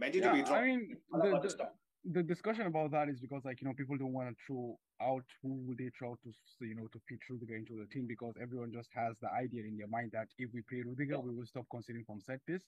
Mendy 0.00 0.20
to 0.22 0.32
be 0.32 0.38
yeah, 0.38 0.44
dropped. 0.44 0.50
I 0.50 0.64
mean 0.66 0.96
the, 1.12 1.40
the, 1.40 1.68
the 2.12 2.22
discussion 2.22 2.66
about 2.66 2.90
that 2.92 3.08
is 3.08 3.20
because 3.20 3.44
like 3.44 3.60
you 3.60 3.68
know 3.68 3.74
people 3.74 3.96
don't 3.96 4.12
want 4.12 4.28
to 4.30 4.36
throw 4.46 4.78
out 5.02 5.24
who 5.42 5.54
would 5.66 5.78
they 5.78 5.90
throw 5.98 6.16
to 6.24 6.32
you 6.66 6.74
know 6.74 6.88
to 6.92 7.00
fit 7.08 7.18
Rudiger 7.28 7.56
into 7.56 7.74
the 7.76 7.86
team 7.86 8.06
because 8.08 8.34
everyone 8.40 8.72
just 8.72 8.88
has 8.94 9.14
the 9.20 9.30
idea 9.32 9.64
in 9.64 9.76
their 9.76 9.88
mind 9.88 10.12
that 10.12 10.28
if 10.38 10.50
we 10.54 10.62
play 10.62 10.82
Rudiger 10.86 11.20
we 11.20 11.34
will 11.34 11.46
stop 11.46 11.66
conceding 11.70 12.04
from 12.04 12.20
set 12.20 12.44
piece. 12.46 12.62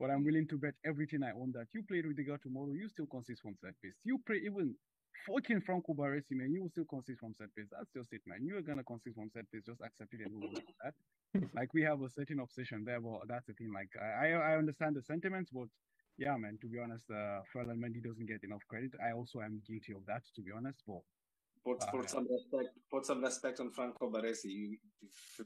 But 0.00 0.10
I'm 0.10 0.24
willing 0.24 0.46
to 0.48 0.58
bet 0.58 0.74
everything 0.86 1.22
I 1.24 1.32
own 1.32 1.52
that 1.52 1.66
you 1.74 1.82
play 1.82 2.00
Rudiger 2.00 2.38
tomorrow, 2.38 2.72
you 2.72 2.88
still 2.88 3.06
concede 3.06 3.38
from 3.42 3.56
set 3.60 3.74
piece. 3.82 3.94
You 4.04 4.18
play 4.26 4.40
even 4.46 4.74
fucking 5.26 5.62
Franco 5.62 5.92
Baresi, 5.92 6.32
man, 6.32 6.52
you 6.52 6.62
will 6.62 6.70
still 6.70 6.86
concede 6.88 7.18
from 7.18 7.34
set 7.34 7.54
piece. 7.56 7.66
That's 7.70 7.90
just 7.94 8.12
it, 8.12 8.22
man. 8.26 8.40
You're 8.46 8.62
gonna 8.62 8.84
concede 8.84 9.14
from 9.14 9.30
set 9.34 9.50
piece, 9.50 9.64
just 9.66 9.80
accept 9.82 10.14
it 10.14 10.20
and 10.24 10.34
move 10.34 10.54
on 10.54 10.62
that. 10.84 10.94
like 11.54 11.74
we 11.74 11.82
have 11.82 12.00
a 12.02 12.08
certain 12.10 12.40
obsession 12.40 12.84
there, 12.84 13.00
but 13.00 13.28
that's 13.28 13.46
the 13.46 13.54
thing. 13.54 13.72
Like 13.74 13.90
I 14.00 14.32
I 14.32 14.56
understand 14.56 14.96
the 14.96 15.02
sentiments, 15.02 15.50
but 15.52 15.68
yeah, 16.18 16.36
man, 16.36 16.58
to 16.60 16.66
be 16.66 16.78
honest, 16.78 17.10
uh, 17.10 17.40
Ferland 17.52 17.82
Mendy 17.82 18.02
doesn't 18.02 18.26
get 18.26 18.42
enough 18.44 18.62
credit. 18.68 18.92
I 19.02 19.12
also 19.12 19.40
am 19.40 19.62
guilty 19.66 19.92
of 19.94 20.04
that, 20.06 20.22
to 20.36 20.42
be 20.42 20.50
honest. 20.56 20.82
But 20.86 21.02
Put, 21.64 21.80
put 21.90 22.02
yeah. 22.02 22.06
some 22.06 22.26
respect. 22.30 22.70
Put 22.90 23.06
some 23.06 23.22
respect 23.22 23.60
on 23.60 23.70
Franco 23.70 24.10
Baresi. 24.10 24.46
You, 24.46 24.76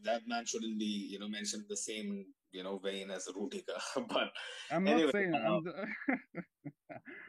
that 0.05 0.23
man 0.27 0.45
shouldn't 0.47 0.79
be, 0.79 1.09
you 1.11 1.19
know, 1.19 1.29
mentioned 1.29 1.65
the 1.69 1.77
same, 1.77 2.27
you 2.53 2.63
know, 2.63 2.79
vein 2.79 3.11
as 3.11 3.29
Rudiger. 3.35 3.73
but 4.09 4.31
I'm 4.71 4.87
Anyway, 4.87 5.05
not 5.05 5.13
saying. 5.13 5.35
uh, 5.35 5.39
I'm 5.39 5.65
the... 5.65 5.73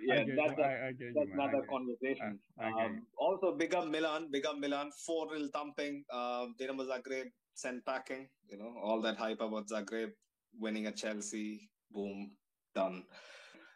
yeah, 0.05 0.15
I 0.15 0.25
that's 0.35 0.57
you. 0.57 0.63
a, 0.63 0.67
I, 0.67 0.73
I 0.87 0.91
you, 0.99 1.13
that's. 1.15 1.29
I 1.31 1.33
another 1.33 1.65
conversation. 1.69 2.39
I 2.59 2.85
um, 2.85 3.07
also, 3.17 3.55
big 3.57 3.73
up 3.73 3.87
Milan. 3.87 4.29
Big 4.31 4.45
up 4.45 4.57
Milan. 4.59 4.91
Four 5.05 5.27
nil 5.33 5.49
thumping. 5.53 6.03
Uh, 6.11 6.47
Dinamo 6.59 6.85
Zagreb 6.85 7.31
sent 7.55 7.85
packing. 7.85 8.27
You 8.49 8.57
know, 8.57 8.75
all 8.83 9.01
that 9.01 9.17
hype 9.17 9.41
about 9.41 9.67
Zagreb 9.69 10.11
winning 10.59 10.85
at 10.85 10.97
Chelsea. 10.97 11.69
Boom, 11.91 12.31
done. 12.73 13.03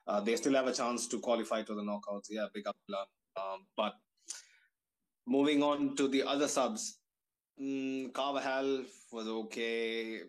Uh, 0.07 0.21
they 0.21 0.35
still 0.35 0.53
have 0.53 0.67
a 0.67 0.73
chance 0.73 1.07
to 1.07 1.19
qualify 1.19 1.63
to 1.63 1.75
the 1.75 1.81
knockouts. 1.81 2.27
Yeah, 2.29 2.47
big 2.53 2.67
up. 2.67 2.75
Um, 3.35 3.65
but 3.75 3.93
moving 5.25 5.61
on 5.61 5.95
to 5.97 6.07
the 6.07 6.23
other 6.23 6.47
subs, 6.47 6.99
mm, 7.61 8.13
Carvajal 8.13 8.85
was 9.11 9.27
okay. 9.27 10.21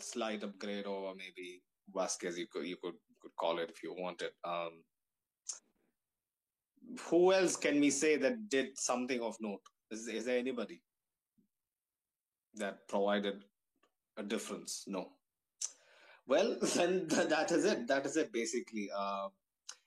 Slight 0.00 0.42
upgrade 0.42 0.86
over 0.86 1.14
maybe 1.14 1.62
Vasquez. 1.94 2.38
You 2.38 2.46
could 2.50 2.66
you 2.66 2.76
could 2.82 2.94
could 3.20 3.36
call 3.36 3.58
it 3.58 3.70
if 3.70 3.82
you 3.82 3.94
wanted. 3.96 4.30
Um, 4.44 4.82
who 7.08 7.32
else 7.32 7.56
can 7.56 7.80
we 7.80 7.90
say 7.90 8.16
that 8.16 8.48
did 8.48 8.78
something 8.78 9.20
of 9.20 9.36
note? 9.40 9.60
Is, 9.90 10.08
is 10.08 10.24
there 10.24 10.38
anybody 10.38 10.82
that 12.54 12.88
provided 12.88 13.44
a 14.16 14.22
difference? 14.22 14.84
No. 14.86 15.12
Well, 16.26 16.56
then 16.76 17.08
that 17.08 17.50
is 17.50 17.64
it. 17.64 17.86
That 17.88 18.06
is 18.06 18.16
it, 18.16 18.32
basically. 18.32 18.90
Uh, 18.96 19.28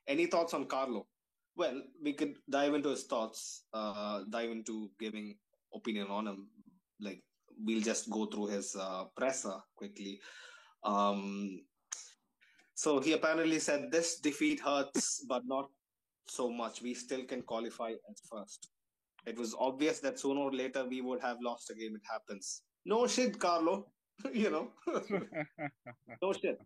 any 0.07 0.25
thoughts 0.27 0.53
on 0.53 0.65
Carlo? 0.65 1.07
Well, 1.55 1.81
we 2.03 2.13
could 2.13 2.35
dive 2.49 2.73
into 2.73 2.89
his 2.89 3.03
thoughts, 3.03 3.63
uh, 3.73 4.23
dive 4.29 4.51
into 4.51 4.91
giving 4.99 5.37
opinion 5.73 6.07
on 6.07 6.27
him. 6.27 6.49
Like, 6.99 7.23
we'll 7.63 7.81
just 7.81 8.09
go 8.09 8.25
through 8.25 8.47
his 8.47 8.75
uh, 8.75 9.05
presser 9.15 9.55
quickly. 9.75 10.19
Um, 10.83 11.61
so 12.75 12.99
he 12.99 13.13
apparently 13.13 13.59
said 13.59 13.89
this 13.89 14.19
defeat 14.19 14.59
hurts, 14.59 15.25
but 15.29 15.43
not 15.45 15.69
so 16.27 16.51
much. 16.51 16.81
We 16.81 16.93
still 16.93 17.23
can 17.23 17.41
qualify 17.41 17.91
as 17.91 18.21
first. 18.29 18.69
It 19.25 19.37
was 19.37 19.55
obvious 19.57 19.99
that 20.01 20.19
sooner 20.19 20.41
or 20.41 20.53
later 20.53 20.85
we 20.85 21.01
would 21.01 21.21
have 21.21 21.37
lost 21.41 21.69
a 21.71 21.73
game. 21.73 21.95
It 21.95 22.01
happens. 22.09 22.63
No 22.85 23.07
shit, 23.07 23.39
Carlo. 23.39 23.87
you 24.33 24.49
know, 24.49 24.71
no 26.21 26.33
shit. 26.33 26.59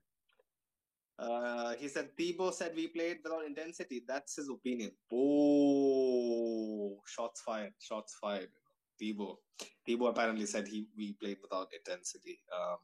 Uh, 1.17 1.75
he 1.75 1.87
said 1.89 2.15
Thibaut 2.15 2.55
said 2.55 2.73
we 2.75 2.87
played 2.87 3.17
without 3.23 3.45
intensity. 3.45 4.03
That's 4.07 4.37
his 4.37 4.49
opinion. 4.49 4.91
Oh, 5.11 7.01
shots 7.05 7.41
fired! 7.41 7.73
Shots 7.79 8.15
fired. 8.21 8.49
Thibaut. 8.97 9.37
Thibaut 9.85 10.11
apparently 10.11 10.45
said 10.45 10.67
he 10.67 10.87
we 10.95 11.13
played 11.13 11.37
without 11.41 11.67
intensity. 11.73 12.39
Um, 12.55 12.77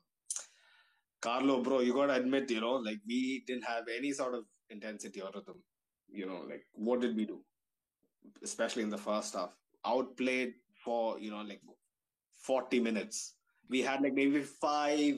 Carlo, 1.22 1.62
bro, 1.62 1.80
you 1.80 1.94
gotta 1.94 2.14
admit, 2.14 2.52
you 2.52 2.62
know, 2.62 2.74
like 2.74 3.00
we 3.08 3.44
didn't 3.48 3.64
have 3.64 3.86
any 3.96 4.12
sort 4.12 4.34
of 4.36 4.44
intensity 4.70 5.22
or 5.22 5.32
rhythm. 5.34 5.64
You 6.10 6.26
know, 6.26 6.42
like 6.48 6.66
what 6.74 7.02
did 7.02 7.16
we 7.16 7.26
do? 7.26 7.40
Especially 8.44 8.84
in 8.84 8.90
the 8.90 8.98
first 8.98 9.34
half, 9.34 9.52
outplayed 9.86 10.54
for 10.84 11.20
you 11.20 11.32
know 11.32 11.42
like 11.42 11.62
forty 12.36 12.80
minutes. 12.80 13.36
We 13.70 13.82
had 13.82 14.02
like 14.02 14.14
maybe 14.14 14.42
five 14.42 15.16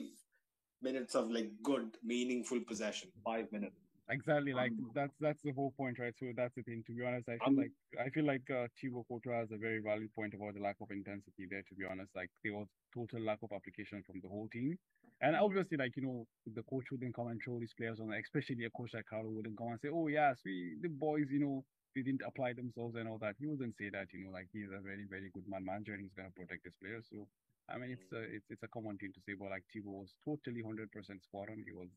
minutes 0.82 1.14
of 1.14 1.30
like 1.30 1.50
good, 1.62 1.96
meaningful 2.02 2.60
possession. 2.60 3.10
Five 3.24 3.50
minutes. 3.52 3.76
exactly. 4.10 4.52
Like 4.54 4.72
Um, 4.72 4.90
that's 4.94 5.14
that's 5.20 5.42
the 5.42 5.52
whole 5.52 5.72
point, 5.76 5.98
right? 5.98 6.14
So 6.18 6.32
that's 6.36 6.54
the 6.54 6.62
thing. 6.62 6.82
To 6.86 6.92
be 6.92 7.04
honest, 7.04 7.28
I 7.28 7.38
feel 7.38 7.48
Um, 7.48 7.56
like 7.56 7.72
I 8.00 8.08
feel 8.10 8.24
like 8.24 8.48
uh, 8.50 8.66
Thibaut 8.80 9.06
Courtois 9.08 9.40
has 9.40 9.50
a 9.52 9.56
very 9.58 9.80
valid 9.80 10.12
point 10.14 10.34
about 10.34 10.54
the 10.54 10.60
lack 10.60 10.76
of 10.80 10.90
intensity 10.90 11.46
there. 11.50 11.62
To 11.68 11.74
be 11.74 11.84
honest, 11.84 12.10
like 12.16 12.30
there 12.42 12.54
was 12.54 12.68
total 12.94 13.20
lack 13.20 13.38
of 13.42 13.52
application 13.52 14.02
from 14.06 14.20
the 14.22 14.28
whole 14.28 14.48
team, 14.48 14.78
and 15.20 15.36
obviously, 15.36 15.76
like 15.76 15.96
you 15.96 16.02
know, 16.02 16.26
the 16.54 16.62
coach 16.64 16.86
wouldn't 16.90 17.14
come 17.14 17.28
and 17.28 17.40
throw 17.44 17.58
these 17.58 17.74
players 17.74 18.00
on, 18.00 18.12
especially 18.12 18.64
a 18.64 18.70
coach 18.70 18.94
like 18.94 19.06
Carlo 19.06 19.30
wouldn't 19.30 19.56
come 19.58 19.68
and 19.68 19.80
say, 19.80 19.88
"Oh 19.92 20.08
yes, 20.08 20.38
we 20.44 20.76
the 20.82 20.88
boys, 20.88 21.26
you 21.30 21.40
know." 21.40 21.64
They 21.96 22.02
didn't 22.02 22.22
apply 22.24 22.52
themselves 22.52 22.94
and 22.96 23.08
all 23.08 23.18
that. 23.18 23.34
He 23.40 23.46
wouldn't 23.46 23.74
say 23.76 23.88
that, 23.90 24.12
you 24.12 24.22
know, 24.22 24.30
like 24.30 24.46
he's 24.52 24.68
a 24.70 24.78
very, 24.80 25.06
very 25.10 25.30
good 25.34 25.48
man 25.48 25.64
manager 25.64 25.94
and 25.94 26.02
he's 26.02 26.12
gonna 26.14 26.30
protect 26.30 26.64
his 26.64 26.74
players. 26.80 27.04
So 27.10 27.26
I 27.70 27.76
mean, 27.78 27.90
it's 27.92 28.12
a 28.12 28.20
it's 28.22 28.46
it's 28.50 28.62
a 28.62 28.68
common 28.68 28.96
thing 28.98 29.12
to 29.14 29.20
say, 29.20 29.34
but 29.38 29.50
like 29.50 29.64
Thibaut 29.72 29.94
was 29.94 30.14
totally 30.24 30.62
hundred 30.62 30.90
percent 30.90 31.22
spot 31.22 31.48
on. 31.50 31.62
It 31.66 31.74
was 31.76 31.90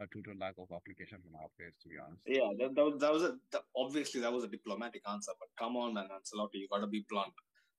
a 0.00 0.06
total 0.06 0.34
lack 0.38 0.54
of 0.58 0.68
application 0.72 1.18
from 1.22 1.34
our 1.34 1.48
players, 1.56 1.74
to 1.82 1.88
be 1.88 1.96
honest. 1.98 2.22
Yeah, 2.24 2.50
that, 2.58 2.74
that, 2.76 2.84
was- 2.84 3.00
that 3.00 3.12
was 3.12 3.22
a 3.24 3.36
that, 3.52 3.62
obviously 3.76 4.20
that 4.20 4.32
was 4.32 4.44
a 4.44 4.48
diplomatic 4.48 5.02
answer, 5.10 5.32
but 5.40 5.48
come 5.58 5.76
on, 5.76 5.94
man, 5.94 6.06
Ancelotti, 6.14 6.54
you 6.62 6.68
got 6.70 6.78
to 6.80 6.86
be 6.86 7.04
blunt. 7.10 7.32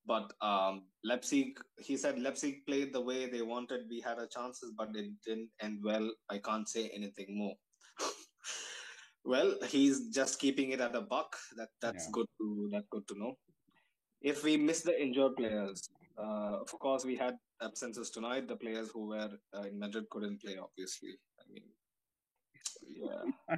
But 0.06 0.34
um, 0.42 0.84
Leipzig, 1.04 1.60
he 1.78 1.96
said 1.96 2.20
Leipzig 2.20 2.66
played 2.66 2.92
the 2.94 3.00
way 3.02 3.30
they 3.30 3.42
wanted. 3.42 3.82
We 3.90 4.02
had 4.02 4.18
our 4.18 4.28
chances, 4.28 4.74
but 4.78 4.90
it 4.96 5.12
didn't 5.26 5.50
end 5.62 5.80
well. 5.84 6.12
I 6.30 6.40
can't 6.40 6.68
say 6.68 6.90
anything 6.90 7.38
more. 7.38 7.54
well, 9.24 9.56
he's 9.68 10.08
just 10.10 10.40
keeping 10.40 10.72
it 10.72 10.82
at 10.82 10.96
a 10.96 11.02
buck. 11.02 11.36
That 11.58 11.70
that's 11.82 12.06
Yeah. 12.06 12.12
good 12.12 12.28
to 12.40 12.70
that's 12.72 12.88
good 12.90 13.08
to 13.10 13.16
know. 13.20 13.38
If 14.22 14.44
we 14.44 14.58
miss 14.58 14.82
the 14.82 15.02
injured 15.02 15.36
players, 15.38 15.90
uh, 16.20 16.58
of 16.62 16.68
course 16.80 17.06
we 17.06 17.16
had 17.16 17.36
absences 17.62 18.10
tonight. 18.10 18.48
The 18.48 18.56
players 18.56 18.90
who 18.94 19.08
were 19.08 19.32
uh, 19.56 19.62
in 19.62 19.80
Madrid 19.80 20.06
couldn't 20.10 20.42
play. 20.42 20.58
Obviously, 20.62 21.18
I 21.40 21.44
mean, 21.52 21.64
yeah. 22.90 23.58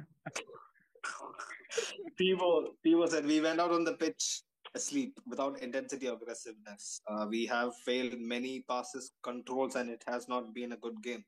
Thibaut 2.18 3.10
said 3.10 3.26
we 3.26 3.40
went 3.40 3.60
out 3.60 3.72
on 3.72 3.84
the 3.84 3.94
pitch 3.94 4.42
asleep 4.74 5.18
without 5.26 5.60
intensity 5.60 6.08
or 6.08 6.14
aggressiveness. 6.14 7.00
Uh, 7.08 7.26
we 7.28 7.46
have 7.46 7.74
failed 7.84 8.14
many 8.18 8.64
passes, 8.68 9.12
controls, 9.22 9.76
and 9.76 9.90
it 9.90 10.02
has 10.06 10.28
not 10.28 10.54
been 10.54 10.72
a 10.72 10.76
good 10.76 11.02
game. 11.02 11.24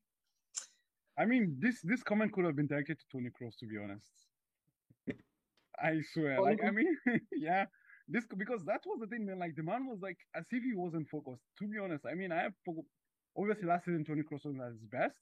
I 1.19 1.25
mean, 1.25 1.57
this 1.59 1.81
this 1.83 2.03
comment 2.03 2.33
could 2.33 2.45
have 2.45 2.57
been 2.57 2.67
directed 2.67 2.99
to 2.99 3.05
Toni 3.13 3.31
Kroos, 3.31 3.57
to 3.61 3.67
be 3.67 3.77
honest. 3.79 4.11
I 5.81 6.01
swear, 6.13 6.41
like 6.41 6.63
I 6.65 6.71
mean, 6.71 6.97
yeah, 7.33 7.67
this 8.09 8.25
because 8.37 8.65
that 8.65 8.83
was 8.87 9.01
the 9.01 9.07
thing, 9.07 9.27
man. 9.27 9.39
Like 9.39 9.57
the 9.57 9.63
man 9.63 9.87
was 9.87 9.99
like 10.03 10.19
as 10.35 10.45
if 10.51 10.63
he 10.63 10.75
wasn't 10.75 11.09
focused. 11.09 11.43
To 11.59 11.67
be 11.67 11.79
honest, 11.79 12.05
I 12.07 12.15
mean, 12.15 12.33
I 12.33 12.43
have 12.43 12.53
obviously 13.37 13.67
last 13.67 13.85
season 13.87 14.05
Toni 14.05 14.23
Kroos 14.23 14.45
was 14.45 14.57
at 14.61 14.73
his 14.73 14.87
best, 14.91 15.17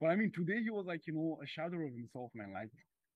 but 0.00 0.08
I 0.08 0.16
mean 0.16 0.30
today 0.32 0.62
he 0.62 0.70
was 0.70 0.86
like 0.86 1.06
you 1.06 1.14
know 1.14 1.38
a 1.42 1.46
shadow 1.46 1.78
of 1.86 1.92
himself, 1.94 2.30
man. 2.34 2.52
Like 2.52 2.70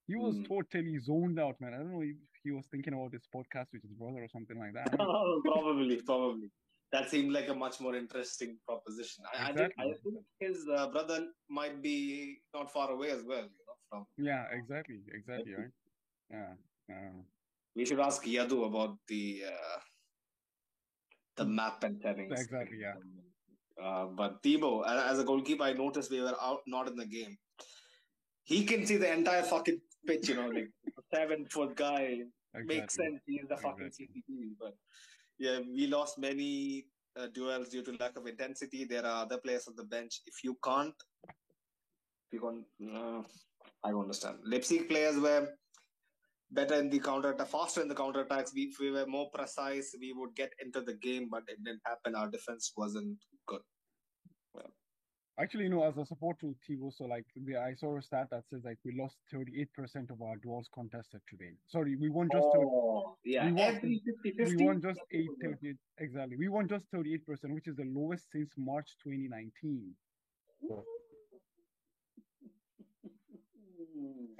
he 0.06 0.16
was 0.16 0.36
Mm. 0.36 0.48
totally 0.48 0.98
zoned 0.98 1.38
out, 1.38 1.60
man. 1.60 1.74
I 1.74 1.78
don't 1.78 1.92
know 1.92 2.02
if 2.02 2.16
he 2.42 2.50
was 2.50 2.66
thinking 2.66 2.94
about 2.94 3.12
this 3.12 3.26
podcast 3.34 3.66
with 3.72 3.82
his 3.82 3.92
brother 3.92 4.22
or 4.24 4.28
something 4.28 4.58
like 4.58 4.72
that. 4.74 4.88
I 4.92 4.96
probably, 5.44 6.02
probably. 6.02 6.50
that 6.90 7.08
seemed 7.08 7.30
like 7.32 7.48
a 7.48 7.54
much 7.54 7.80
more 7.80 7.94
interesting 7.94 8.58
proposition. 8.66 9.22
I, 9.32 9.50
Exactly. 9.50 9.74
I, 9.78 9.84
think, 9.84 9.96
I 10.06 10.10
think 10.10 10.24
his 10.40 10.68
uh, 10.68 10.88
brother 10.88 11.28
might 11.48 11.80
be 11.80 12.40
not 12.52 12.72
far 12.72 12.90
away 12.90 13.10
as 13.10 13.22
well. 13.24 13.44
You 13.44 13.64
know, 13.68 13.76
from 13.88 14.06
Yeah, 14.18 14.46
exactly, 14.50 15.00
exactly, 15.12 15.54
right? 15.54 15.70
Yeah. 16.30 16.54
yeah. 16.88 17.10
We 17.76 17.84
should 17.84 18.00
ask 18.00 18.24
Yadu 18.24 18.66
about 18.66 18.96
the 19.08 19.42
uh, 19.46 19.78
the 21.36 21.44
map 21.44 21.84
and 21.84 22.00
settings. 22.02 22.40
Exactly, 22.40 22.78
yeah. 22.80 22.94
Uh, 23.82 24.06
but 24.06 24.42
Thibaut, 24.42 24.86
as 24.86 25.18
a 25.18 25.24
goalkeeper, 25.24 25.64
I 25.64 25.72
noticed 25.72 26.10
we 26.10 26.20
were 26.20 26.36
out 26.40 26.60
not 26.66 26.88
in 26.88 26.96
the 26.96 27.06
game. 27.06 27.36
He 28.42 28.64
can 28.64 28.84
see 28.84 28.96
the 28.96 29.10
entire 29.12 29.42
fucking 29.42 29.80
pitch. 30.06 30.28
You 30.28 30.36
know, 30.36 30.48
like 30.48 30.70
seven 31.14 31.46
foot 31.46 31.76
guy. 31.76 32.18
Exactly. 32.52 32.76
Makes 32.76 32.94
sense. 32.94 33.20
He's 33.26 33.48
the 33.48 33.56
fucking 33.56 33.86
Exactly. 33.86 34.22
CCTV. 34.28 34.50
But 34.58 34.74
yeah, 35.38 35.60
we 35.60 35.86
lost 35.86 36.18
many 36.18 36.86
uh, 37.16 37.28
duels 37.32 37.68
due 37.68 37.82
to 37.82 37.96
lack 38.00 38.18
of 38.18 38.26
intensity. 38.26 38.84
There 38.84 39.06
are 39.06 39.22
other 39.22 39.38
players 39.38 39.68
on 39.68 39.76
the 39.76 39.84
bench. 39.84 40.20
If 40.26 40.42
you 40.42 40.56
can't, 40.62 40.94
if 42.26 42.32
you 42.32 42.40
can't, 42.40 42.94
uh, 42.94 43.22
I 43.84 43.90
don't 43.90 44.02
understand. 44.02 44.38
Leipzig 44.44 44.88
players 44.88 45.16
were 45.18 45.48
better 46.52 46.74
in 46.74 46.90
the 46.90 46.98
counter 46.98 47.32
attack, 47.32 47.48
faster 47.48 47.80
in 47.80 47.88
the 47.88 47.94
counter 47.94 48.20
attacks. 48.22 48.52
We, 48.54 48.62
if 48.62 48.78
we 48.78 48.90
were 48.90 49.06
more 49.06 49.30
precise, 49.32 49.94
we 50.00 50.12
would 50.12 50.34
get 50.34 50.52
into 50.62 50.80
the 50.80 50.94
game, 50.94 51.28
but 51.30 51.44
it 51.48 51.62
didn't 51.64 51.82
happen. 51.84 52.14
Our 52.14 52.28
defense 52.28 52.72
wasn't 52.76 53.18
good. 53.46 53.60
Actually, 55.40 55.64
you 55.64 55.70
know, 55.70 55.84
as 55.84 55.96
a 55.96 56.04
support 56.04 56.38
to 56.40 56.54
Thibaut, 56.66 56.92
so 56.92 57.04
like 57.04 57.24
the, 57.34 57.56
I 57.56 57.72
saw 57.74 57.96
a 57.96 58.02
stat 58.02 58.26
that 58.30 58.42
says 58.50 58.60
like 58.62 58.76
we 58.84 58.94
lost 58.94 59.16
38% 59.32 60.10
of 60.10 60.20
our 60.20 60.36
duels 60.36 60.68
contested 60.74 61.22
today. 61.30 61.52
Sorry, 61.66 61.96
we 61.96 62.10
won 62.10 62.28
just 62.30 62.46
30, 62.52 62.66
oh, 62.66 63.16
yeah. 63.24 63.46
we 63.46 63.52
won- 63.52 63.76
Every 63.76 64.02
50 64.22 64.36
50. 64.36 64.56
we 64.56 64.64
won 64.66 64.82
just 64.82 65.00
8 65.10 65.26
38 65.42 65.76
exactly. 65.98 66.36
We 66.36 66.48
won 66.48 66.68
just 66.68 66.84
38%, 66.94 67.20
which 67.54 67.68
is 67.68 67.76
the 67.76 67.86
lowest 67.86 68.30
since 68.30 68.50
March 68.58 68.88
2019. 69.02 69.94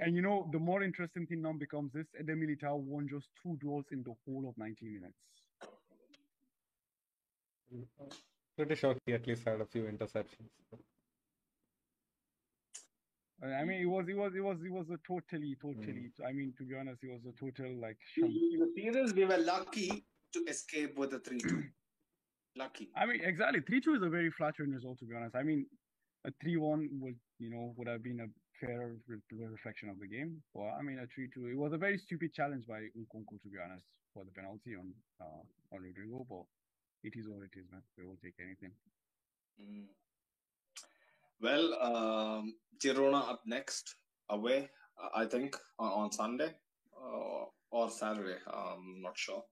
And 0.01 0.17
you 0.17 0.23
know, 0.23 0.49
the 0.51 0.59
more 0.59 0.83
interesting 0.83 1.27
thing 1.27 1.43
now 1.43 1.53
becomes 1.53 1.93
this 1.93 2.07
Eder 2.19 2.35
Militao 2.35 2.79
won 2.79 3.07
just 3.07 3.29
two 3.43 3.59
duels 3.61 3.85
in 3.93 4.03
the 4.03 4.15
whole 4.25 4.49
of 4.49 4.57
90 4.57 4.87
minutes. 4.87 5.15
Pretty 8.57 8.75
sure 8.77 8.97
he 9.05 9.13
at 9.13 9.27
least 9.27 9.47
had 9.47 9.61
a 9.61 9.67
few 9.67 9.83
interceptions. 9.83 10.49
I 13.43 13.65
mean, 13.65 13.81
it 13.81 13.87
was, 13.87 14.07
it 14.09 14.17
was, 14.17 14.33
it 14.35 14.41
was, 14.41 14.59
it 14.65 14.73
was 14.73 14.87
a 14.91 14.99
totally, 15.07 15.57
totally. 15.61 16.11
Mm. 16.21 16.27
I 16.29 16.33
mean, 16.33 16.53
to 16.59 16.65
be 16.65 16.75
honest, 16.77 17.03
it 17.03 17.11
was 17.11 17.21
a 17.27 17.39
total 17.39 17.75
like. 17.81 17.97
You 18.17 18.25
sham- 18.25 18.33
you 18.77 19.07
see? 19.07 19.15
We 19.15 19.25
were 19.25 19.39
lucky 19.39 20.05
to 20.33 20.41
escape 20.47 20.99
with 20.99 21.13
a 21.15 21.21
3 21.21 21.39
2. 21.41 21.63
lucky. 22.57 22.89
I 22.97 23.07
mean, 23.07 23.21
exactly. 23.23 23.61
Three 23.61 23.81
two 23.81 23.95
is 23.95 24.03
a 24.03 24.09
very 24.09 24.31
flattering 24.31 24.73
result, 24.73 24.99
to 24.99 25.05
be 25.05 25.15
honest. 25.15 25.37
I 25.37 25.43
mean, 25.43 25.67
a 26.27 26.31
three 26.43 26.57
one 26.57 26.89
would, 27.01 27.17
you 27.39 27.51
know, 27.51 27.75
would 27.77 27.89
have 27.89 28.03
been 28.03 28.21
a 28.21 28.27
fair 28.61 28.97
re- 29.09 29.47
reflection 29.47 29.89
of 29.89 29.99
the 29.99 30.07
game. 30.07 30.43
Well, 30.55 30.77
I 30.79 30.83
mean, 30.83 30.99
a 30.99 31.07
three 31.15 31.29
two. 31.33 31.47
It 31.47 31.57
was 31.57 31.73
a 31.73 31.79
very 31.79 31.99
stupid 31.99 32.33
challenge 32.35 32.67
by 32.67 32.81
Nkunku, 32.99 33.41
to 33.43 33.49
be 33.49 33.59
honest, 33.65 33.85
for 34.15 34.25
the 34.25 34.31
penalty 34.33 34.77
on 34.79 34.93
uh, 35.21 35.43
on 35.75 35.81
Rodrygo. 35.83 36.27
But 36.29 36.47
it 37.03 37.19
is 37.19 37.29
what 37.29 37.43
it 37.43 37.59
is, 37.59 37.67
man. 37.73 37.83
We 37.97 38.05
won't 38.05 38.21
take 38.23 38.35
anything. 38.41 38.73
Mm. 39.61 39.87
Well, 41.41 41.75
um, 41.81 42.55
Girona 42.85 43.29
up 43.31 43.43
next, 43.47 43.97
away, 44.29 44.69
I 45.15 45.25
think, 45.25 45.57
on, 45.79 46.13
Sunday 46.13 46.53
uh, 46.95 47.45
or 47.71 47.91
Saturday. 47.91 48.37
I'm 48.47 49.01
not 49.01 49.17
sure. 49.17 49.43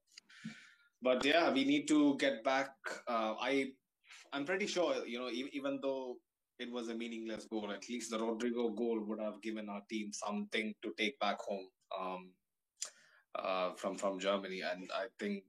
But 1.01 1.24
yeah, 1.24 1.51
we 1.51 1.64
need 1.64 1.89
to 1.89 2.16
get 2.18 2.44
back. 2.44 2.70
Uh, 3.06 3.35
I, 3.40 3.70
I'm 4.32 4.44
pretty 4.44 4.66
sure, 4.66 5.06
you 5.06 5.18
know, 5.18 5.30
even 5.30 5.78
though 5.80 6.16
it 6.59 6.72
was 6.72 6.89
a 6.89 6.94
meaningless 6.94 7.47
goal, 7.47 7.70
at 7.70 7.89
least 7.89 8.10
the 8.10 8.18
Rodrygo 8.18 8.74
goal 8.76 9.01
would 9.06 9.20
have 9.20 9.40
given 9.43 9.68
our 9.68 9.82
team 9.89 10.12
something 10.12 10.74
to 10.82 10.93
take 10.98 11.18
back 11.20 11.39
home 11.40 11.68
um, 11.98 12.30
uh, 13.35 13.72
from 13.74 13.97
from 13.97 14.18
Germany, 14.18 14.62
and 14.62 14.90
I 14.94 15.06
think 15.18 15.44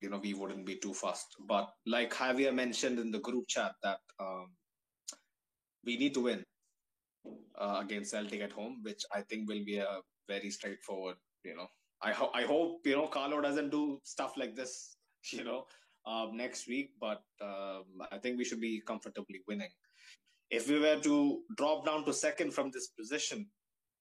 you 0.00 0.10
know 0.10 0.18
we 0.18 0.34
wouldn't 0.34 0.66
be 0.66 0.76
too 0.76 0.94
fast. 0.94 1.36
But 1.46 1.70
like 1.86 2.12
Javier 2.12 2.54
mentioned 2.54 2.98
in 2.98 3.10
the 3.10 3.20
group 3.20 3.46
chat, 3.48 3.72
that 3.82 4.00
um, 4.18 4.50
we 5.84 5.96
need 5.96 6.14
to 6.14 6.20
win 6.20 6.44
uh, 7.58 7.78
against 7.80 8.10
Celtic 8.10 8.40
at 8.40 8.52
home, 8.52 8.80
which 8.82 9.04
I 9.14 9.22
think 9.22 9.48
will 9.48 9.64
be 9.64 9.78
a 9.78 10.00
very 10.28 10.50
straightforward. 10.50 11.16
You 11.44 11.56
know, 11.56 11.68
I 12.02 12.12
hope 12.12 12.32
I 12.34 12.42
hope 12.42 12.80
you 12.84 12.96
know 12.96 13.06
Carlo 13.06 13.40
doesn't 13.40 13.70
do 13.70 14.00
stuff 14.04 14.36
like 14.36 14.54
this. 14.54 14.94
You 15.32 15.44
know, 15.44 15.66
um, 16.06 16.36
next 16.36 16.68
week, 16.68 16.92
but 16.98 17.22
um, 17.42 17.84
I 18.10 18.18
think 18.18 18.38
we 18.38 18.44
should 18.44 18.60
be 18.60 18.80
comfortably 18.80 19.40
winning. 19.48 19.68
If 20.50 20.68
we 20.68 20.78
were 20.78 20.98
to 21.00 21.40
drop 21.56 21.84
down 21.84 22.04
to 22.04 22.12
second 22.12 22.52
from 22.52 22.70
this 22.70 22.88
position, 22.88 23.46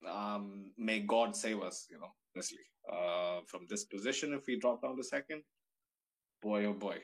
um, 0.10 0.72
may 0.78 1.00
God 1.02 1.36
save 1.36 1.62
us. 1.62 1.88
You 1.90 2.00
know, 2.00 2.12
honestly, 2.36 2.66
uh, 2.92 3.42
from 3.48 3.66
this 3.70 3.86
position, 3.86 4.34
if 4.34 4.48
we 4.48 4.60
drop 4.60 4.82
down 4.82 4.96
to 4.98 5.04
second, 5.04 5.44
boy 6.42 6.66
oh 6.66 6.74
boy. 6.74 7.00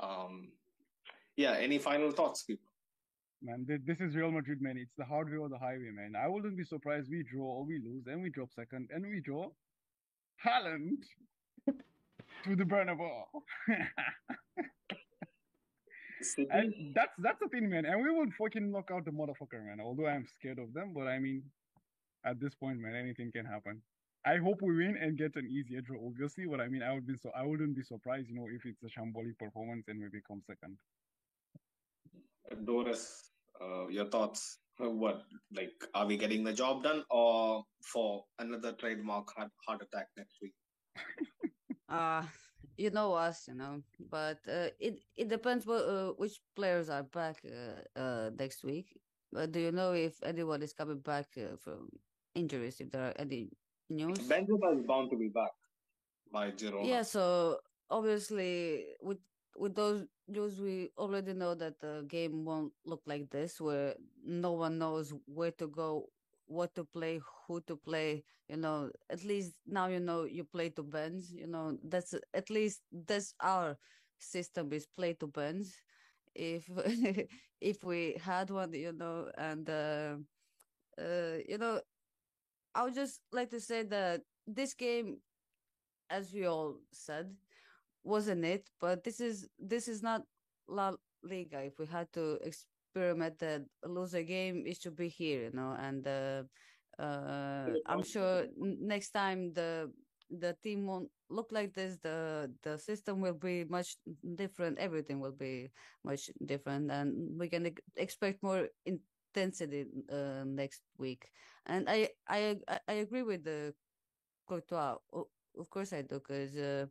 Um, 0.00 0.52
yeah. 1.36 1.56
Any 1.58 1.78
final 1.78 2.10
thoughts, 2.10 2.42
people? 2.42 2.66
Man, 3.40 3.64
this, 3.86 4.00
is 4.00 4.16
Real 4.16 4.32
Madrid, 4.32 4.60
man. 4.60 4.76
It's 4.76 4.96
the 4.98 5.04
hard 5.04 5.30
way 5.30 5.36
or 5.36 5.48
the 5.48 5.58
highway, 5.58 5.90
man. 5.94 6.14
I 6.20 6.26
wouldn't 6.26 6.56
be 6.56 6.64
surprised 6.64 7.08
we 7.08 7.22
draw 7.22 7.44
or 7.44 7.64
we 7.64 7.78
lose, 7.78 8.06
and 8.06 8.20
we 8.20 8.30
drop 8.30 8.52
second, 8.52 8.88
and 8.92 9.06
we 9.06 9.20
draw. 9.20 9.48
Haaland 10.44 11.04
to 12.44 12.56
the 12.56 12.64
Bernabeu. 12.64 13.22
And 16.50 16.94
that's 16.94 17.12
that's 17.18 17.38
the 17.40 17.48
thing, 17.48 17.68
man. 17.68 17.84
And 17.84 18.02
we 18.02 18.10
will 18.10 18.30
fucking 18.38 18.70
knock 18.70 18.90
out 18.92 19.04
the 19.04 19.10
motherfucker, 19.10 19.64
man. 19.64 19.80
Although 19.80 20.06
I'm 20.06 20.26
scared 20.26 20.58
of 20.58 20.72
them, 20.74 20.92
but 20.94 21.06
I 21.06 21.18
mean, 21.18 21.42
at 22.24 22.40
this 22.40 22.54
point, 22.54 22.78
man, 22.78 22.94
anything 22.94 23.30
can 23.32 23.46
happen. 23.46 23.82
I 24.26 24.36
hope 24.36 24.60
we 24.60 24.76
win 24.76 24.96
and 25.00 25.16
get 25.16 25.36
an 25.36 25.46
easier 25.46 25.80
draw, 25.80 25.98
obviously. 26.06 26.44
But 26.46 26.60
I 26.60 26.68
mean, 26.68 26.82
I 26.82 26.92
would 26.92 27.06
be 27.06 27.16
so 27.16 27.30
I 27.36 27.44
wouldn't 27.44 27.76
be 27.76 27.82
surprised, 27.82 28.28
you 28.28 28.34
know, 28.34 28.48
if 28.50 28.64
it's 28.64 28.82
a 28.82 28.86
shambolic 28.86 29.38
performance 29.38 29.86
and 29.88 30.00
we 30.00 30.08
become 30.08 30.42
second. 30.46 30.76
Doris, 32.64 33.30
uh, 33.60 33.86
your 33.88 34.06
thoughts? 34.06 34.58
What 34.78 35.22
like 35.52 35.72
are 35.94 36.06
we 36.06 36.16
getting 36.16 36.44
the 36.44 36.52
job 36.52 36.84
done, 36.84 37.02
or 37.10 37.64
for 37.82 38.24
another 38.38 38.72
trademark 38.72 39.28
heart, 39.36 39.50
heart 39.66 39.82
attack 39.82 40.08
next 40.16 40.36
week? 40.42 40.54
Uh 41.88 42.22
you 42.78 42.90
know 42.90 43.12
us, 43.12 43.46
you 43.48 43.54
know, 43.54 43.82
but 44.08 44.38
uh, 44.48 44.70
it 44.78 45.02
it 45.16 45.28
depends 45.28 45.66
what 45.66 45.82
uh, 45.82 46.12
which 46.16 46.40
players 46.54 46.88
are 46.88 47.02
back 47.02 47.42
uh, 47.44 47.98
uh 47.98 48.30
next 48.38 48.64
week. 48.64 48.96
But 49.32 49.52
do 49.52 49.60
you 49.60 49.72
know 49.72 49.92
if 49.92 50.22
anyone 50.22 50.62
is 50.62 50.72
coming 50.72 51.00
back 51.00 51.26
uh, 51.36 51.56
from 51.58 51.90
injuries? 52.34 52.80
If 52.80 52.90
there 52.90 53.10
are 53.10 53.14
any 53.18 53.50
news? 53.90 54.18
Benzema 54.20 54.78
is 54.78 54.86
bound 54.86 55.10
to 55.10 55.16
be 55.18 55.28
back 55.28 55.52
by 56.32 56.50
Girona. 56.52 56.86
Yeah, 56.86 57.02
so 57.02 57.58
obviously 57.90 58.86
with 59.02 59.18
with 59.58 59.74
those 59.74 60.06
news, 60.28 60.60
we 60.60 60.90
already 60.96 61.34
know 61.34 61.54
that 61.54 61.80
the 61.80 62.06
game 62.08 62.44
won't 62.44 62.72
look 62.86 63.02
like 63.06 63.28
this, 63.28 63.60
where 63.60 63.94
no 64.24 64.52
one 64.52 64.78
knows 64.78 65.12
where 65.26 65.50
to 65.58 65.66
go, 65.66 66.06
what 66.48 66.74
to 66.76 66.84
play, 66.84 67.20
who 67.46 67.60
to 67.62 67.76
play. 67.76 68.24
You 68.48 68.58
know, 68.58 68.90
at 69.10 69.24
least 69.24 69.54
now 69.66 69.88
you 69.88 70.00
know 70.00 70.24
you 70.24 70.44
play 70.44 70.70
to 70.70 70.84
bends. 70.84 71.32
You 71.32 71.48
know, 71.48 71.78
that's 71.84 72.14
at 72.34 72.50
least 72.50 72.82
that's 72.92 73.34
our 73.40 73.78
system 74.18 74.72
is 74.72 74.86
play 74.86 75.14
to 75.20 75.28
bends. 75.28 75.82
If 76.34 76.68
if 77.60 77.84
we 77.84 78.16
had 78.22 78.50
one, 78.50 78.74
you 78.74 78.92
know, 78.92 79.30
and 79.38 79.68
uh, 79.68 80.16
uh, 81.00 81.38
you 81.48 81.58
know, 81.58 81.80
I 82.74 82.84
would 82.84 82.94
just 82.94 83.22
like 83.32 83.50
to 83.50 83.60
say 83.60 83.82
that 83.84 84.22
this 84.46 84.74
game 84.74 85.18
as 86.10 86.32
we 86.32 86.46
all 86.46 86.76
said, 86.92 87.34
wasn't 88.04 88.44
it? 88.44 88.70
But 88.80 89.04
this 89.04 89.20
is 89.20 89.48
this 89.58 89.88
is 89.88 90.02
not 90.02 90.22
La 90.68 90.94
Liga. 91.22 91.62
If 91.64 91.78
we 91.78 91.86
had 91.86 92.12
to 92.14 92.38
experiment 92.88 93.38
that 93.38 93.62
loser 93.84 94.22
game, 94.22 94.64
it 94.66 94.80
should 94.80 94.96
be 94.96 95.08
here, 95.08 95.44
you 95.44 95.52
know. 95.52 95.76
And 95.78 96.06
uh, 96.06 96.42
uh, 97.02 97.76
I'm 97.86 98.02
sure 98.02 98.46
next 98.56 99.10
time 99.10 99.52
the 99.54 99.92
the 100.30 100.56
team 100.62 100.86
won't 100.86 101.10
look 101.30 101.52
like 101.52 101.74
this. 101.74 101.98
The 102.02 102.50
the 102.62 102.78
system 102.78 103.20
will 103.20 103.34
be 103.38 103.64
much 103.64 103.96
different. 104.34 104.78
Everything 104.78 105.20
will 105.20 105.36
be 105.36 105.70
much 106.04 106.30
different, 106.44 106.90
and 106.90 107.38
we 107.38 107.48
can 107.48 107.74
expect 107.96 108.42
more 108.42 108.68
intensity 108.86 109.86
uh, 110.10 110.44
next 110.44 110.82
week. 110.98 111.28
And 111.66 111.88
I 111.88 112.10
I 112.28 112.58
I 112.88 113.04
agree 113.04 113.22
with 113.22 113.44
the 113.44 113.74
Courtois. 114.48 114.96
Of 115.58 115.70
course 115.70 115.92
I 115.92 116.02
do, 116.02 116.20
because 116.20 116.56
uh, 116.56 116.86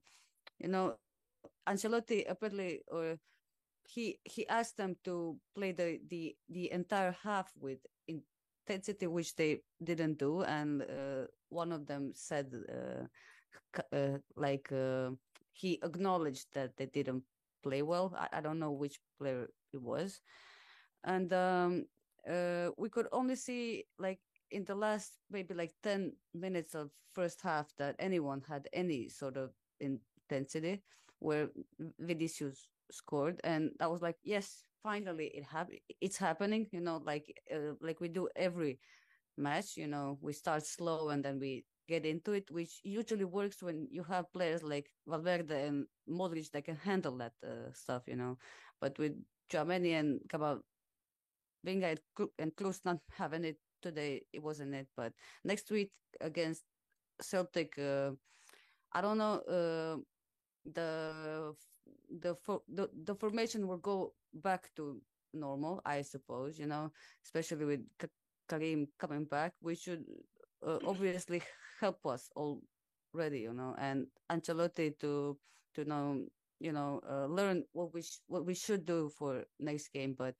you 0.60 0.70
know 0.70 0.96
Ancelotti 1.68 2.24
apparently 2.30 2.82
or 2.88 3.20
he 3.88 4.20
he 4.26 4.48
asked 4.48 4.78
them 4.78 4.96
to 5.04 5.40
play 5.56 5.72
the 5.72 6.00
the 6.10 6.36
the 6.50 6.72
entire 6.72 7.16
half 7.24 7.52
with 7.58 7.80
intensity, 8.08 9.08
which 9.08 9.36
they 9.36 9.62
didn't 9.84 10.20
do, 10.20 10.44
and 10.44 10.82
uh, 10.84 11.26
one 11.50 11.72
of 11.72 11.88
them 11.88 12.12
said 12.14 12.52
uh, 12.70 13.08
uh, 13.96 14.18
like 14.36 14.72
uh, 14.72 15.12
he 15.54 15.80
acknowledged 15.84 16.48
that 16.54 16.76
they 16.78 16.86
didn't 16.86 17.24
play 17.64 17.82
well. 17.82 18.14
I, 18.18 18.38
I 18.38 18.42
don't 18.42 18.60
know 18.60 18.72
which 18.72 19.00
player 19.20 19.48
it 19.74 19.82
was, 19.82 20.20
and 21.04 21.32
um, 21.34 21.86
uh, 22.30 22.70
we 22.78 22.90
could 22.90 23.08
only 23.12 23.36
see 23.36 23.86
like 23.98 24.20
in 24.52 24.66
the 24.66 24.76
last 24.76 25.14
maybe 25.32 25.54
like 25.54 25.74
10 25.84 26.14
minutes 26.34 26.76
of 26.76 26.92
first 27.14 27.42
half 27.42 27.74
that 27.78 27.96
anyone 28.00 28.42
had 28.48 28.68
any 28.74 29.10
sort 29.10 29.38
of 29.38 29.52
intensity 29.80 30.84
where 31.20 31.50
Vinicius 32.00 32.68
scored 32.92 33.40
and 33.44 33.72
I 33.82 33.88
was 33.88 34.02
like 34.02 34.18
yes 34.24 34.64
finally 34.84 35.28
it 35.34 35.44
hap- 35.46 35.72
it's 36.02 36.18
happening 36.18 36.68
you 36.72 36.80
know 36.82 37.02
like 37.06 37.26
uh, 37.54 37.74
like 37.82 38.00
we 38.00 38.08
do 38.08 38.30
every 38.36 38.80
match 39.38 39.78
you 39.78 39.88
know 39.88 40.18
we 40.22 40.34
start 40.34 40.66
slow 40.66 41.10
and 41.10 41.24
then 41.24 41.40
we 41.40 41.66
get 41.88 42.06
into 42.06 42.34
it 42.34 42.50
which 42.52 42.82
usually 42.84 43.26
works 43.26 43.64
when 43.64 43.88
you 43.92 44.04
have 44.04 44.32
players 44.34 44.64
like 44.64 44.90
Valverde 45.08 45.52
and 45.68 45.86
Modric 46.10 46.52
that 46.52 46.66
can 46.66 46.76
handle 46.78 47.18
that 47.18 47.34
uh, 47.46 47.72
stuff 47.74 48.04
you 48.08 48.16
know. 48.16 48.38
But 48.82 48.98
with 49.00 49.14
Tchouameni 49.52 49.94
and 50.00 50.20
Kamal 50.30 50.62
Vinga 51.66 51.98
and 52.40 52.56
Kroos 52.56 52.84
not 52.86 53.00
having 53.18 53.44
it 53.46 53.58
today 53.82 54.24
it 54.34 54.42
wasn't 54.42 54.74
it. 54.74 54.88
But 54.96 55.14
next 55.44 55.70
week 55.72 55.92
against 56.22 56.64
celtic 57.22 57.78
uh, 57.80 58.12
i 58.94 59.02
don't 59.02 59.18
know 59.20 59.40
uh, 59.48 59.98
the 60.66 61.56
the 62.10 62.36
for 62.36 62.62
the 62.68 62.90
the 63.06 63.16
formation 63.16 63.68
will 63.68 63.78
go 63.78 64.14
back 64.34 64.70
to 64.76 65.02
normal 65.34 65.82
i 65.86 66.02
suppose 66.02 66.58
you 66.60 66.66
know 66.66 66.92
especially 67.24 67.66
with 67.66 67.82
K- 68.00 68.08
karim 68.48 68.88
coming 69.00 69.26
back 69.26 69.54
we 69.62 69.76
should 69.76 70.04
uh, 70.66 70.80
obviously 70.86 71.42
help 71.80 72.06
us 72.06 72.30
already 72.36 73.40
you 73.40 73.54
know 73.54 73.76
and 73.78 74.08
ancelotti 74.32 74.98
to 75.00 75.38
to 75.76 75.86
know 75.86 76.26
you 76.60 76.72
know 76.72 77.02
uh, 77.10 77.26
learn 77.26 77.64
what 77.74 77.94
we 77.94 78.02
sh- 78.02 78.22
what 78.28 78.46
we 78.46 78.54
should 78.54 78.86
do 78.86 79.10
for 79.10 79.44
next 79.60 79.90
game. 79.90 80.16
But 80.18 80.36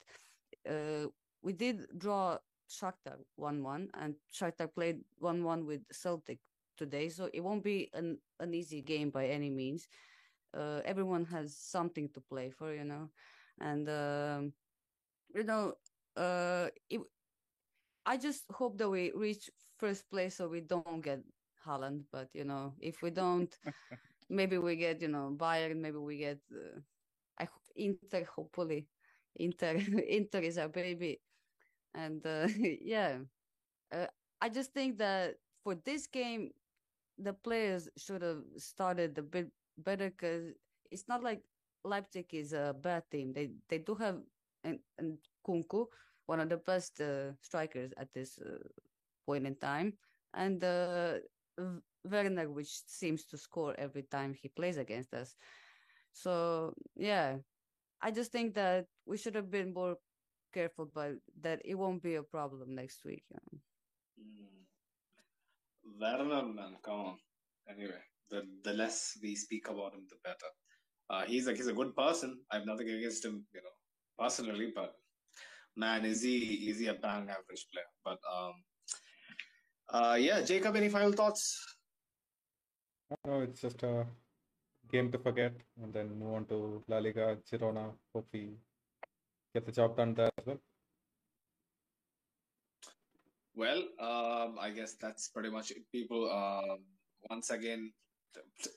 uh, 0.70 1.08
we 1.42 1.54
did 1.54 1.86
draw 1.98 2.38
Shakhtar 2.70 3.20
1-1 3.38 3.90
and 3.94 4.16
Shakhtar 4.34 4.74
played 4.74 5.02
1-1 5.20 5.66
with 5.66 5.82
Celtic 5.92 6.40
today. 6.78 7.10
So 7.10 7.30
it 7.34 7.42
won't 7.42 7.64
be 7.64 7.90
an, 7.94 8.18
an 8.40 8.54
easy 8.54 8.82
game 8.82 9.10
by 9.10 9.28
any 9.28 9.50
means 9.50 9.88
uh, 10.58 10.82
everyone 10.86 11.26
has 11.26 11.56
something 11.58 12.10
to 12.14 12.22
play 12.22 12.50
for 12.52 12.74
you 12.74 12.84
know 12.86 13.10
and 13.62 13.90
uh, 13.90 14.42
you 15.36 15.44
know 15.44 15.74
uh, 16.18 16.68
it, 16.90 17.02
I 18.06 18.18
just 18.18 18.46
hope 18.52 18.78
that 18.80 18.90
we 18.90 19.12
reach 19.16 19.50
first 19.78 20.10
place 20.10 20.36
so 20.38 20.48
we 20.48 20.62
don't 20.62 21.02
get 21.02 21.22
Haaland. 21.66 22.04
but 22.12 22.30
you 22.34 22.44
know 22.46 22.74
if 22.80 23.02
we 23.02 23.12
don't 23.12 23.54
maybe 24.30 24.58
we 24.58 24.76
get 24.76 25.02
you 25.02 25.10
know 25.10 25.36
Bayern 25.38 25.78
maybe 25.78 25.98
we 25.98 26.18
get 26.18 26.40
uh, 26.54 26.80
I 27.40 27.48
Inter 27.76 28.14
hopefully 28.26 28.88
Inter 29.36 29.76
Inter 30.10 30.40
is 30.40 30.58
our 30.58 30.70
baby 30.70 31.22
and 31.94 32.26
uh, 32.26 32.48
yeah, 32.82 33.18
uh, 33.94 34.08
I 34.42 34.50
just 34.50 34.74
think 34.74 34.98
that 35.00 35.36
for 35.64 35.76
this 35.76 36.08
game, 36.08 36.52
the 37.18 37.34
players 37.34 37.90
should 37.98 38.22
have 38.22 38.44
started 38.58 39.18
a 39.18 39.22
bit 39.24 39.52
better 39.78 40.10
because 40.10 40.54
it's 40.92 41.08
not 41.08 41.24
like 41.24 41.42
Leipzig 41.84 42.34
is 42.34 42.54
a 42.54 42.76
bad 42.80 43.04
team. 43.12 43.34
They 43.34 43.52
they 43.70 43.80
do 43.80 43.96
have 43.96 44.18
and, 44.64 44.80
and 44.98 45.18
Nkunku, 45.48 45.88
one 46.26 46.40
of 46.40 46.50
the 46.50 46.58
best 46.58 47.00
uh, 47.02 47.34
strikers 47.42 47.94
at 47.98 48.14
this 48.14 48.38
uh, 48.40 48.58
point 49.26 49.48
in 49.48 49.56
time, 49.56 49.94
and 50.34 50.64
uh, 50.64 51.16
Werner, 52.04 52.50
which 52.50 52.82
seems 52.88 53.26
to 53.26 53.38
score 53.38 53.76
every 53.78 54.04
time 54.04 54.34
he 54.34 54.50
plays 54.50 54.78
against 54.78 55.14
us. 55.14 55.36
So 56.14 56.74
yeah, 56.96 57.38
I 58.02 58.12
just 58.12 58.32
think 58.32 58.54
that 58.56 58.88
we 59.06 59.18
should 59.18 59.36
have 59.36 59.52
been 59.52 59.74
more 59.74 59.98
careful, 60.54 60.90
but 60.94 61.14
that 61.42 61.62
it 61.66 61.76
won't 61.76 62.02
be 62.04 62.16
a 62.16 62.24
problem 62.24 62.76
next 62.76 63.06
week. 63.06 63.24
You 63.30 63.38
know? 63.52 63.60
mm. 64.20 64.66
Werner, 66.00 66.46
man, 66.46 66.78
come 66.84 67.00
on. 67.00 67.20
Anyway, 67.68 68.04
the 68.68 68.74
less 68.74 69.18
we 69.24 69.34
speak 69.36 69.70
about 69.70 69.94
him, 69.96 70.06
the 70.10 70.18
better. 70.24 70.52
Uh, 71.10 71.24
he's 71.32 71.48
like 71.48 71.56
he's 71.56 71.74
a 71.74 71.80
good 71.80 71.96
person. 71.96 72.38
I 72.52 72.58
have 72.58 72.66
nothing 72.66 72.90
against 72.90 73.24
him, 73.24 73.46
you 73.56 73.62
know, 73.64 73.76
personally, 74.20 74.72
but 74.76 74.94
man, 75.76 76.06
is 76.06 76.22
he 76.22 76.38
is 76.72 76.80
he 76.80 76.88
a 76.88 76.94
bang 76.94 77.30
average 77.38 77.66
player? 77.72 77.92
But 78.04 78.20
um, 78.36 78.56
uh, 79.98 80.16
yeah, 80.16 80.42
Jacob, 80.42 80.76
any 80.76 80.90
final 80.90 81.14
thoughts? 81.14 81.44
No, 83.26 83.40
it's 83.42 83.62
just 83.62 83.84
a 83.84 84.06
game 84.92 85.12
to 85.14 85.18
forget, 85.18 85.54
and 85.82 85.94
then 85.94 86.20
move 86.20 86.34
on 86.34 86.46
to 86.48 86.84
La 86.90 86.98
Liga, 86.98 87.38
Girona. 87.50 87.86
Hopefully, 88.14 88.50
get 89.54 89.66
the 89.66 89.72
job 89.72 89.96
done 89.96 90.14
there 90.14 90.32
as 90.40 90.46
well? 90.46 90.60
Well, 93.56 93.82
um, 94.00 94.60
I 94.60 94.72
guess 94.76 94.96
that's 95.02 95.30
pretty 95.30 95.50
much 95.50 95.72
it. 95.72 95.90
People, 95.92 96.30
um, 96.30 96.84
once 97.30 97.50
again, 97.50 97.94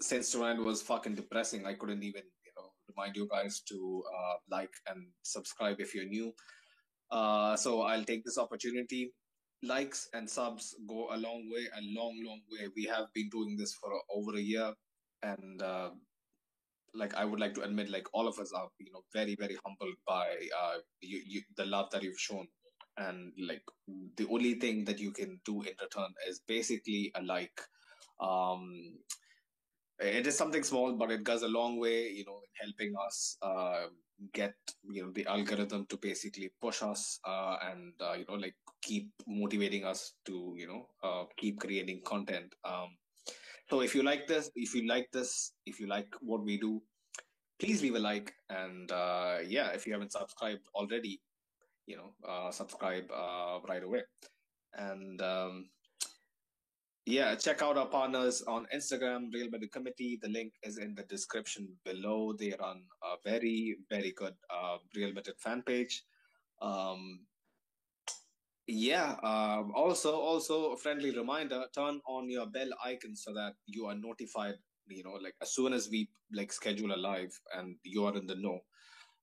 since 0.00 0.30
tonight 0.30 0.58
was 0.58 0.82
fucking 0.82 1.14
depressing, 1.14 1.66
I 1.66 1.74
couldn't 1.74 2.02
even, 2.02 2.22
you 2.44 2.52
know, 2.56 2.70
remind 2.88 3.16
you 3.16 3.28
guys 3.30 3.60
to 3.68 4.02
uh, 4.06 4.34
like 4.50 4.70
and 4.88 5.06
subscribe 5.22 5.80
if 5.80 5.94
you're 5.94 6.06
new. 6.08 6.32
Uh, 7.10 7.56
so 7.56 7.82
I'll 7.82 8.04
take 8.04 8.24
this 8.24 8.38
opportunity. 8.38 9.12
Likes 9.62 10.08
and 10.14 10.28
subs 10.28 10.74
go 10.88 11.08
a 11.12 11.18
long 11.18 11.48
way, 11.52 11.66
a 11.76 11.82
long, 11.82 12.16
long 12.24 12.40
way. 12.50 12.68
We 12.74 12.84
have 12.84 13.06
been 13.14 13.28
doing 13.30 13.56
this 13.58 13.74
for 13.74 13.90
over 14.14 14.36
a 14.36 14.40
year, 14.40 14.72
and 15.22 15.60
uh, 15.60 15.90
like 16.94 17.14
I 17.14 17.26
would 17.26 17.40
like 17.40 17.54
to 17.54 17.62
admit, 17.62 17.90
like 17.90 18.06
all 18.14 18.26
of 18.26 18.38
us 18.38 18.52
are, 18.52 18.68
you 18.78 18.90
know, 18.92 19.02
very, 19.12 19.36
very 19.38 19.58
humbled 19.64 19.96
by 20.06 20.28
uh, 20.58 20.78
you, 21.02 21.20
you, 21.26 21.42
the 21.58 21.66
love 21.66 21.90
that 21.90 22.02
you've 22.02 22.18
shown, 22.18 22.48
and 22.96 23.32
like 23.46 23.62
the 24.16 24.26
only 24.28 24.54
thing 24.54 24.84
that 24.86 24.98
you 24.98 25.10
can 25.10 25.40
do 25.44 25.60
in 25.60 25.74
return 25.80 26.08
is 26.26 26.40
basically 26.46 27.12
a 27.14 27.22
like. 27.22 27.60
Um, 28.18 28.98
it 30.00 30.26
is 30.26 30.36
something 30.36 30.62
small, 30.62 30.94
but 30.94 31.10
it 31.10 31.24
goes 31.24 31.42
a 31.42 31.48
long 31.48 31.78
way, 31.78 32.08
you 32.08 32.24
know, 32.24 32.40
in 32.40 32.66
helping 32.66 32.94
us 33.06 33.36
uh, 33.42 33.86
get 34.32 34.54
you 34.88 35.02
know 35.02 35.10
the 35.12 35.26
algorithm 35.26 35.86
to 35.86 35.96
basically 35.96 36.50
push 36.60 36.82
us 36.82 37.18
uh, 37.26 37.56
and 37.70 37.92
uh, 38.00 38.12
you 38.12 38.24
know 38.28 38.34
like 38.34 38.54
keep 38.82 39.10
motivating 39.26 39.84
us 39.84 40.12
to 40.26 40.54
you 40.56 40.66
know 40.66 40.86
uh, 41.02 41.24
keep 41.36 41.58
creating 41.60 42.00
content. 42.04 42.54
Um, 42.64 42.96
so 43.68 43.80
if 43.80 43.94
you 43.94 44.02
like 44.02 44.26
this, 44.26 44.50
if 44.56 44.74
you 44.74 44.86
like 44.88 45.08
this, 45.12 45.52
if 45.64 45.78
you 45.78 45.86
like 45.86 46.08
what 46.20 46.42
we 46.42 46.58
do, 46.58 46.82
please 47.58 47.82
leave 47.82 47.94
a 47.94 48.00
like. 48.00 48.32
And 48.48 48.90
uh, 48.90 49.38
yeah, 49.46 49.68
if 49.68 49.86
you 49.86 49.92
haven't 49.92 50.12
subscribed 50.12 50.66
already, 50.74 51.20
you 51.86 51.96
know, 51.96 52.14
uh, 52.28 52.50
subscribe 52.50 53.08
right 53.68 53.82
away. 53.82 54.02
And 54.74 55.20
um, 55.22 55.70
yeah, 57.06 57.34
check 57.34 57.62
out 57.62 57.76
our 57.76 57.86
partners 57.86 58.42
on 58.46 58.66
Instagram, 58.74 59.32
Real 59.32 59.50
Madrid 59.50 59.72
Committee. 59.72 60.18
The 60.20 60.28
link 60.28 60.52
is 60.62 60.78
in 60.78 60.94
the 60.94 61.02
description 61.04 61.68
below. 61.84 62.34
They 62.38 62.54
run 62.60 62.82
a 63.02 63.16
very, 63.28 63.76
very 63.88 64.12
good 64.16 64.34
uh, 64.50 64.78
Real 64.94 65.12
Madrid 65.12 65.36
fan 65.38 65.62
page. 65.62 66.04
Um, 66.60 67.20
yeah. 68.66 69.16
Um, 69.22 69.72
also, 69.74 70.14
also 70.14 70.72
a 70.72 70.76
friendly 70.76 71.10
reminder: 71.16 71.64
turn 71.74 72.00
on 72.06 72.28
your 72.28 72.46
bell 72.46 72.68
icon 72.84 73.16
so 73.16 73.32
that 73.34 73.54
you 73.66 73.86
are 73.86 73.94
notified. 73.94 74.54
You 74.86 75.04
know, 75.04 75.18
like 75.22 75.34
as 75.40 75.54
soon 75.54 75.72
as 75.72 75.88
we 75.90 76.08
like 76.32 76.52
schedule 76.52 76.94
a 76.94 76.96
live 76.96 77.32
and 77.56 77.76
you 77.82 78.04
are 78.04 78.16
in 78.16 78.26
the 78.26 78.36
know. 78.36 78.60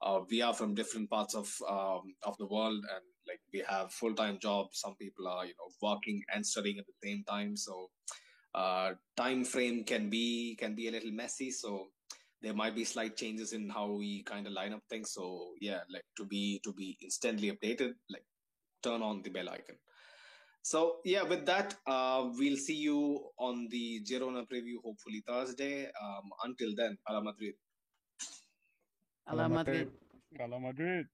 Uh, 0.01 0.19
we 0.29 0.41
are 0.41 0.53
from 0.53 0.75
different 0.75 1.09
parts 1.09 1.35
of 1.35 1.51
um, 1.67 2.13
of 2.23 2.37
the 2.37 2.45
world, 2.45 2.83
and 2.93 3.03
like 3.27 3.39
we 3.53 3.63
have 3.67 3.91
full 3.91 4.13
time 4.13 4.37
jobs. 4.39 4.79
Some 4.79 4.95
people 4.95 5.27
are 5.27 5.45
you 5.45 5.53
know 5.59 5.69
working 5.81 6.23
and 6.33 6.45
studying 6.45 6.79
at 6.79 6.85
the 6.85 7.07
same 7.07 7.23
time, 7.23 7.55
so 7.55 7.89
uh, 8.55 8.91
time 9.15 9.43
frame 9.43 9.83
can 9.83 10.09
be 10.09 10.55
can 10.59 10.75
be 10.75 10.87
a 10.87 10.91
little 10.91 11.11
messy. 11.11 11.51
So 11.51 11.87
there 12.41 12.53
might 12.53 12.75
be 12.75 12.85
slight 12.85 13.17
changes 13.17 13.53
in 13.53 13.69
how 13.69 13.91
we 13.91 14.23
kind 14.23 14.47
of 14.47 14.53
line 14.53 14.73
up 14.73 14.83
things. 14.89 15.11
So 15.11 15.53
yeah, 15.59 15.81
like 15.91 16.05
to 16.17 16.25
be 16.25 16.59
to 16.63 16.73
be 16.73 16.97
instantly 17.01 17.51
updated, 17.51 17.93
like 18.09 18.25
turn 18.83 19.01
on 19.01 19.21
the 19.21 19.29
bell 19.29 19.49
icon. 19.49 19.77
So 20.61 20.97
yeah, 21.05 21.23
with 21.23 21.45
that, 21.45 21.75
uh, 21.85 22.29
we'll 22.37 22.57
see 22.57 22.75
you 22.75 23.29
on 23.39 23.67
the 23.69 24.01
Girona 24.03 24.45
preview 24.51 24.75
hopefully 24.83 25.23
Thursday. 25.25 25.85
Um, 25.85 26.29
until 26.43 26.75
then, 26.75 26.97
Ala 27.09 27.23
Madrid. 27.23 27.53
Ala 29.31 29.47
Madrid. 29.49 29.89
Cala 30.35 30.59
Madrid. 30.59 31.07